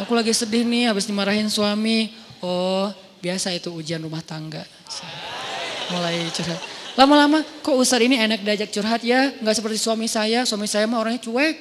aku 0.00 0.12
lagi 0.16 0.32
sedih 0.32 0.64
nih 0.64 0.88
habis 0.88 1.04
dimarahin 1.04 1.48
suami. 1.52 2.12
Oh 2.40 2.88
biasa 3.20 3.52
itu 3.52 3.68
ujian 3.72 4.00
rumah 4.00 4.24
tangga. 4.24 4.64
Mulai 5.92 6.24
curhat. 6.32 6.60
Lama-lama 6.96 7.44
kok 7.60 7.76
Ustadz 7.76 8.08
ini 8.08 8.16
enak 8.16 8.40
diajak 8.40 8.72
curhat 8.72 9.04
ya. 9.04 9.32
Nggak 9.44 9.60
seperti 9.60 9.76
suami 9.76 10.08
saya. 10.08 10.48
Suami 10.48 10.64
saya 10.64 10.88
mah 10.88 11.04
orangnya 11.04 11.20
cuek. 11.20 11.56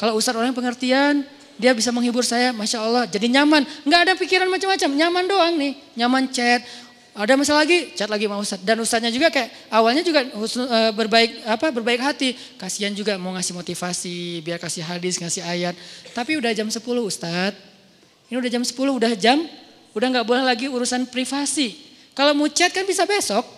Kalau 0.00 0.16
Ustadz 0.16 0.40
orangnya 0.40 0.56
pengertian. 0.56 1.35
Dia 1.56 1.72
bisa 1.72 1.88
menghibur 1.88 2.20
saya, 2.20 2.52
Masya 2.52 2.78
Allah. 2.84 3.04
Jadi 3.08 3.32
nyaman. 3.32 3.64
Nggak 3.84 4.00
ada 4.08 4.12
pikiran 4.16 4.48
macam-macam. 4.48 4.90
Nyaman 4.92 5.24
doang 5.24 5.54
nih. 5.56 5.72
Nyaman 5.96 6.28
chat. 6.28 6.60
Ada 7.16 7.32
masalah 7.32 7.64
lagi, 7.64 7.96
chat 7.96 8.12
lagi 8.12 8.28
sama. 8.28 8.60
Dan 8.60 8.76
Ustadznya 8.84 9.08
juga 9.08 9.32
kayak 9.32 9.72
awalnya 9.72 10.04
juga 10.04 10.20
uh, 10.28 10.92
berbaik 10.92 11.48
apa 11.48 11.72
berbaik 11.72 12.00
hati. 12.04 12.36
Kasihan 12.60 12.92
juga 12.92 13.16
mau 13.16 13.32
ngasih 13.32 13.56
motivasi, 13.56 14.44
biar 14.44 14.60
kasih 14.60 14.84
hadis, 14.84 15.16
ngasih 15.16 15.40
ayat. 15.40 15.72
Tapi 16.12 16.36
udah 16.36 16.52
jam 16.52 16.68
10 16.68 16.76
Ustadz. 16.84 17.56
Ini 18.28 18.36
udah 18.36 18.50
jam 18.52 18.60
10, 18.60 18.76
udah 18.76 19.12
jam. 19.16 19.48
Udah 19.96 20.06
nggak 20.12 20.28
boleh 20.28 20.44
lagi 20.44 20.68
urusan 20.68 21.08
privasi. 21.08 21.72
Kalau 22.12 22.36
mau 22.36 22.52
chat 22.52 22.68
kan 22.68 22.84
bisa 22.84 23.08
besok. 23.08 23.48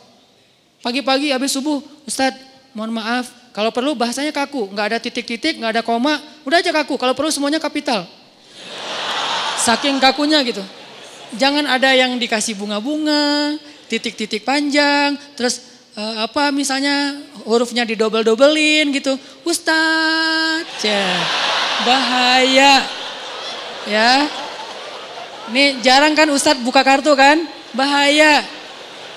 Pagi-pagi 0.79 1.35
habis 1.35 1.51
subuh, 1.51 1.83
Ustadz 2.07 2.39
mohon 2.79 2.95
maaf 2.95 3.38
kalau 3.53 3.75
perlu 3.75 3.97
bahasanya 3.97 4.31
kaku, 4.31 4.71
nggak 4.71 4.87
ada 4.95 4.99
titik-titik, 5.03 5.59
nggak 5.59 5.81
ada 5.81 5.83
koma, 5.83 6.21
udah 6.47 6.61
aja 6.61 6.71
kaku. 6.71 6.95
Kalau 7.01 7.15
perlu 7.17 7.33
semuanya 7.33 7.59
kapital. 7.59 8.07
Saking 9.59 9.99
kakunya 9.99 10.41
gitu. 10.47 10.63
Jangan 11.37 11.69
ada 11.69 11.93
yang 11.93 12.17
dikasih 12.17 12.57
bunga-bunga, 12.57 13.59
titik-titik 13.91 14.45
panjang, 14.49 15.17
terus 15.37 15.61
uh, 15.93 16.25
apa 16.25 16.49
misalnya 16.49 17.21
hurufnya 17.45 17.85
didobel-dobelin 17.85 18.89
gitu. 18.97 19.19
Ustadz, 19.45 20.81
ya, 20.81 21.09
bahaya. 21.85 22.75
Ya. 23.89 24.13
Ini 25.49 25.81
jarang 25.81 26.13
kan 26.13 26.29
Ustadz 26.29 26.61
buka 26.61 26.85
kartu 26.85 27.13
kan? 27.17 27.41
Bahaya. 27.73 28.45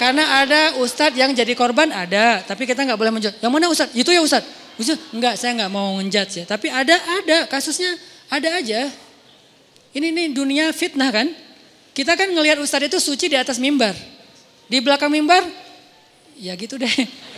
Karena 0.02 0.42
ada 0.42 0.82
ustadz 0.82 1.14
yang 1.14 1.30
jadi 1.30 1.54
korban 1.54 1.94
ada, 1.94 2.42
tapi 2.42 2.66
kita 2.66 2.82
nggak 2.82 2.98
boleh 2.98 3.14
menjudge. 3.14 3.38
Yang 3.38 3.52
mana 3.54 3.66
ustadz? 3.70 3.94
Itu 3.94 4.10
ya 4.10 4.26
ustadz. 4.26 4.50
Ustadz, 4.82 5.14
enggak, 5.14 5.38
saya 5.38 5.54
nggak 5.62 5.70
mau 5.70 5.94
menjudge 5.94 6.42
ya. 6.42 6.46
Tapi 6.50 6.74
ada, 6.74 6.98
ada 6.98 7.46
kasusnya, 7.46 7.94
ada 8.26 8.50
aja. 8.58 8.90
Ini 9.94 10.10
nih 10.10 10.34
dunia 10.34 10.74
fitnah 10.74 11.14
kan? 11.14 11.30
Kita 11.94 12.18
kan 12.18 12.34
ngelihat 12.34 12.58
ustadz 12.58 12.90
itu 12.90 12.98
suci 12.98 13.30
di 13.30 13.38
atas 13.38 13.62
mimbar. 13.62 13.94
Di 14.66 14.82
belakang 14.82 15.14
mimbar, 15.14 15.46
ya 16.34 16.58
gitu 16.58 16.82
deh. 16.82 16.90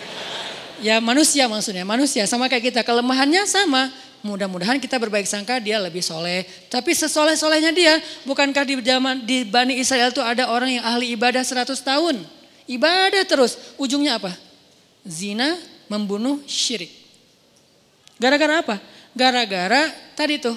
Ya 0.83 0.99
manusia 0.99 1.47
maksudnya, 1.47 1.87
manusia 1.87 2.27
sama 2.27 2.51
kayak 2.51 2.71
kita. 2.71 2.81
Kelemahannya 2.83 3.47
sama. 3.47 3.87
Mudah-mudahan 4.19 4.83
kita 4.83 4.99
berbaik 4.99 5.23
sangka 5.23 5.55
dia 5.63 5.79
lebih 5.79 6.03
soleh. 6.03 6.43
Tapi 6.67 6.91
sesoleh-solehnya 6.91 7.71
dia, 7.71 8.03
bukankah 8.27 8.67
di 8.67 8.75
zaman 8.83 9.23
di 9.23 9.47
Bani 9.47 9.79
Israel 9.79 10.11
itu 10.11 10.19
ada 10.19 10.51
orang 10.51 10.75
yang 10.75 10.83
ahli 10.83 11.15
ibadah 11.15 11.39
100 11.39 11.71
tahun? 11.79 12.42
Ibadah 12.67 13.23
terus. 13.27 13.75
Ujungnya 13.75 14.17
apa? 14.19 14.31
Zina, 15.03 15.59
membunuh, 15.91 16.39
syirik. 16.47 16.91
Gara-gara 18.17 18.63
apa? 18.63 18.75
Gara-gara 19.13 19.91
tadi 20.15 20.39
tuh 20.39 20.55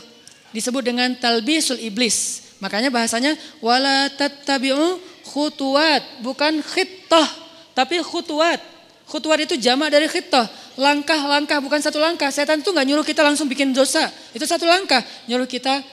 disebut 0.55 0.81
dengan 0.87 1.13
talbisul 1.19 1.77
iblis. 1.83 2.47
Makanya 2.63 2.89
bahasanya 2.89 3.37
wala 3.61 4.09
tattabi'u 4.17 5.03
khutuwat, 5.29 6.25
bukan 6.25 6.65
khittah, 6.65 7.29
tapi 7.77 8.01
khutuwat. 8.01 8.63
Khutuwat 9.07 9.45
itu 9.45 9.55
jamak 9.61 9.93
dari 9.93 10.09
khittah. 10.09 10.49
Langkah-langkah 10.75 11.63
bukan 11.63 11.79
satu 11.79 12.03
langkah. 12.03 12.29
Setan 12.33 12.61
itu 12.61 12.75
nggak 12.75 12.87
nyuruh 12.91 13.07
kita 13.07 13.23
langsung 13.23 13.47
bikin 13.47 13.71
dosa. 13.71 14.11
Itu 14.35 14.45
satu 14.45 14.67
langkah. 14.67 15.01
Nyuruh 15.31 15.47
kita 15.47 15.85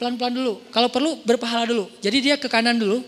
pelan-pelan 0.00 0.34
dulu. 0.34 0.54
Kalau 0.72 0.88
perlu 0.88 1.20
berpahala 1.22 1.68
dulu. 1.68 1.86
Jadi 2.00 2.18
dia 2.18 2.34
ke 2.40 2.48
kanan 2.48 2.80
dulu, 2.80 3.04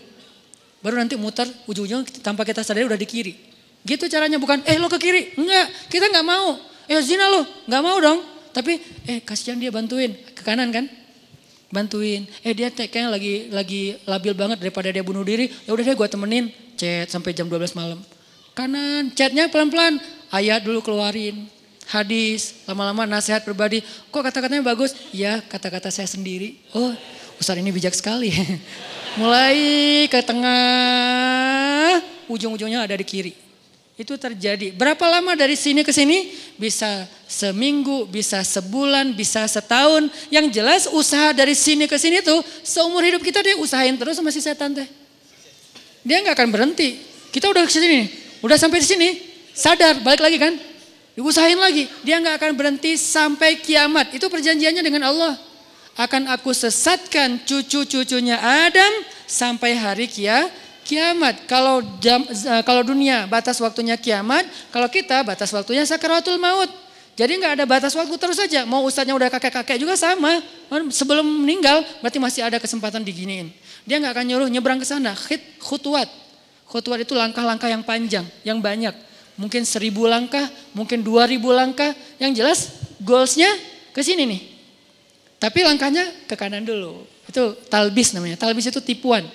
Baru 0.85 1.01
nanti 1.01 1.17
muter 1.17 1.49
ujung-ujungnya 1.65 2.21
tanpa 2.21 2.45
kita 2.45 2.61
sadari 2.61 2.85
udah 2.85 2.93
di 2.93 3.09
kiri. 3.09 3.33
Gitu 3.81 4.05
caranya 4.05 4.37
bukan, 4.37 4.61
eh 4.69 4.77
lo 4.77 4.85
ke 4.85 5.01
kiri. 5.01 5.33
Enggak, 5.33 5.89
kita 5.89 6.13
nggak 6.13 6.21
mau. 6.21 6.61
Eh 6.85 7.01
zina 7.01 7.25
lo, 7.25 7.41
nggak 7.65 7.81
mau 7.81 7.97
dong. 7.97 8.21
Tapi 8.53 8.77
eh 9.09 9.17
kasihan 9.25 9.57
dia 9.57 9.73
bantuin. 9.73 10.13
Ke 10.37 10.45
kanan 10.45 10.69
kan? 10.69 10.85
Bantuin. 11.73 12.29
Eh 12.45 12.53
dia 12.53 12.69
kayaknya 12.69 13.09
lagi 13.09 13.49
lagi 13.49 13.81
labil 14.05 14.37
banget 14.37 14.61
daripada 14.61 14.93
dia 14.93 15.01
bunuh 15.01 15.25
diri. 15.25 15.49
Ya 15.65 15.73
udah 15.73 15.81
deh 15.81 15.97
gue 15.97 16.05
temenin. 16.05 16.53
Chat 16.77 17.09
sampai 17.09 17.33
jam 17.33 17.49
12 17.49 17.73
malam. 17.73 17.97
Kanan, 18.53 19.09
chatnya 19.17 19.49
pelan-pelan. 19.49 19.97
Ayat 20.29 20.61
dulu 20.61 20.85
keluarin. 20.85 21.49
Hadis, 21.89 22.61
lama-lama 22.69 23.09
nasihat 23.09 23.41
pribadi. 23.41 23.81
Kok 24.13 24.21
kata-katanya 24.21 24.61
bagus? 24.61 24.93
Ya 25.09 25.41
kata-kata 25.49 25.89
saya 25.89 26.05
sendiri. 26.05 26.61
Oh 26.77 26.93
Ustaz 27.41 27.57
ini 27.57 27.73
bijak 27.73 27.97
sekali. 27.97 28.29
Mulai 29.15 29.55
ke 30.11 30.19
tengah, 30.19 32.03
ujung-ujungnya 32.27 32.83
ada 32.83 32.99
di 32.99 33.07
kiri. 33.07 33.31
Itu 33.95 34.19
terjadi. 34.19 34.75
Berapa 34.75 35.07
lama 35.07 35.39
dari 35.39 35.55
sini 35.55 35.79
ke 35.87 35.95
sini? 35.95 36.35
Bisa 36.59 37.07
seminggu, 37.23 38.03
bisa 38.11 38.43
sebulan, 38.43 39.15
bisa 39.15 39.47
setahun. 39.47 40.11
Yang 40.27 40.45
jelas 40.59 40.81
usaha 40.91 41.31
dari 41.31 41.55
sini 41.55 41.87
ke 41.87 41.95
sini 41.95 42.19
tuh 42.19 42.43
seumur 42.59 43.07
hidup 43.07 43.23
kita 43.23 43.39
dia 43.39 43.55
usahain 43.55 43.95
terus 43.95 44.19
sama 44.19 44.35
si 44.35 44.43
setan 44.43 44.75
teh. 44.75 44.87
Dia 46.03 46.19
nggak 46.19 46.35
akan 46.35 46.49
berhenti. 46.51 46.99
Kita 47.31 47.47
udah 47.47 47.63
ke 47.63 47.71
sini, 47.71 48.11
udah 48.43 48.59
sampai 48.59 48.83
di 48.83 48.87
sini, 48.87 49.09
sadar, 49.55 49.95
balik 50.03 50.27
lagi 50.27 50.35
kan? 50.35 50.59
Diusahain 51.15 51.55
lagi. 51.55 51.87
Dia 52.03 52.19
nggak 52.19 52.35
akan 52.35 52.51
berhenti 52.51 52.99
sampai 52.99 53.63
kiamat. 53.63 54.11
Itu 54.11 54.27
perjanjiannya 54.27 54.83
dengan 54.83 55.07
Allah 55.07 55.44
akan 55.95 56.27
aku 56.35 56.51
sesatkan 56.51 57.39
cucu-cucunya 57.47 58.35
Adam 58.39 58.93
sampai 59.23 59.79
hari 59.79 60.11
kia, 60.11 60.51
kiamat. 60.83 61.47
Kalau 61.47 61.79
jam, 62.03 62.23
kalau 62.67 62.83
dunia 62.83 63.25
batas 63.31 63.57
waktunya 63.63 63.95
kiamat, 63.95 64.43
kalau 64.75 64.91
kita 64.91 65.23
batas 65.23 65.49
waktunya 65.55 65.87
sakaratul 65.87 66.35
maut. 66.35 66.67
Jadi 67.15 67.39
nggak 67.39 67.53
ada 67.55 67.63
batas 67.63 67.95
waktu 67.95 68.11
terus 68.19 68.35
saja. 68.35 68.67
Mau 68.67 68.83
ustadznya 68.83 69.15
udah 69.15 69.31
kakek-kakek 69.31 69.79
juga 69.79 69.95
sama. 69.95 70.43
Sebelum 70.91 71.23
meninggal 71.23 71.87
berarti 72.03 72.19
masih 72.19 72.43
ada 72.43 72.59
kesempatan 72.59 72.99
diginiin. 73.07 73.55
Dia 73.87 74.03
nggak 74.03 74.19
akan 74.19 74.25
nyuruh 74.27 74.49
nyebrang 74.51 74.83
ke 74.83 74.87
sana. 74.87 75.15
Khit, 75.15 75.39
khutwat. 75.63 76.11
Khutwat 76.67 77.07
itu 77.07 77.15
langkah-langkah 77.15 77.71
yang 77.71 77.87
panjang, 77.87 78.27
yang 78.43 78.59
banyak. 78.59 78.91
Mungkin 79.39 79.63
seribu 79.63 80.11
langkah, 80.11 80.43
mungkin 80.75 81.07
dua 81.07 81.23
ribu 81.23 81.55
langkah. 81.55 81.95
Yang 82.19 82.31
jelas 82.35 82.59
goalsnya 82.99 83.47
ke 83.95 84.03
sini 84.03 84.27
nih. 84.27 84.41
Tapi 85.39 85.59
langkahnya 85.61 86.05
ke 86.25 86.35
kanan 86.39 86.63
dulu. 86.63 87.03
Itu 87.27 87.57
talbis 87.67 88.15
namanya. 88.15 88.39
Talbis 88.39 88.71
itu 88.71 88.81
tipuan. 88.81 89.25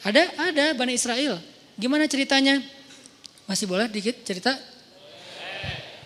Ada 0.00 0.32
ada 0.40 0.64
Bani 0.72 0.96
Israel. 0.96 1.36
Gimana 1.76 2.08
ceritanya? 2.08 2.60
Masih 3.44 3.66
boleh 3.68 3.90
dikit 3.90 4.14
cerita? 4.24 4.56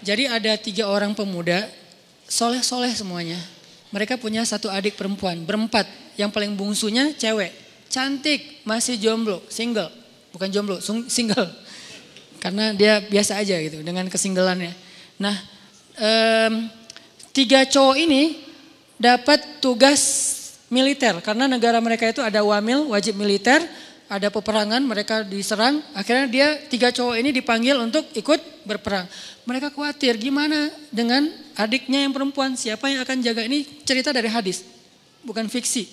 Jadi 0.05 0.29
ada 0.29 0.53
tiga 0.61 0.85
orang 0.93 1.17
pemuda, 1.17 1.65
soleh-soleh 2.29 2.93
semuanya. 2.93 3.41
Mereka 3.89 4.21
punya 4.21 4.45
satu 4.45 4.69
adik 4.69 5.01
perempuan, 5.01 5.41
berempat. 5.49 5.89
Yang 6.15 6.31
paling 6.31 6.53
bungsunya 6.55 7.17
cewek, 7.17 7.51
cantik, 7.89 8.63
masih 8.69 9.01
jomblo, 9.01 9.41
single. 9.49 9.89
Bukan 10.31 10.53
jomblo, 10.53 10.77
single. 11.09 11.49
Karena 12.43 12.77
dia 12.77 13.01
biasa 13.01 13.41
aja 13.41 13.57
gitu 13.57 13.81
dengan 13.81 14.05
kesinggelannya. 14.13 14.77
Nah, 15.17 15.37
um, 15.97 16.69
tiga 17.33 17.65
cowok 17.65 17.97
ini 17.97 18.45
dapat 18.99 19.62
tugas 19.65 20.01
militer. 20.71 21.19
Karena 21.23 21.47
negara 21.51 21.79
mereka 21.79 22.09
itu 22.09 22.21
ada 22.21 22.43
wamil 22.43 22.91
wajib 22.91 23.19
militer 23.19 23.62
ada 24.05 24.29
peperangan 24.29 24.85
mereka 24.85 25.25
diserang. 25.25 25.81
Akhirnya 25.97 26.27
dia 26.29 26.49
tiga 26.69 26.93
cowok 26.93 27.16
ini 27.19 27.33
dipanggil 27.33 27.81
untuk 27.81 28.05
ikut 28.12 28.66
berperang. 28.69 29.09
Mereka 29.49 29.73
khawatir 29.73 30.16
gimana 30.21 30.69
dengan 30.93 31.29
adiknya 31.57 32.05
yang 32.05 32.12
perempuan? 32.12 32.55
Siapa 32.55 32.89
yang 32.93 33.01
akan 33.03 33.16
jaga? 33.25 33.43
Ini 33.45 33.85
cerita 33.85 34.12
dari 34.12 34.29
hadis 34.29 34.75
bukan 35.25 35.49
fiksi. 35.49 35.89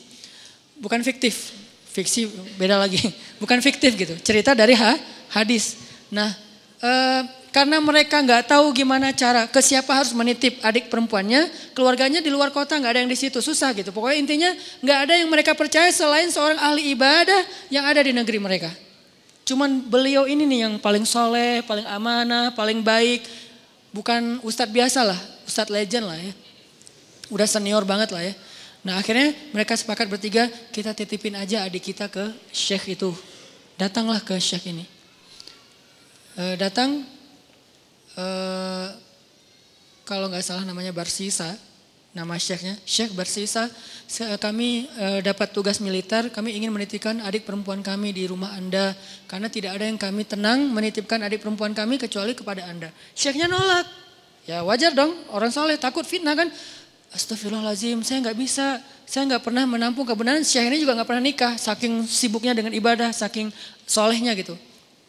Bukan 0.82 1.00
fiktif, 1.06 1.54
fiksi 1.94 2.26
beda 2.58 2.82
lagi, 2.82 3.00
bukan 3.42 3.62
fiktif 3.62 3.94
gitu, 3.94 4.18
cerita 4.26 4.58
dari 4.58 4.74
ha, 4.74 4.98
hadis. 5.30 5.78
Nah, 6.10 6.34
eh, 6.82 7.22
karena 7.52 7.84
mereka 7.84 8.24
nggak 8.24 8.48
tahu 8.48 8.72
gimana 8.72 9.12
cara 9.12 9.44
ke 9.44 9.60
siapa 9.60 9.92
harus 9.92 10.16
menitip 10.16 10.64
adik 10.64 10.88
perempuannya, 10.88 11.52
keluarganya 11.76 12.24
di 12.24 12.32
luar 12.32 12.48
kota 12.56 12.80
nggak 12.80 12.92
ada 12.96 13.00
yang 13.04 13.12
di 13.12 13.20
situ 13.20 13.44
susah 13.44 13.76
gitu. 13.76 13.92
Pokoknya 13.92 14.18
intinya 14.24 14.50
nggak 14.80 15.00
ada 15.04 15.14
yang 15.20 15.28
mereka 15.28 15.52
percaya 15.52 15.92
selain 15.92 16.32
seorang 16.32 16.56
ahli 16.56 16.96
ibadah 16.96 17.44
yang 17.68 17.84
ada 17.84 18.00
di 18.00 18.16
negeri 18.16 18.40
mereka. 18.40 18.72
Cuman 19.44 19.84
beliau 19.84 20.24
ini 20.32 20.48
nih 20.48 20.60
yang 20.64 20.74
paling 20.80 21.04
soleh, 21.04 21.60
paling 21.68 21.84
amanah, 21.92 22.56
paling 22.56 22.80
baik. 22.80 23.28
Bukan 23.92 24.40
ustadz 24.48 24.72
biasa 24.72 25.04
lah, 25.04 25.20
ustadz 25.44 25.76
legend 25.76 26.08
lah 26.08 26.16
ya. 26.16 26.32
Udah 27.28 27.44
senior 27.52 27.84
banget 27.84 28.16
lah 28.16 28.24
ya. 28.24 28.32
Nah 28.88 28.96
akhirnya 28.96 29.36
mereka 29.52 29.76
sepakat 29.76 30.08
bertiga, 30.08 30.48
kita 30.72 30.96
titipin 30.96 31.36
aja 31.36 31.68
adik 31.68 31.92
kita 31.92 32.08
ke 32.08 32.32
syekh 32.56 32.96
itu. 32.96 33.12
Datanglah 33.76 34.24
ke 34.24 34.40
syekh 34.40 34.72
ini. 34.72 34.88
E, 36.40 36.56
datang 36.56 37.04
Eh, 38.18 38.88
kalau 40.04 40.28
nggak 40.28 40.44
salah 40.44 40.68
namanya 40.68 40.92
Barsisa, 40.92 41.56
nama 42.12 42.36
syekhnya, 42.36 42.76
Syekh 42.84 43.16
Barsisa, 43.16 43.72
kami 44.36 44.84
e, 44.84 45.24
dapat 45.24 45.56
tugas 45.56 45.80
militer, 45.80 46.28
kami 46.28 46.52
ingin 46.60 46.68
menitipkan 46.68 47.24
adik 47.24 47.48
perempuan 47.48 47.80
kami 47.80 48.12
di 48.12 48.28
rumah 48.28 48.52
Anda, 48.52 48.92
karena 49.32 49.48
tidak 49.48 49.80
ada 49.80 49.88
yang 49.88 49.96
kami 49.96 50.28
tenang 50.28 50.68
menitipkan 50.68 51.24
adik 51.24 51.40
perempuan 51.40 51.72
kami 51.72 51.96
kecuali 51.96 52.36
kepada 52.36 52.68
Anda. 52.68 52.92
Syekhnya 53.16 53.48
nolak, 53.48 53.88
ya 54.44 54.60
wajar 54.68 54.92
dong, 54.92 55.16
orang 55.32 55.56
soleh 55.56 55.80
takut 55.80 56.04
fitnah 56.04 56.36
kan, 56.36 56.52
Astagfirullahaladzim, 57.16 58.04
saya 58.04 58.24
nggak 58.28 58.36
bisa, 58.36 58.84
saya 59.08 59.32
nggak 59.32 59.44
pernah 59.48 59.64
menampung 59.64 60.04
kebenaran. 60.04 60.44
Syekh 60.44 60.68
ini 60.68 60.84
juga 60.84 61.00
nggak 61.00 61.08
pernah 61.08 61.24
nikah, 61.24 61.54
saking 61.56 62.04
sibuknya 62.04 62.52
dengan 62.52 62.76
ibadah, 62.76 63.16
saking 63.16 63.52
solehnya 63.88 64.36
gitu. 64.36 64.60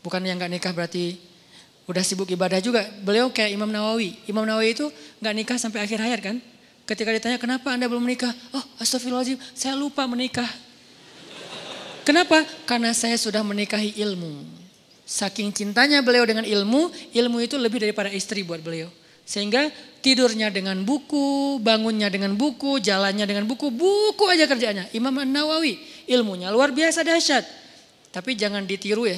Bukan 0.02 0.22
yang 0.22 0.38
nggak 0.38 0.50
nikah 0.50 0.70
berarti 0.74 1.31
udah 1.86 2.02
sibuk 2.04 2.28
ibadah 2.30 2.62
juga. 2.62 2.86
Beliau 3.02 3.30
kayak 3.32 3.50
Imam 3.54 3.70
Nawawi. 3.70 4.18
Imam 4.30 4.46
Nawawi 4.46 4.74
itu 4.76 4.86
nggak 5.18 5.34
nikah 5.34 5.56
sampai 5.58 5.82
akhir 5.82 5.98
hayat 5.98 6.20
kan? 6.22 6.36
Ketika 6.82 7.10
ditanya 7.14 7.38
kenapa 7.38 7.70
anda 7.74 7.86
belum 7.86 8.02
menikah? 8.02 8.30
Oh 8.54 8.64
astagfirullahaladzim 8.82 9.38
saya 9.54 9.78
lupa 9.78 10.06
menikah. 10.06 10.48
Kenapa? 12.02 12.42
Karena 12.66 12.90
saya 12.90 13.14
sudah 13.14 13.46
menikahi 13.46 13.94
ilmu. 14.02 14.42
Saking 15.06 15.54
cintanya 15.54 16.02
beliau 16.02 16.26
dengan 16.26 16.42
ilmu, 16.42 16.90
ilmu 17.14 17.38
itu 17.38 17.54
lebih 17.54 17.78
daripada 17.78 18.10
istri 18.10 18.42
buat 18.42 18.58
beliau. 18.58 18.90
Sehingga 19.22 19.70
tidurnya 20.02 20.50
dengan 20.50 20.82
buku, 20.82 21.62
bangunnya 21.62 22.10
dengan 22.10 22.34
buku, 22.34 22.82
jalannya 22.82 23.22
dengan 23.22 23.46
buku, 23.46 23.70
buku 23.70 24.24
aja 24.26 24.50
kerjanya. 24.50 24.90
Imam 24.90 25.14
Nawawi, 25.14 25.78
ilmunya 26.10 26.50
luar 26.50 26.74
biasa 26.74 27.06
dahsyat. 27.06 27.46
Tapi 28.10 28.34
jangan 28.34 28.66
ditiru 28.66 29.06
ya. 29.06 29.16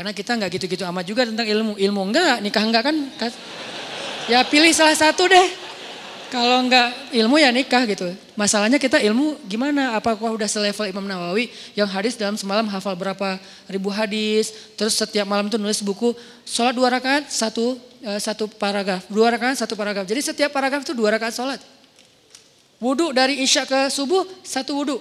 Karena 0.00 0.16
kita 0.16 0.32
nggak 0.32 0.50
gitu-gitu 0.56 0.80
amat 0.88 1.04
juga 1.04 1.28
tentang 1.28 1.44
ilmu. 1.44 1.76
Ilmu 1.76 2.00
enggak, 2.08 2.40
nikah 2.40 2.64
enggak 2.64 2.88
kan? 2.88 2.96
Ya 4.32 4.40
pilih 4.48 4.72
salah 4.72 4.96
satu 4.96 5.28
deh. 5.28 5.44
Kalau 6.32 6.64
enggak 6.64 6.88
ilmu 7.12 7.36
ya 7.36 7.52
nikah 7.52 7.84
gitu. 7.84 8.08
Masalahnya 8.32 8.80
kita 8.80 8.96
ilmu 8.96 9.36
gimana? 9.44 10.00
Apakah 10.00 10.32
udah 10.32 10.48
selevel 10.48 10.88
Imam 10.88 11.04
Nawawi 11.04 11.52
yang 11.76 11.84
hadis 11.84 12.16
dalam 12.16 12.40
semalam 12.40 12.64
hafal 12.72 12.96
berapa 12.96 13.36
ribu 13.68 13.92
hadis. 13.92 14.72
Terus 14.72 14.96
setiap 14.96 15.28
malam 15.28 15.52
tuh 15.52 15.60
nulis 15.60 15.84
buku. 15.84 16.16
Sholat 16.48 16.72
dua 16.72 16.88
rakaat, 16.96 17.28
satu, 17.28 17.76
uh, 18.00 18.16
satu 18.16 18.48
paragraf. 18.48 19.04
Dua 19.04 19.28
rakaat, 19.28 19.60
satu 19.60 19.76
paragraf. 19.76 20.08
Jadi 20.08 20.32
setiap 20.32 20.48
paragraf 20.48 20.80
itu 20.80 20.96
dua 20.96 21.20
rakaat 21.20 21.36
sholat. 21.36 21.60
Wudhu 22.80 23.12
dari 23.12 23.44
isya 23.44 23.68
ke 23.68 23.92
subuh, 23.92 24.24
satu 24.48 24.80
wudhu. 24.80 24.96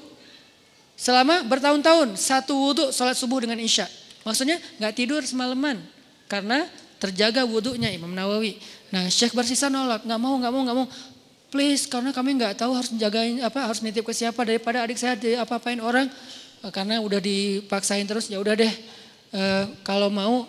Selama 0.99 1.47
bertahun-tahun, 1.47 2.19
satu 2.19 2.51
wudhu 2.51 2.91
sholat 2.91 3.15
subuh 3.15 3.47
dengan 3.47 3.63
isya. 3.63 3.87
Maksudnya 4.27 4.59
nggak 4.79 4.93
tidur 4.95 5.21
semalaman 5.23 5.79
karena 6.27 6.67
terjaga 6.99 7.47
wudhunya 7.47 7.89
Imam 7.95 8.11
Nawawi. 8.11 8.59
Nah 8.91 9.07
Syekh 9.07 9.31
bersisa 9.31 9.71
nolak, 9.71 10.03
nggak 10.03 10.19
mau, 10.19 10.35
nggak 10.35 10.51
mau, 10.51 10.61
nggak 10.67 10.77
mau. 10.77 10.87
Please, 11.49 11.89
karena 11.89 12.13
kami 12.13 12.37
nggak 12.37 12.61
tahu 12.61 12.77
harus 12.77 12.93
jagain 12.93 13.41
apa, 13.41 13.65
harus 13.65 13.81
nitip 13.81 14.05
ke 14.05 14.13
siapa 14.13 14.45
daripada 14.45 14.85
adik 14.85 15.01
saya 15.01 15.17
apa-apain 15.41 15.81
orang. 15.81 16.05
Eh, 16.61 16.71
karena 16.75 17.01
udah 17.01 17.17
dipaksain 17.17 18.05
terus, 18.05 18.29
ya 18.29 18.37
udah 18.37 18.53
deh. 18.53 18.69
E, 19.33 19.41
kalau 19.81 20.13
mau, 20.13 20.45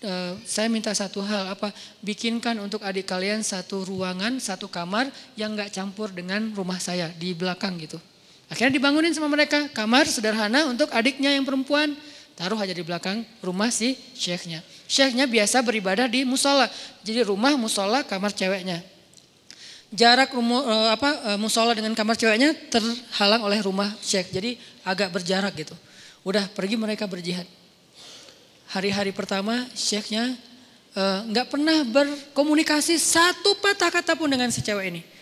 e, 0.00 0.12
saya 0.48 0.72
minta 0.72 0.96
satu 0.96 1.20
hal 1.20 1.52
apa, 1.52 1.68
bikinkan 2.00 2.56
untuk 2.64 2.80
adik 2.80 3.04
kalian 3.04 3.44
satu 3.44 3.84
ruangan, 3.84 4.40
satu 4.40 4.64
kamar 4.70 5.12
yang 5.36 5.52
nggak 5.52 5.76
campur 5.76 6.08
dengan 6.08 6.56
rumah 6.56 6.80
saya 6.80 7.12
di 7.12 7.36
belakang 7.36 7.76
gitu. 7.76 8.00
Akhirnya 8.48 8.76
dibangunin 8.76 9.12
sama 9.12 9.28
mereka 9.28 9.68
kamar 9.72 10.08
sederhana 10.08 10.68
untuk 10.68 10.88
adiknya 10.88 11.36
yang 11.36 11.44
perempuan. 11.44 11.92
Taruh 12.34 12.58
aja 12.58 12.74
di 12.74 12.82
belakang 12.82 13.22
rumah 13.38 13.70
si 13.70 13.94
syekhnya. 14.18 14.58
Syekhnya 14.90 15.30
biasa 15.30 15.62
beribadah 15.62 16.10
di 16.10 16.26
musola. 16.26 16.66
Jadi 17.06 17.22
rumah 17.22 17.54
musola 17.54 18.02
kamar 18.02 18.34
ceweknya. 18.34 18.82
Jarak 19.94 20.34
rumu, 20.34 20.58
eh, 20.66 20.90
apa 20.90 21.34
eh, 21.34 21.38
musola 21.38 21.70
dengan 21.78 21.94
kamar 21.94 22.18
ceweknya 22.18 22.50
terhalang 22.74 23.46
oleh 23.46 23.62
rumah 23.62 23.86
syekh. 24.02 24.34
Jadi 24.34 24.58
agak 24.82 25.14
berjarak 25.14 25.54
gitu. 25.54 25.78
Udah 26.26 26.50
pergi 26.50 26.74
mereka 26.74 27.06
berjihad. 27.06 27.46
Hari-hari 28.74 29.14
pertama 29.14 29.70
syekhnya 29.78 30.34
eh, 30.98 31.20
nggak 31.30 31.46
uh, 31.46 31.50
pernah 31.54 31.86
berkomunikasi 31.86 32.98
satu 32.98 33.54
patah 33.62 33.94
kata 33.94 34.18
pun 34.18 34.26
dengan 34.26 34.50
si 34.50 34.58
cewek 34.58 34.90
ini. 34.90 35.13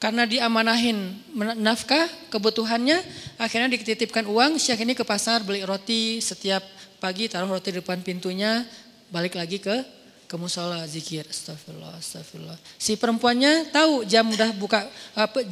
Karena 0.00 0.24
diamanahin 0.24 1.12
nafkah, 1.60 2.08
kebutuhannya, 2.32 3.04
akhirnya 3.36 3.68
dititipkan 3.76 4.24
uang, 4.24 4.56
Syekh 4.56 4.88
ini 4.88 4.96
ke 4.96 5.04
pasar 5.04 5.44
beli 5.44 5.60
roti. 5.60 6.24
Setiap 6.24 6.64
pagi 6.96 7.28
taruh 7.28 7.52
roti 7.52 7.68
di 7.68 7.84
depan 7.84 8.00
pintunya, 8.00 8.64
balik 9.12 9.36
lagi 9.36 9.60
ke 9.60 10.00
ke 10.24 10.36
musola. 10.40 10.80
Zikir 10.88 11.28
astagfirullah 11.28 12.00
astagfirullah. 12.00 12.56
Si 12.80 12.96
perempuannya 12.96 13.68
tahu 13.68 14.08
jam 14.08 14.24
udah 14.24 14.56
buka 14.56 14.88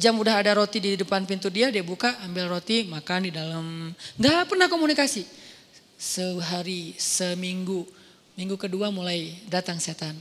jam 0.01 0.17
udah 0.17 0.41
ada 0.41 0.57
roti 0.57 0.81
di 0.81 0.97
depan 0.97 1.29
pintu 1.29 1.53
dia 1.53 1.69
dia 1.69 1.85
buka 1.85 2.17
ambil 2.25 2.49
roti 2.49 2.89
makan 2.89 3.29
di 3.29 3.31
dalam. 3.35 3.93
Nggak 4.17 4.49
pernah 4.49 4.65
komunikasi. 4.65 5.29
Sehari 5.93 6.97
seminggu. 6.97 7.85
Minggu 8.33 8.57
kedua 8.57 8.89
mulai 8.89 9.35
datang 9.45 9.77
setan. 9.77 10.17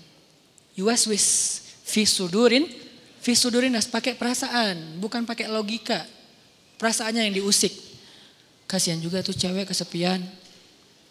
Yuwaswis 0.76 1.62
fi 1.86 2.04
sudurin 2.04 2.87
Fisudurinas 3.28 3.84
pakai 3.84 4.16
perasaan, 4.16 4.96
bukan 5.04 5.28
pakai 5.28 5.52
logika. 5.52 6.00
Perasaannya 6.80 7.28
yang 7.28 7.36
diusik. 7.36 7.68
Kasihan 8.64 8.96
juga 9.04 9.20
tuh 9.20 9.36
cewek 9.36 9.68
kesepian. 9.68 10.24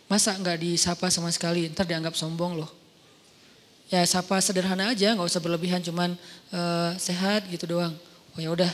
Masa 0.10 0.34
nggak 0.34 0.65
disapa 0.65 1.14
sama 1.14 1.30
sekali, 1.30 1.69
ntar 1.69 1.85
dianggap 1.85 2.18
sombong 2.18 2.57
loh. 2.57 2.73
Ya 3.94 4.02
sapa 4.10 4.41
sederhana 4.41 4.89
aja, 4.98 5.14
nggak 5.14 5.30
usah 5.30 5.38
berlebihan, 5.38 5.77
cuman 5.85 6.18
uh, 6.49 6.98
sehat 6.98 7.45
gitu 7.53 7.69
doang. 7.77 7.94
Oh 8.34 8.41
ya 8.41 8.49
udah, 8.49 8.72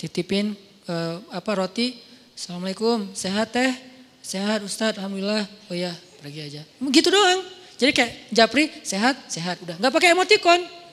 titipin 0.00 0.56
uh, 0.88 1.20
apa 1.36 1.52
roti. 1.52 2.00
Assalamualaikum, 2.32 3.12
sehat 3.12 3.52
teh, 3.52 3.76
sehat 4.24 4.64
Ustadz, 4.64 4.96
alhamdulillah. 4.96 5.44
Oh 5.68 5.76
ya, 5.76 5.92
pergi 6.24 6.40
aja. 6.48 6.62
Gitu 6.80 7.12
doang. 7.12 7.44
Jadi 7.76 7.92
kayak 7.92 8.12
Japri 8.32 8.72
sehat, 8.80 9.20
sehat 9.28 9.60
udah. 9.60 9.76
Nggak 9.76 9.92
pakai 9.92 10.16
emoticon. 10.16 10.85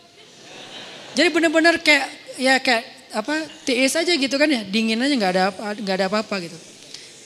Jadi 1.13 1.29
benar-benar 1.29 1.77
kayak 1.81 2.05
ya 2.41 2.57
kayak 2.57 2.83
apa 3.13 3.45
tiis 3.61 3.93
aja 3.93 4.09
gitu 4.09 4.35
kan 4.41 4.49
ya 4.49 4.65
dingin 4.65 4.97
aja 4.97 5.13
nggak 5.13 5.31
ada 5.37 5.43
nggak 5.77 5.95
ada 6.01 6.05
apa-apa 6.09 6.35
gitu. 6.49 6.57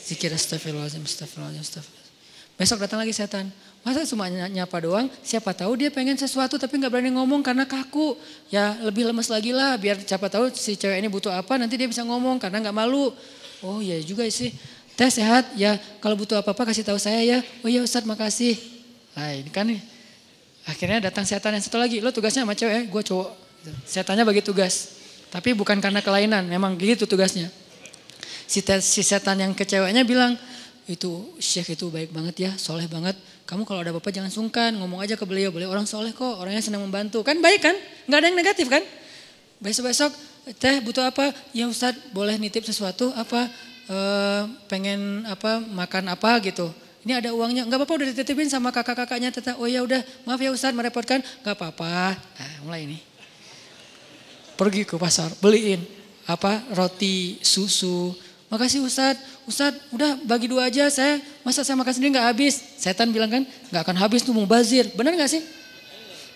Zikir 0.07 0.31
astagfirullahaladzim, 0.35 1.03
astagfirullahaladzim, 1.03 1.64
astagfirullahaladzim. 1.64 2.57
Besok 2.57 2.81
datang 2.84 2.99
lagi 3.05 3.14
setan. 3.14 3.53
Masa 3.85 4.03
cuma 4.03 4.27
nyapa 4.27 4.77
doang? 4.81 5.07
Siapa 5.22 5.53
tahu 5.53 5.77
dia 5.77 5.93
pengen 5.93 6.18
sesuatu 6.18 6.57
tapi 6.57 6.81
nggak 6.81 6.91
berani 6.91 7.14
ngomong 7.14 7.45
karena 7.45 7.64
kaku. 7.69 8.18
Ya 8.51 8.76
lebih 8.81 9.07
lemes 9.07 9.30
lagi 9.30 9.53
lah 9.53 9.77
biar 9.77 10.01
siapa 10.03 10.27
tahu 10.27 10.49
si 10.51 10.73
cewek 10.73 10.97
ini 10.97 11.07
butuh 11.07 11.31
apa 11.31 11.55
nanti 11.55 11.77
dia 11.77 11.88
bisa 11.88 12.01
ngomong 12.03 12.41
karena 12.41 12.59
nggak 12.59 12.76
malu. 12.76 13.14
Oh 13.61 13.80
iya 13.80 14.01
juga 14.03 14.27
sih. 14.27 14.51
Teh 14.97 15.07
sehat 15.14 15.53
ya 15.53 15.77
kalau 16.01 16.18
butuh 16.18 16.41
apa-apa 16.41 16.73
kasih 16.73 16.84
tahu 16.84 16.97
saya 16.97 17.22
ya. 17.22 17.39
Oh 17.61 17.69
iya 17.69 17.85
Ustadz 17.85 18.09
makasih. 18.09 18.57
Nah 19.14 19.31
ini 19.38 19.53
kan 19.53 19.69
nih. 19.69 19.80
Akhirnya 20.68 21.07
datang 21.07 21.23
setan 21.23 21.55
yang 21.55 21.64
satu 21.64 21.80
lagi. 21.80 22.03
Lo 22.03 22.11
tugasnya 22.11 22.43
sama 22.43 22.57
cewek, 22.57 22.73
eh, 22.76 22.85
gue 22.89 23.03
cowok. 23.05 23.47
Setannya 23.84 24.23
bagi 24.23 24.43
tugas. 24.43 24.97
Tapi 25.27 25.51
bukan 25.51 25.77
karena 25.84 25.99
kelainan, 25.99 26.47
memang 26.47 26.79
gitu 26.79 27.03
tugasnya. 27.03 27.51
Si, 28.47 28.63
si 28.63 29.01
setan 29.03 29.43
yang 29.43 29.51
kecewanya 29.51 30.07
bilang, 30.07 30.39
itu 30.88 31.35
syekh 31.35 31.75
itu 31.75 31.91
baik 31.91 32.15
banget 32.15 32.47
ya, 32.47 32.51
soleh 32.55 32.88
banget. 32.88 33.19
Kamu 33.43 33.67
kalau 33.67 33.84
ada 33.84 33.91
apa-apa 33.91 34.07
jangan 34.07 34.31
sungkan, 34.31 34.71
ngomong 34.79 35.03
aja 35.03 35.19
ke 35.19 35.27
beliau. 35.27 35.51
Beliau 35.51 35.71
orang 35.71 35.84
soleh 35.84 36.15
kok, 36.15 36.39
orangnya 36.39 36.63
senang 36.63 36.84
membantu. 36.84 37.27
Kan 37.27 37.43
baik 37.43 37.59
kan? 37.59 37.75
Nggak 38.07 38.19
ada 38.23 38.27
yang 38.31 38.38
negatif 38.39 38.67
kan? 38.71 38.84
Besok-besok, 39.59 40.11
teh 40.55 40.79
butuh 40.79 41.03
apa? 41.03 41.35
Ya 41.51 41.67
Ustadz 41.67 41.99
boleh 42.15 42.39
nitip 42.39 42.63
sesuatu 42.63 43.11
apa? 43.19 43.51
E, 43.88 43.97
pengen 44.71 45.27
apa 45.27 45.59
makan 45.59 46.11
apa 46.11 46.39
gitu. 46.43 46.71
Ini 47.03 47.19
ada 47.19 47.31
uangnya, 47.35 47.67
nggak 47.67 47.84
apa-apa 47.84 47.93
udah 48.03 48.07
dititipin 48.15 48.47
sama 48.47 48.71
kakak-kakaknya. 48.71 49.31
Oh 49.59 49.67
ya 49.67 49.84
udah, 49.84 50.03
maaf 50.23 50.39
ya 50.39 50.55
Ustadz 50.55 50.75
merepotkan, 50.75 51.19
nggak 51.43 51.55
apa-apa. 51.55 52.15
Nah, 52.15 52.51
mulai 52.63 52.88
ini 52.88 53.06
pergi 54.57 54.84
ke 54.84 54.97
pasar, 54.97 55.29
beliin 55.39 55.79
apa 56.27 56.65
roti, 56.75 57.39
susu, 57.39 58.11
Makasih 58.47 58.79
Ustadz, 58.79 59.43
Ustadz 59.43 59.91
udah 59.91 60.23
bagi 60.23 60.47
dua 60.47 60.71
aja 60.71 60.88
saya, 60.88 61.19
masa 61.43 61.67
saya 61.67 61.75
makan 61.75 61.91
sendiri 61.91 62.15
nggak 62.15 62.27
habis. 62.31 62.63
Setan 62.79 63.11
bilang 63.11 63.27
kan, 63.27 63.43
nggak 63.43 63.84
akan 63.84 63.97
habis 63.99 64.23
tuh 64.23 64.31
mubazir. 64.31 64.88
Benar 64.95 65.19
nggak 65.19 65.31
sih? 65.35 65.43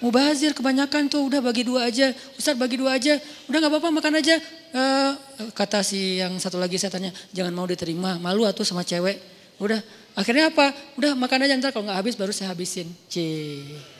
Mubazir 0.03 0.51
kebanyakan 0.51 1.07
tuh 1.07 1.23
udah 1.23 1.39
bagi 1.39 1.63
dua 1.63 1.87
aja, 1.87 2.11
Ustadz 2.35 2.59
bagi 2.59 2.75
dua 2.75 2.99
aja, 2.99 3.15
udah 3.47 3.57
nggak 3.63 3.71
apa-apa 3.71 3.89
makan 3.95 4.13
aja. 4.19 4.35
Uh, 4.75 5.11
kata 5.55 5.87
si 5.87 6.19
yang 6.19 6.35
satu 6.35 6.59
lagi 6.59 6.75
saya 6.75 6.91
tanya, 6.91 7.15
jangan 7.31 7.55
mau 7.55 7.63
diterima, 7.63 8.19
malu 8.19 8.43
atau 8.43 8.67
sama 8.67 8.83
cewek. 8.83 9.15
Udah, 9.55 9.79
akhirnya 10.11 10.51
apa? 10.51 10.75
Udah 10.99 11.15
makan 11.15 11.47
aja 11.47 11.55
ntar 11.63 11.71
kalau 11.71 11.87
nggak 11.87 11.95
habis 11.95 12.19
baru 12.19 12.35
saya 12.35 12.51
habisin. 12.51 12.91
C, 13.07 13.15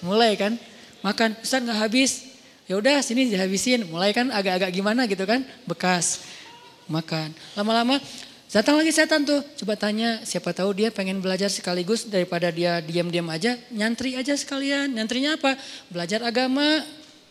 mulai 0.03 0.35
kan, 0.35 0.59
makan, 0.99 1.31
Ustadz 1.39 1.63
nggak 1.63 1.79
habis, 1.79 2.30
ya 2.71 2.79
udah 2.79 3.03
sini 3.03 3.27
dihabisin. 3.27 3.83
Mulai 3.91 4.15
kan 4.15 4.31
agak-agak 4.31 4.71
gimana 4.71 5.03
gitu 5.03 5.27
kan, 5.27 5.43
bekas 5.67 6.23
makan. 6.87 7.35
Lama-lama 7.59 7.99
datang 8.47 8.79
lagi 8.79 8.95
setan 8.95 9.27
tuh, 9.27 9.43
coba 9.59 9.75
tanya 9.75 10.23
siapa 10.23 10.55
tahu 10.55 10.71
dia 10.71 10.87
pengen 10.87 11.19
belajar 11.19 11.51
sekaligus 11.51 12.07
daripada 12.07 12.47
dia 12.47 12.79
diam-diam 12.79 13.27
aja, 13.27 13.59
nyantri 13.75 14.15
aja 14.15 14.31
sekalian. 14.39 14.95
Nyantrinya 14.95 15.35
apa? 15.35 15.59
Belajar 15.91 16.23
agama. 16.23 16.79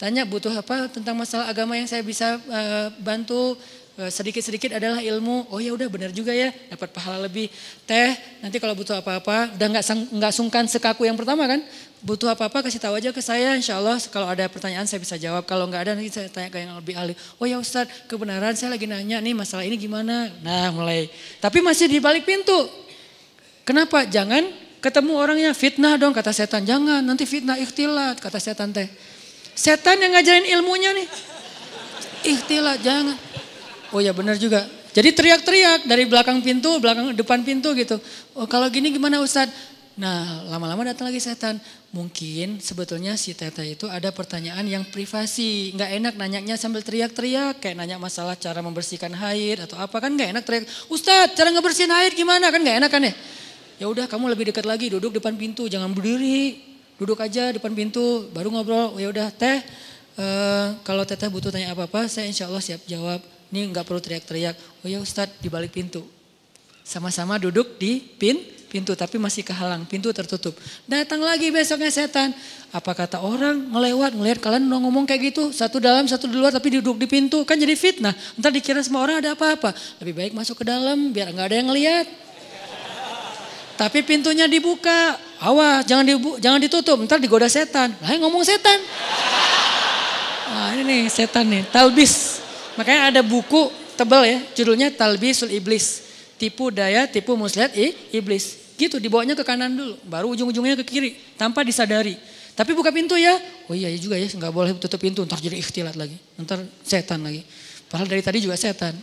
Tanya 0.01 0.25
butuh 0.25 0.53
apa 0.57 0.89
tentang 0.89 1.13
masalah 1.13 1.53
agama 1.53 1.77
yang 1.77 1.85
saya 1.85 2.01
bisa 2.01 2.41
uh, 2.41 2.89
bantu 3.05 3.53
sedikit-sedikit 4.09 4.81
adalah 4.81 5.05
ilmu. 5.05 5.53
Oh 5.53 5.61
ya 5.61 5.77
udah 5.77 5.85
benar 5.93 6.09
juga 6.15 6.33
ya, 6.33 6.49
dapat 6.73 6.89
pahala 6.89 7.29
lebih. 7.29 7.53
Teh, 7.85 8.17
nanti 8.41 8.57
kalau 8.57 8.73
butuh 8.73 8.97
apa-apa, 8.97 9.53
udah 9.53 9.67
nggak 9.77 9.85
nggak 10.17 10.33
sungkan 10.33 10.65
sekaku 10.65 11.05
yang 11.05 11.21
pertama 11.21 11.45
kan? 11.45 11.61
Butuh 12.01 12.33
apa-apa 12.33 12.65
kasih 12.65 12.81
tahu 12.81 12.97
aja 12.97 13.13
ke 13.13 13.21
saya, 13.21 13.53
insya 13.61 13.77
Allah 13.77 14.01
kalau 14.09 14.25
ada 14.25 14.49
pertanyaan 14.49 14.89
saya 14.89 15.05
bisa 15.05 15.21
jawab. 15.21 15.45
Kalau 15.45 15.69
nggak 15.69 15.83
ada 15.85 15.93
nanti 15.93 16.09
saya 16.09 16.33
tanya 16.33 16.49
ke 16.49 16.57
yang 16.65 16.73
lebih 16.81 16.97
ahli. 16.97 17.13
Oh 17.37 17.45
ya 17.45 17.61
Ustadz, 17.61 18.09
kebenaran 18.09 18.57
saya 18.57 18.73
lagi 18.73 18.89
nanya 18.89 19.21
nih 19.21 19.37
masalah 19.37 19.69
ini 19.69 19.77
gimana? 19.77 20.33
Nah 20.41 20.73
mulai. 20.73 21.13
Tapi 21.45 21.61
masih 21.61 21.93
di 21.93 22.01
balik 22.01 22.25
pintu. 22.25 22.57
Kenapa? 23.69 24.09
Jangan 24.09 24.49
ketemu 24.81 25.13
orangnya 25.13 25.53
fitnah 25.53 26.01
dong 26.01 26.17
kata 26.17 26.33
setan. 26.33 26.65
Jangan 26.65 27.05
nanti 27.05 27.29
fitnah 27.29 27.61
ikhtilat 27.61 28.17
kata 28.17 28.41
setan 28.41 28.73
teh. 28.73 28.89
Setan 29.53 30.01
yang 30.01 30.17
ngajarin 30.17 30.49
ilmunya 30.57 30.97
nih. 30.97 31.09
Ikhtilat 32.33 32.81
jangan. 32.81 33.17
Oh 33.91 33.99
ya 33.99 34.15
benar 34.15 34.39
juga. 34.39 34.63
Jadi 34.91 35.15
teriak-teriak 35.15 35.87
dari 35.87 36.07
belakang 36.07 36.43
pintu, 36.43 36.79
belakang 36.83 37.15
depan 37.15 37.43
pintu 37.47 37.75
gitu. 37.79 37.99
Oh 38.35 38.47
kalau 38.47 38.67
gini 38.71 38.91
gimana 38.91 39.23
Ustadz? 39.23 39.55
Nah 39.99 40.47
lama-lama 40.51 40.87
datang 40.87 41.11
lagi 41.11 41.19
setan. 41.19 41.59
Mungkin 41.91 42.63
sebetulnya 42.63 43.19
si 43.19 43.35
Teta 43.35 43.67
itu 43.67 43.91
ada 43.91 44.15
pertanyaan 44.15 44.63
yang 44.63 44.87
privasi. 44.87 45.75
Nggak 45.75 45.91
enak 45.99 46.15
nanyanya 46.15 46.55
sambil 46.55 46.87
teriak-teriak. 46.87 47.59
Kayak 47.59 47.83
nanya 47.83 47.99
masalah 47.99 48.39
cara 48.39 48.63
membersihkan 48.63 49.11
haid 49.11 49.67
atau 49.67 49.75
apa 49.79 49.99
kan 49.99 50.15
nggak 50.15 50.31
enak 50.39 50.45
teriak. 50.47 50.65
Ustadz 50.87 51.35
cara 51.35 51.51
ngebersihin 51.51 51.91
haid 51.91 52.15
gimana 52.15 52.51
kan 52.55 52.63
nggak 52.63 52.79
enak 52.83 52.91
kan 52.91 53.03
ya? 53.11 53.15
Ya 53.83 53.87
udah 53.91 54.07
kamu 54.07 54.31
lebih 54.31 54.55
dekat 54.55 54.67
lagi 54.67 54.87
duduk 54.91 55.19
depan 55.19 55.35
pintu 55.35 55.67
jangan 55.67 55.91
berdiri. 55.91 56.63
Duduk 56.95 57.19
aja 57.19 57.51
depan 57.51 57.75
pintu 57.75 58.31
baru 58.31 58.55
ngobrol. 58.55 58.95
Ya 59.03 59.11
udah 59.11 59.31
teh 59.35 59.59
uh, 60.19 60.79
kalau 60.87 61.03
Teteh 61.03 61.27
butuh 61.27 61.51
tanya 61.51 61.75
apa-apa 61.75 62.07
saya 62.07 62.31
insya 62.31 62.47
Allah 62.47 62.63
siap 62.63 62.87
jawab. 62.87 63.40
Ini 63.51 63.71
nggak 63.75 63.83
perlu 63.83 63.99
teriak-teriak. 63.99 64.55
Oh 64.83 64.89
ya 64.89 65.03
Ustadz 65.03 65.43
di 65.43 65.51
balik 65.51 65.75
pintu. 65.75 66.07
Sama-sama 66.87 67.39
duduk 67.39 67.79
di 67.79 67.99
pin, 67.99 68.39
pintu 68.71 68.95
tapi 68.95 69.19
masih 69.19 69.43
kehalang, 69.43 69.83
pintu 69.87 70.15
tertutup. 70.15 70.55
Datang 70.87 71.19
lagi 71.23 71.51
besoknya 71.51 71.91
setan. 71.91 72.31
Apa 72.71 72.95
kata 72.95 73.19
orang 73.19 73.75
ngelewat, 73.75 74.15
ngelihat 74.15 74.39
kalian 74.39 74.71
ngomong 74.71 75.03
kayak 75.03 75.35
gitu. 75.35 75.51
Satu 75.51 75.83
dalam, 75.83 76.07
satu 76.07 76.31
di 76.31 76.39
luar 76.39 76.55
tapi 76.55 76.79
duduk 76.79 76.95
di 76.95 77.11
pintu. 77.11 77.43
Kan 77.43 77.59
jadi 77.59 77.75
fitnah. 77.75 78.15
Ntar 78.39 78.55
dikira 78.55 78.79
semua 78.87 79.03
orang 79.03 79.19
ada 79.19 79.35
apa-apa. 79.35 79.75
Lebih 79.99 80.15
baik 80.15 80.33
masuk 80.35 80.63
ke 80.63 80.65
dalam 80.71 81.11
biar 81.11 81.35
nggak 81.35 81.47
ada 81.51 81.57
yang 81.59 81.69
ngelihat. 81.75 82.07
Tapi 83.75 83.99
pintunya 84.07 84.47
dibuka. 84.47 85.19
Awas, 85.41 85.89
jangan 85.89 86.05
dibu 86.07 86.39
jangan 86.39 86.63
ditutup. 86.63 87.03
Ntar 87.03 87.19
digoda 87.19 87.51
setan. 87.51 87.91
Lah 87.99 88.15
ngomong 88.15 88.47
setan. 88.47 88.79
Nah 90.51 90.75
ini 90.75 90.83
nih 90.87 91.01
setan 91.07 91.47
nih, 91.47 91.63
talbis. 91.71 92.43
Makanya 92.81 93.13
ada 93.13 93.21
buku 93.21 93.69
tebal 93.93 94.25
ya, 94.25 94.41
judulnya 94.57 94.89
Talbisul 94.97 95.53
Iblis. 95.53 96.09
Tipu 96.41 96.73
daya, 96.73 97.05
tipu 97.05 97.37
muslihat 97.37 97.77
i, 97.77 97.93
iblis. 98.17 98.73
Gitu, 98.81 98.97
dibawanya 98.97 99.37
ke 99.37 99.45
kanan 99.45 99.69
dulu, 99.77 100.01
baru 100.09 100.33
ujung-ujungnya 100.33 100.81
ke 100.81 100.89
kiri, 100.89 101.11
tanpa 101.37 101.61
disadari. 101.61 102.17
Tapi 102.57 102.73
buka 102.73 102.89
pintu 102.89 103.13
ya, 103.21 103.37
oh 103.69 103.77
iya 103.77 103.93
juga 104.01 104.17
ya, 104.17 104.25
nggak 104.25 104.49
boleh 104.49 104.73
tutup 104.81 104.97
pintu, 104.97 105.21
ntar 105.29 105.37
jadi 105.37 105.61
ikhtilat 105.61 106.01
lagi, 106.01 106.17
ntar 106.41 106.65
setan 106.81 107.21
lagi. 107.21 107.45
Padahal 107.93 108.09
dari 108.09 108.25
tadi 108.25 108.41
juga 108.41 108.57
setan. 108.57 108.97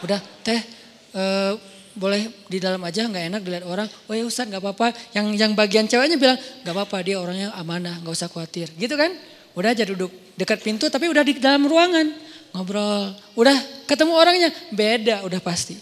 Udah, 0.00 0.16
teh, 0.40 0.64
uh, 1.12 1.60
boleh 1.92 2.32
di 2.48 2.56
dalam 2.56 2.80
aja 2.80 3.04
nggak 3.04 3.24
enak 3.28 3.40
dilihat 3.44 3.64
orang. 3.68 3.88
Oh 4.08 4.16
ya 4.16 4.24
Ustaz 4.24 4.48
nggak 4.48 4.64
apa-apa. 4.64 4.96
Yang 5.12 5.26
yang 5.36 5.52
bagian 5.52 5.84
ceweknya 5.84 6.16
bilang 6.16 6.40
nggak 6.40 6.72
apa-apa 6.72 6.96
dia 7.04 7.20
orangnya 7.20 7.52
amanah 7.60 8.00
nggak 8.00 8.16
usah 8.16 8.32
khawatir. 8.32 8.72
Gitu 8.80 8.96
kan? 8.96 9.12
Udah 9.52 9.76
aja 9.76 9.84
duduk 9.84 10.10
dekat 10.34 10.64
pintu 10.64 10.90
tapi 10.90 11.06
udah 11.06 11.22
di 11.22 11.38
dalam 11.38 11.62
ruangan 11.68 12.23
ngobrol. 12.54 13.10
Udah 13.34 13.58
ketemu 13.90 14.12
orangnya, 14.14 14.50
beda 14.70 15.26
udah 15.26 15.42
pasti. 15.42 15.74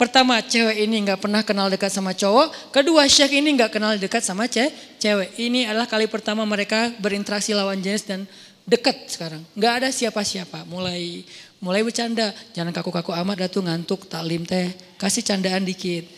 Pertama 0.00 0.40
cewek 0.40 0.88
ini 0.88 1.04
nggak 1.04 1.20
pernah 1.20 1.44
kenal 1.44 1.68
dekat 1.68 1.92
sama 1.92 2.16
cowok. 2.16 2.72
Kedua 2.72 3.04
syekh 3.04 3.36
ini 3.36 3.52
nggak 3.52 3.68
kenal 3.68 4.00
dekat 4.00 4.24
sama 4.24 4.48
ce 4.48 4.72
cewek. 4.96 5.36
Ini 5.36 5.68
adalah 5.68 5.84
kali 5.84 6.08
pertama 6.08 6.40
mereka 6.48 6.88
berinteraksi 6.96 7.52
lawan 7.52 7.84
jenis 7.84 8.08
dan 8.08 8.24
dekat 8.64 8.96
sekarang. 9.12 9.44
Nggak 9.52 9.72
ada 9.84 9.88
siapa-siapa. 9.92 10.64
Mulai 10.64 11.20
mulai 11.60 11.84
bercanda. 11.84 12.32
Jangan 12.56 12.72
kaku-kaku 12.72 13.12
amat 13.12 13.44
dah 13.44 13.48
tuh 13.52 13.60
ngantuk 13.60 14.08
taklim 14.08 14.48
teh. 14.48 14.72
Kasih 14.96 15.20
candaan 15.20 15.68
dikit. 15.68 16.08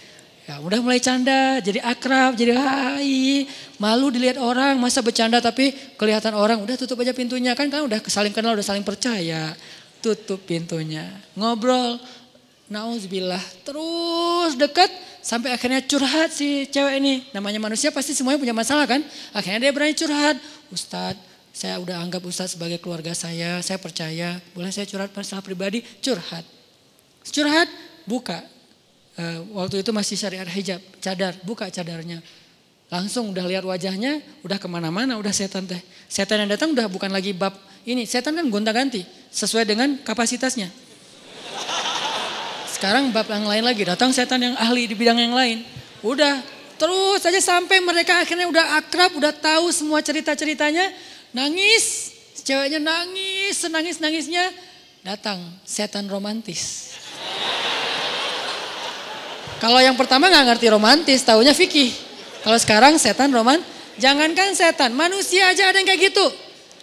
Ya 0.47 0.59
udah 0.59 0.79
mulai 0.83 0.99
canda, 0.99 1.63
jadi 1.63 1.83
akrab, 1.83 2.35
jadi 2.35 2.55
hai. 2.55 3.47
Malu 3.79 4.11
dilihat 4.11 4.39
orang, 4.43 4.75
masa 4.79 5.03
bercanda 5.03 5.43
tapi 5.43 5.75
kelihatan 5.99 6.35
orang. 6.39 6.63
Udah 6.63 6.79
tutup 6.79 7.03
aja 7.03 7.11
pintunya 7.11 7.55
kan 7.59 7.67
kan 7.67 7.83
udah 7.83 7.99
saling 8.07 8.31
kenal, 8.31 8.55
udah 8.55 8.67
saling 8.67 8.87
percaya 8.87 9.55
tutup 10.03 10.43
pintunya. 10.43 11.07
Ngobrol, 11.39 12.03
nauzubillah, 12.67 13.41
terus 13.63 14.59
deket 14.59 14.91
sampai 15.23 15.55
akhirnya 15.55 15.79
curhat 15.87 16.35
si 16.35 16.67
cewek 16.67 16.99
ini. 16.99 17.15
Namanya 17.31 17.63
manusia 17.63 17.95
pasti 17.95 18.13
semuanya 18.13 18.43
punya 18.43 18.53
masalah 18.53 18.85
kan? 18.91 19.01
Akhirnya 19.31 19.71
dia 19.71 19.73
berani 19.73 19.95
curhat. 19.95 20.37
Ustadz, 20.75 21.23
saya 21.55 21.79
udah 21.79 22.03
anggap 22.03 22.21
Ustadz 22.27 22.59
sebagai 22.59 22.83
keluarga 22.83 23.15
saya, 23.15 23.63
saya 23.63 23.79
percaya. 23.79 24.43
Boleh 24.53 24.75
saya 24.75 24.85
curhat 24.85 25.15
masalah 25.15 25.41
pribadi? 25.41 25.87
Curhat. 26.03 26.43
Curhat, 27.23 27.71
buka. 28.05 28.43
Uh, 29.13 29.45
waktu 29.63 29.85
itu 29.85 29.93
masih 29.93 30.17
syariat 30.19 30.49
hijab, 30.49 30.81
cadar, 30.99 31.37
buka 31.45 31.69
cadarnya. 31.69 32.25
Langsung 32.93 33.33
udah 33.33 33.45
lihat 33.49 33.65
wajahnya, 33.65 34.21
udah 34.45 34.61
ke 34.61 34.69
mana-mana, 34.69 35.17
udah 35.17 35.33
setan 35.33 35.65
teh. 35.65 35.81
Setan 36.09 36.45
yang 36.45 36.51
datang 36.53 36.77
udah 36.77 36.89
bukan 36.93 37.09
lagi 37.09 37.33
bab 37.33 37.57
ini, 37.83 38.07
setan 38.07 38.39
kan 38.39 38.47
gonta 38.47 38.71
ganti 38.71 39.03
sesuai 39.33 39.67
dengan 39.67 39.99
kapasitasnya. 40.07 40.71
Sekarang 42.71 43.15
bab 43.15 43.31
yang 43.31 43.47
lain 43.47 43.63
lagi, 43.63 43.83
datang 43.87 44.11
setan 44.11 44.43
yang 44.43 44.55
ahli 44.59 44.91
di 44.91 44.95
bidang 44.99 45.19
yang 45.19 45.35
lain. 45.35 45.63
Udah 46.03 46.43
terus 46.79 47.23
saja 47.23 47.39
sampai 47.39 47.79
mereka 47.79 48.19
akhirnya 48.19 48.51
udah 48.51 48.83
akrab, 48.83 49.15
udah 49.15 49.31
tahu 49.31 49.71
semua 49.71 50.03
cerita-ceritanya, 50.03 50.91
nangis, 51.31 52.11
ceweknya 52.43 52.83
nangis, 52.83 53.63
senangis-nangisnya, 53.63 54.51
datang 55.07 55.39
setan 55.63 56.11
romantis. 56.11 56.91
Kalau 59.63 59.79
yang 59.79 59.95
pertama 59.95 60.27
nggak 60.27 60.55
ngerti 60.55 60.67
romantis, 60.75 61.23
taunya 61.23 61.55
fikih. 61.55 61.95
Kalau 62.43 62.59
sekarang 62.59 62.99
setan 62.99 63.31
roman, 63.31 63.63
jangankan 63.95 64.59
setan, 64.59 64.91
manusia 64.91 65.55
aja 65.55 65.71
ada 65.71 65.79
yang 65.79 65.87
kayak 65.87 66.11
gitu. 66.11 66.27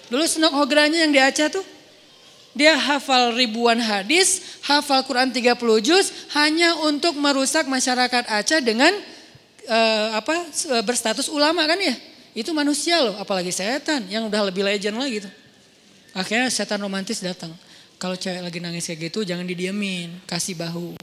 Dulu 0.09 0.25
Senok 0.25 0.57
Hogranya 0.57 1.05
yang 1.05 1.13
di 1.13 1.21
Aceh 1.21 1.53
tuh, 1.53 1.61
dia 2.57 2.73
hafal 2.73 3.37
ribuan 3.37 3.77
hadis, 3.77 4.59
hafal 4.65 5.05
Quran 5.05 5.29
30 5.29 5.53
juz 5.85 6.09
hanya 6.33 6.73
untuk 6.81 7.13
merusak 7.13 7.69
masyarakat 7.69 8.25
Aceh 8.25 8.59
dengan 8.65 8.89
uh, 9.69 10.17
apa 10.17 10.49
eh, 10.49 10.83
berstatus 10.83 11.29
ulama 11.29 11.61
kan 11.69 11.77
ya. 11.77 11.93
Itu 12.33 12.53
manusia 12.57 13.01
loh, 13.01 13.17
apalagi 13.21 13.53
setan 13.53 14.09
yang 14.09 14.25
udah 14.25 14.49
lebih 14.49 14.65
legend 14.65 14.97
lagi 14.97 15.21
gitu. 15.21 15.29
Akhirnya 16.17 16.49
setan 16.49 16.81
romantis 16.81 17.21
datang. 17.21 17.53
Kalau 18.01 18.17
cewek 18.17 18.41
lagi 18.41 18.57
nangis 18.57 18.89
kayak 18.89 19.13
gitu 19.13 19.21
jangan 19.21 19.45
didiemin, 19.45 20.25
kasih 20.25 20.57
bahu. 20.57 20.97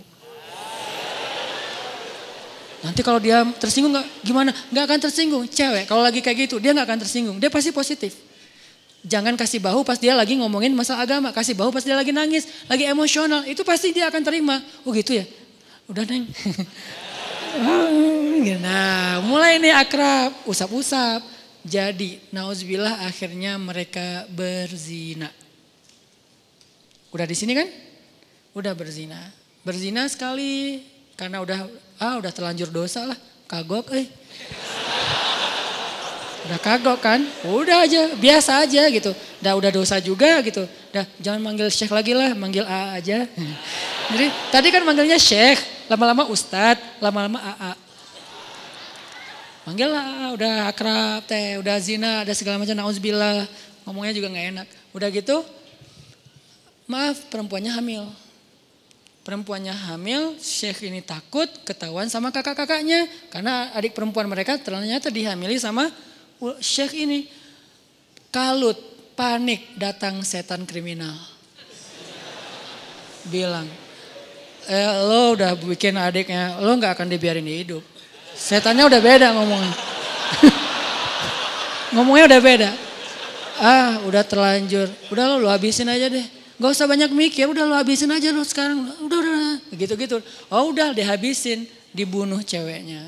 Nanti 2.83 3.01
kalau 3.03 3.23
dia 3.23 3.43
tersinggung 3.59 3.95
nggak 3.95 4.09
gimana? 4.27 4.51
Nggak 4.74 4.85
akan 4.87 4.99
tersinggung. 4.99 5.45
Cewek 5.47 5.87
kalau 5.87 6.03
lagi 6.03 6.19
kayak 6.23 6.51
gitu 6.51 6.59
dia 6.59 6.74
nggak 6.74 6.87
akan 6.91 6.99
tersinggung. 7.07 7.37
Dia 7.39 7.51
pasti 7.51 7.70
positif. 7.70 8.26
Jangan 9.07 9.39
kasih 9.39 9.62
bahu 9.62 9.87
pas 9.87 10.03
dia 10.03 10.19
lagi 10.19 10.35
ngomongin 10.35 10.74
masalah 10.74 11.07
agama. 11.07 11.31
Kasih 11.31 11.55
bahu 11.55 11.70
pas 11.70 11.87
dia 11.87 11.95
lagi 11.95 12.11
nangis, 12.11 12.66
lagi 12.66 12.91
emosional. 12.91 13.47
Itu 13.47 13.62
pasti 13.62 13.95
dia 13.95 14.11
akan 14.11 14.23
terima. 14.27 14.59
Oh 14.83 14.91
gitu 14.91 15.15
ya? 15.15 15.23
Udah 15.87 16.03
neng. 16.03 16.27
nah 18.66 19.23
mulai 19.23 19.62
ini 19.62 19.70
akrab, 19.70 20.35
usap-usap. 20.51 21.23
Jadi 21.62 22.19
nauzubillah 22.35 23.07
akhirnya 23.07 23.55
mereka 23.62 24.27
berzina. 24.27 25.31
Udah 27.15 27.27
di 27.31 27.37
sini 27.39 27.55
kan? 27.55 27.70
Udah 28.59 28.74
berzina. 28.74 29.19
Berzina 29.62 30.11
sekali 30.11 30.83
karena 31.15 31.43
udah 31.47 31.70
ah 32.03 32.19
udah 32.19 32.31
terlanjur 32.35 32.74
dosa 32.74 33.07
lah, 33.07 33.19
kagok 33.47 33.95
eh. 33.95 34.07
Udah 36.47 36.59
kagok 36.62 36.98
kan? 37.02 37.20
Udah 37.43 37.82
aja, 37.82 38.14
biasa 38.14 38.62
aja 38.62 38.86
gitu. 38.86 39.10
Udah 39.43 39.52
udah 39.59 39.70
dosa 39.74 39.98
juga 39.98 40.39
gitu. 40.47 40.62
Udah 40.94 41.05
jangan 41.18 41.43
manggil 41.43 41.66
Syekh 41.66 41.90
lagi 41.90 42.14
lah, 42.14 42.39
manggil 42.39 42.62
A 42.62 42.94
aja. 42.94 43.27
Jadi 44.14 44.27
tadi 44.55 44.68
kan 44.70 44.86
manggilnya 44.86 45.18
Syekh, 45.18 45.59
lama-lama 45.90 46.31
Ustadz, 46.31 47.02
lama-lama 47.02 47.43
AA. 47.43 47.73
Manggil 49.66 49.90
lah, 49.90 50.31
udah 50.39 50.55
akrab 50.70 51.27
teh, 51.27 51.59
udah 51.59 51.74
zina, 51.82 52.23
ada 52.23 52.31
segala 52.31 52.62
macam, 52.62 52.78
nauzubillah. 52.78 53.51
Ngomongnya 53.82 54.14
juga 54.14 54.31
nggak 54.31 54.47
enak. 54.55 54.68
Udah 54.94 55.10
gitu, 55.10 55.43
maaf 56.86 57.27
perempuannya 57.27 57.74
hamil. 57.74 58.06
Perempuannya 59.27 59.74
hamil, 59.74 60.39
Syekh 60.39 60.86
ini 60.86 61.02
takut 61.02 61.51
ketahuan 61.66 62.06
sama 62.06 62.31
kakak-kakaknya. 62.31 63.10
Karena 63.27 63.74
adik 63.74 63.90
perempuan 63.90 64.31
mereka 64.31 64.55
ternyata 64.55 65.10
dihamili 65.10 65.59
sama 65.59 65.90
Syekh 66.61 67.07
ini. 67.07 67.27
Kalut, 68.29 68.77
panik, 69.17 69.73
datang 69.81 70.21
setan 70.21 70.69
kriminal. 70.69 71.17
Bilang, 73.27 73.65
eh, 74.69 74.93
lo 75.09 75.33
udah 75.33 75.57
bikin 75.57 75.97
adiknya, 75.97 76.61
lo 76.61 76.77
gak 76.77 77.01
akan 77.01 77.09
dibiarin 77.09 77.49
hidup. 77.49 77.81
Setannya 78.37 78.85
udah 78.85 79.01
beda 79.01 79.33
ngomongnya. 79.33 79.73
ngomongnya 81.97 82.25
udah 82.29 82.41
beda. 82.45 82.71
Ah 83.57 84.05
udah 84.05 84.21
terlanjur, 84.21 84.93
udah 85.09 85.25
lo, 85.33 85.35
lo 85.41 85.49
habisin 85.49 85.89
aja 85.89 86.13
deh. 86.13 86.27
Gak 86.61 86.71
usah 86.77 86.85
banyak 86.85 87.09
mikir, 87.09 87.49
udah 87.49 87.65
lo 87.65 87.73
habisin 87.73 88.13
aja 88.13 88.29
lo 88.37 88.45
sekarang. 88.45 88.85
Udah, 89.01 89.17
udah, 89.17 89.57
gitu-gitu. 89.73 90.21
Oh 90.53 90.69
udah 90.69 90.93
dihabisin, 90.93 91.65
dibunuh 91.97 92.45
ceweknya. 92.45 93.01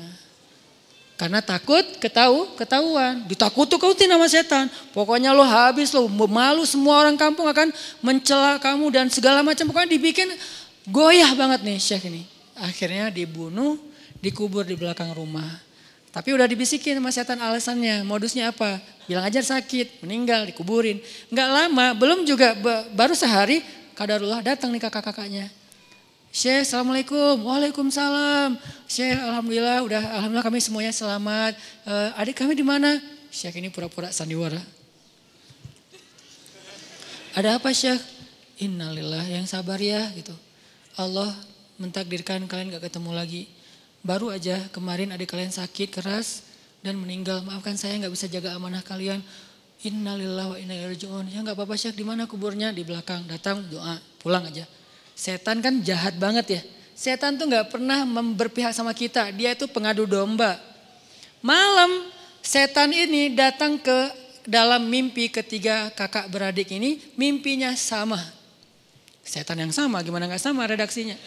Karena 1.19 1.43
takut 1.43 1.83
ketahu, 1.99 2.55
ketahuan. 2.55 3.27
Ditakut-takutin 3.27 4.07
sama 4.07 4.31
setan. 4.31 4.71
Pokoknya 4.95 5.35
lo 5.35 5.43
habis 5.43 5.91
lo 5.91 6.07
malu 6.07 6.63
semua 6.63 7.03
orang 7.03 7.19
kampung 7.19 7.43
akan 7.43 7.75
mencela 7.99 8.55
kamu 8.55 8.87
dan 8.87 9.11
segala 9.11 9.43
macam. 9.43 9.67
Pokoknya 9.67 9.99
dibikin 9.99 10.31
goyah 10.87 11.35
banget 11.35 11.67
nih 11.67 11.75
Syekh 11.75 12.07
ini. 12.07 12.23
Akhirnya 12.55 13.11
dibunuh, 13.11 13.75
dikubur 14.23 14.63
di 14.63 14.79
belakang 14.79 15.11
rumah. 15.11 15.59
Tapi 16.15 16.31
udah 16.31 16.47
dibisikin 16.47 16.95
sama 16.95 17.11
setan 17.11 17.43
alasannya, 17.43 18.07
modusnya 18.07 18.55
apa? 18.55 18.79
Bilang 19.03 19.27
aja 19.27 19.43
sakit, 19.43 19.99
meninggal, 19.99 20.47
dikuburin. 20.47 21.03
Enggak 21.27 21.49
lama, 21.51 21.99
belum 21.99 22.23
juga 22.23 22.55
baru 22.95 23.11
sehari 23.11 23.59
kadarullah 23.91 24.39
datang 24.39 24.71
nih 24.71 24.87
kakak-kakaknya. 24.87 25.51
Syekh, 26.29 26.61
Assalamualaikum. 26.61 27.41
Waalaikumsalam. 27.41 28.53
Syekh, 28.85 29.17
Alhamdulillah, 29.17 29.81
udah 29.81 30.03
Alhamdulillah 30.21 30.45
kami 30.45 30.61
semuanya 30.61 30.93
selamat. 30.93 31.57
Uh, 31.89 32.13
adik 32.21 32.37
kami 32.37 32.53
di 32.53 32.61
mana? 32.61 33.01
Syekh 33.33 33.57
ini 33.57 33.73
pura-pura 33.73 34.13
sandiwara. 34.13 34.61
Ada 37.33 37.57
apa 37.57 37.73
Syekh? 37.73 37.97
Innalillah 38.61 39.25
yang 39.25 39.49
sabar 39.49 39.81
ya 39.81 40.05
gitu. 40.13 40.33
Allah 41.01 41.33
mentakdirkan 41.81 42.45
kalian 42.45 42.77
gak 42.77 42.93
ketemu 42.93 43.09
lagi. 43.17 43.49
Baru 44.05 44.29
aja 44.29 44.69
kemarin 44.69 45.09
adik 45.09 45.33
kalian 45.33 45.49
sakit 45.49 45.89
keras 45.89 46.45
dan 46.85 46.93
meninggal. 47.01 47.41
Maafkan 47.41 47.73
saya 47.73 47.97
gak 48.05 48.13
bisa 48.13 48.29
jaga 48.29 48.53
amanah 48.53 48.85
kalian. 48.85 49.25
Innalillah 49.81 50.53
wa 50.53 50.57
inna 50.61 50.77
ilaihi 50.77 51.33
Ya 51.33 51.41
gak 51.41 51.57
apa-apa 51.57 51.73
Syekh, 51.73 51.97
di 51.97 52.05
mana 52.05 52.29
kuburnya? 52.29 52.69
Di 52.69 52.85
belakang. 52.85 53.25
Datang 53.25 53.65
doa, 53.65 53.97
pulang 54.21 54.45
aja. 54.45 54.69
Setan 55.19 55.59
kan 55.59 55.83
jahat 55.83 56.15
banget 56.15 56.45
ya. 56.47 56.61
Setan 56.95 57.35
tuh 57.35 57.51
nggak 57.51 57.75
pernah 57.75 58.07
berpihak 58.39 58.71
sama 58.71 58.95
kita. 58.95 59.35
Dia 59.35 59.51
itu 59.51 59.67
pengadu 59.67 60.07
domba. 60.07 60.55
Malam 61.43 62.07
setan 62.39 62.95
ini 62.95 63.35
datang 63.35 63.75
ke 63.75 64.15
dalam 64.47 64.87
mimpi 64.87 65.27
ketiga 65.27 65.91
kakak 65.91 66.31
beradik 66.31 66.71
ini. 66.71 67.03
Mimpinya 67.19 67.75
sama. 67.75 68.15
Setan 69.19 69.59
yang 69.59 69.75
sama 69.75 69.99
gimana 70.07 70.23
nggak 70.31 70.39
sama 70.39 70.63
redaksinya. 70.63 71.19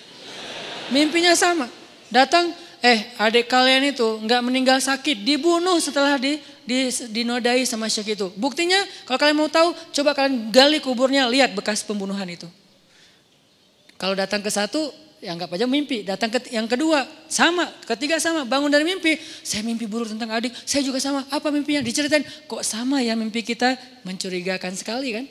Mimpinya 0.89 1.37
sama. 1.37 1.69
Datang 2.09 2.49
eh 2.81 3.13
adik 3.21 3.45
kalian 3.45 3.93
itu 3.93 4.25
nggak 4.25 4.41
meninggal 4.41 4.81
sakit. 4.81 5.21
Dibunuh 5.21 5.77
setelah 5.85 6.17
di, 6.17 6.41
di, 6.65 6.89
dinodai 7.13 7.69
sama 7.69 7.93
syekh 7.93 8.17
itu. 8.17 8.33
Buktinya 8.41 8.81
kalau 9.05 9.21
kalian 9.21 9.37
mau 9.37 9.53
tahu 9.53 9.77
coba 9.93 10.17
kalian 10.17 10.49
gali 10.49 10.81
kuburnya 10.81 11.29
lihat 11.29 11.53
bekas 11.53 11.85
pembunuhan 11.85 12.25
itu. 12.33 12.49
Kalau 14.03 14.19
datang 14.19 14.43
ke 14.43 14.51
satu, 14.51 14.91
ya 15.23 15.31
anggap 15.31 15.55
aja 15.55 15.63
mimpi. 15.71 16.03
Datang 16.03 16.27
ke 16.35 16.51
yang 16.51 16.67
kedua, 16.67 17.07
sama. 17.31 17.71
Ketiga 17.87 18.19
sama, 18.19 18.43
bangun 18.43 18.67
dari 18.67 18.83
mimpi. 18.83 19.15
Saya 19.47 19.63
mimpi 19.63 19.87
buruk 19.87 20.11
tentang 20.11 20.35
adik, 20.35 20.51
saya 20.67 20.83
juga 20.83 20.99
sama. 20.99 21.23
Apa 21.31 21.55
mimpinya? 21.55 21.79
Diceritain, 21.87 22.27
kok 22.51 22.67
sama 22.67 22.99
ya 22.99 23.15
mimpi 23.15 23.47
kita? 23.47 23.79
Mencurigakan 24.03 24.75
sekali 24.75 25.15
kan? 25.15 25.25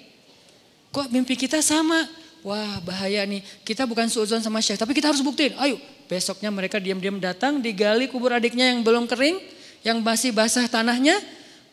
Kok 0.96 1.12
mimpi 1.12 1.36
kita 1.36 1.60
sama? 1.60 2.08
Wah 2.48 2.80
bahaya 2.82 3.28
nih, 3.28 3.44
kita 3.68 3.84
bukan 3.84 4.08
suuzon 4.08 4.40
sama 4.40 4.64
Syekh, 4.64 4.80
tapi 4.80 4.96
kita 4.96 5.12
harus 5.12 5.20
buktiin. 5.20 5.54
Ayo, 5.60 5.76
besoknya 6.08 6.48
mereka 6.50 6.80
diam-diam 6.80 7.20
datang, 7.20 7.60
digali 7.60 8.08
kubur 8.08 8.32
adiknya 8.32 8.72
yang 8.72 8.82
belum 8.88 9.04
kering, 9.06 9.36
yang 9.84 10.00
masih 10.00 10.32
basah 10.32 10.66
tanahnya. 10.72 11.20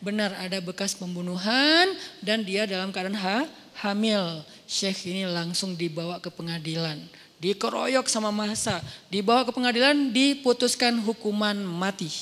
Benar 0.03 0.35
ada 0.35 0.59
bekas 0.59 0.99
pembunuhan 0.99 1.95
dan 2.23 2.43
dia 2.43 2.67
dalam 2.67 2.91
keadaan 2.91 3.19
ha, 3.19 3.47
hamil. 3.87 4.43
Syekh 4.69 5.09
ini 5.09 5.25
langsung 5.25 5.73
dibawa 5.73 6.21
ke 6.21 6.29
pengadilan. 6.29 7.01
Dikeroyok 7.41 8.05
sama 8.05 8.29
masa. 8.29 8.85
Dibawa 9.09 9.49
ke 9.49 9.57
pengadilan 9.57 10.13
diputuskan 10.13 11.01
hukuman 11.01 11.57
mati. 11.57 12.13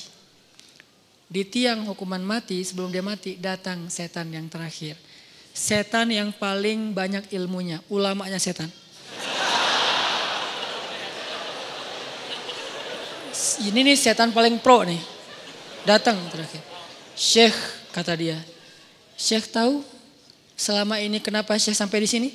Di 1.27 1.43
tiang 1.43 1.83
hukuman 1.91 2.23
mati 2.23 2.63
sebelum 2.63 2.87
dia 2.87 3.03
mati 3.03 3.35
datang 3.35 3.91
setan 3.91 4.31
yang 4.31 4.47
terakhir. 4.47 4.95
Setan 5.51 6.07
yang 6.07 6.31
paling 6.31 6.95
banyak 6.95 7.27
ilmunya. 7.35 7.83
Ulamanya 7.91 8.39
setan. 8.39 8.71
Ini 13.59 13.79
nih 13.91 13.99
setan 13.99 14.31
paling 14.31 14.63
pro 14.63 14.87
nih. 14.87 15.03
Datang 15.83 16.15
terakhir. 16.31 16.63
Syekh 17.11 17.57
kata 17.91 18.15
dia. 18.15 18.39
Syekh 19.19 19.51
tahu 19.51 19.83
selama 20.57 20.97
ini 20.97 21.21
kenapa 21.21 21.53
Syekh 21.55 21.77
sampai 21.77 22.01
di 22.03 22.09
sini? 22.09 22.29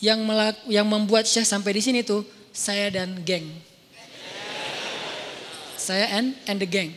Yang 0.00 0.20
melak, 0.24 0.56
yang 0.66 0.88
membuat 0.88 1.28
Syekh 1.28 1.44
sampai 1.44 1.76
di 1.76 1.84
sini 1.84 2.00
tuh 2.00 2.24
saya 2.56 2.88
dan 2.88 3.20
geng. 3.20 3.44
Saya 5.76 6.18
and 6.18 6.34
and 6.48 6.58
the 6.58 6.66
gang. 6.66 6.90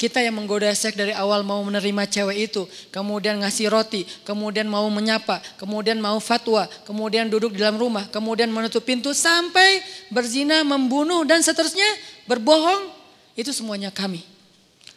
Kita 0.00 0.16
yang 0.24 0.32
menggoda 0.32 0.72
Syekh 0.72 0.96
dari 0.96 1.12
awal 1.12 1.44
mau 1.44 1.60
menerima 1.60 2.08
cewek 2.08 2.48
itu, 2.48 2.64
kemudian 2.88 3.36
ngasih 3.44 3.68
roti, 3.68 4.08
kemudian 4.24 4.64
mau 4.64 4.88
menyapa, 4.88 5.44
kemudian 5.60 6.00
mau 6.00 6.16
fatwa, 6.16 6.64
kemudian 6.88 7.28
duduk 7.28 7.52
di 7.52 7.60
dalam 7.60 7.76
rumah, 7.76 8.08
kemudian 8.08 8.48
menutup 8.48 8.80
pintu 8.80 9.12
sampai 9.12 9.84
berzina, 10.08 10.64
membunuh 10.64 11.20
dan 11.28 11.44
seterusnya, 11.44 11.84
berbohong, 12.24 12.88
itu 13.36 13.52
semuanya 13.52 13.92
kami. 13.92 14.24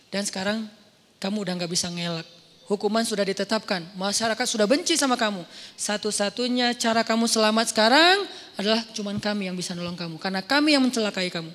Dan 0.07 0.23
sekarang 0.23 0.71
kamu 1.19 1.51
udah 1.51 1.53
nggak 1.59 1.71
bisa 1.75 1.91
ngelak. 1.91 2.43
Hukuman 2.73 3.05
sudah 3.05 3.21
ditetapkan, 3.21 3.85
masyarakat 3.93 4.47
sudah 4.49 4.65
benci 4.65 4.97
sama 4.97 5.13
kamu. 5.13 5.45
Satu-satunya 5.77 6.73
cara 6.73 7.05
kamu 7.05 7.29
selamat 7.29 7.69
sekarang 7.69 8.25
adalah 8.57 8.81
cuman 8.97 9.21
kami 9.21 9.45
yang 9.45 9.53
bisa 9.53 9.77
nolong 9.77 9.93
kamu. 9.93 10.17
Karena 10.17 10.41
kami 10.41 10.73
yang 10.73 10.81
mencelakai 10.81 11.29
kamu. 11.29 11.53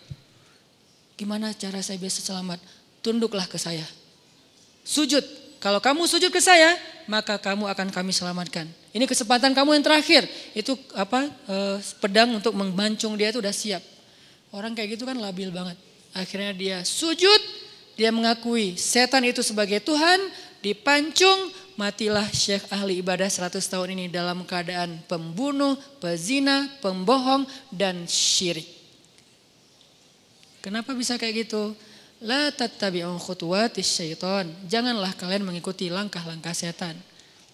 Gimana 1.18 1.50
cara 1.58 1.82
saya 1.82 1.98
bisa 1.98 2.22
selamat? 2.22 2.62
Tunduklah 3.02 3.50
ke 3.50 3.58
saya. 3.58 3.82
Sujud. 4.86 5.26
Kalau 5.58 5.82
kamu 5.82 6.06
sujud 6.06 6.30
ke 6.30 6.38
saya, 6.38 6.78
maka 7.10 7.34
kamu 7.34 7.66
akan 7.66 7.90
kami 7.90 8.14
selamatkan. 8.14 8.70
Ini 8.94 9.02
kesempatan 9.02 9.58
kamu 9.58 9.74
yang 9.74 9.82
terakhir. 9.90 10.22
Itu 10.54 10.78
apa? 10.94 11.26
Eh, 11.26 11.82
pedang 11.98 12.30
untuk 12.38 12.54
membancung 12.54 13.18
dia 13.18 13.34
itu 13.34 13.42
udah 13.42 13.50
siap. 13.50 13.82
Orang 14.54 14.78
kayak 14.78 14.94
gitu 14.94 15.02
kan 15.02 15.18
labil 15.18 15.50
banget. 15.50 15.74
Akhirnya 16.14 16.54
dia 16.54 16.78
sujud, 16.86 17.42
dia 17.98 18.14
mengakui 18.14 18.78
setan 18.78 19.26
itu 19.26 19.42
sebagai 19.42 19.82
Tuhan, 19.82 20.22
dipancung, 20.64 21.50
matilah 21.78 22.26
Syekh 22.34 22.66
ahli 22.74 22.98
ibadah 22.98 23.30
100 23.30 23.58
tahun 23.62 23.94
ini 23.94 24.04
dalam 24.10 24.42
keadaan 24.42 25.02
pembunuh, 25.06 25.78
pezina, 26.02 26.66
pembohong, 26.82 27.46
dan 27.70 28.06
syirik. 28.10 28.66
Kenapa 30.58 30.90
bisa 30.92 31.14
kayak 31.14 31.46
gitu? 31.46 31.72
La 32.18 32.50
tattabi'u 32.50 33.14
khutuwatis 33.14 33.86
syaitan. 33.86 34.50
Janganlah 34.66 35.14
kalian 35.14 35.46
mengikuti 35.46 35.86
langkah-langkah 35.86 36.50
setan. 36.50 36.98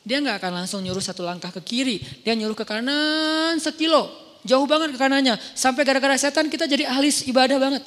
Dia 0.05 0.25
nggak 0.25 0.41
akan 0.41 0.65
langsung 0.65 0.81
nyuruh 0.81 1.05
satu 1.05 1.21
langkah 1.21 1.53
ke 1.53 1.61
kiri. 1.61 1.97
Dia 2.25 2.33
nyuruh 2.33 2.57
ke 2.57 2.65
kanan 2.65 3.61
sekilo. 3.61 4.09
Jauh 4.45 4.65
banget 4.65 4.97
ke 4.97 4.99
kanannya. 5.01 5.37
Sampai 5.53 5.85
gara-gara 5.85 6.17
setan 6.17 6.49
kita 6.49 6.65
jadi 6.65 6.89
ahli 6.89 7.13
ibadah 7.29 7.57
banget. 7.61 7.85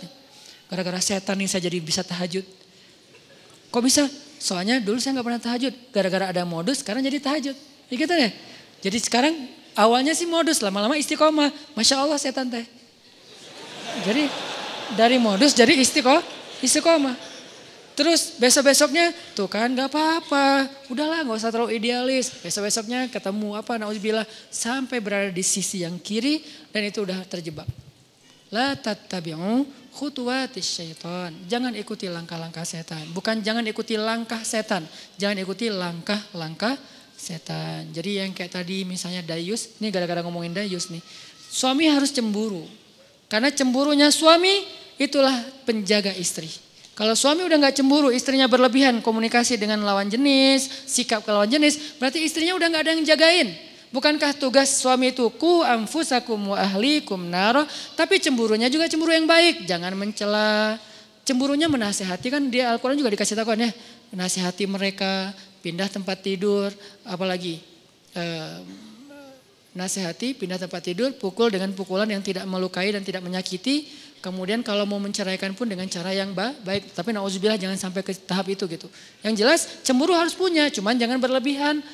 Gara-gara 0.70 1.02
setan 1.02 1.38
nih 1.38 1.50
saya 1.50 1.66
jadi 1.66 1.78
bisa 1.82 2.02
tahajud. 2.06 2.46
Kok 3.74 3.82
bisa? 3.82 4.06
Soalnya 4.38 4.78
dulu 4.82 5.02
saya 5.02 5.18
nggak 5.18 5.28
pernah 5.28 5.42
tahajud. 5.42 5.74
Gara-gara 5.90 6.26
ada 6.30 6.44
modus 6.46 6.82
sekarang 6.86 7.02
jadi 7.06 7.18
tahajud. 7.22 7.56
Ya 7.90 7.96
gitu 7.98 8.14
deh. 8.14 8.32
Jadi 8.82 8.98
sekarang 9.02 9.34
awalnya 9.74 10.14
sih 10.14 10.30
modus, 10.30 10.62
lama-lama 10.62 10.98
istiqomah. 10.98 11.50
Masya 11.74 12.02
Allah 12.02 12.18
setan 12.22 12.50
teh. 12.50 12.66
Jadi 14.06 14.30
dari 14.94 15.18
modus 15.18 15.58
jadi 15.58 15.74
istiqomah. 15.74 16.24
istiqomah. 16.62 17.16
Terus 17.98 18.38
besok-besoknya 18.38 19.10
tuh 19.34 19.50
kan 19.50 19.74
gak 19.74 19.90
apa-apa. 19.90 20.70
Udahlah 20.86 21.26
gak 21.26 21.42
usah 21.42 21.50
terlalu 21.50 21.82
idealis. 21.82 22.30
Besok-besoknya 22.46 23.10
ketemu 23.10 23.58
apa 23.58 23.82
nauzubillah 23.82 24.30
sampai 24.54 25.02
berada 25.02 25.34
di 25.34 25.42
sisi 25.42 25.82
yang 25.82 25.98
kiri 25.98 26.46
dan 26.70 26.86
itu 26.86 27.02
udah 27.02 27.26
terjebak. 27.26 27.66
La 28.54 28.78
tattabi'u 28.78 29.66
khutuwatis 29.98 30.78
syaitan. 30.78 31.34
Jangan 31.50 31.74
ikuti 31.74 32.06
langkah-langkah 32.06 32.62
setan. 32.62 33.02
Bukan 33.18 33.42
jangan 33.42 33.66
ikuti 33.66 33.98
langkah 33.98 34.46
setan. 34.46 34.86
Jangan 35.18 35.42
ikuti 35.42 35.74
langkah-langkah 35.74 36.78
setan. 37.18 37.90
Jadi 37.90 38.22
yang 38.22 38.30
kayak 38.38 38.62
tadi 38.62 38.86
misalnya 38.86 39.26
Dayus, 39.26 39.82
ini 39.82 39.90
gara-gara 39.90 40.22
ngomongin 40.22 40.54
Dayus 40.54 40.94
nih. 40.94 41.02
Suami 41.50 41.90
harus 41.90 42.14
cemburu. 42.14 42.62
Karena 43.26 43.50
cemburunya 43.50 44.14
suami 44.14 44.62
itulah 45.02 45.34
penjaga 45.66 46.14
istri. 46.14 46.48
Kalau 46.98 47.14
suami 47.14 47.46
udah 47.46 47.58
nggak 47.62 47.78
cemburu, 47.78 48.10
istrinya 48.10 48.50
berlebihan 48.50 49.02
komunikasi 49.06 49.58
dengan 49.58 49.86
lawan 49.86 50.10
jenis, 50.10 50.90
sikap 50.90 51.22
ke 51.22 51.30
lawan 51.30 51.46
jenis, 51.46 51.98
berarti 52.02 52.26
istrinya 52.26 52.58
udah 52.58 52.68
nggak 52.74 52.84
ada 52.86 52.92
yang 52.98 53.06
jagain. 53.06 53.50
Bukankah 53.88 54.36
tugas 54.36 54.84
suami 54.84 55.16
itu 55.16 55.24
ku 55.40 55.64
amfusakum 55.64 56.52
wa 56.52 56.58
ahlikum 56.60 57.24
naro, 57.24 57.64
tapi 57.96 58.20
cemburunya 58.20 58.68
juga 58.68 58.92
cemburu 58.92 59.16
yang 59.16 59.24
baik, 59.24 59.64
jangan 59.64 59.96
mencela. 59.96 60.76
Cemburunya 61.24 61.68
menasehati 61.68 62.28
kan 62.32 62.44
dia 62.48 62.72
Al-Quran 62.72 63.00
juga 63.00 63.12
dikasih 63.12 63.36
tahu 63.36 63.56
ya, 63.56 63.72
menasehati 64.16 64.64
mereka, 64.68 65.36
pindah 65.60 65.92
tempat 65.92 66.24
tidur, 66.24 66.72
apalagi 67.04 67.60
eh, 68.16 68.60
nasihati, 69.78 70.34
pindah 70.34 70.58
tempat 70.58 70.82
tidur, 70.82 71.14
pukul 71.16 71.54
dengan 71.54 71.70
pukulan 71.78 72.10
yang 72.10 72.26
tidak 72.26 72.50
melukai 72.50 72.90
dan 72.90 73.06
tidak 73.06 73.22
menyakiti. 73.22 73.86
Kemudian 74.18 74.66
kalau 74.66 74.90
mau 74.90 74.98
menceraikan 74.98 75.54
pun 75.54 75.70
dengan 75.70 75.86
cara 75.86 76.10
yang 76.10 76.34
baik. 76.34 76.90
Tapi 76.98 77.14
nauzubillah 77.14 77.62
jangan 77.62 77.78
sampai 77.78 78.02
ke 78.02 78.18
tahap 78.18 78.50
itu 78.50 78.66
gitu. 78.66 78.90
Yang 79.22 79.34
jelas 79.38 79.60
cemburu 79.86 80.18
harus 80.18 80.34
punya, 80.34 80.68
cuman 80.74 80.98
jangan 80.98 81.22
berlebihan. 81.22 81.86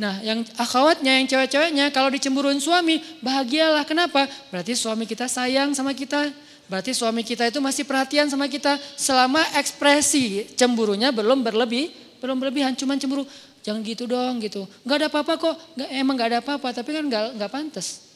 Nah 0.00 0.16
yang 0.24 0.40
akhwatnya, 0.56 1.20
yang 1.20 1.28
cewek-ceweknya 1.28 1.92
kalau 1.92 2.08
dicemburuin 2.08 2.56
suami 2.56 3.04
bahagialah. 3.20 3.84
Kenapa? 3.84 4.24
Berarti 4.48 4.72
suami 4.72 5.04
kita 5.04 5.28
sayang 5.28 5.76
sama 5.76 5.92
kita. 5.92 6.32
Berarti 6.72 6.96
suami 6.96 7.20
kita 7.20 7.44
itu 7.52 7.60
masih 7.60 7.84
perhatian 7.84 8.32
sama 8.32 8.48
kita. 8.48 8.80
Selama 8.96 9.44
ekspresi 9.60 10.56
cemburunya 10.56 11.12
belum 11.12 11.44
berlebih, 11.44 11.92
belum 12.16 12.40
berlebihan, 12.40 12.72
cuman 12.72 12.96
cemburu 12.96 13.28
jangan 13.60 13.84
gitu 13.84 14.08
dong 14.08 14.40
gitu. 14.40 14.64
Gak 14.88 15.04
ada 15.04 15.06
apa-apa 15.12 15.36
kok, 15.36 15.54
gak, 15.76 15.88
emang 15.92 16.16
gak 16.16 16.28
ada 16.32 16.38
apa-apa, 16.40 16.72
tapi 16.72 16.96
kan 16.96 17.04
gak, 17.04 17.36
gak 17.36 17.50
pantas. 17.52 18.08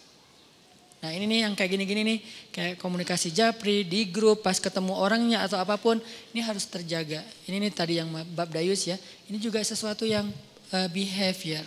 Nah 1.05 1.13
ini 1.13 1.29
nih 1.29 1.39
yang 1.45 1.53
kayak 1.53 1.69
gini-gini 1.77 2.01
nih, 2.01 2.19
kayak 2.49 2.75
komunikasi 2.81 3.29
japri 3.29 3.85
di 3.85 4.09
grup 4.09 4.41
pas 4.41 4.57
ketemu 4.57 4.97
orangnya 4.97 5.45
atau 5.45 5.61
apa 5.61 5.77
pun, 5.77 6.01
ini 6.33 6.41
harus 6.41 6.65
terjaga. 6.65 7.21
Ini 7.45 7.61
nih 7.61 7.73
tadi 7.77 8.01
yang 8.01 8.09
bab 8.09 8.49
dayus 8.49 8.89
ya, 8.89 8.97
ini 9.29 9.37
juga 9.37 9.61
sesuatu 9.61 10.09
yang 10.09 10.31
uh, 10.75 10.89
behavior. 10.91 11.63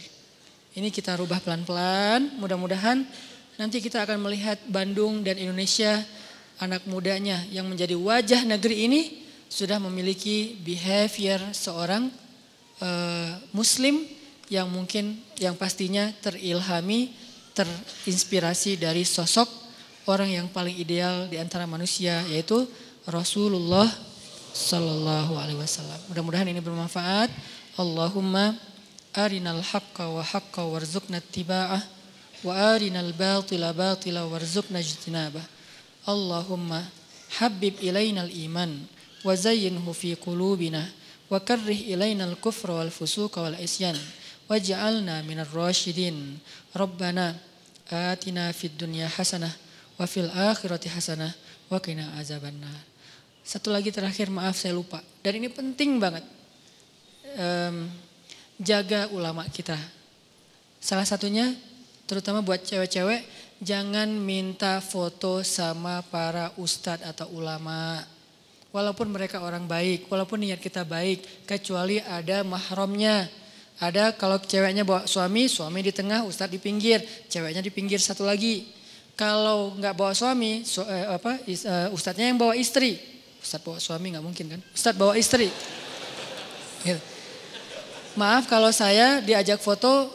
Ini 0.75 0.91
kita 0.91 1.15
rubah 1.15 1.39
pelan-pelan, 1.39 2.37
mudah-mudahan 2.37 3.07
nanti 3.57 3.81
kita 3.81 4.03
akan 4.03 4.21
melihat 4.27 4.59
Bandung 4.69 5.25
dan 5.25 5.39
Indonesia 5.39 6.03
anak 6.59 6.85
mudanya 6.85 7.41
yang 7.49 7.65
menjadi 7.65 7.95
wajah 7.97 8.45
negeri 8.45 8.85
ini 8.85 9.01
sudah 9.47 9.79
memiliki 9.79 10.59
behavior 10.61 11.39
seorang 11.55 12.11
uh, 12.83 13.31
muslim 13.55 14.05
yang 14.51 14.69
mungkin 14.69 15.17
yang 15.41 15.57
pastinya 15.57 16.11
terilhami, 16.21 17.15
terinspirasi 17.57 18.77
dari 18.77 19.01
sosok 19.01 19.49
orang 20.07 20.29
yang 20.29 20.47
paling 20.51 20.75
ideal 20.77 21.25
di 21.27 21.41
antara 21.41 21.65
manusia 21.65 22.21
yaitu 22.29 22.67
Rasulullah 23.07 23.87
Sallallahu 24.53 25.37
Alaihi 25.37 25.59
Wasallam. 25.59 25.99
Mudah-mudahan 26.11 26.47
ini 26.49 26.61
bermanfaat. 26.63 27.29
Allahumma 27.77 28.57
arinal 29.17 29.65
haqqa 29.65 30.13
wa 30.13 30.21
haqqa 30.21 30.61
warzuqna 30.69 31.17
tiba'ah 31.17 31.81
wa 32.45 32.53
arinal 32.53 33.09
batila 33.17 33.73
batila 33.73 34.29
warzuqna 34.29 34.77
ijtinabah. 34.77 35.41
Allahumma 36.05 36.85
habib 37.41 37.81
ilainal 37.81 38.29
iman 38.29 38.85
wa 39.25 39.33
zayyinhu 39.33 39.89
fi 39.97 40.13
qulubina 40.13 40.85
wa 41.27 41.41
karrih 41.41 41.89
ilaina 41.89 42.29
al-kufra 42.29 42.77
wal 42.77 42.93
fusuqa 42.93 43.41
wal 43.41 43.57
isyan 43.57 43.97
waj'alna 44.45 45.25
minar 45.25 45.49
rasyidin 45.49 46.37
rabbana 46.71 47.35
atina 47.89 48.53
fid 48.53 48.77
dunya 48.77 49.09
hasanah 49.09 49.51
wa 49.97 50.05
fil 50.05 50.29
akhirati 50.29 50.87
hasanah 50.93 51.33
wa 51.67 51.81
qina 51.83 52.15
azabannar 52.15 52.97
satu 53.47 53.71
lagi 53.71 53.95
terakhir 53.95 54.27
maaf 54.27 54.59
saya 54.59 54.75
lupa. 54.75 54.99
Dan 55.23 55.39
ini 55.39 55.47
penting 55.47 56.03
banget. 56.03 56.27
Um, 57.39 57.87
jaga 58.57 59.09
ulama 59.13 59.45
kita 59.49 59.77
salah 60.81 61.05
satunya 61.05 61.53
terutama 62.09 62.41
buat 62.41 62.61
cewek-cewek 62.65 63.23
jangan 63.61 64.09
minta 64.09 64.81
foto 64.81 65.41
sama 65.45 66.05
para 66.09 66.53
ustadz 66.57 67.05
atau 67.05 67.29
ulama 67.33 68.05
Walaupun 68.77 69.09
mereka 69.09 69.39
orang 69.39 69.63
baik, 69.63 70.05
walaupun 70.05 70.43
niat 70.43 70.61
kita 70.61 70.83
baik, 70.83 71.47
kecuali 71.49 71.97
ada 71.97 72.43
mahramnya. 72.43 73.25
Ada 73.81 74.13
kalau 74.13 74.37
ceweknya 74.37 74.85
bawa 74.85 75.09
suami, 75.09 75.49
suami 75.49 75.81
di 75.81 75.89
tengah, 75.89 76.21
ustadz 76.21 76.53
di 76.53 76.61
pinggir, 76.61 77.01
ceweknya 77.25 77.65
di 77.65 77.73
pinggir 77.73 77.97
satu 77.97 78.21
lagi. 78.21 78.69
Kalau 79.17 79.73
nggak 79.81 79.97
bawa 79.97 80.13
suami, 80.13 80.61
su, 80.61 80.85
eh, 80.85 81.09
apa, 81.09 81.41
is, 81.49 81.65
uh, 81.65 81.89
ustadznya 81.89 82.29
yang 82.29 82.37
bawa 82.37 82.53
istri. 82.53 83.01
Ustadz 83.41 83.65
bawa 83.65 83.77
suami 83.81 84.13
nggak 84.13 84.25
mungkin 84.25 84.45
kan? 84.45 84.61
Ustadz 84.69 84.99
bawa 84.99 85.17
istri. 85.17 85.49
Gitu. 86.85 87.16
Maaf 88.17 88.49
kalau 88.49 88.73
saya 88.73 89.21
diajak 89.21 89.61
foto 89.61 90.09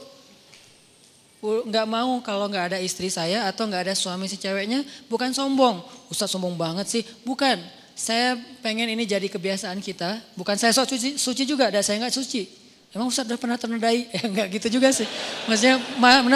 nggak 1.42 1.86
mau 1.90 2.18
kalau 2.22 2.46
nggak 2.46 2.74
ada 2.74 2.78
istri 2.78 3.10
saya 3.10 3.50
atau 3.50 3.66
nggak 3.66 3.90
ada 3.90 3.94
suami 3.94 4.26
si 4.26 4.38
ceweknya 4.38 4.82
bukan 5.06 5.30
sombong. 5.30 5.78
Ustadz 6.10 6.34
sombong 6.34 6.58
banget 6.58 6.86
sih, 6.90 7.02
bukan 7.22 7.62
saya 7.94 8.34
pengen 8.62 8.90
ini 8.90 9.06
jadi 9.06 9.26
kebiasaan 9.30 9.78
kita. 9.78 10.18
Bukan 10.34 10.58
saya 10.58 10.74
sok 10.74 10.98
suci, 10.98 11.14
suci 11.14 11.42
juga, 11.46 11.70
ada 11.70 11.78
saya 11.78 12.02
nggak 12.02 12.14
suci. 12.14 12.42
Emang 12.92 13.08
Ustaz 13.08 13.24
udah 13.24 13.40
pernah 13.40 13.56
ternodai? 13.56 14.04
Ya 14.12 14.22
enggak 14.28 14.46
gitu 14.60 14.78
juga 14.78 14.92
sih. 14.92 15.08
Maksudnya 15.48 15.80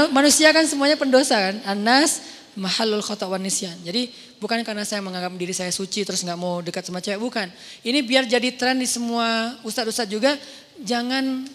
manusia 0.08 0.48
kan 0.56 0.64
semuanya 0.64 0.96
pendosa 0.96 1.36
kan. 1.36 1.54
Anas 1.68 2.24
mahalul 2.56 3.04
khata 3.04 3.28
wa 3.28 3.36
nisyan. 3.36 3.76
Jadi 3.84 4.08
bukan 4.40 4.64
karena 4.64 4.80
saya 4.88 5.04
menganggap 5.04 5.36
diri 5.36 5.52
saya 5.52 5.68
suci 5.68 6.08
terus 6.08 6.24
nggak 6.24 6.40
mau 6.40 6.64
dekat 6.64 6.88
sama 6.88 7.04
cewek, 7.04 7.20
bukan. 7.20 7.52
Ini 7.84 8.00
biar 8.00 8.24
jadi 8.24 8.48
tren 8.56 8.80
di 8.80 8.88
semua 8.88 9.60
ustadz-ustadz 9.68 10.08
juga 10.08 10.32
jangan 10.84 11.46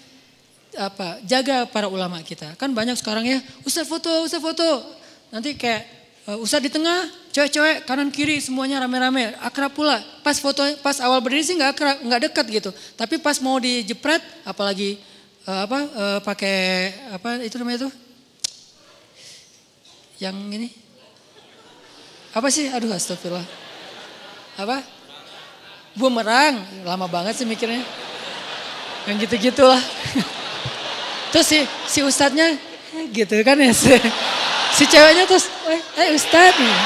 apa 0.78 1.20
jaga 1.28 1.68
para 1.68 1.92
ulama 1.92 2.22
kita. 2.24 2.56
Kan 2.56 2.72
banyak 2.72 2.96
sekarang 2.96 3.28
ya, 3.28 3.44
ustadz 3.68 3.90
foto, 3.90 4.10
ustadz 4.24 4.46
foto. 4.46 4.70
Nanti 5.30 5.54
kayak 5.58 6.02
Uh, 6.22 6.38
Ustadz 6.38 6.70
di 6.70 6.70
tengah, 6.70 7.10
cewek-cewek 7.34 7.82
kanan 7.90 8.14
kiri 8.14 8.38
semuanya 8.38 8.78
rame-rame, 8.78 9.34
akrab 9.42 9.74
pula. 9.74 9.98
Pas 10.22 10.38
foto, 10.38 10.62
pas 10.78 10.94
awal 11.02 11.18
berdiri 11.18 11.42
sih 11.42 11.58
nggak 11.58 11.72
akrab, 11.74 11.98
nggak 11.98 12.22
dekat 12.30 12.46
gitu. 12.62 12.70
Tapi 12.94 13.18
pas 13.18 13.42
mau 13.42 13.58
dijepret, 13.58 14.22
apalagi 14.46 15.02
uh, 15.50 15.66
apa 15.66 15.80
uh, 15.82 16.20
pakai 16.22 16.58
apa 17.10 17.42
itu 17.42 17.58
namanya 17.58 17.78
itu, 17.82 17.90
yang 20.22 20.38
ini, 20.54 20.70
apa 22.38 22.54
sih? 22.54 22.70
Aduh 22.70 22.94
astagfirullah. 22.94 23.48
Apa? 24.62 24.78
Bumerang, 25.98 26.86
lama 26.86 27.10
banget 27.10 27.42
sih 27.42 27.50
mikirnya. 27.50 27.82
Yang 29.10 29.18
gitu-gitulah. 29.26 29.82
Terus 31.32 31.48
si 31.48 31.60
si 31.88 32.00
ustadznya 32.04 32.60
gitu 33.16 33.40
kan 33.42 33.56
ya 33.56 33.72
si 34.72 34.84
ceweknya 34.84 35.24
terus, 35.28 35.48
eh 35.96 36.16
Ustadz 36.16 36.60
nih. 36.60 36.78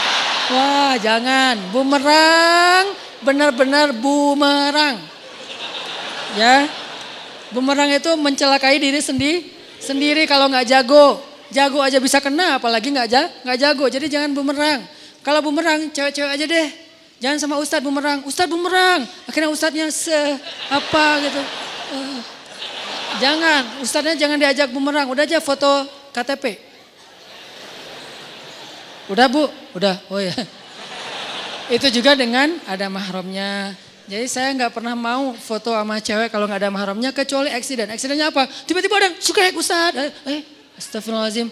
Wah 0.54 0.94
jangan, 1.02 1.58
bumerang, 1.74 2.94
benar-benar 3.26 3.90
bumerang. 3.98 5.02
Ya, 6.38 6.70
bumerang 7.50 7.90
itu 7.90 8.14
mencelakai 8.14 8.78
diri 8.78 9.02
sendiri, 9.02 9.50
sendiri 9.82 10.30
kalau 10.30 10.46
nggak 10.50 10.70
jago. 10.70 11.18
Jago 11.50 11.82
aja 11.82 11.98
bisa 11.98 12.22
kena, 12.22 12.62
apalagi 12.62 12.94
nggak 12.94 13.08
ja, 13.10 13.26
nggak 13.42 13.58
jago. 13.58 13.86
Jadi 13.90 14.06
jangan 14.10 14.34
bumerang. 14.34 14.86
Kalau 15.26 15.42
bumerang, 15.42 15.90
cewek-cewek 15.90 16.30
aja 16.38 16.46
deh. 16.46 16.68
Jangan 17.18 17.38
sama 17.42 17.56
Ustadz 17.58 17.86
bumerang. 17.86 18.22
Ustadz 18.30 18.52
bumerang. 18.52 19.02
Akhirnya 19.26 19.50
Ustadznya 19.50 19.90
se 19.90 20.14
apa 20.70 21.26
gitu. 21.26 21.42
Jangan, 23.16 23.80
Ustadznya 23.80 24.16
jangan 24.20 24.38
diajak 24.40 24.70
bumerang. 24.76 25.08
Udah 25.08 25.24
aja 25.24 25.40
foto 25.40 25.88
KTP. 26.12 26.60
Udah 29.08 29.30
bu? 29.30 29.48
Udah, 29.78 29.96
oh 30.10 30.20
ya. 30.20 30.34
Itu 31.70 31.88
juga 31.90 32.18
dengan 32.18 32.58
ada 32.66 32.90
mahramnya. 32.90 33.74
Jadi 34.06 34.26
saya 34.30 34.54
nggak 34.54 34.70
pernah 34.70 34.94
mau 34.94 35.34
foto 35.34 35.74
sama 35.74 35.98
cewek 35.98 36.30
kalau 36.30 36.46
nggak 36.46 36.62
ada 36.62 36.72
mahramnya 36.74 37.10
kecuali 37.10 37.50
eksiden. 37.50 37.90
Eksidennya 37.90 38.30
apa? 38.30 38.46
Tiba-tiba 38.70 38.94
ada 39.02 39.10
suka 39.18 39.42
Ustaz. 39.58 39.98
Eh, 39.98 40.12
eh 40.30 40.42
astagfirullahaladzim. 40.78 41.50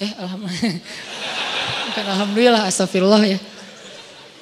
Eh 0.00 0.10
alhamdulillah. 0.16 0.80
Bukan 1.92 2.04
alhamdulillah 2.04 2.62
astagfirullah 2.68 3.22
ya. 3.28 3.38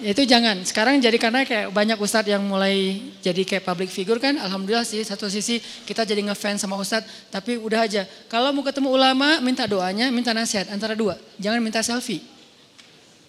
Itu 0.03 0.27
jangan. 0.27 0.59
Sekarang 0.67 0.99
jadi 0.99 1.15
karena 1.23 1.47
kayak 1.47 1.71
banyak 1.71 1.95
ustadz 2.03 2.27
yang 2.27 2.43
mulai 2.43 2.99
jadi 3.23 3.43
kayak 3.47 3.63
public 3.63 3.91
figure 3.95 4.19
kan. 4.19 4.35
Alhamdulillah 4.35 4.83
sih 4.83 5.05
satu 5.07 5.31
sisi 5.31 5.63
kita 5.87 6.03
jadi 6.03 6.19
ngefans 6.27 6.67
sama 6.67 6.75
ustadz. 6.75 7.31
Tapi 7.31 7.61
udah 7.63 7.87
aja. 7.87 8.03
Kalau 8.27 8.51
mau 8.51 8.67
ketemu 8.67 8.91
ulama 8.91 9.39
minta 9.39 9.69
doanya, 9.71 10.11
minta 10.11 10.35
nasihat. 10.35 10.67
Antara 10.75 10.99
dua. 10.99 11.15
Jangan 11.39 11.63
minta 11.63 11.79
selfie. 11.85 12.25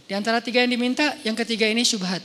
Di 0.05 0.13
antara 0.17 0.41
tiga 0.41 0.61
yang 0.65 0.73
diminta, 0.73 1.13
yang 1.21 1.37
ketiga 1.37 1.69
ini 1.69 1.85
syubhat. 1.85 2.21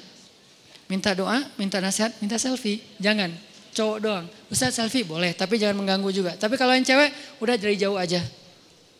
Minta 0.88 1.12
doa, 1.12 1.44
minta 1.60 1.80
nasihat, 1.80 2.12
minta 2.20 2.40
selfie. 2.40 2.80
Jangan. 2.96 3.32
Cowok 3.76 3.98
doang. 4.02 4.26
Ustadz 4.48 4.80
selfie 4.80 5.04
boleh, 5.06 5.36
tapi 5.36 5.60
jangan 5.60 5.78
mengganggu 5.78 6.10
juga. 6.10 6.32
Tapi 6.36 6.56
kalau 6.56 6.74
yang 6.74 6.84
cewek, 6.84 7.12
udah 7.40 7.54
dari 7.60 7.76
jauh 7.76 7.96
aja. 7.96 8.20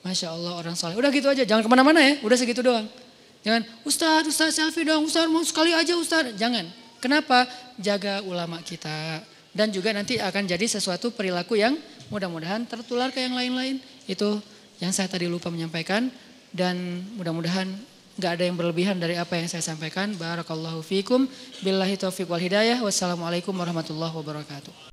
Masya 0.01 0.33
Allah 0.33 0.53
orang 0.57 0.77
soleh. 0.79 0.97
Udah 0.97 1.13
gitu 1.13 1.29
aja, 1.29 1.45
jangan 1.45 1.61
ke 1.61 1.69
mana-mana 1.69 2.01
ya. 2.01 2.17
Udah 2.25 2.37
segitu 2.39 2.65
doang. 2.65 2.89
Jangan, 3.41 3.65
Ustadz, 3.89 4.29
Ustadz 4.29 4.57
selfie 4.61 4.85
dong, 4.85 5.09
Ustadz 5.09 5.33
mau 5.33 5.41
sekali 5.41 5.73
aja 5.73 5.97
Ustadz. 5.97 6.37
Jangan. 6.37 6.69
Kenapa? 7.01 7.49
Jaga 7.81 8.21
ulama 8.21 8.61
kita. 8.61 9.25
Dan 9.51 9.73
juga 9.73 9.91
nanti 9.97 10.21
akan 10.21 10.45
jadi 10.47 10.63
sesuatu 10.69 11.11
perilaku 11.11 11.57
yang 11.57 11.75
mudah-mudahan 12.13 12.69
tertular 12.69 13.09
ke 13.09 13.25
yang 13.25 13.35
lain-lain. 13.35 13.81
Itu 14.05 14.39
yang 14.79 14.93
saya 14.93 15.09
tadi 15.09 15.25
lupa 15.27 15.49
menyampaikan. 15.49 16.13
Dan 16.53 17.07
mudah-mudahan 17.17 17.67
nggak 18.21 18.33
ada 18.37 18.45
yang 18.45 18.57
berlebihan 18.61 19.01
dari 19.01 19.17
apa 19.17 19.41
yang 19.41 19.49
saya 19.49 19.65
sampaikan. 19.65 20.13
Barakallahu 20.21 20.85
fikum. 20.85 21.25
Billahi 21.65 21.97
taufiq 21.97 22.29
wal 22.29 22.43
hidayah. 22.43 22.77
Wassalamualaikum 22.85 23.57
warahmatullahi 23.57 24.13
wabarakatuh. 24.13 24.93